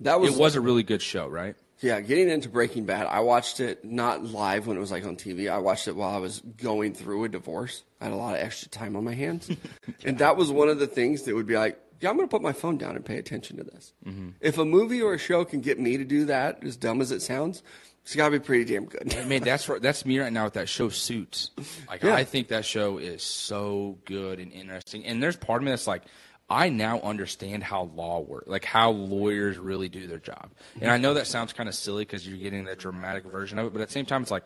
That 0.01 0.20
was 0.20 0.34
It 0.36 0.39
was 0.39 0.55
a 0.55 0.62
really 0.62 0.84
good 0.84 1.01
show, 1.01 1.28
right? 1.28 1.55
Yeah, 1.82 1.99
getting 1.99 2.29
into 2.29 2.47
Breaking 2.47 2.86
Bad, 2.86 3.07
I 3.07 3.21
watched 3.21 3.59
it 3.59 3.84
not 3.84 4.23
live 4.23 4.67
when 4.67 4.77
it 4.77 4.79
was 4.79 4.91
like 4.91 5.05
on 5.05 5.15
TV. 5.15 5.51
I 5.51 5.57
watched 5.57 5.88
it 5.88 5.95
while 5.95 6.15
I 6.15 6.19
was 6.19 6.41
going 6.61 6.93
through 6.93 7.23
a 7.23 7.29
divorce. 7.29 7.84
I 7.99 8.05
had 8.05 8.13
a 8.13 8.17
lot 8.17 8.36
of 8.36 8.41
extra 8.41 8.69
time 8.69 8.95
on 8.95 9.03
my 9.03 9.15
hands. 9.15 9.49
and 10.05 10.19
that 10.19 10.38
was 10.38 10.51
one 10.51 10.69
of 10.69 10.79
the 10.79 10.88
things 10.88 11.23
that 11.23 11.34
would 11.36 11.47
be 11.47 11.57
like, 11.57 11.79
yeah, 11.99 12.09
I'm 12.09 12.17
going 12.17 12.27
to 12.27 12.32
put 12.32 12.41
my 12.41 12.53
phone 12.53 12.77
down 12.77 12.95
and 12.95 13.05
pay 13.05 13.17
attention 13.17 13.57
to 13.57 13.63
this. 13.63 13.93
Mm-hmm. 14.05 14.29
If 14.41 14.57
a 14.57 14.65
movie 14.65 15.01
or 15.01 15.13
a 15.13 15.17
show 15.19 15.43
can 15.43 15.61
get 15.61 15.79
me 15.79 15.97
to 15.97 16.03
do 16.05 16.25
that, 16.25 16.63
as 16.63 16.75
dumb 16.77 17.01
as 17.01 17.11
it 17.11 17.21
sounds, 17.21 17.61
it's 18.03 18.15
got 18.15 18.29
to 18.29 18.32
be 18.32 18.39
pretty 18.39 18.65
damn 18.73 18.86
good. 18.86 19.15
I 19.15 19.25
mean, 19.25 19.43
that's 19.43 19.67
that's 19.79 20.05
me 20.05 20.19
right 20.19 20.34
now 20.34 20.45
with 20.45 20.53
that 20.53 20.67
show 20.69 20.89
Suits. 20.89 21.51
Like, 21.88 22.01
Yeah. 22.01 22.15
I 22.15 22.23
think 22.23 22.47
that 22.47 22.65
show 22.65 22.97
is 22.97 23.21
so 23.21 23.99
good 24.05 24.39
and 24.39 24.51
interesting. 24.51 25.05
And 25.05 25.21
there's 25.21 25.36
part 25.36 25.61
of 25.61 25.65
me 25.65 25.71
that's 25.71 25.88
like, 25.88 26.03
I 26.52 26.68
now 26.68 26.99
understand 26.99 27.64
how 27.64 27.84
law 27.95 28.20
works, 28.20 28.49
like 28.49 28.66
how 28.66 28.91
lawyers 28.91 29.58
really 29.58 29.88
do 29.88 30.06
their 30.06 30.20
job. 30.20 30.52
And 30.82 30.91
I 30.91 30.97
know 30.97 31.14
that 31.14 31.28
sounds 31.28 31.54
kind 31.54 31.70
of 31.70 31.76
silly 31.76 32.04
because 32.04 32.28
you're 32.28 32.38
getting 32.38 32.66
that 32.66 32.78
dramatic 32.78 33.24
version 33.24 33.58
of 33.58 33.68
it, 33.68 33.74
but 33.74 33.82
at 33.82 33.88
the 33.88 33.93
same 33.93 34.06
time, 34.06 34.22
it's 34.22 34.32
like 34.32 34.43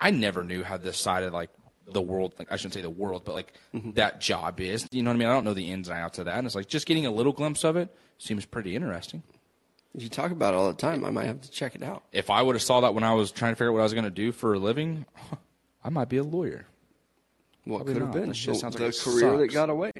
I 0.00 0.12
never 0.12 0.44
knew 0.44 0.62
how 0.62 0.76
this 0.76 0.96
side 0.96 1.24
of 1.24 1.32
like 1.32 1.50
the 1.88 2.00
world, 2.00 2.34
like 2.38 2.52
I 2.52 2.56
shouldn't 2.56 2.74
say 2.74 2.82
the 2.82 2.88
world, 2.88 3.22
but 3.24 3.34
like 3.34 3.52
mm-hmm. 3.74 3.90
that 3.92 4.20
job 4.20 4.60
is. 4.60 4.86
You 4.92 5.02
know 5.02 5.10
what 5.10 5.16
I 5.16 5.18
mean? 5.18 5.28
I 5.28 5.32
don't 5.32 5.44
know 5.44 5.54
the 5.54 5.72
ins 5.72 5.88
and 5.88 5.98
outs 5.98 6.20
of 6.20 6.26
that, 6.26 6.38
and 6.38 6.46
it's 6.46 6.54
like 6.54 6.68
just 6.68 6.86
getting 6.86 7.04
a 7.04 7.10
little 7.10 7.32
glimpse 7.32 7.64
of 7.64 7.76
it 7.76 7.92
seems 8.18 8.46
pretty 8.46 8.76
interesting. 8.76 9.24
You 9.96 10.08
talk 10.08 10.30
about 10.30 10.54
it 10.54 10.56
all 10.56 10.68
the 10.68 10.74
time. 10.74 11.04
I 11.04 11.10
might 11.10 11.26
have 11.26 11.40
to 11.40 11.50
check 11.50 11.74
it 11.74 11.82
out. 11.82 12.04
If 12.12 12.30
I 12.30 12.42
would 12.42 12.54
have 12.54 12.62
saw 12.62 12.82
that 12.82 12.94
when 12.94 13.02
I 13.02 13.14
was 13.14 13.32
trying 13.32 13.52
to 13.52 13.56
figure 13.56 13.70
out 13.70 13.74
what 13.74 13.80
I 13.80 13.82
was 13.82 13.92
going 13.92 14.04
to 14.04 14.10
do 14.10 14.30
for 14.30 14.54
a 14.54 14.58
living, 14.60 15.04
I 15.84 15.90
might 15.90 16.08
be 16.08 16.18
a 16.18 16.22
lawyer. 16.22 16.66
What 17.64 17.78
Probably 17.78 17.94
could 17.94 18.02
have 18.02 18.12
been 18.12 18.28
the, 18.28 18.34
sounds 18.34 18.76
the 18.76 18.84
like 18.84 18.96
career 18.96 19.36
that 19.36 19.52
got 19.52 19.68
away. 19.68 19.90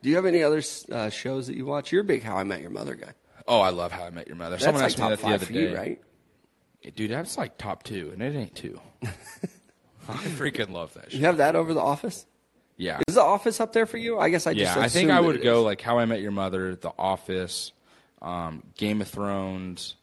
Do 0.02 0.08
you 0.08 0.16
have 0.16 0.26
any 0.26 0.42
other 0.42 0.62
uh, 0.92 1.10
shows 1.10 1.46
that 1.48 1.56
you 1.56 1.66
watch? 1.66 1.90
You're 1.92 2.02
a 2.02 2.04
big 2.04 2.22
How 2.22 2.36
I 2.36 2.44
Met 2.44 2.60
Your 2.60 2.70
Mother 2.70 2.94
guy. 2.94 3.12
Oh, 3.46 3.60
I 3.60 3.70
love 3.70 3.92
How 3.92 4.04
I 4.04 4.10
Met 4.10 4.26
Your 4.26 4.36
Mother. 4.36 4.50
That's 4.52 4.64
Someone 4.64 4.82
like 4.82 4.92
asked 4.92 4.98
me 5.00 5.08
that 5.08 5.18
the 5.20 5.26
other 5.26 5.46
for 5.46 5.52
day. 5.52 5.70
you, 5.70 5.76
right? 5.76 6.00
Dude, 6.94 7.10
that's 7.10 7.36
like 7.36 7.58
top 7.58 7.82
two, 7.82 8.10
and 8.12 8.22
it 8.22 8.36
ain't 8.36 8.54
two. 8.54 8.80
I 9.02 10.14
freaking 10.14 10.70
love 10.70 10.94
that 10.94 11.10
Show. 11.12 11.18
You 11.18 11.24
have 11.24 11.38
that 11.38 11.56
over 11.56 11.74
The 11.74 11.80
Office. 11.80 12.24
Yeah. 12.76 13.00
Is 13.08 13.16
The 13.16 13.22
Office 13.22 13.60
up 13.60 13.72
there 13.72 13.86
for 13.86 13.98
you? 13.98 14.18
I 14.18 14.28
guess 14.30 14.46
I 14.46 14.54
just 14.54 14.76
Yeah, 14.76 14.82
I 14.82 14.88
think 14.88 15.10
I 15.10 15.20
would 15.20 15.42
go 15.42 15.58
is. 15.60 15.64
like 15.64 15.80
How 15.80 15.98
I 15.98 16.04
Met 16.04 16.20
Your 16.20 16.30
Mother, 16.30 16.76
The 16.76 16.92
Office, 16.98 17.72
um, 18.22 18.62
Game 18.76 19.00
of 19.00 19.08
Thrones, 19.08 19.96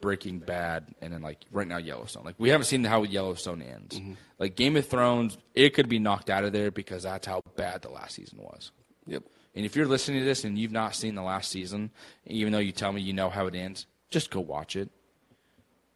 Breaking 0.00 0.38
Bad, 0.38 0.86
and 1.00 1.12
then 1.12 1.22
like 1.22 1.38
right 1.50 1.66
now 1.66 1.78
Yellowstone. 1.78 2.24
Like 2.24 2.34
we 2.38 2.50
haven't 2.50 2.66
seen 2.66 2.84
how 2.84 3.02
Yellowstone 3.04 3.62
ends. 3.62 3.98
Mm-hmm. 3.98 4.12
Like 4.38 4.54
Game 4.56 4.76
of 4.76 4.86
Thrones, 4.86 5.38
it 5.54 5.70
could 5.70 5.88
be 5.88 5.98
knocked 5.98 6.28
out 6.28 6.44
of 6.44 6.52
there 6.52 6.70
because 6.70 7.04
that's 7.04 7.26
how 7.26 7.40
bad 7.56 7.82
the 7.82 7.88
last 7.90 8.14
season 8.16 8.38
was. 8.42 8.70
Yep. 9.06 9.24
And 9.54 9.66
if 9.66 9.76
you're 9.76 9.86
listening 9.86 10.20
to 10.20 10.24
this 10.24 10.44
and 10.44 10.58
you've 10.58 10.72
not 10.72 10.94
seen 10.94 11.14
the 11.14 11.22
last 11.22 11.50
season, 11.50 11.90
even 12.26 12.52
though 12.52 12.58
you 12.58 12.72
tell 12.72 12.92
me 12.92 13.02
you 13.02 13.12
know 13.12 13.28
how 13.28 13.46
it 13.46 13.54
ends, 13.54 13.86
just 14.10 14.30
go 14.30 14.40
watch 14.40 14.76
it. 14.76 14.88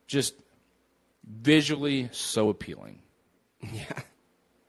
Just 0.07 0.35
visually 1.25 2.09
so 2.13 2.49
appealing. 2.49 3.01
Yeah. 3.73 4.01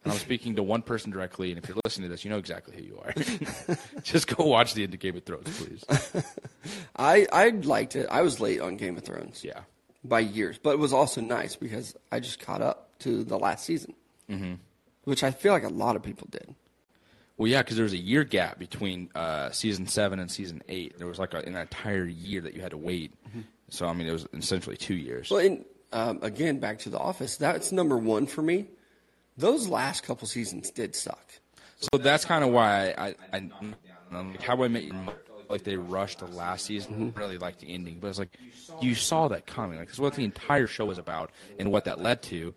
And 0.07 0.13
I'm 0.13 0.19
speaking 0.19 0.55
to 0.55 0.63
one 0.63 0.83
person 0.83 1.11
directly, 1.11 1.51
and 1.51 1.61
if 1.61 1.67
you're 1.67 1.77
listening 1.83 2.07
to 2.07 2.13
this, 2.13 2.23
you 2.23 2.31
know 2.31 2.37
exactly 2.37 2.77
who 2.77 2.81
you 2.81 2.99
are. 3.03 3.75
just 4.03 4.33
go 4.33 4.45
watch 4.45 4.73
the 4.73 4.83
end 4.83 4.93
of 4.93 5.01
Game 5.01 5.17
of 5.17 5.25
Thrones, 5.25 5.49
please. 5.57 5.83
I 6.95 7.27
I 7.33 7.49
liked 7.49 7.97
it. 7.97 8.07
I 8.09 8.21
was 8.21 8.39
late 8.39 8.61
on 8.61 8.77
Game 8.77 8.95
of 8.95 9.03
Thrones. 9.03 9.43
Yeah. 9.43 9.61
By 10.05 10.21
years, 10.21 10.57
but 10.57 10.69
it 10.69 10.79
was 10.79 10.93
also 10.93 11.19
nice 11.19 11.57
because 11.57 11.93
I 12.09 12.21
just 12.21 12.39
caught 12.39 12.61
up 12.61 12.97
to 12.99 13.25
the 13.25 13.37
last 13.37 13.65
season, 13.65 13.95
mm-hmm. 14.29 14.53
which 15.03 15.25
I 15.25 15.31
feel 15.31 15.51
like 15.51 15.65
a 15.65 15.69
lot 15.69 15.97
of 15.97 16.03
people 16.03 16.29
did. 16.31 16.55
Well, 17.37 17.47
yeah, 17.47 17.61
because 17.61 17.75
there 17.75 17.83
was 17.83 17.93
a 17.93 17.97
year 17.97 18.23
gap 18.23 18.57
between 18.57 19.09
uh, 19.13 19.51
season 19.51 19.85
seven 19.87 20.19
and 20.19 20.29
season 20.31 20.63
eight. 20.69 20.97
There 20.97 21.07
was 21.07 21.19
like 21.19 21.33
a, 21.33 21.37
an 21.39 21.55
entire 21.55 22.05
year 22.05 22.41
that 22.41 22.55
you 22.55 22.61
had 22.61 22.71
to 22.71 22.77
wait. 22.77 23.13
So 23.69 23.87
I 23.87 23.93
mean, 23.93 24.07
it 24.07 24.11
was 24.11 24.27
essentially 24.33 24.77
two 24.77 24.95
years. 24.95 25.29
Well, 25.29 25.39
and 25.39 25.65
um, 25.91 26.19
again, 26.21 26.59
back 26.59 26.79
to 26.79 26.89
The 26.89 26.97
Office. 26.99 27.37
That's 27.37 27.71
number 27.71 27.97
one 27.97 28.25
for 28.25 28.41
me. 28.41 28.67
Those 29.37 29.67
last 29.67 30.03
couple 30.03 30.27
seasons 30.27 30.71
did 30.71 30.95
suck. 30.95 31.31
So 31.79 31.99
that's 31.99 32.25
kind 32.25 32.43
of 32.43 32.49
why 32.51 32.89
I, 32.97 33.07
I, 33.07 33.15
I 33.33 33.49
like 34.23 34.41
how 34.41 34.63
I 34.63 34.67
met 34.67 34.83
your 34.83 34.95
mother. 34.95 35.17
Like 35.49 35.63
they 35.63 35.77
rushed 35.77 36.19
the 36.19 36.25
last 36.25 36.65
season, 36.65 37.13
really 37.15 37.37
like 37.37 37.59
the 37.59 37.73
ending, 37.73 37.99
but 38.01 38.07
it's 38.07 38.19
like 38.19 38.37
you 38.81 38.95
saw 38.95 39.29
that 39.29 39.45
coming. 39.45 39.79
Like 39.79 39.89
it's 39.89 39.99
what 39.99 40.13
the 40.15 40.25
entire 40.25 40.67
show 40.67 40.85
was 40.85 40.97
about 40.97 41.31
and 41.57 41.71
what 41.71 41.85
that 41.85 42.01
led 42.01 42.21
to. 42.23 42.53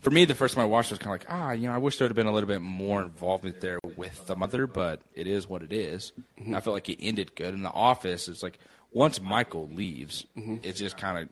For 0.00 0.10
me, 0.10 0.24
the 0.24 0.34
first 0.34 0.54
time 0.54 0.62
I 0.62 0.66
watched 0.66 0.90
it 0.90 0.94
was 0.94 0.98
kind 0.98 1.14
of 1.14 1.20
like, 1.20 1.26
ah, 1.30 1.52
you 1.52 1.68
know, 1.68 1.74
I 1.74 1.78
wish 1.78 1.96
there 1.98 2.04
would 2.04 2.10
have 2.10 2.16
been 2.16 2.26
a 2.26 2.32
little 2.32 2.48
bit 2.48 2.60
more 2.60 3.02
involvement 3.02 3.60
there 3.60 3.78
with 3.96 4.26
the 4.26 4.36
mother, 4.36 4.66
but 4.66 5.00
it 5.14 5.26
is 5.26 5.48
what 5.48 5.62
it 5.62 5.72
is. 5.72 6.12
And 6.36 6.54
I 6.56 6.60
felt 6.60 6.74
like 6.74 6.88
it 6.88 6.98
ended 7.00 7.34
good. 7.34 7.54
In 7.54 7.62
the 7.62 7.70
office, 7.70 8.28
it's 8.28 8.42
like 8.42 8.58
once 8.92 9.20
Michael 9.20 9.68
leaves, 9.72 10.26
it's 10.36 10.78
just 10.78 10.96
kind 10.98 11.18
of. 11.18 11.28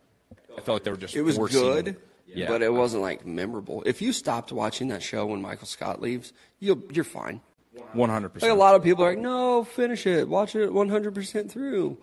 I 0.56 0.60
felt 0.60 0.76
like 0.76 0.84
they 0.84 0.90
were 0.90 0.96
just. 0.96 1.14
It 1.14 1.22
was 1.22 1.36
forcing- 1.36 1.60
good, 1.60 1.96
Yeah. 2.26 2.48
but 2.48 2.62
it 2.62 2.72
wasn't 2.72 3.02
like 3.02 3.26
memorable. 3.26 3.82
If 3.84 4.00
you 4.00 4.12
stopped 4.12 4.52
watching 4.52 4.88
that 4.88 5.02
show 5.02 5.26
when 5.26 5.42
Michael 5.42 5.66
Scott 5.66 6.00
leaves, 6.00 6.32
you'll 6.60 6.82
you're 6.92 7.04
fine. 7.04 7.40
One 7.94 8.10
hundred 8.10 8.30
percent. 8.30 8.50
Like 8.50 8.56
a 8.56 8.60
lot 8.60 8.74
of 8.74 8.82
people 8.82 9.04
are 9.04 9.10
like, 9.10 9.18
no, 9.18 9.64
finish 9.64 10.06
it, 10.06 10.28
watch 10.28 10.54
it 10.54 10.72
100 10.72 11.14
percent 11.14 11.50
through. 11.50 11.96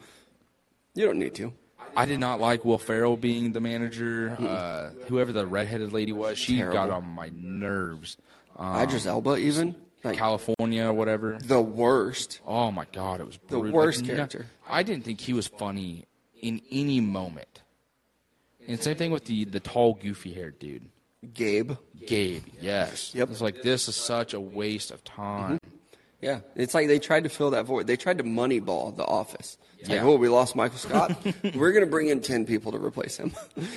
You 0.95 1.05
don't 1.05 1.19
need 1.19 1.35
to. 1.35 1.53
I 1.95 2.05
did 2.05 2.19
not 2.19 2.39
like 2.39 2.63
Will 2.65 2.77
Ferrell 2.77 3.17
being 3.17 3.51
the 3.51 3.59
manager. 3.61 4.35
Uh, 4.39 4.89
whoever 5.07 5.31
the 5.31 5.45
redheaded 5.45 5.91
lady 5.93 6.11
was, 6.13 6.37
she 6.37 6.57
got 6.59 6.89
on 6.89 7.05
my 7.05 7.31
nerves. 7.35 8.17
Um, 8.55 8.81
Idris 8.81 9.05
Elba, 9.05 9.37
even 9.37 9.75
like 10.03 10.17
California, 10.17 10.85
or 10.87 10.93
whatever. 10.93 11.37
the 11.43 11.61
worst. 11.61 12.41
Oh 12.45 12.71
my 12.71 12.85
god, 12.91 13.21
it 13.21 13.25
was 13.27 13.39
The 13.47 13.59
worst 13.59 14.01
Like, 14.01 14.09
no- 14.09 14.15
character. 14.15 14.45
I 14.67 14.83
didn't 14.83 15.03
think 15.05 15.19
he 15.21 15.33
was 15.33 15.47
funny 15.47 16.05
in 16.41 16.61
any 16.71 16.99
moment. 17.01 17.61
And 18.67 18.79
same 18.81 18.95
thing 18.97 19.11
with 19.11 19.25
the 19.25 19.45
the 19.45 19.59
tall, 19.59 19.95
goofy 19.95 20.33
haired 20.33 20.59
dude, 20.59 20.89
Gabe. 21.33 21.73
Gabe. 22.05 22.43
Yes. 22.61 23.13
Yep. 23.15 23.29
It's 23.31 23.41
like 23.41 23.61
this 23.61 23.87
is 23.87 23.95
such 23.95 24.33
a 24.33 24.39
waste 24.39 24.91
of 24.91 25.03
time. 25.03 25.58
Yeah, 26.21 26.41
it's 26.55 26.73
like 26.73 26.87
they 26.87 26.99
tried 26.99 27.23
to 27.23 27.29
fill 27.29 27.51
that 27.51 27.65
void. 27.65 27.87
They 27.87 27.95
tried 27.95 28.17
to 28.17 28.23
moneyball 28.25 28.95
the 28.95 29.05
office. 29.05 29.57
It's 29.79 29.87
Yeah. 29.87 29.97
like, 29.97 30.05
oh, 30.05 30.15
we 30.17 30.27
lost 30.27 30.53
Michael 30.55 30.77
Scott. 30.87 31.15
We're 31.55 31.71
going 31.71 31.85
to 31.85 31.89
bring 31.89 32.09
in 32.09 32.19
10 32.21 32.45
people 32.45 32.73
to 32.73 32.77
replace 32.77 33.15
him. 33.15 33.31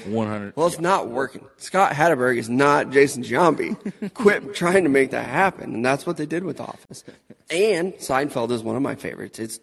One 0.07 0.27
hundred. 0.27 0.57
Well, 0.57 0.67
it's 0.67 0.81
not 0.81 1.09
working. 1.09 1.45
Scott 1.59 1.93
Hatteberg 1.93 2.39
is 2.39 2.49
not 2.51 2.91
Jason 2.91 3.23
Giambi. 3.23 4.13
Quit 4.15 4.55
trying 4.55 4.83
to 4.83 4.91
make 4.91 5.13
that 5.13 5.29
happen, 5.29 5.73
and 5.75 5.85
that's 5.85 6.05
what 6.05 6.17
they 6.17 6.27
did 6.27 6.43
with 6.43 6.57
The 6.57 6.65
Office. 6.65 7.05
And 7.49 7.93
Seinfeld 7.95 8.51
is 8.51 8.63
one 8.65 8.75
of 8.75 8.83
my 8.83 8.97
favorites. 8.97 9.39
It's 9.39 9.61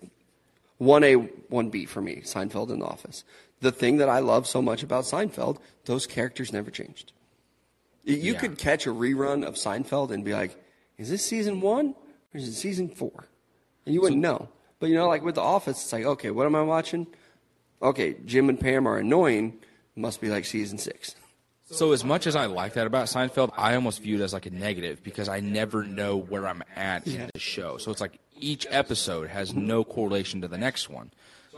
one 0.77 1.03
A, 1.03 1.15
one 1.15 1.69
B 1.69 1.85
for 1.85 1.99
me. 2.01 2.21
Seinfeld 2.23 2.69
and 2.71 2.81
The 2.81 2.85
Office. 2.85 3.25
The 3.59 3.73
thing 3.73 3.97
that 3.97 4.07
I 4.07 4.19
love 4.19 4.47
so 4.47 4.61
much 4.61 4.83
about 4.83 5.03
Seinfeld, 5.03 5.57
those 5.83 6.07
characters 6.07 6.53
never 6.53 6.71
changed. 6.71 7.11
You 8.05 8.15
you 8.15 8.33
Yeah. 8.33 8.39
could 8.39 8.57
catch 8.57 8.87
a 8.87 8.91
rerun 8.91 9.45
of 9.45 9.55
Seinfeld 9.55 10.11
and 10.11 10.23
be 10.23 10.31
like, 10.33 10.55
"Is 10.97 11.09
this 11.09 11.25
season 11.25 11.59
one 11.59 11.95
is 12.33 12.57
season 12.57 12.89
four? 12.89 13.27
And 13.85 13.95
you 13.95 14.01
wouldn't 14.01 14.21
know. 14.21 14.49
But 14.79 14.89
you 14.89 14.95
know, 14.95 15.07
like 15.07 15.23
with 15.23 15.35
The 15.35 15.41
Office, 15.41 15.81
it's 15.81 15.93
like, 15.93 16.05
okay, 16.05 16.31
what 16.31 16.45
am 16.45 16.55
I 16.55 16.61
watching? 16.61 17.07
Okay, 17.81 18.15
Jim 18.25 18.49
and 18.49 18.59
Pam 18.59 18.87
are 18.87 18.97
annoying. 18.97 19.59
Must 19.95 20.21
be 20.21 20.29
like 20.29 20.45
season 20.45 20.77
six. 20.77 21.15
So 21.71 21.91
as 21.91 22.03
much 22.03 22.25
as 22.25 22.35
I 22.35 22.45
like 22.47 22.73
that 22.73 22.87
about 22.87 23.07
Seinfeld, 23.07 23.51
I 23.55 23.75
almost 23.75 24.01
view 24.01 24.19
it 24.19 24.21
as 24.21 24.33
like 24.33 24.47
a 24.47 24.49
negative 24.49 25.03
because 25.03 25.29
I 25.29 25.39
never 25.39 25.83
know 25.83 26.17
where 26.17 26.47
I'm 26.47 26.63
at 26.75 27.05
in 27.05 27.29
the 27.31 27.39
show. 27.39 27.77
So 27.77 27.91
it's 27.91 28.01
like 28.01 28.19
each 28.35 28.65
episode 28.69 29.29
has 29.29 29.53
no 29.53 29.83
correlation 29.83 30.41
to 30.41 30.47
the 30.47 30.57
next 30.57 30.89
one. 30.89 31.11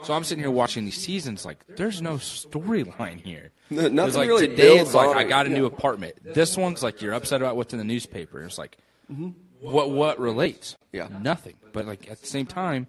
So 0.04 0.14
I'm 0.14 0.24
sitting 0.24 0.44
here 0.44 0.52
watching 0.52 0.84
these 0.84 0.98
seasons 0.98 1.46
like 1.46 1.60
there's 1.78 2.02
no 2.02 2.16
storyline 2.16 3.22
here. 3.22 3.52
No- 3.70 3.88
nothing 3.88 4.08
It's 4.08 4.18
like 4.18 4.28
really 4.28 4.48
today 4.48 4.80
it's 4.80 4.94
like 4.94 5.16
I 5.16 5.24
got 5.24 5.46
a 5.46 5.50
new 5.50 5.66
apartment. 5.66 6.16
This 6.24 6.58
one's 6.58 6.84
like 6.84 7.02
you're 7.02 7.14
upset 7.14 7.42
about 7.42 7.56
what's 7.56 7.72
in 7.72 7.80
the 7.80 7.86
newspaper. 7.86 8.44
It's 8.44 8.58
like 8.58 8.78
mm-hmm. 9.12 9.30
What 9.62 9.90
what 9.92 10.20
relates? 10.20 10.76
Yeah. 10.92 11.08
Nothing. 11.22 11.56
But 11.72 11.86
like 11.86 12.10
at 12.10 12.20
the 12.22 12.28
same 12.28 12.46
time, 12.46 12.88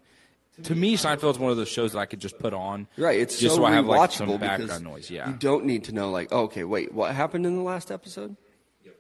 to 0.65 0.75
me 0.75 0.97
Seinfeld's 0.97 1.39
one 1.39 1.51
of 1.51 1.57
those 1.57 1.69
shows 1.69 1.93
that 1.93 1.99
I 1.99 2.07
could 2.07 2.21
just 2.21 2.39
put 2.39 2.53
on. 2.53 2.89
Right, 2.97 3.21
it's 3.21 3.39
just 3.39 3.55
so, 3.57 3.63
so 3.63 3.65
I 3.65 3.73
have 3.73 3.87
like 3.87 4.13
some 4.13 4.37
background 4.39 4.85
noise. 4.85 5.11
Yeah. 5.11 5.29
you 5.29 5.35
don't 5.35 5.65
need 5.65 5.85
to 5.85 5.93
know 5.93 6.11
like, 6.11 6.29
oh, 6.33 6.43
okay, 6.43 6.65
wait, 6.65 6.93
what 6.93 7.15
happened 7.15 7.47
in 7.47 7.57
the 7.57 7.63
last 7.63 7.91
episode? 7.91 8.37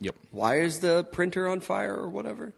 Yep. 0.00 0.16
Why 0.30 0.60
is 0.60 0.80
the 0.80 1.04
printer 1.04 1.48
on 1.48 1.60
fire 1.60 1.94
or 1.94 2.08
whatever? 2.08 2.54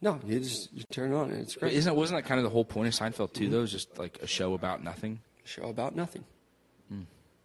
No, 0.00 0.20
you 0.26 0.40
just 0.40 0.72
you 0.72 0.82
turn 0.92 1.12
it 1.12 1.16
on 1.16 1.30
and 1.30 1.40
it's 1.40 1.54
But 1.54 1.60
great. 1.60 1.72
Isn't 1.74 1.94
wasn't 1.96 2.22
that 2.22 2.28
kind 2.28 2.38
of 2.38 2.44
the 2.44 2.50
whole 2.50 2.64
point 2.64 2.88
of 2.88 2.94
Seinfeld 2.94 3.32
too? 3.32 3.48
Though, 3.48 3.62
is 3.62 3.72
just 3.72 3.98
like 3.98 4.18
a 4.22 4.26
show 4.26 4.54
about 4.54 4.82
nothing. 4.82 5.20
Show 5.44 5.64
about 5.64 5.96
nothing. 5.96 6.24
Hmm. 6.88 7.02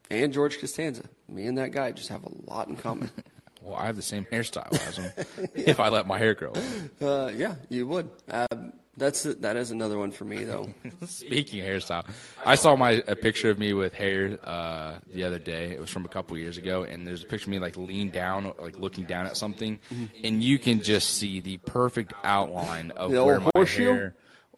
And 0.09 0.34
George 0.34 0.59
Costanza, 0.59 1.03
me 1.30 1.45
and 1.45 1.57
that 1.57 1.72
guy 1.72 1.91
just 1.91 2.09
have 2.09 2.24
a 2.24 2.32
lot 2.49 2.67
in 2.67 2.76
common. 2.76 3.09
Well, 3.62 3.76
I 3.76 3.86
have 3.86 3.95
the 3.95 4.01
same 4.01 4.26
hairstyle 4.32 4.72
as 4.88 4.97
him. 4.97 5.12
if 5.55 5.80
I 5.80 5.89
let 5.89 6.07
my 6.07 6.18
hair 6.18 6.34
grow. 6.34 6.53
uh, 7.01 7.32
yeah, 7.36 7.55
you 7.70 7.88
would. 7.88 8.09
Um, 8.30 8.74
that's 8.97 9.24
that 9.24 9.55
is 9.55 9.72
another 9.72 9.97
one 9.97 10.12
for 10.12 10.26
me 10.26 10.43
though. 10.43 10.70
Speaking 11.05 11.62
of 11.62 11.68
hairstyle, 11.68 12.05
I 12.45 12.55
saw 12.55 12.76
my 12.76 13.01
a 13.07 13.16
picture 13.16 13.49
of 13.49 13.57
me 13.57 13.74
with 13.74 13.93
hair 13.93 14.38
uh, 14.43 14.95
the 15.14 15.24
other 15.24 15.39
day. 15.39 15.72
It 15.72 15.80
was 15.80 15.89
from 15.89 16.05
a 16.05 16.09
couple 16.09 16.38
years 16.38 16.57
ago, 16.57 16.84
and 16.84 17.07
there's 17.07 17.24
a 17.24 17.28
picture 17.28 17.45
of 17.45 17.49
me 17.49 17.59
like 17.59 17.78
leaned 17.78 18.12
down, 18.12 18.51
like 18.59 18.78
looking 18.80 19.05
down 19.05 19.28
at 19.28 19.38
something, 19.38 19.80
and 20.24 20.43
you 20.43 20.59
can 20.59 20.82
just 20.82 21.12
see 21.16 21.39
the 21.39 21.57
perfect 21.57 22.14
outline 22.24 22.91
of 22.91 23.12
The 23.12 23.24
where 23.24 23.39
my 23.39 23.49
horseshoe? 23.55 23.93
hair. 23.93 24.16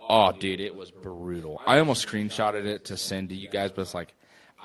Oh, 0.10 0.32
dude, 0.32 0.60
it 0.60 0.76
was 0.76 0.92
brutal. 0.92 1.62
I 1.66 1.80
almost 1.80 2.06
screenshotted 2.08 2.66
it 2.66 2.86
to 2.86 2.98
send 2.98 3.30
to 3.30 3.36
you 3.36 3.50
guys, 3.50 3.72
but 3.72 3.82
it's 3.84 3.94
like. 3.94 4.14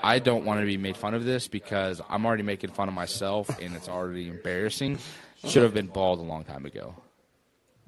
I 0.02 0.18
don't 0.18 0.44
want 0.44 0.60
to 0.60 0.66
be 0.66 0.76
made 0.76 0.96
fun 0.96 1.14
of 1.14 1.24
this 1.24 1.48
because 1.48 2.00
I'm 2.08 2.24
already 2.24 2.42
making 2.42 2.70
fun 2.70 2.88
of 2.88 2.94
myself 2.94 3.48
and 3.60 3.74
it's 3.74 3.88
already 3.88 4.28
embarrassing. 4.28 4.98
Should 5.44 5.62
have 5.62 5.74
been 5.74 5.86
bald 5.86 6.18
a 6.18 6.22
long 6.22 6.44
time 6.44 6.66
ago. 6.66 6.94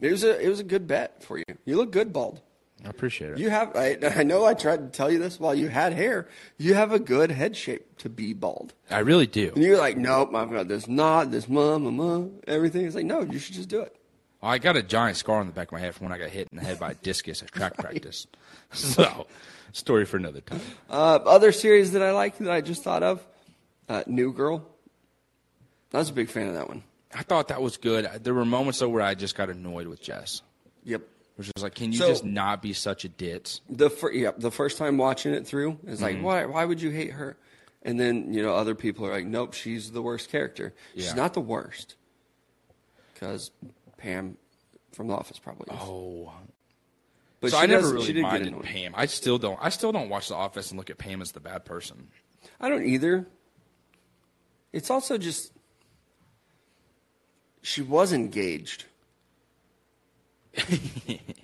It 0.01 0.11
was 0.11 0.25
a 0.25 0.41
it 0.41 0.49
was 0.49 0.61
a 0.61 0.65
good 0.65 0.87
bet 0.87 1.23
for 1.23 1.39
you. 1.39 1.45
You 1.65 1.77
look 1.77 1.91
good 1.91 2.13
bald. 2.13 2.41
I 2.85 2.89
appreciate 2.89 3.33
it. 3.33 3.39
You 3.39 3.51
have 3.51 3.77
I, 3.77 3.99
I 4.17 4.23
know 4.23 4.47
I 4.47 4.55
tried 4.55 4.79
to 4.79 4.97
tell 4.97 5.11
you 5.11 5.19
this 5.19 5.39
while 5.39 5.55
you 5.55 5.69
had 5.69 5.93
hair. 5.93 6.29
You 6.57 6.75
have 6.75 6.93
a 6.93 6.99
good 6.99 7.31
head 7.31 7.57
shape 7.57 7.99
to 7.99 8.09
be 8.09 8.33
bald. 8.33 8.73
I 8.91 9.01
really 9.01 9.27
do. 9.27 9.53
And 9.55 9.63
you're 9.63 9.79
like, 9.79 9.99
nope, 9.99 10.35
I've 10.35 10.51
got 10.51 10.69
this 10.69 10.89
knot, 10.89 11.31
this 11.31 11.49
mum, 11.49 11.95
mum, 11.97 12.41
everything. 12.47 12.87
It's 12.87 12.95
like, 12.95 13.05
no, 13.05 13.21
you 13.23 13.39
should 13.39 13.55
just 13.55 13.69
do 13.69 13.81
it. 13.81 13.97
I 14.43 14.57
got 14.59 14.77
a 14.77 14.83
giant 14.83 15.19
scar 15.19 15.41
on 15.41 15.47
the 15.47 15.53
back 15.53 15.69
of 15.69 15.73
my 15.73 15.81
head 15.81 15.95
from 15.95 16.07
when 16.07 16.15
I 16.15 16.19
got 16.19 16.31
hit 16.31 16.49
in 16.51 16.57
the 16.57 16.65
head 16.65 16.79
by 16.79 16.93
a 16.93 16.95
discus 16.95 17.43
at 17.43 17.53
track 17.53 17.77
practice. 17.79 18.27
So, 18.73 19.27
story 19.73 20.05
for 20.05 20.17
another 20.17 20.41
time. 20.41 20.61
Uh, 20.89 21.17
other 21.25 21.53
series 21.53 21.93
that 21.93 22.03
I 22.03 22.13
like 22.13 22.39
that 22.39 22.51
I 22.51 22.61
just 22.61 22.83
thought 22.83 23.03
of, 23.03 23.25
uh, 23.89 24.03
New 24.07 24.33
Girl. 24.33 24.65
I 25.93 25.99
was 25.99 26.11
a 26.11 26.13
big 26.13 26.29
fan 26.31 26.49
of 26.49 26.55
that 26.55 26.69
one. 26.69 26.83
I 27.15 27.23
thought 27.23 27.49
that 27.49 27.61
was 27.61 27.77
good. 27.77 28.09
There 28.23 28.35
were 28.35 28.45
moments 28.45 28.79
though 28.79 28.89
where 28.89 29.03
I 29.03 29.15
just 29.15 29.35
got 29.37 29.51
annoyed 29.51 29.89
with 29.89 30.01
Jess, 30.01 30.43
Yep. 30.85 31.03
which 31.37 31.51
was 31.55 31.63
like, 31.65 31.75
can 31.75 31.91
you 31.93 31.99
So- 31.99 32.09
just 32.09 32.25
not 32.25 32.63
be 32.63 32.73
such 32.73 33.05
a 33.05 33.09
ditz? 33.09 33.61
The 33.69 33.91
fir- 33.91 34.13
yeah, 34.13 34.31
the 34.39 34.51
first 34.53 34.79
time 34.79 34.97
watching 34.99 35.33
it 35.35 35.47
through 35.47 35.79
is 35.87 36.01
Mm-hmm. 36.01 36.03
like, 36.03 36.23
why 36.23 36.45
why 36.47 36.65
would 36.65 36.81
you 36.81 36.91
hate 36.91 37.13
her? 37.13 37.37
And 37.83 37.99
then 37.99 38.33
you 38.35 38.43
know 38.43 38.55
other 38.55 38.75
people 38.77 39.07
are 39.07 39.11
like, 39.11 39.27
nope, 39.27 39.55
she's 39.55 39.91
the 39.91 40.03
worst 40.03 40.31
character. 40.31 40.73
Yeah. 40.95 41.07
She's 41.07 41.15
not 41.17 41.35
the 41.35 41.41
worst, 41.41 41.97
because 43.15 43.51
Pam 43.97 44.37
from 44.93 45.09
The 45.09 45.15
Office 45.15 45.39
probably 45.39 45.75
is. 45.75 45.81
Oh, 45.83 46.31
but 47.41 47.53
so 47.53 47.59
I 47.59 47.67
never 47.67 47.93
really 47.93 48.07
she 48.07 48.13
did 48.13 48.23
get 48.23 48.31
minded. 48.33 48.63
Pam. 48.63 48.93
I 48.95 49.07
still 49.07 49.39
don't. 49.39 49.59
I 49.63 49.71
still 49.71 49.93
don't 49.93 50.09
watch 50.09 50.29
The 50.29 50.35
Office 50.35 50.71
and 50.71 50.79
look 50.79 50.91
at 50.91 50.99
Pam 50.99 51.23
as 51.23 51.33
the 51.33 51.41
bad 51.41 51.65
person. 51.65 52.09
I 52.61 52.69
don't 52.69 52.85
either. 52.85 53.27
It's 54.73 54.91
also 54.91 55.19
just 55.19 55.53
she 57.63 57.83
was 57.83 58.13
engaged. 58.13 58.85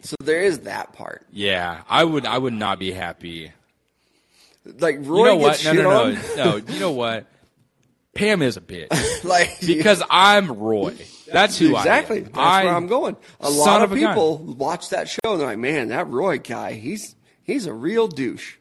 so 0.02 0.16
there 0.22 0.42
is 0.42 0.60
that 0.60 0.92
part. 0.92 1.26
Yeah, 1.30 1.82
I 1.88 2.04
would. 2.04 2.26
I 2.26 2.38
would 2.38 2.52
not 2.54 2.78
be 2.78 2.92
happy. 2.92 3.52
Like 4.64 4.96
You 4.96 5.02
Roy 5.02 5.24
know 5.26 5.38
gets 5.38 5.64
what? 5.64 5.74
No, 5.74 5.76
shit 5.76 5.84
no, 5.84 6.04
on. 6.04 6.14
no, 6.36 6.58
no. 6.58 6.72
You 6.74 6.80
know 6.80 6.92
what? 6.92 7.26
Pam 8.16 8.42
is 8.42 8.56
a 8.56 8.60
bitch 8.60 9.24
like 9.24 9.60
because 9.60 10.02
I'm 10.10 10.50
Roy. 10.52 10.96
That's 11.32 11.58
who 11.58 11.76
exactly. 11.76 11.78
I 11.78 11.96
am. 11.96 11.98
Exactly. 11.98 12.20
That's 12.20 12.38
I, 12.38 12.64
where 12.64 12.74
I'm 12.74 12.86
going. 12.86 13.16
A 13.40 13.50
lot 13.50 13.82
of 13.82 13.92
of 13.92 13.98
a 13.98 14.00
gun. 14.00 14.14
people 14.14 14.38
watch 14.38 14.90
that 14.90 15.08
show 15.08 15.18
and 15.24 15.40
they're 15.40 15.48
like, 15.48 15.58
"Man, 15.58 15.88
that 15.88 16.08
Roy 16.08 16.38
guy, 16.38 16.72
he's 16.72 17.16
he's 17.42 17.66
a 17.66 17.72
real 17.72 18.08
douche." 18.08 18.56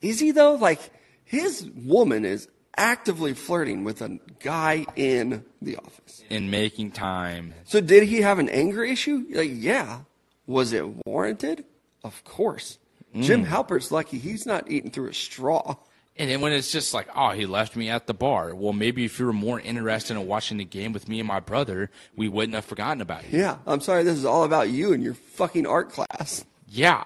Is 0.00 0.18
he 0.20 0.30
though? 0.32 0.54
Like 0.54 0.80
his 1.24 1.68
woman 1.74 2.24
is 2.24 2.48
actively 2.76 3.34
flirting 3.34 3.84
with 3.84 4.02
a 4.02 4.18
guy 4.40 4.86
in 4.96 5.44
the 5.60 5.76
office. 5.76 6.24
in 6.30 6.50
making 6.50 6.90
time. 6.90 7.54
So 7.64 7.80
did 7.80 8.04
he 8.04 8.22
have 8.22 8.38
an 8.38 8.48
anger 8.48 8.84
issue? 8.84 9.24
Like, 9.30 9.50
yeah. 9.52 10.00
Was 10.46 10.72
it 10.72 10.84
warranted? 11.06 11.64
Of 12.02 12.24
course. 12.24 12.78
Mm. 13.14 13.22
Jim 13.22 13.44
Halpert's 13.44 13.90
lucky 13.92 14.18
he's 14.18 14.46
not 14.46 14.70
eating 14.70 14.90
through 14.90 15.08
a 15.08 15.14
straw. 15.14 15.76
And 16.18 16.28
then 16.28 16.40
when 16.42 16.52
it's 16.52 16.70
just 16.70 16.92
like, 16.92 17.08
oh, 17.16 17.30
he 17.30 17.46
left 17.46 17.74
me 17.74 17.88
at 17.88 18.06
the 18.06 18.12
bar. 18.14 18.54
Well, 18.54 18.74
maybe 18.74 19.04
if 19.06 19.18
you 19.18 19.24
were 19.26 19.32
more 19.32 19.58
interested 19.58 20.14
in 20.14 20.26
watching 20.26 20.58
the 20.58 20.64
game 20.64 20.92
with 20.92 21.08
me 21.08 21.18
and 21.20 21.26
my 21.26 21.40
brother, 21.40 21.90
we 22.16 22.28
wouldn't 22.28 22.54
have 22.54 22.66
forgotten 22.66 23.00
about 23.00 23.30
you. 23.32 23.38
Yeah, 23.40 23.56
I'm 23.66 23.80
sorry. 23.80 24.02
This 24.04 24.18
is 24.18 24.24
all 24.26 24.44
about 24.44 24.68
you 24.68 24.92
and 24.92 25.02
your 25.02 25.14
fucking 25.14 25.66
art 25.66 25.90
class, 25.90 26.44
Yeah. 26.68 27.04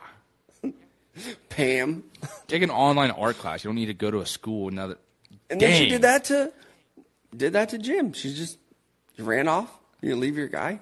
Pam. 1.49 2.05
Take 2.49 2.63
an 2.63 2.71
online 2.71 3.11
art 3.13 3.39
class. 3.39 3.65
You 3.65 3.69
don't 3.69 3.77
need 3.77 3.87
to 3.87 3.95
go 3.95 4.11
to 4.11 4.19
a 4.21 4.27
school. 4.27 4.71
That, 4.71 4.99
And 5.51 5.61
then 5.61 5.79
she 5.79 5.89
did 5.89 6.03
that 6.03 6.25
to 6.25 6.53
did 7.35 7.53
that 7.55 7.71
to 7.71 7.79
Jim. 7.79 8.13
She 8.13 8.35
just 8.35 8.59
ran 9.19 9.49
off. 9.49 9.71
You 10.03 10.15
leave 10.17 10.37
your 10.37 10.49
guy, 10.49 10.81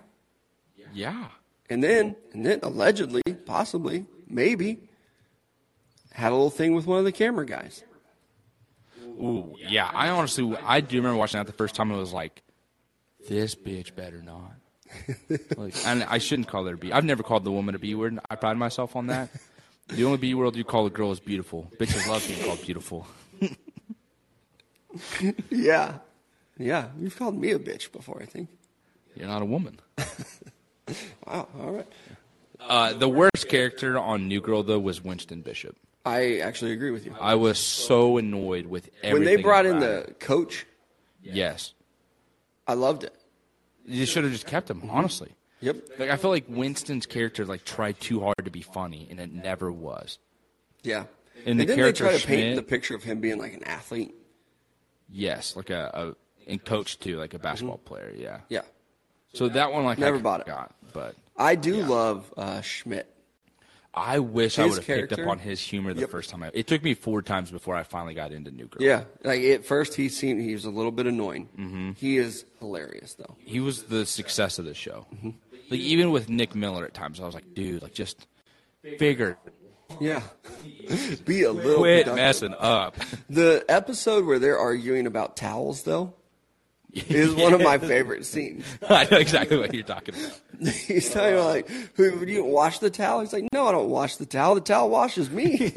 yeah. 0.93 1.27
and 1.71 1.83
then 1.85 2.17
and 2.33 2.45
then 2.45 2.61
allegedly, 2.65 3.23
possibly, 3.47 4.07
maybe, 4.29 4.89
had 6.13 6.33
a 6.33 6.35
little 6.35 6.51
thing 6.51 6.75
with 6.75 6.87
one 6.87 6.99
of 6.99 7.05
the 7.05 7.13
camera 7.13 7.47
guys. 7.47 7.85
Ooh, 9.15 9.55
yeah. 9.59 9.91
I 9.93 10.11
honestly, 10.11 10.57
I 10.65 10.81
do 10.81 10.97
remember 10.97 11.17
watching 11.19 11.39
that 11.39 11.47
the 11.47 11.53
first 11.53 11.75
time. 11.75 11.91
It 11.91 11.97
was 11.97 12.13
like, 12.13 12.43
this 13.29 13.55
bitch 13.55 13.95
better 13.95 14.21
not. 14.23 14.53
like, 15.57 15.75
and 15.87 16.05
I 16.05 16.19
shouldn't 16.19 16.49
call 16.49 16.65
her 16.67 16.75
a 16.75 16.77
B. 16.77 16.93
I've 16.93 17.05
never 17.05 17.23
called 17.23 17.45
the 17.45 17.51
woman 17.53 17.75
a 17.75 17.79
B 17.79 17.95
word. 17.95 18.19
I 18.31 18.37
pride 18.37 18.57
myself 18.57 18.97
on 18.97 19.07
that. 19.09 19.31
The 19.89 20.05
only 20.05 20.19
B 20.19 20.35
word 20.35 20.57
you 20.57 20.65
call 20.65 20.87
a 20.87 20.91
girl 20.91 21.13
is 21.13 21.21
beautiful. 21.21 21.71
Bitches 21.79 22.07
love 22.09 22.27
being 22.27 22.43
called 22.45 22.63
beautiful. 22.63 23.07
Yeah, 25.51 25.95
yeah. 26.57 26.89
You've 27.01 27.19
called 27.19 27.37
me 27.37 27.51
a 27.51 27.59
bitch 27.59 27.91
before, 27.91 28.21
I 28.23 28.27
think. 28.27 28.49
You're 29.17 29.27
not 29.27 29.43
a 29.43 29.47
woman. 29.47 29.81
Wow. 31.27 31.49
All 31.59 31.73
right. 31.73 31.89
Uh, 32.61 32.93
the 32.93 33.09
worst 33.09 33.49
character 33.49 33.99
on 33.99 34.29
New 34.29 34.43
Girl 34.43 34.63
though 34.63 34.79
was 34.79 35.03
Winston 35.03 35.41
Bishop. 35.41 35.77
I 36.05 36.39
actually 36.39 36.73
agree 36.73 36.91
with 36.91 37.07
you. 37.07 37.15
I 37.21 37.35
was 37.35 37.59
so 37.59 38.19
annoyed 38.19 38.67
with 38.67 38.91
everything. 39.03 39.13
When 39.15 39.25
they 39.25 39.43
brought 39.43 39.65
in 39.67 39.81
the 39.81 40.15
coach, 40.21 40.67
yes, 41.23 41.73
I 42.67 42.75
loved 42.75 43.05
it. 43.05 43.15
you 43.87 44.05
should 44.07 44.25
have 44.25 44.33
just 44.33 44.47
kept 44.47 44.69
him. 44.71 44.83
Honestly, 44.91 45.31
Yep. 45.61 45.77
like 45.99 46.11
I 46.11 46.17
feel 46.17 46.31
like 46.31 46.45
Winston's 46.49 47.07
character 47.07 47.47
like 47.47 47.65
tried 47.65 48.01
too 48.01 48.21
hard 48.21 48.37
to 48.45 48.51
be 48.51 48.61
funny, 48.63 49.07
and 49.11 49.19
it 49.19 49.33
never 49.33 49.73
was. 49.73 50.19
Yeah. 50.83 51.05
And 51.47 51.59
the 51.59 51.65
then 51.65 51.79
they 51.79 51.93
try 51.93 52.17
to 52.17 52.27
paint 52.27 52.41
Schmidt- 52.41 52.57
the 52.57 52.63
picture 52.63 52.95
of 52.95 53.03
him 53.03 53.21
being 53.21 53.39
like 53.39 53.55
an 53.55 53.65
athlete. 53.65 54.15
Yes, 55.11 55.57
like 55.57 55.71
a, 55.71 56.15
a 56.47 56.51
and 56.51 56.63
coach 56.63 56.99
too, 56.99 57.19
like 57.19 57.33
a 57.35 57.39
basketball 57.39 57.79
player. 57.79 58.13
Yeah. 58.17 58.41
Yeah. 58.49 58.63
So 59.33 59.49
that 59.49 59.73
one 59.73 59.85
like 59.85 59.99
Never 59.99 60.19
I 60.19 60.21
bought 60.21 60.41
it. 60.41 60.47
Got, 60.47 60.75
but 60.93 61.17
I 61.37 61.55
do 61.55 61.77
love 61.83 62.33
uh, 62.37 62.61
Schmidt. 62.61 63.11
I 63.97 64.19
wish 64.19 64.59
I 64.59 64.65
would 64.67 64.77
have 64.77 64.87
picked 64.87 65.13
up 65.13 65.27
on 65.27 65.39
his 65.39 65.61
humor 65.61 65.95
the 65.95 66.01
Yep. 66.03 66.11
first 66.11 66.31
time. 66.31 66.43
I, 66.43 66.51
it 66.53 66.67
took 66.67 66.83
me 66.83 66.95
four 66.95 67.23
times 67.23 67.51
before 67.51 67.75
I 67.77 67.83
finally 67.85 68.15
got 68.15 68.33
into 68.33 68.51
New 68.51 68.67
Girl. 68.67 68.83
Yeah. 68.83 69.05
Like 69.23 69.43
at 69.43 69.65
first 69.65 69.95
he 69.95 70.09
seemed 70.09 70.41
he 70.43 70.53
was 70.53 70.65
a 70.65 70.71
little 70.71 70.91
bit 70.93 71.07
annoying. 71.07 71.49
Mm-hmm. 71.59 71.93
He 71.93 72.17
is 72.19 72.45
hilarious 72.59 73.15
though. 73.15 73.37
he 73.39 73.61
was 73.61 73.85
the 73.85 74.05
success 74.07 74.59
of 74.59 74.65
the 74.65 74.75
show. 74.75 75.07
Mm-hmm. 75.15 75.31
Like 75.71 75.81
even 75.81 76.11
with 76.11 76.29
Nick 76.29 76.55
Miller 76.55 76.85
at 76.85 76.93
times, 76.95 77.21
I 77.21 77.25
was 77.25 77.35
like, 77.35 77.55
dude, 77.55 77.83
like 77.83 77.95
just 77.95 78.27
figure, 78.99 79.39
Yeah. 80.01 80.23
Be 81.25 81.43
a 81.45 81.53
little 81.53 81.55
bit 81.55 81.77
quit 81.79 82.05
productive. 82.05 82.15
messing 82.17 82.55
up. 82.59 82.97
The 83.31 83.65
episode 83.69 84.25
where 84.27 84.39
they're 84.39 84.59
arguing 84.59 85.07
about 85.07 85.37
towels 85.37 85.83
though 85.85 86.15
is 87.09 87.35
one 87.35 87.53
of 87.53 87.61
my 87.63 87.79
favorite 87.79 88.25
scenes. 88.25 88.65
I 88.89 89.07
know 89.11 89.19
exactly 89.19 89.57
what 89.59 89.75
you're 89.75 89.83
talking 89.83 90.15
about. 90.15 90.69
He's 90.75 91.11
talking 91.11 91.35
about 91.35 91.47
like, 91.47 91.69
"Who 91.97 92.25
you 92.27 92.39
don't 92.39 92.51
wash 92.51 92.79
the 92.79 92.91
towel?" 92.91 93.21
He's 93.21 93.33
like, 93.33 93.47
"No, 93.53 93.67
I 93.67 93.73
don't 93.73 93.89
wash 93.91 94.17
the 94.17 94.27
towel. 94.27 94.55
The 94.55 94.61
towel 94.61 94.89
washes 94.91 95.29
me." 95.31 95.73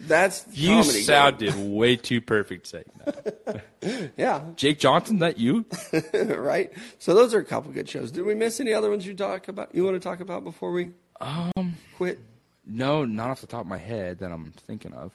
That's 0.00 0.44
You 0.52 0.68
comedy 0.80 1.00
sounded 1.00 1.54
way 1.56 1.96
too 1.96 2.20
perfect 2.20 2.66
saying 2.66 2.84
that. 3.04 4.12
yeah, 4.18 4.42
Jake 4.56 4.78
Johnson, 4.78 5.20
that 5.20 5.38
you? 5.38 5.64
right. 6.12 6.70
So 6.98 7.14
those 7.14 7.32
are 7.32 7.38
a 7.38 7.44
couple 7.44 7.72
good 7.72 7.88
shows. 7.88 8.10
Did 8.10 8.24
we 8.26 8.34
miss 8.34 8.60
any 8.60 8.74
other 8.74 8.90
ones 8.90 9.06
you 9.06 9.14
talk 9.14 9.48
about? 9.48 9.74
You 9.74 9.82
want 9.84 9.94
to 9.96 10.00
talk 10.00 10.20
about 10.20 10.44
before 10.44 10.72
we 10.72 10.90
Um, 11.20 11.76
quit? 11.96 12.18
no, 12.66 13.04
not 13.06 13.30
off 13.30 13.40
the 13.40 13.46
top 13.46 13.62
of 13.62 13.66
my 13.66 13.78
head 13.78 14.18
that 14.18 14.30
I'm 14.30 14.52
thinking 14.66 14.92
of. 14.92 15.12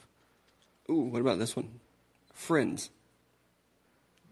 Ooh, 0.90 1.02
what 1.02 1.20
about 1.20 1.38
this 1.38 1.54
one? 1.54 1.68
Friends. 2.32 2.90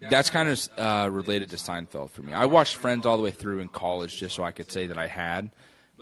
That's 0.01 0.31
kind 0.31 0.49
of 0.49 0.69
uh, 0.79 1.09
related 1.11 1.51
to 1.51 1.57
Seinfeld 1.57 2.11
for 2.11 2.23
me. 2.23 2.33
I 2.33 2.47
watched 2.47 2.77
Friends 2.77 3.05
all 3.07 3.17
the 3.17 3.23
way 3.23 3.31
through 3.31 3.61
in 3.61 3.69
college 3.69 4.17
just 4.17 4.37
so 4.37 4.45
I 4.45 4.53
could 4.53 4.71
say 4.71 4.87
that 4.87 4.99
I 4.99 5.07
had, 5.09 5.51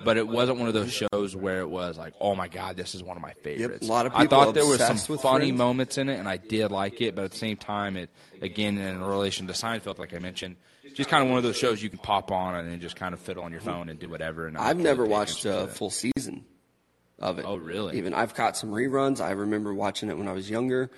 but 0.05 0.19
it 0.19 0.29
wasn't 0.29 0.59
one 0.59 0.69
of 0.69 0.75
those 0.75 0.93
shows 0.93 1.35
where 1.35 1.61
it 1.61 1.69
was 1.71 1.97
like, 1.97 2.13
oh 2.21 2.35
my 2.35 2.49
god, 2.49 2.77
this 2.77 2.95
is 2.95 3.03
one 3.03 3.17
of 3.17 3.23
my 3.23 3.33
favorites. 3.33 3.89
a 3.89 3.91
lot 3.91 4.05
of 4.07 4.13
people 4.13 4.25
I 4.25 4.45
thought 4.45 4.55
there 4.55 4.67
were 4.67 4.77
some 4.77 4.99
funny 4.99 5.47
Friends. 5.47 5.59
moments 5.59 5.99
in 5.99 6.09
it, 6.11 6.19
and 6.19 6.29
I 6.29 6.37
did 6.37 6.71
like 6.71 7.01
it, 7.01 7.15
but 7.15 7.25
at 7.25 7.31
the 7.31 7.39
same 7.39 7.57
time, 7.57 7.97
it 7.97 8.11
again 8.43 8.77
in 8.77 9.03
relation 9.03 9.47
to 9.47 9.55
Seinfeld, 9.55 9.99
like 9.99 10.15
I 10.15 10.19
mentioned, 10.19 10.57
just 10.95 11.09
kind 11.09 11.23
of 11.23 11.29
one 11.29 11.39
of 11.39 11.45
those 11.45 11.57
shows 11.57 11.83
you 11.83 11.91
can 11.91 11.99
pop 11.99 12.31
on 12.31 12.55
and 12.55 12.71
then 12.71 12.81
just 12.81 12.97
kind 12.97 13.15
of 13.15 13.21
fiddle 13.21 13.45
on 13.45 13.53
your 13.53 13.61
phone 13.61 13.89
and 13.89 13.99
do 13.99 14.09
whatever. 14.09 14.47
And 14.47 14.57
I've 14.59 14.79
never 14.79 15.05
watched 15.05 15.45
a 15.45 15.67
full 15.69 15.91
season 15.91 16.45
of 17.19 17.39
it. 17.39 17.45
Oh, 17.47 17.57
really? 17.57 17.97
Even 17.99 18.15
I've 18.15 18.35
caught 18.35 18.57
some 18.57 18.71
reruns. 18.71 19.21
I 19.21 19.31
remember 19.31 19.73
watching 19.75 20.11
it 20.11 20.19
when 20.19 20.29
I 20.29 20.33
was 20.33 20.49
younger. 20.51 20.91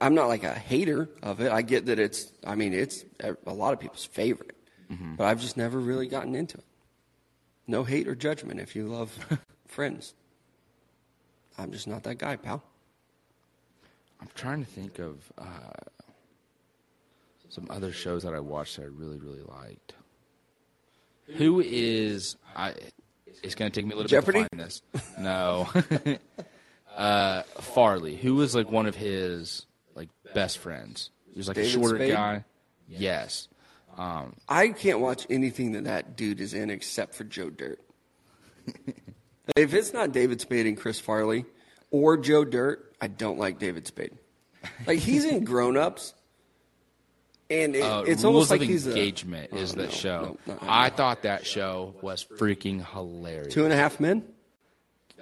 I'm 0.00 0.14
not 0.14 0.28
like 0.28 0.44
a 0.44 0.52
hater 0.54 1.08
of 1.22 1.40
it. 1.40 1.50
I 1.50 1.62
get 1.62 1.86
that 1.86 1.98
it's. 1.98 2.30
I 2.46 2.54
mean, 2.54 2.72
it's 2.74 3.04
a 3.20 3.52
lot 3.52 3.72
of 3.72 3.80
people's 3.80 4.04
favorite, 4.04 4.56
Mm-hmm. 4.92 5.14
but 5.16 5.24
I've 5.24 5.40
just 5.40 5.56
never 5.56 5.78
really 5.80 6.06
gotten 6.06 6.34
into 6.34 6.58
it. 6.58 6.64
No 7.66 7.82
hate 7.84 8.06
or 8.06 8.14
judgment 8.14 8.60
if 8.60 8.76
you 8.76 8.86
love 8.86 9.16
Friends. 9.66 10.14
I'm 11.58 11.72
just 11.72 11.88
not 11.88 12.02
that 12.04 12.16
guy, 12.18 12.36
pal. 12.36 12.62
I'm 14.20 14.28
trying 14.34 14.64
to 14.64 14.70
think 14.70 14.98
of 14.98 15.16
uh, 15.38 15.44
some 17.48 17.66
other 17.70 17.90
shows 17.92 18.22
that 18.24 18.34
I 18.34 18.40
watched 18.40 18.76
that 18.76 18.82
I 18.82 18.86
really, 18.86 19.18
really 19.18 19.42
liked. 19.42 19.94
Who 21.36 21.60
is 21.60 22.36
I? 22.54 22.74
It's 23.42 23.54
going 23.54 23.70
to 23.70 23.74
take 23.80 23.86
me 23.86 23.92
a 23.94 23.96
little 23.96 24.08
Jeopardy? 24.08 24.40
bit 24.42 24.50
to 24.52 24.56
find 24.56 24.66
this. 24.68 24.82
No, 25.18 25.68
uh, 26.96 27.42
Farley. 27.60 28.16
Who 28.16 28.34
was 28.36 28.54
like 28.54 28.70
one 28.70 28.86
of 28.86 28.94
his 28.96 29.66
like 29.94 30.08
best 30.34 30.58
friends? 30.58 31.10
He 31.32 31.38
was 31.38 31.48
like 31.48 31.56
David 31.56 31.68
a 31.70 31.72
shorter 31.72 31.96
Spade? 31.96 32.12
guy. 32.12 32.44
Yes. 32.88 33.48
Um, 33.96 34.34
I 34.48 34.68
can't 34.68 35.00
watch 35.00 35.26
anything 35.30 35.72
that 35.72 35.84
that 35.84 36.16
dude 36.16 36.40
is 36.40 36.52
in 36.54 36.70
except 36.70 37.14
for 37.14 37.24
Joe 37.24 37.50
Dirt. 37.50 37.80
if 39.56 39.74
it's 39.74 39.92
not 39.92 40.12
David 40.12 40.40
Spade 40.40 40.66
and 40.66 40.76
Chris 40.76 40.98
Farley 40.98 41.44
or 41.90 42.16
Joe 42.16 42.44
Dirt, 42.44 42.92
I 43.00 43.06
don't 43.08 43.38
like 43.38 43.58
David 43.58 43.86
Spade. 43.86 44.16
Like 44.86 44.98
he's 44.98 45.24
in 45.24 45.44
Grown 45.44 45.76
Ups, 45.76 46.14
And 47.50 47.76
it, 47.76 47.82
Uh, 47.82 48.02
it's 48.06 48.24
almost 48.24 48.50
like 48.50 48.62
he's 48.62 48.86
a, 48.86 48.90
Engagement 48.90 49.52
is 49.52 49.72
Oh, 49.74 49.76
that 49.76 49.84
no, 49.90 49.90
show. 49.90 50.38
no, 50.46 50.54
that 50.54 50.58
I 50.62 50.88
thought 50.90 51.22
that 51.22 51.46
show 51.46 51.94
was 52.02 52.24
freaking 52.24 52.84
hilarious. 52.92 53.52
two 53.54 53.64
and 53.64 53.72
a 53.72 53.76
half 53.76 54.00
men. 54.00 54.24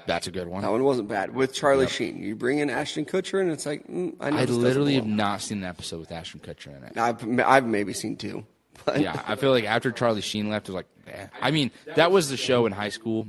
That's 0.07 0.27
a 0.27 0.31
good 0.31 0.49
one. 0.49 0.63
That 0.63 0.71
one 0.71 0.85
wasn't 0.85 1.09
bad 1.09 1.35
with 1.35 1.53
Charlie 1.53 1.87
Sheen. 1.87 2.23
You 2.23 2.35
bring 2.35 2.59
in 2.59 2.71
Ashton 2.71 3.05
Kutcher, 3.05 3.41
and 3.41 3.51
it's 3.51 3.67
like 3.67 3.87
mm, 3.87 4.15
I, 4.21 4.31
know 4.31 4.37
I 4.37 4.41
this 4.41 4.49
doesn't 4.49 4.63
literally 4.63 4.95
have 4.95 5.07
not 5.07 5.41
seen 5.41 5.59
an 5.59 5.65
episode 5.65 6.01
with 6.01 6.13
Ashton 6.13 6.41
Kutcher 6.41 6.77
in 6.77 6.85
it. 6.85 6.97
I've, 6.97 7.41
I've 7.41 7.67
maybe 7.67 7.93
seen 7.93 8.17
two. 8.17 8.45
But 8.85 9.01
yeah, 9.01 9.23
I 9.27 9.37
feel 9.37 9.51
like 9.51 9.65
after 9.65 9.93
Charlie 9.93 10.23
Sheen 10.23 10.49
left, 10.49 10.69
it 10.69 10.73
was 10.73 10.77
like, 10.77 10.87
eh. 11.07 11.27
I 11.41 11.51
mean, 11.51 11.71
that 11.95 12.11
was 12.11 12.31
the 12.31 12.37
show 12.37 12.67
in 12.67 12.73
high 12.73 12.89
school, 12.89 13.29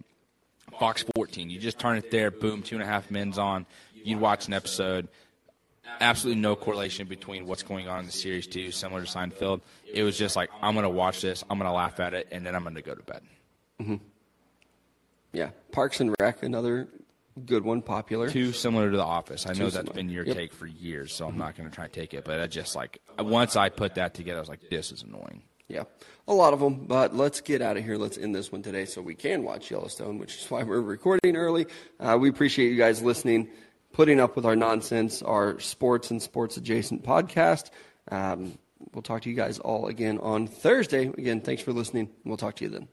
Fox 0.80 1.04
14. 1.16 1.50
You 1.50 1.60
just 1.60 1.80
turn 1.80 1.98
it 1.98 2.10
there, 2.12 2.32
boom, 2.32 2.64
two 2.64 2.76
and 2.76 2.84
a 2.84 2.88
half 2.88 3.12
men's 3.12 3.38
on. 3.38 3.66
You'd 3.94 4.20
watch 4.20 4.48
an 4.48 4.54
episode. 4.54 5.08
Absolutely 6.00 6.42
no 6.42 6.56
correlation 6.56 7.08
between 7.08 7.46
what's 7.46 7.62
going 7.62 7.88
on 7.88 8.00
in 8.00 8.06
the 8.06 8.12
series, 8.12 8.48
too, 8.48 8.72
similar 8.72 9.04
to 9.04 9.08
Seinfeld. 9.08 9.62
It 9.94 10.04
was 10.04 10.18
just 10.18 10.36
like, 10.36 10.50
I'm 10.62 10.74
going 10.74 10.84
to 10.84 10.90
watch 10.90 11.22
this, 11.22 11.44
I'm 11.50 11.60
going 11.60 11.70
to 11.70 11.76
laugh 11.76 12.00
at 12.00 12.14
it, 12.14 12.30
and 12.32 12.46
then 12.46 12.56
I'm 12.56 12.64
going 12.64 12.76
to 12.76 12.82
go 12.82 12.96
to 12.96 13.04
bed. 13.04 13.22
Yeah, 15.34 15.50
Parks 15.72 16.00
and 16.00 16.16
Rec, 16.20 16.44
another 16.44 16.88
good 17.46 17.64
one, 17.66 17.82
popular. 17.82 18.30
Too 18.30 18.54
similar 18.54 18.92
to 18.92 18.96
The 18.98 19.04
Office. 19.04 19.46
I 19.48 19.54
know 19.54 19.66
that's 19.66 19.76
similar. 19.78 19.94
been 19.96 20.10
your 20.10 20.26
Yep. 20.26 20.36
take 20.36 20.54
for 20.54 20.68
years, 20.68 21.14
so 21.14 21.28
I'm 21.28 21.38
not 21.38 21.58
going 21.58 21.68
to 21.70 21.74
try 21.76 21.88
to 21.88 21.92
take 21.92 22.14
it. 22.14 22.24
But 22.24 22.40
I 22.40 22.48
just 22.48 22.76
like, 22.76 23.00
once 23.20 23.56
I 23.56 23.70
put 23.70 23.96
that 23.96 24.14
together, 24.14 24.38
I 24.38 24.42
was 24.42 24.50
like, 24.50 24.70
this 24.70 24.92
is 24.92 25.02
annoying. 25.04 25.42
Yeah, 25.68 25.84
a 26.28 26.34
lot 26.34 26.54
of 26.54 26.60
them. 26.60 26.86
But 26.86 27.16
let's 27.16 27.42
get 27.42 27.62
out 27.62 27.78
of 27.78 27.84
here. 27.84 27.98
Let's 27.98 28.18
end 28.18 28.36
this 28.36 28.52
one 28.52 28.62
today 28.62 28.86
so 28.86 29.02
we 29.02 29.16
can 29.16 29.44
watch 29.44 29.72
Yellowstone, 29.72 30.20
which 30.20 30.36
is 30.38 30.52
why 30.52 30.62
we're 30.64 30.82
recording 30.82 31.36
early. 31.36 31.66
Uh, 32.00 32.18
we 32.20 32.30
appreciate 32.30 32.70
you 32.70 32.78
guys 32.78 33.02
listening, 33.02 33.50
putting 33.94 34.20
up 34.20 34.36
with 34.36 34.46
our 34.46 34.56
nonsense, 34.56 35.24
our 35.24 35.60
sports 35.60 36.12
and 36.12 36.22
sports 36.22 36.58
adjacent 36.58 37.04
podcast. 37.04 37.72
Um, 38.12 38.60
we'll 38.94 39.02
talk 39.02 39.24
to 39.24 39.30
you 39.30 39.36
guys 39.36 39.58
all 39.58 39.88
again 39.88 40.20
on 40.20 40.46
Thursday. 40.46 41.08
Again, 41.08 41.42
thanks 41.42 41.64
for 41.64 41.74
listening. 41.74 42.10
We'll 42.26 42.38
talk 42.38 42.58
to 42.58 42.66
you 42.66 42.70
then. 42.70 42.88